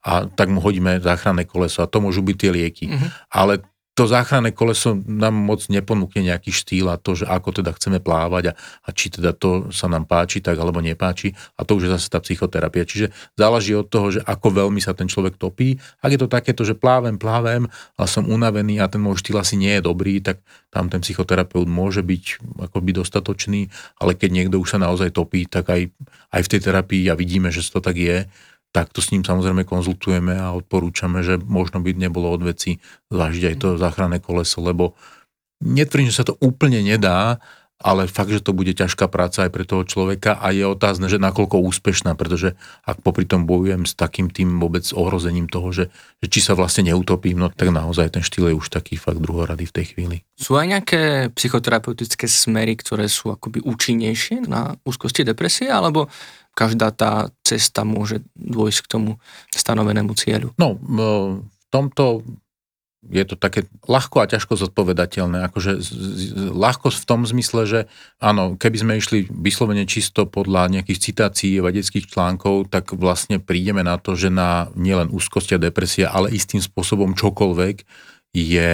a 0.05 0.29
tak 0.29 0.53
mu 0.53 0.61
hodíme 0.61 1.01
záchranné 1.01 1.49
koleso 1.49 1.81
a 1.81 1.89
to 1.89 1.97
môžu 1.99 2.21
byť 2.21 2.35
tie 2.37 2.51
lieky. 2.53 2.85
Mm-hmm. 2.93 3.09
Ale 3.33 3.65
to 3.99 4.07
záchranné 4.07 4.55
koleso 4.55 4.95
nám 4.95 5.35
moc 5.35 5.67
neponúkne 5.67 6.31
nejaký 6.31 6.55
štýl 6.55 6.87
a 6.87 6.95
to, 6.95 7.19
že 7.19 7.27
ako 7.27 7.59
teda 7.59 7.75
chceme 7.75 7.99
plávať 7.99 8.43
a, 8.47 8.53
a 8.87 8.89
či 8.95 9.11
teda 9.11 9.35
to 9.35 9.75
sa 9.75 9.91
nám 9.91 10.07
páči 10.07 10.39
tak 10.39 10.55
alebo 10.55 10.79
nepáči 10.79 11.35
a 11.59 11.67
to 11.67 11.75
už 11.75 11.91
je 11.91 11.91
zase 11.99 12.07
tá 12.07 12.23
psychoterapia. 12.23 12.87
Čiže 12.87 13.11
záleží 13.35 13.75
od 13.75 13.91
toho, 13.91 14.15
že 14.15 14.23
ako 14.23 14.55
veľmi 14.55 14.79
sa 14.79 14.95
ten 14.95 15.11
človek 15.11 15.35
topí. 15.35 15.75
Ak 15.99 16.15
je 16.15 16.19
to 16.23 16.31
takéto, 16.31 16.63
že 16.63 16.79
plávem, 16.79 17.19
plávem, 17.19 17.67
ale 17.99 18.07
som 18.07 18.23
unavený 18.23 18.79
a 18.79 18.87
ten 18.87 19.03
môj 19.03 19.19
štýl 19.19 19.35
asi 19.35 19.59
nie 19.59 19.75
je 19.75 19.83
dobrý, 19.83 20.23
tak 20.23 20.39
tam 20.71 20.87
ten 20.87 21.03
psychoterapeut 21.03 21.67
môže 21.67 21.99
byť 21.99 22.23
akoby 22.71 23.03
dostatočný, 23.03 23.67
ale 23.99 24.15
keď 24.15 24.29
niekto 24.31 24.63
už 24.63 24.77
sa 24.77 24.79
naozaj 24.79 25.11
topí, 25.11 25.43
tak 25.43 25.67
aj, 25.67 25.91
aj 26.31 26.41
v 26.47 26.51
tej 26.55 26.59
terapii 26.71 27.03
a 27.11 27.19
vidíme, 27.19 27.51
že 27.51 27.67
to 27.67 27.83
tak 27.83 27.99
je, 27.99 28.31
tak 28.69 28.93
to 28.93 29.01
s 29.01 29.09
ním 29.09 29.25
samozrejme 29.25 29.65
konzultujeme 29.65 30.37
a 30.37 30.53
odporúčame, 30.53 31.25
že 31.25 31.41
možno 31.41 31.81
by 31.81 31.97
nebolo 31.97 32.29
od 32.29 32.45
veci 32.45 32.77
zvážiť 33.09 33.43
aj 33.49 33.55
to 33.57 33.67
záchranné 33.81 34.21
koleso, 34.21 34.61
lebo 34.61 34.93
netvrdím, 35.63 36.13
že 36.13 36.21
sa 36.21 36.27
to 36.29 36.37
úplne 36.37 36.79
nedá, 36.85 37.41
ale 37.79 38.11
fakt, 38.11 38.27
že 38.27 38.43
to 38.43 38.51
bude 38.51 38.75
ťažká 38.75 39.07
práca 39.07 39.47
aj 39.47 39.51
pre 39.55 39.63
toho 39.63 39.87
človeka 39.87 40.35
a 40.35 40.51
je 40.51 40.67
otázne, 40.67 41.07
že 41.07 41.15
nakoľko 41.15 41.63
úspešná, 41.63 42.11
pretože 42.19 42.59
ak 42.83 42.99
popri 42.99 43.23
tom 43.23 43.47
bojujem 43.47 43.87
s 43.87 43.95
takým 43.95 44.27
tým 44.27 44.59
vôbec 44.59 44.83
ohrozením 44.91 45.47
toho, 45.47 45.71
že, 45.71 45.85
že 46.19 46.27
či 46.27 46.43
sa 46.43 46.59
vlastne 46.59 46.91
neutopím, 46.91 47.39
no 47.39 47.47
tak 47.47 47.71
naozaj 47.71 48.19
ten 48.19 48.23
štýl 48.23 48.51
je 48.51 48.59
už 48.59 48.67
taký 48.67 48.99
fakt 48.99 49.23
druhorady 49.23 49.63
v 49.63 49.75
tej 49.79 49.85
chvíli. 49.95 50.17
Sú 50.35 50.59
aj 50.59 50.67
nejaké 50.75 51.01
psychoterapeutické 51.31 52.27
smery, 52.27 52.75
ktoré 52.75 53.07
sú 53.07 53.31
akoby 53.31 53.63
účinnejšie 53.63 54.43
na 54.43 54.75
úzkosti 54.83 55.23
depresie, 55.23 55.71
alebo 55.71 56.11
každá 56.59 56.91
tá 56.91 57.31
cesta 57.47 57.87
môže 57.87 58.19
dôjsť 58.35 58.79
k 58.83 58.91
tomu 58.91 59.11
stanovenému 59.55 60.11
cieľu? 60.19 60.51
No, 60.59 60.75
v 60.75 61.65
tomto 61.71 62.27
je 62.99 63.23
to 63.23 63.39
také 63.39 63.63
ľahko 63.87 64.19
a 64.19 64.27
ťažko 64.27 64.59
zodpovedateľné. 64.59 65.47
Akože 65.47 65.79
ľahko 66.51 66.91
v 66.91 67.07
tom 67.07 67.23
zmysle, 67.23 67.63
že 67.63 67.79
áno, 68.19 68.59
keby 68.59 68.75
sme 68.75 68.99
išli 68.99 69.31
vyslovene 69.31 69.87
čisto 69.87 70.27
podľa 70.27 70.67
nejakých 70.67 70.99
citácií 70.99 71.63
vedeckých 71.63 72.11
článkov, 72.11 72.67
tak 72.67 72.91
vlastne 72.91 73.39
prídeme 73.39 73.87
na 73.87 73.95
to, 73.95 74.19
že 74.19 74.27
na 74.27 74.67
nielen 74.75 75.07
úzkosť 75.15 75.55
a 75.55 75.63
depresia, 75.63 76.11
ale 76.11 76.35
istým 76.35 76.59
spôsobom 76.59 77.15
čokoľvek 77.15 77.87
je 78.35 78.71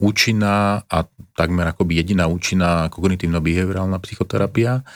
účinná 0.00 0.88
a 0.88 0.98
takmer 1.36 1.68
akoby 1.68 2.00
jediná 2.00 2.32
účinná 2.32 2.88
kognitívno-behaviorálna 2.88 4.00
psychoterapia. 4.08 4.88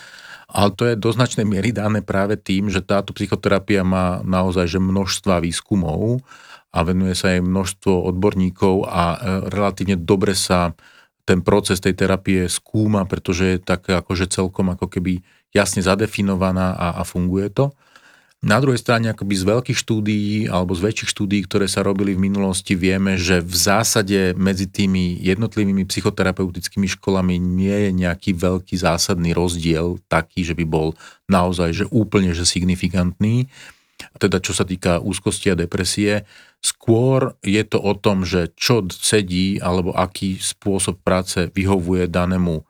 Ale 0.53 0.71
to 0.77 0.85
je 0.85 1.01
do 1.01 1.09
značnej 1.09 1.49
miery 1.49 1.73
dané 1.73 2.05
práve 2.05 2.37
tým, 2.37 2.69
že 2.69 2.85
táto 2.85 3.17
psychoterapia 3.17 3.81
má 3.83 4.21
naozaj 4.21 4.69
že 4.69 4.81
množstva 4.81 5.41
výskumov 5.41 6.21
a 6.73 6.79
venuje 6.85 7.17
sa 7.17 7.33
jej 7.33 7.41
množstvo 7.41 8.13
odborníkov 8.13 8.85
a 8.85 9.05
e, 9.13 9.19
relatívne 9.49 9.97
dobre 9.97 10.37
sa 10.37 10.77
ten 11.25 11.41
proces 11.41 11.81
tej 11.81 11.97
terapie 11.97 12.45
skúma, 12.53 13.09
pretože 13.09 13.57
je 13.57 13.59
tak 13.65 13.89
akože 13.89 14.29
celkom 14.29 14.77
ako 14.77 14.93
keby 14.93 15.25
jasne 15.57 15.81
zadefinovaná 15.81 16.77
a, 16.77 17.01
a 17.01 17.03
funguje 17.05 17.49
to. 17.49 17.73
Na 18.43 18.59
druhej 18.59 18.83
strane 18.83 19.07
akoby 19.07 19.39
z 19.39 19.45
veľkých 19.47 19.79
štúdií 19.79 20.51
alebo 20.51 20.75
z 20.75 20.83
väčších 20.83 21.15
štúdií, 21.15 21.47
ktoré 21.47 21.71
sa 21.71 21.87
robili 21.87 22.19
v 22.19 22.27
minulosti, 22.27 22.75
vieme, 22.75 23.15
že 23.15 23.39
v 23.39 23.55
zásade 23.55 24.35
medzi 24.35 24.67
tými 24.67 25.15
jednotlivými 25.23 25.87
psychoterapeutickými 25.87 26.91
školami 26.91 27.39
nie 27.39 27.87
je 27.87 27.91
nejaký 27.95 28.35
veľký 28.35 28.75
zásadný 28.75 29.31
rozdiel 29.31 30.03
taký, 30.11 30.43
že 30.43 30.59
by 30.59 30.67
bol 30.67 30.99
naozaj 31.31 31.71
že 31.71 31.85
úplne 31.95 32.35
že 32.35 32.43
signifikantný. 32.43 33.47
Teda 34.19 34.43
čo 34.43 34.51
sa 34.51 34.67
týka 34.67 34.99
úzkosti 34.99 35.55
a 35.55 35.55
depresie, 35.55 36.27
skôr 36.59 37.39
je 37.47 37.63
to 37.63 37.79
o 37.79 37.95
tom, 37.95 38.27
že 38.27 38.51
čo 38.59 38.83
sedí 38.91 39.63
alebo 39.63 39.95
aký 39.95 40.43
spôsob 40.43 40.99
práce 41.07 41.47
vyhovuje 41.55 42.11
danému 42.11 42.67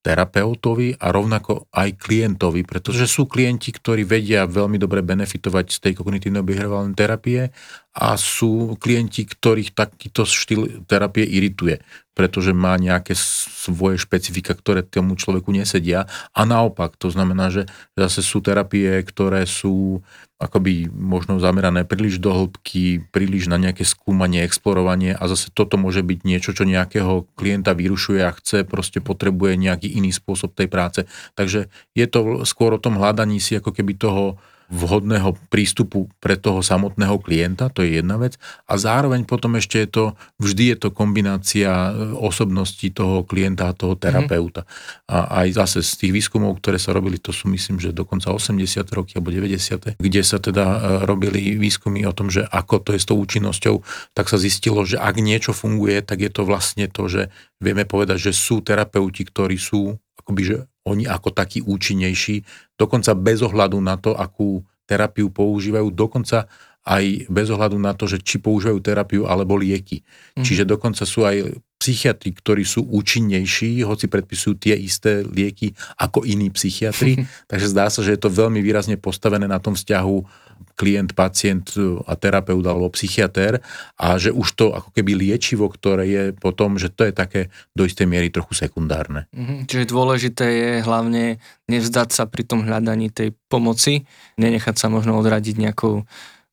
terapeutovi 0.00 0.96
a 0.96 1.12
rovnako 1.12 1.68
aj 1.76 2.00
klientovi, 2.00 2.64
pretože 2.64 3.04
sú 3.04 3.28
klienti, 3.28 3.68
ktorí 3.68 4.08
vedia 4.08 4.48
veľmi 4.48 4.80
dobre 4.80 5.04
benefitovať 5.04 5.66
z 5.68 5.78
tej 5.84 5.92
kognitívno-behaviorálnej 6.00 6.96
terapie 6.96 7.52
a 7.90 8.14
sú 8.14 8.78
klienti, 8.78 9.26
ktorých 9.26 9.74
takýto 9.74 10.22
štýl 10.22 10.86
terapie 10.86 11.26
irituje, 11.26 11.82
pretože 12.14 12.54
má 12.54 12.78
nejaké 12.78 13.18
svoje 13.18 13.98
špecifika, 13.98 14.54
ktoré 14.54 14.86
tomu 14.86 15.18
človeku 15.18 15.50
nesedia 15.50 16.06
a 16.30 16.40
naopak, 16.46 16.94
to 16.94 17.10
znamená, 17.10 17.50
že 17.50 17.66
zase 17.98 18.22
sú 18.22 18.38
terapie, 18.46 19.02
ktoré 19.02 19.42
sú 19.42 20.06
akoby 20.40 20.88
možno 20.88 21.36
zamerané 21.42 21.84
príliš 21.84 22.16
do 22.22 22.32
hĺbky, 22.32 23.04
príliš 23.12 23.50
na 23.50 23.60
nejaké 23.60 23.82
skúmanie, 23.84 24.46
explorovanie 24.46 25.12
a 25.12 25.26
zase 25.28 25.52
toto 25.52 25.76
môže 25.76 26.00
byť 26.00 26.18
niečo, 26.24 26.54
čo 26.56 26.64
nejakého 26.64 27.28
klienta 27.36 27.76
vyrušuje 27.76 28.22
a 28.24 28.32
chce, 28.32 28.64
proste 28.64 29.04
potrebuje 29.04 29.58
nejaký 29.60 29.90
iný 30.00 30.14
spôsob 30.14 30.54
tej 30.54 30.70
práce. 30.70 31.00
Takže 31.36 31.68
je 31.92 32.06
to 32.08 32.46
skôr 32.48 32.72
o 32.72 32.80
tom 32.80 32.96
hľadaní 32.96 33.42
si 33.42 33.58
ako 33.58 33.74
keby 33.74 33.98
toho 33.98 34.40
vhodného 34.70 35.34
prístupu 35.50 36.06
pre 36.22 36.38
toho 36.38 36.62
samotného 36.62 37.18
klienta, 37.18 37.68
to 37.74 37.82
je 37.82 37.98
jedna 37.98 38.14
vec. 38.22 38.38
A 38.70 38.78
zároveň 38.78 39.26
potom 39.26 39.58
ešte 39.58 39.82
je 39.82 39.88
to, 39.90 40.04
vždy 40.38 40.74
je 40.74 40.76
to 40.86 40.88
kombinácia 40.94 41.90
e, 41.90 42.14
osobností 42.14 42.94
toho 42.94 43.26
klienta 43.26 43.68
a 43.68 43.76
toho 43.76 43.98
terapeuta. 43.98 44.62
Mm-hmm. 44.62 45.10
A 45.10 45.18
aj 45.42 45.48
zase 45.58 45.78
z 45.82 45.92
tých 46.06 46.12
výskumov, 46.22 46.62
ktoré 46.62 46.78
sa 46.78 46.94
robili, 46.94 47.18
to 47.18 47.34
sú 47.34 47.50
myslím, 47.50 47.82
že 47.82 47.90
dokonca 47.90 48.30
80. 48.30 48.86
roky 48.94 49.18
alebo 49.18 49.34
90. 49.34 49.98
kde 49.98 50.22
sa 50.22 50.38
teda 50.38 50.64
e, 50.64 50.78
robili 51.02 51.58
výskumy 51.58 52.06
o 52.06 52.14
tom, 52.14 52.30
že 52.30 52.46
ako 52.46 52.86
to 52.86 52.90
je 52.94 53.02
s 53.02 53.06
tou 53.10 53.18
účinnosťou, 53.18 53.82
tak 54.14 54.30
sa 54.30 54.38
zistilo, 54.38 54.86
že 54.86 55.02
ak 55.02 55.18
niečo 55.18 55.50
funguje, 55.50 55.98
tak 56.06 56.22
je 56.22 56.30
to 56.30 56.46
vlastne 56.46 56.86
to, 56.86 57.10
že 57.10 57.22
vieme 57.58 57.82
povedať, 57.82 58.30
že 58.30 58.32
sú 58.32 58.62
terapeuti, 58.62 59.26
ktorí 59.26 59.58
sú 59.58 59.98
akoby, 60.22 60.42
že 60.46 60.56
oni 60.90 61.06
ako 61.06 61.30
takí 61.30 61.62
účinnejší, 61.62 62.42
dokonca 62.74 63.14
bez 63.14 63.40
ohľadu 63.46 63.78
na 63.78 63.94
to, 63.94 64.18
akú 64.18 64.66
terapiu 64.90 65.30
používajú, 65.30 65.94
dokonca 65.94 66.50
aj 66.82 67.30
bez 67.30 67.46
ohľadu 67.52 67.78
na 67.78 67.94
to, 67.94 68.08
že 68.10 68.18
či 68.18 68.42
používajú 68.42 68.80
terapiu 68.82 69.22
alebo 69.28 69.54
lieky. 69.54 70.02
Mm. 70.34 70.42
Čiže 70.42 70.64
dokonca 70.66 71.06
sú 71.06 71.22
aj 71.28 71.60
psychiatri, 71.80 72.36
ktorí 72.36 72.64
sú 72.64 72.84
účinnejší, 72.88 73.84
hoci 73.84 74.08
predpisujú 74.08 74.54
tie 74.60 74.76
isté 74.76 75.24
lieky 75.24 75.72
ako 75.96 76.28
iní 76.28 76.52
psychiatri. 76.52 77.24
Takže 77.50 77.66
zdá 77.72 77.88
sa, 77.88 78.04
že 78.04 78.16
je 78.16 78.20
to 78.20 78.32
veľmi 78.32 78.60
výrazne 78.60 78.96
postavené 79.00 79.48
na 79.48 79.60
tom 79.60 79.76
vzťahu 79.76 80.49
klient, 80.74 81.12
pacient 81.12 81.76
a 82.08 82.16
terapeut 82.16 82.64
alebo 82.64 82.88
psychiatér 82.92 83.60
a 84.00 84.16
že 84.16 84.32
už 84.32 84.48
to 84.56 84.66
ako 84.72 84.90
keby 84.96 85.12
liečivo, 85.12 85.68
ktoré 85.68 86.04
je 86.08 86.24
potom, 86.32 86.80
že 86.80 86.88
to 86.88 87.04
je 87.04 87.12
také 87.12 87.40
do 87.76 87.84
istej 87.84 88.08
miery 88.08 88.32
trochu 88.32 88.56
sekundárne. 88.56 89.28
Mhm, 89.36 89.68
čiže 89.68 89.92
dôležité 89.92 90.46
je 90.48 90.70
hlavne 90.82 91.38
nevzdať 91.68 92.08
sa 92.10 92.24
pri 92.24 92.48
tom 92.48 92.64
hľadaní 92.64 93.12
tej 93.12 93.36
pomoci, 93.52 94.08
nenechať 94.40 94.76
sa 94.80 94.88
možno 94.88 95.20
odradiť 95.20 95.56
nejakou 95.60 96.08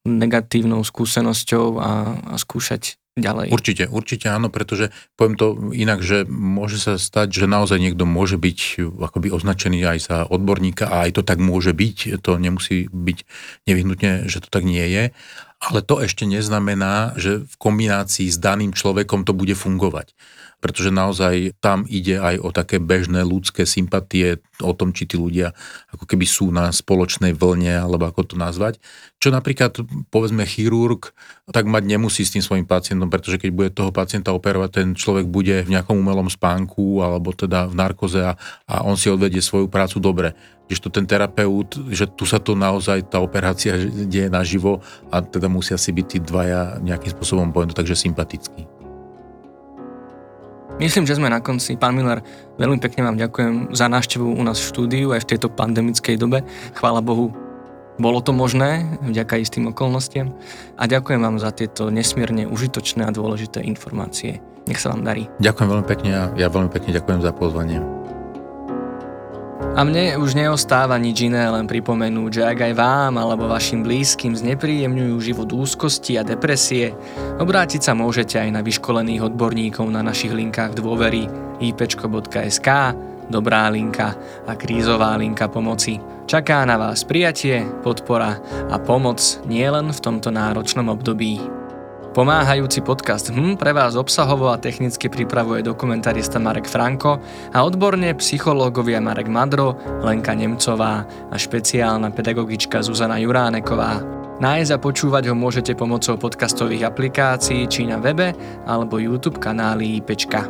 negatívnou 0.07 0.83
skúsenosťou 0.83 1.65
a, 1.79 1.91
a 2.31 2.35
skúšať 2.39 2.99
ďalej. 3.17 3.49
Určite, 3.49 3.83
určite 3.89 4.29
áno, 4.29 4.53
pretože 4.53 4.93
poviem 5.17 5.35
to 5.35 5.47
inak, 5.73 6.05
že 6.05 6.23
môže 6.29 6.77
sa 6.77 7.01
stať, 7.01 7.33
že 7.33 7.45
naozaj 7.49 7.81
niekto 7.81 8.05
môže 8.05 8.37
byť 8.37 8.87
akoby 8.93 9.33
označený 9.33 9.83
aj 9.83 9.97
za 9.99 10.17
odborníka 10.29 10.87
a 10.87 11.09
aj 11.09 11.19
to 11.19 11.21
tak 11.25 11.41
môže 11.41 11.73
byť, 11.73 12.21
to 12.21 12.31
nemusí 12.37 12.87
byť 12.87 13.17
nevyhnutne, 13.65 14.29
že 14.29 14.45
to 14.45 14.49
tak 14.53 14.63
nie 14.63 14.85
je, 14.85 15.03
ale 15.57 15.81
to 15.81 15.99
ešte 15.99 16.23
neznamená, 16.29 17.17
že 17.17 17.43
v 17.43 17.55
kombinácii 17.57 18.29
s 18.29 18.37
daným 18.37 18.71
človekom 18.71 19.25
to 19.25 19.33
bude 19.33 19.57
fungovať 19.57 20.13
pretože 20.57 20.89
naozaj 20.89 21.53
tam 21.61 21.85
ide 21.85 22.17
aj 22.17 22.41
o 22.41 22.49
také 22.49 22.81
bežné 22.81 23.21
ľudské 23.21 23.69
sympatie, 23.69 24.41
o 24.57 24.73
tom, 24.73 24.89
či 24.89 25.05
tí 25.05 25.13
ľudia 25.13 25.53
ako 25.93 26.09
keby 26.09 26.25
sú 26.25 26.49
na 26.49 26.73
spoločnej 26.73 27.37
vlne, 27.37 27.77
alebo 27.77 28.09
ako 28.09 28.33
to 28.33 28.35
nazvať. 28.41 28.81
Čo 29.21 29.29
napríklad, 29.29 29.77
povedzme, 30.09 30.49
chirurg 30.49 31.13
tak 31.53 31.69
mať 31.69 31.83
nemusí 31.85 32.25
s 32.25 32.33
tým 32.33 32.41
svojim 32.41 32.65
pacientom, 32.65 33.05
pretože 33.05 33.37
keď 33.37 33.49
bude 33.53 33.69
toho 33.69 33.93
pacienta 33.93 34.33
operovať, 34.33 34.69
ten 34.81 34.87
človek 34.97 35.29
bude 35.29 35.61
v 35.61 35.73
nejakom 35.77 35.93
umelom 35.93 36.25
spánku, 36.25 37.05
alebo 37.05 37.37
teda 37.37 37.69
v 37.69 37.77
narkoze 37.77 38.25
a, 38.25 38.33
a 38.65 38.81
on 38.81 38.97
si 38.97 39.13
odvedie 39.13 39.45
svoju 39.45 39.69
prácu 39.69 40.01
dobre 40.01 40.33
že 40.67 40.83
to 40.83 40.91
ten 40.91 41.07
terapeut, 41.07 41.79
že 41.91 42.07
tu 42.11 42.27
sa 42.27 42.37
to 42.43 42.53
naozaj, 42.53 43.07
tá 43.07 43.23
operácia 43.23 43.79
deje 44.07 44.27
naživo 44.27 44.83
a 45.11 45.23
teda 45.23 45.47
musia 45.47 45.79
si 45.79 45.95
byť 45.95 46.05
tí 46.05 46.17
dvaja 46.19 46.83
nejakým 46.83 47.15
spôsobom, 47.15 47.55
poviem 47.55 47.71
to 47.71 47.79
takže 47.79 47.95
sympatickí. 47.95 48.67
Myslím, 50.77 51.09
že 51.09 51.17
sme 51.17 51.33
na 51.33 51.41
konci. 51.41 51.73
Pán 51.73 51.97
Miller, 51.97 52.21
veľmi 52.61 52.77
pekne 52.77 53.09
vám 53.09 53.17
ďakujem 53.17 53.73
za 53.73 53.89
návštevu 53.89 54.29
u 54.29 54.41
nás 54.45 54.61
v 54.61 54.69
štúdiu 54.69 55.09
aj 55.09 55.25
v 55.25 55.29
tejto 55.33 55.49
pandemickej 55.49 56.21
dobe. 56.21 56.45
Chvála 56.77 57.01
Bohu, 57.01 57.33
bolo 57.97 58.21
to 58.21 58.29
možné 58.29 58.85
vďaka 59.01 59.41
istým 59.41 59.73
okolnostiam 59.73 60.37
a 60.77 60.85
ďakujem 60.85 61.17
vám 61.17 61.41
za 61.41 61.49
tieto 61.49 61.89
nesmierne 61.89 62.45
užitočné 62.45 63.09
a 63.09 63.15
dôležité 63.15 63.65
informácie. 63.65 64.37
Nech 64.69 64.77
sa 64.77 64.93
vám 64.93 65.01
darí. 65.01 65.25
Ďakujem 65.41 65.69
veľmi 65.73 65.87
pekne 65.89 66.11
a 66.13 66.23
ja 66.37 66.45
veľmi 66.45 66.69
pekne 66.69 66.93
ďakujem 66.93 67.25
za 67.25 67.33
pozvanie. 67.33 67.96
A 69.77 69.85
mne 69.85 70.17
už 70.17 70.33
neostáva 70.33 70.97
nič 70.97 71.29
iné, 71.29 71.45
len 71.53 71.69
pripomenúť, 71.69 72.41
že 72.41 72.43
ak 72.49 72.65
aj 72.65 72.73
vám 72.73 73.13
alebo 73.21 73.45
vašim 73.45 73.85
blízkym 73.85 74.33
znepríjemňujú 74.33 75.15
život 75.21 75.53
úzkosti 75.53 76.17
a 76.17 76.25
depresie, 76.25 76.97
obrátiť 77.37 77.85
sa 77.85 77.93
môžete 77.93 78.41
aj 78.41 78.57
na 78.57 78.65
vyškolených 78.65 79.29
odborníkov 79.29 79.85
na 79.93 80.01
našich 80.01 80.33
linkách 80.33 80.81
dôvery 80.81 81.29
ipčko.sk, 81.61 82.69
Dobrá 83.27 83.67
linka 83.67 84.15
a 84.47 84.55
krízová 84.55 85.13
linka 85.19 85.51
pomoci. 85.51 85.99
Čaká 86.25 86.63
na 86.63 86.79
vás 86.79 87.03
prijatie, 87.03 87.61
podpora 87.83 88.39
a 88.71 88.81
pomoc 88.81 89.19
nielen 89.45 89.91
v 89.93 89.99
tomto 89.99 90.31
náročnom 90.31 90.89
období. 90.89 91.66
Pomáhajúci 92.17 92.81
podcast 92.81 93.29
HM 93.29 93.61
pre 93.61 93.77
vás 93.77 93.93
obsahovo 93.93 94.49
a 94.49 94.57
technicky 94.57 95.05
pripravuje 95.05 95.61
dokumentarista 95.61 96.41
Marek 96.41 96.65
Franko 96.65 97.21
a 97.53 97.61
odborne 97.61 98.09
psychológovia 98.17 98.97
Marek 98.97 99.29
Madro, 99.29 99.77
Lenka 100.01 100.33
Nemcová 100.33 101.05
a 101.05 101.35
špeciálna 101.37 102.09
pedagogička 102.09 102.81
Zuzana 102.81 103.21
Juráneková. 103.21 104.01
Nájsť 104.41 104.71
a 104.73 104.77
počúvať 104.81 105.29
ho 105.29 105.37
môžete 105.37 105.77
pomocou 105.77 106.17
podcastových 106.17 106.89
aplikácií 106.89 107.69
či 107.69 107.85
na 107.85 108.01
webe 108.01 108.33
alebo 108.65 108.97
YouTube 108.97 109.37
kanály 109.37 110.01
IPčka. 110.01 110.49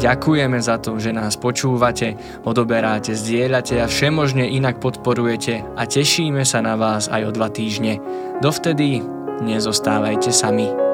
Ďakujeme 0.00 0.56
za 0.56 0.80
to, 0.80 0.96
že 0.96 1.12
nás 1.12 1.36
počúvate, 1.36 2.16
odoberáte, 2.48 3.12
zdieľate 3.12 3.76
a 3.84 3.92
všemožne 3.92 4.48
inak 4.48 4.80
podporujete 4.80 5.68
a 5.68 5.84
tešíme 5.84 6.48
sa 6.48 6.64
na 6.64 6.80
vás 6.80 7.12
aj 7.12 7.28
o 7.28 7.30
dva 7.36 7.52
týždne. 7.52 8.00
Dovtedy 8.40 9.17
nezostávajte 9.40 10.32
sami. 10.32 10.87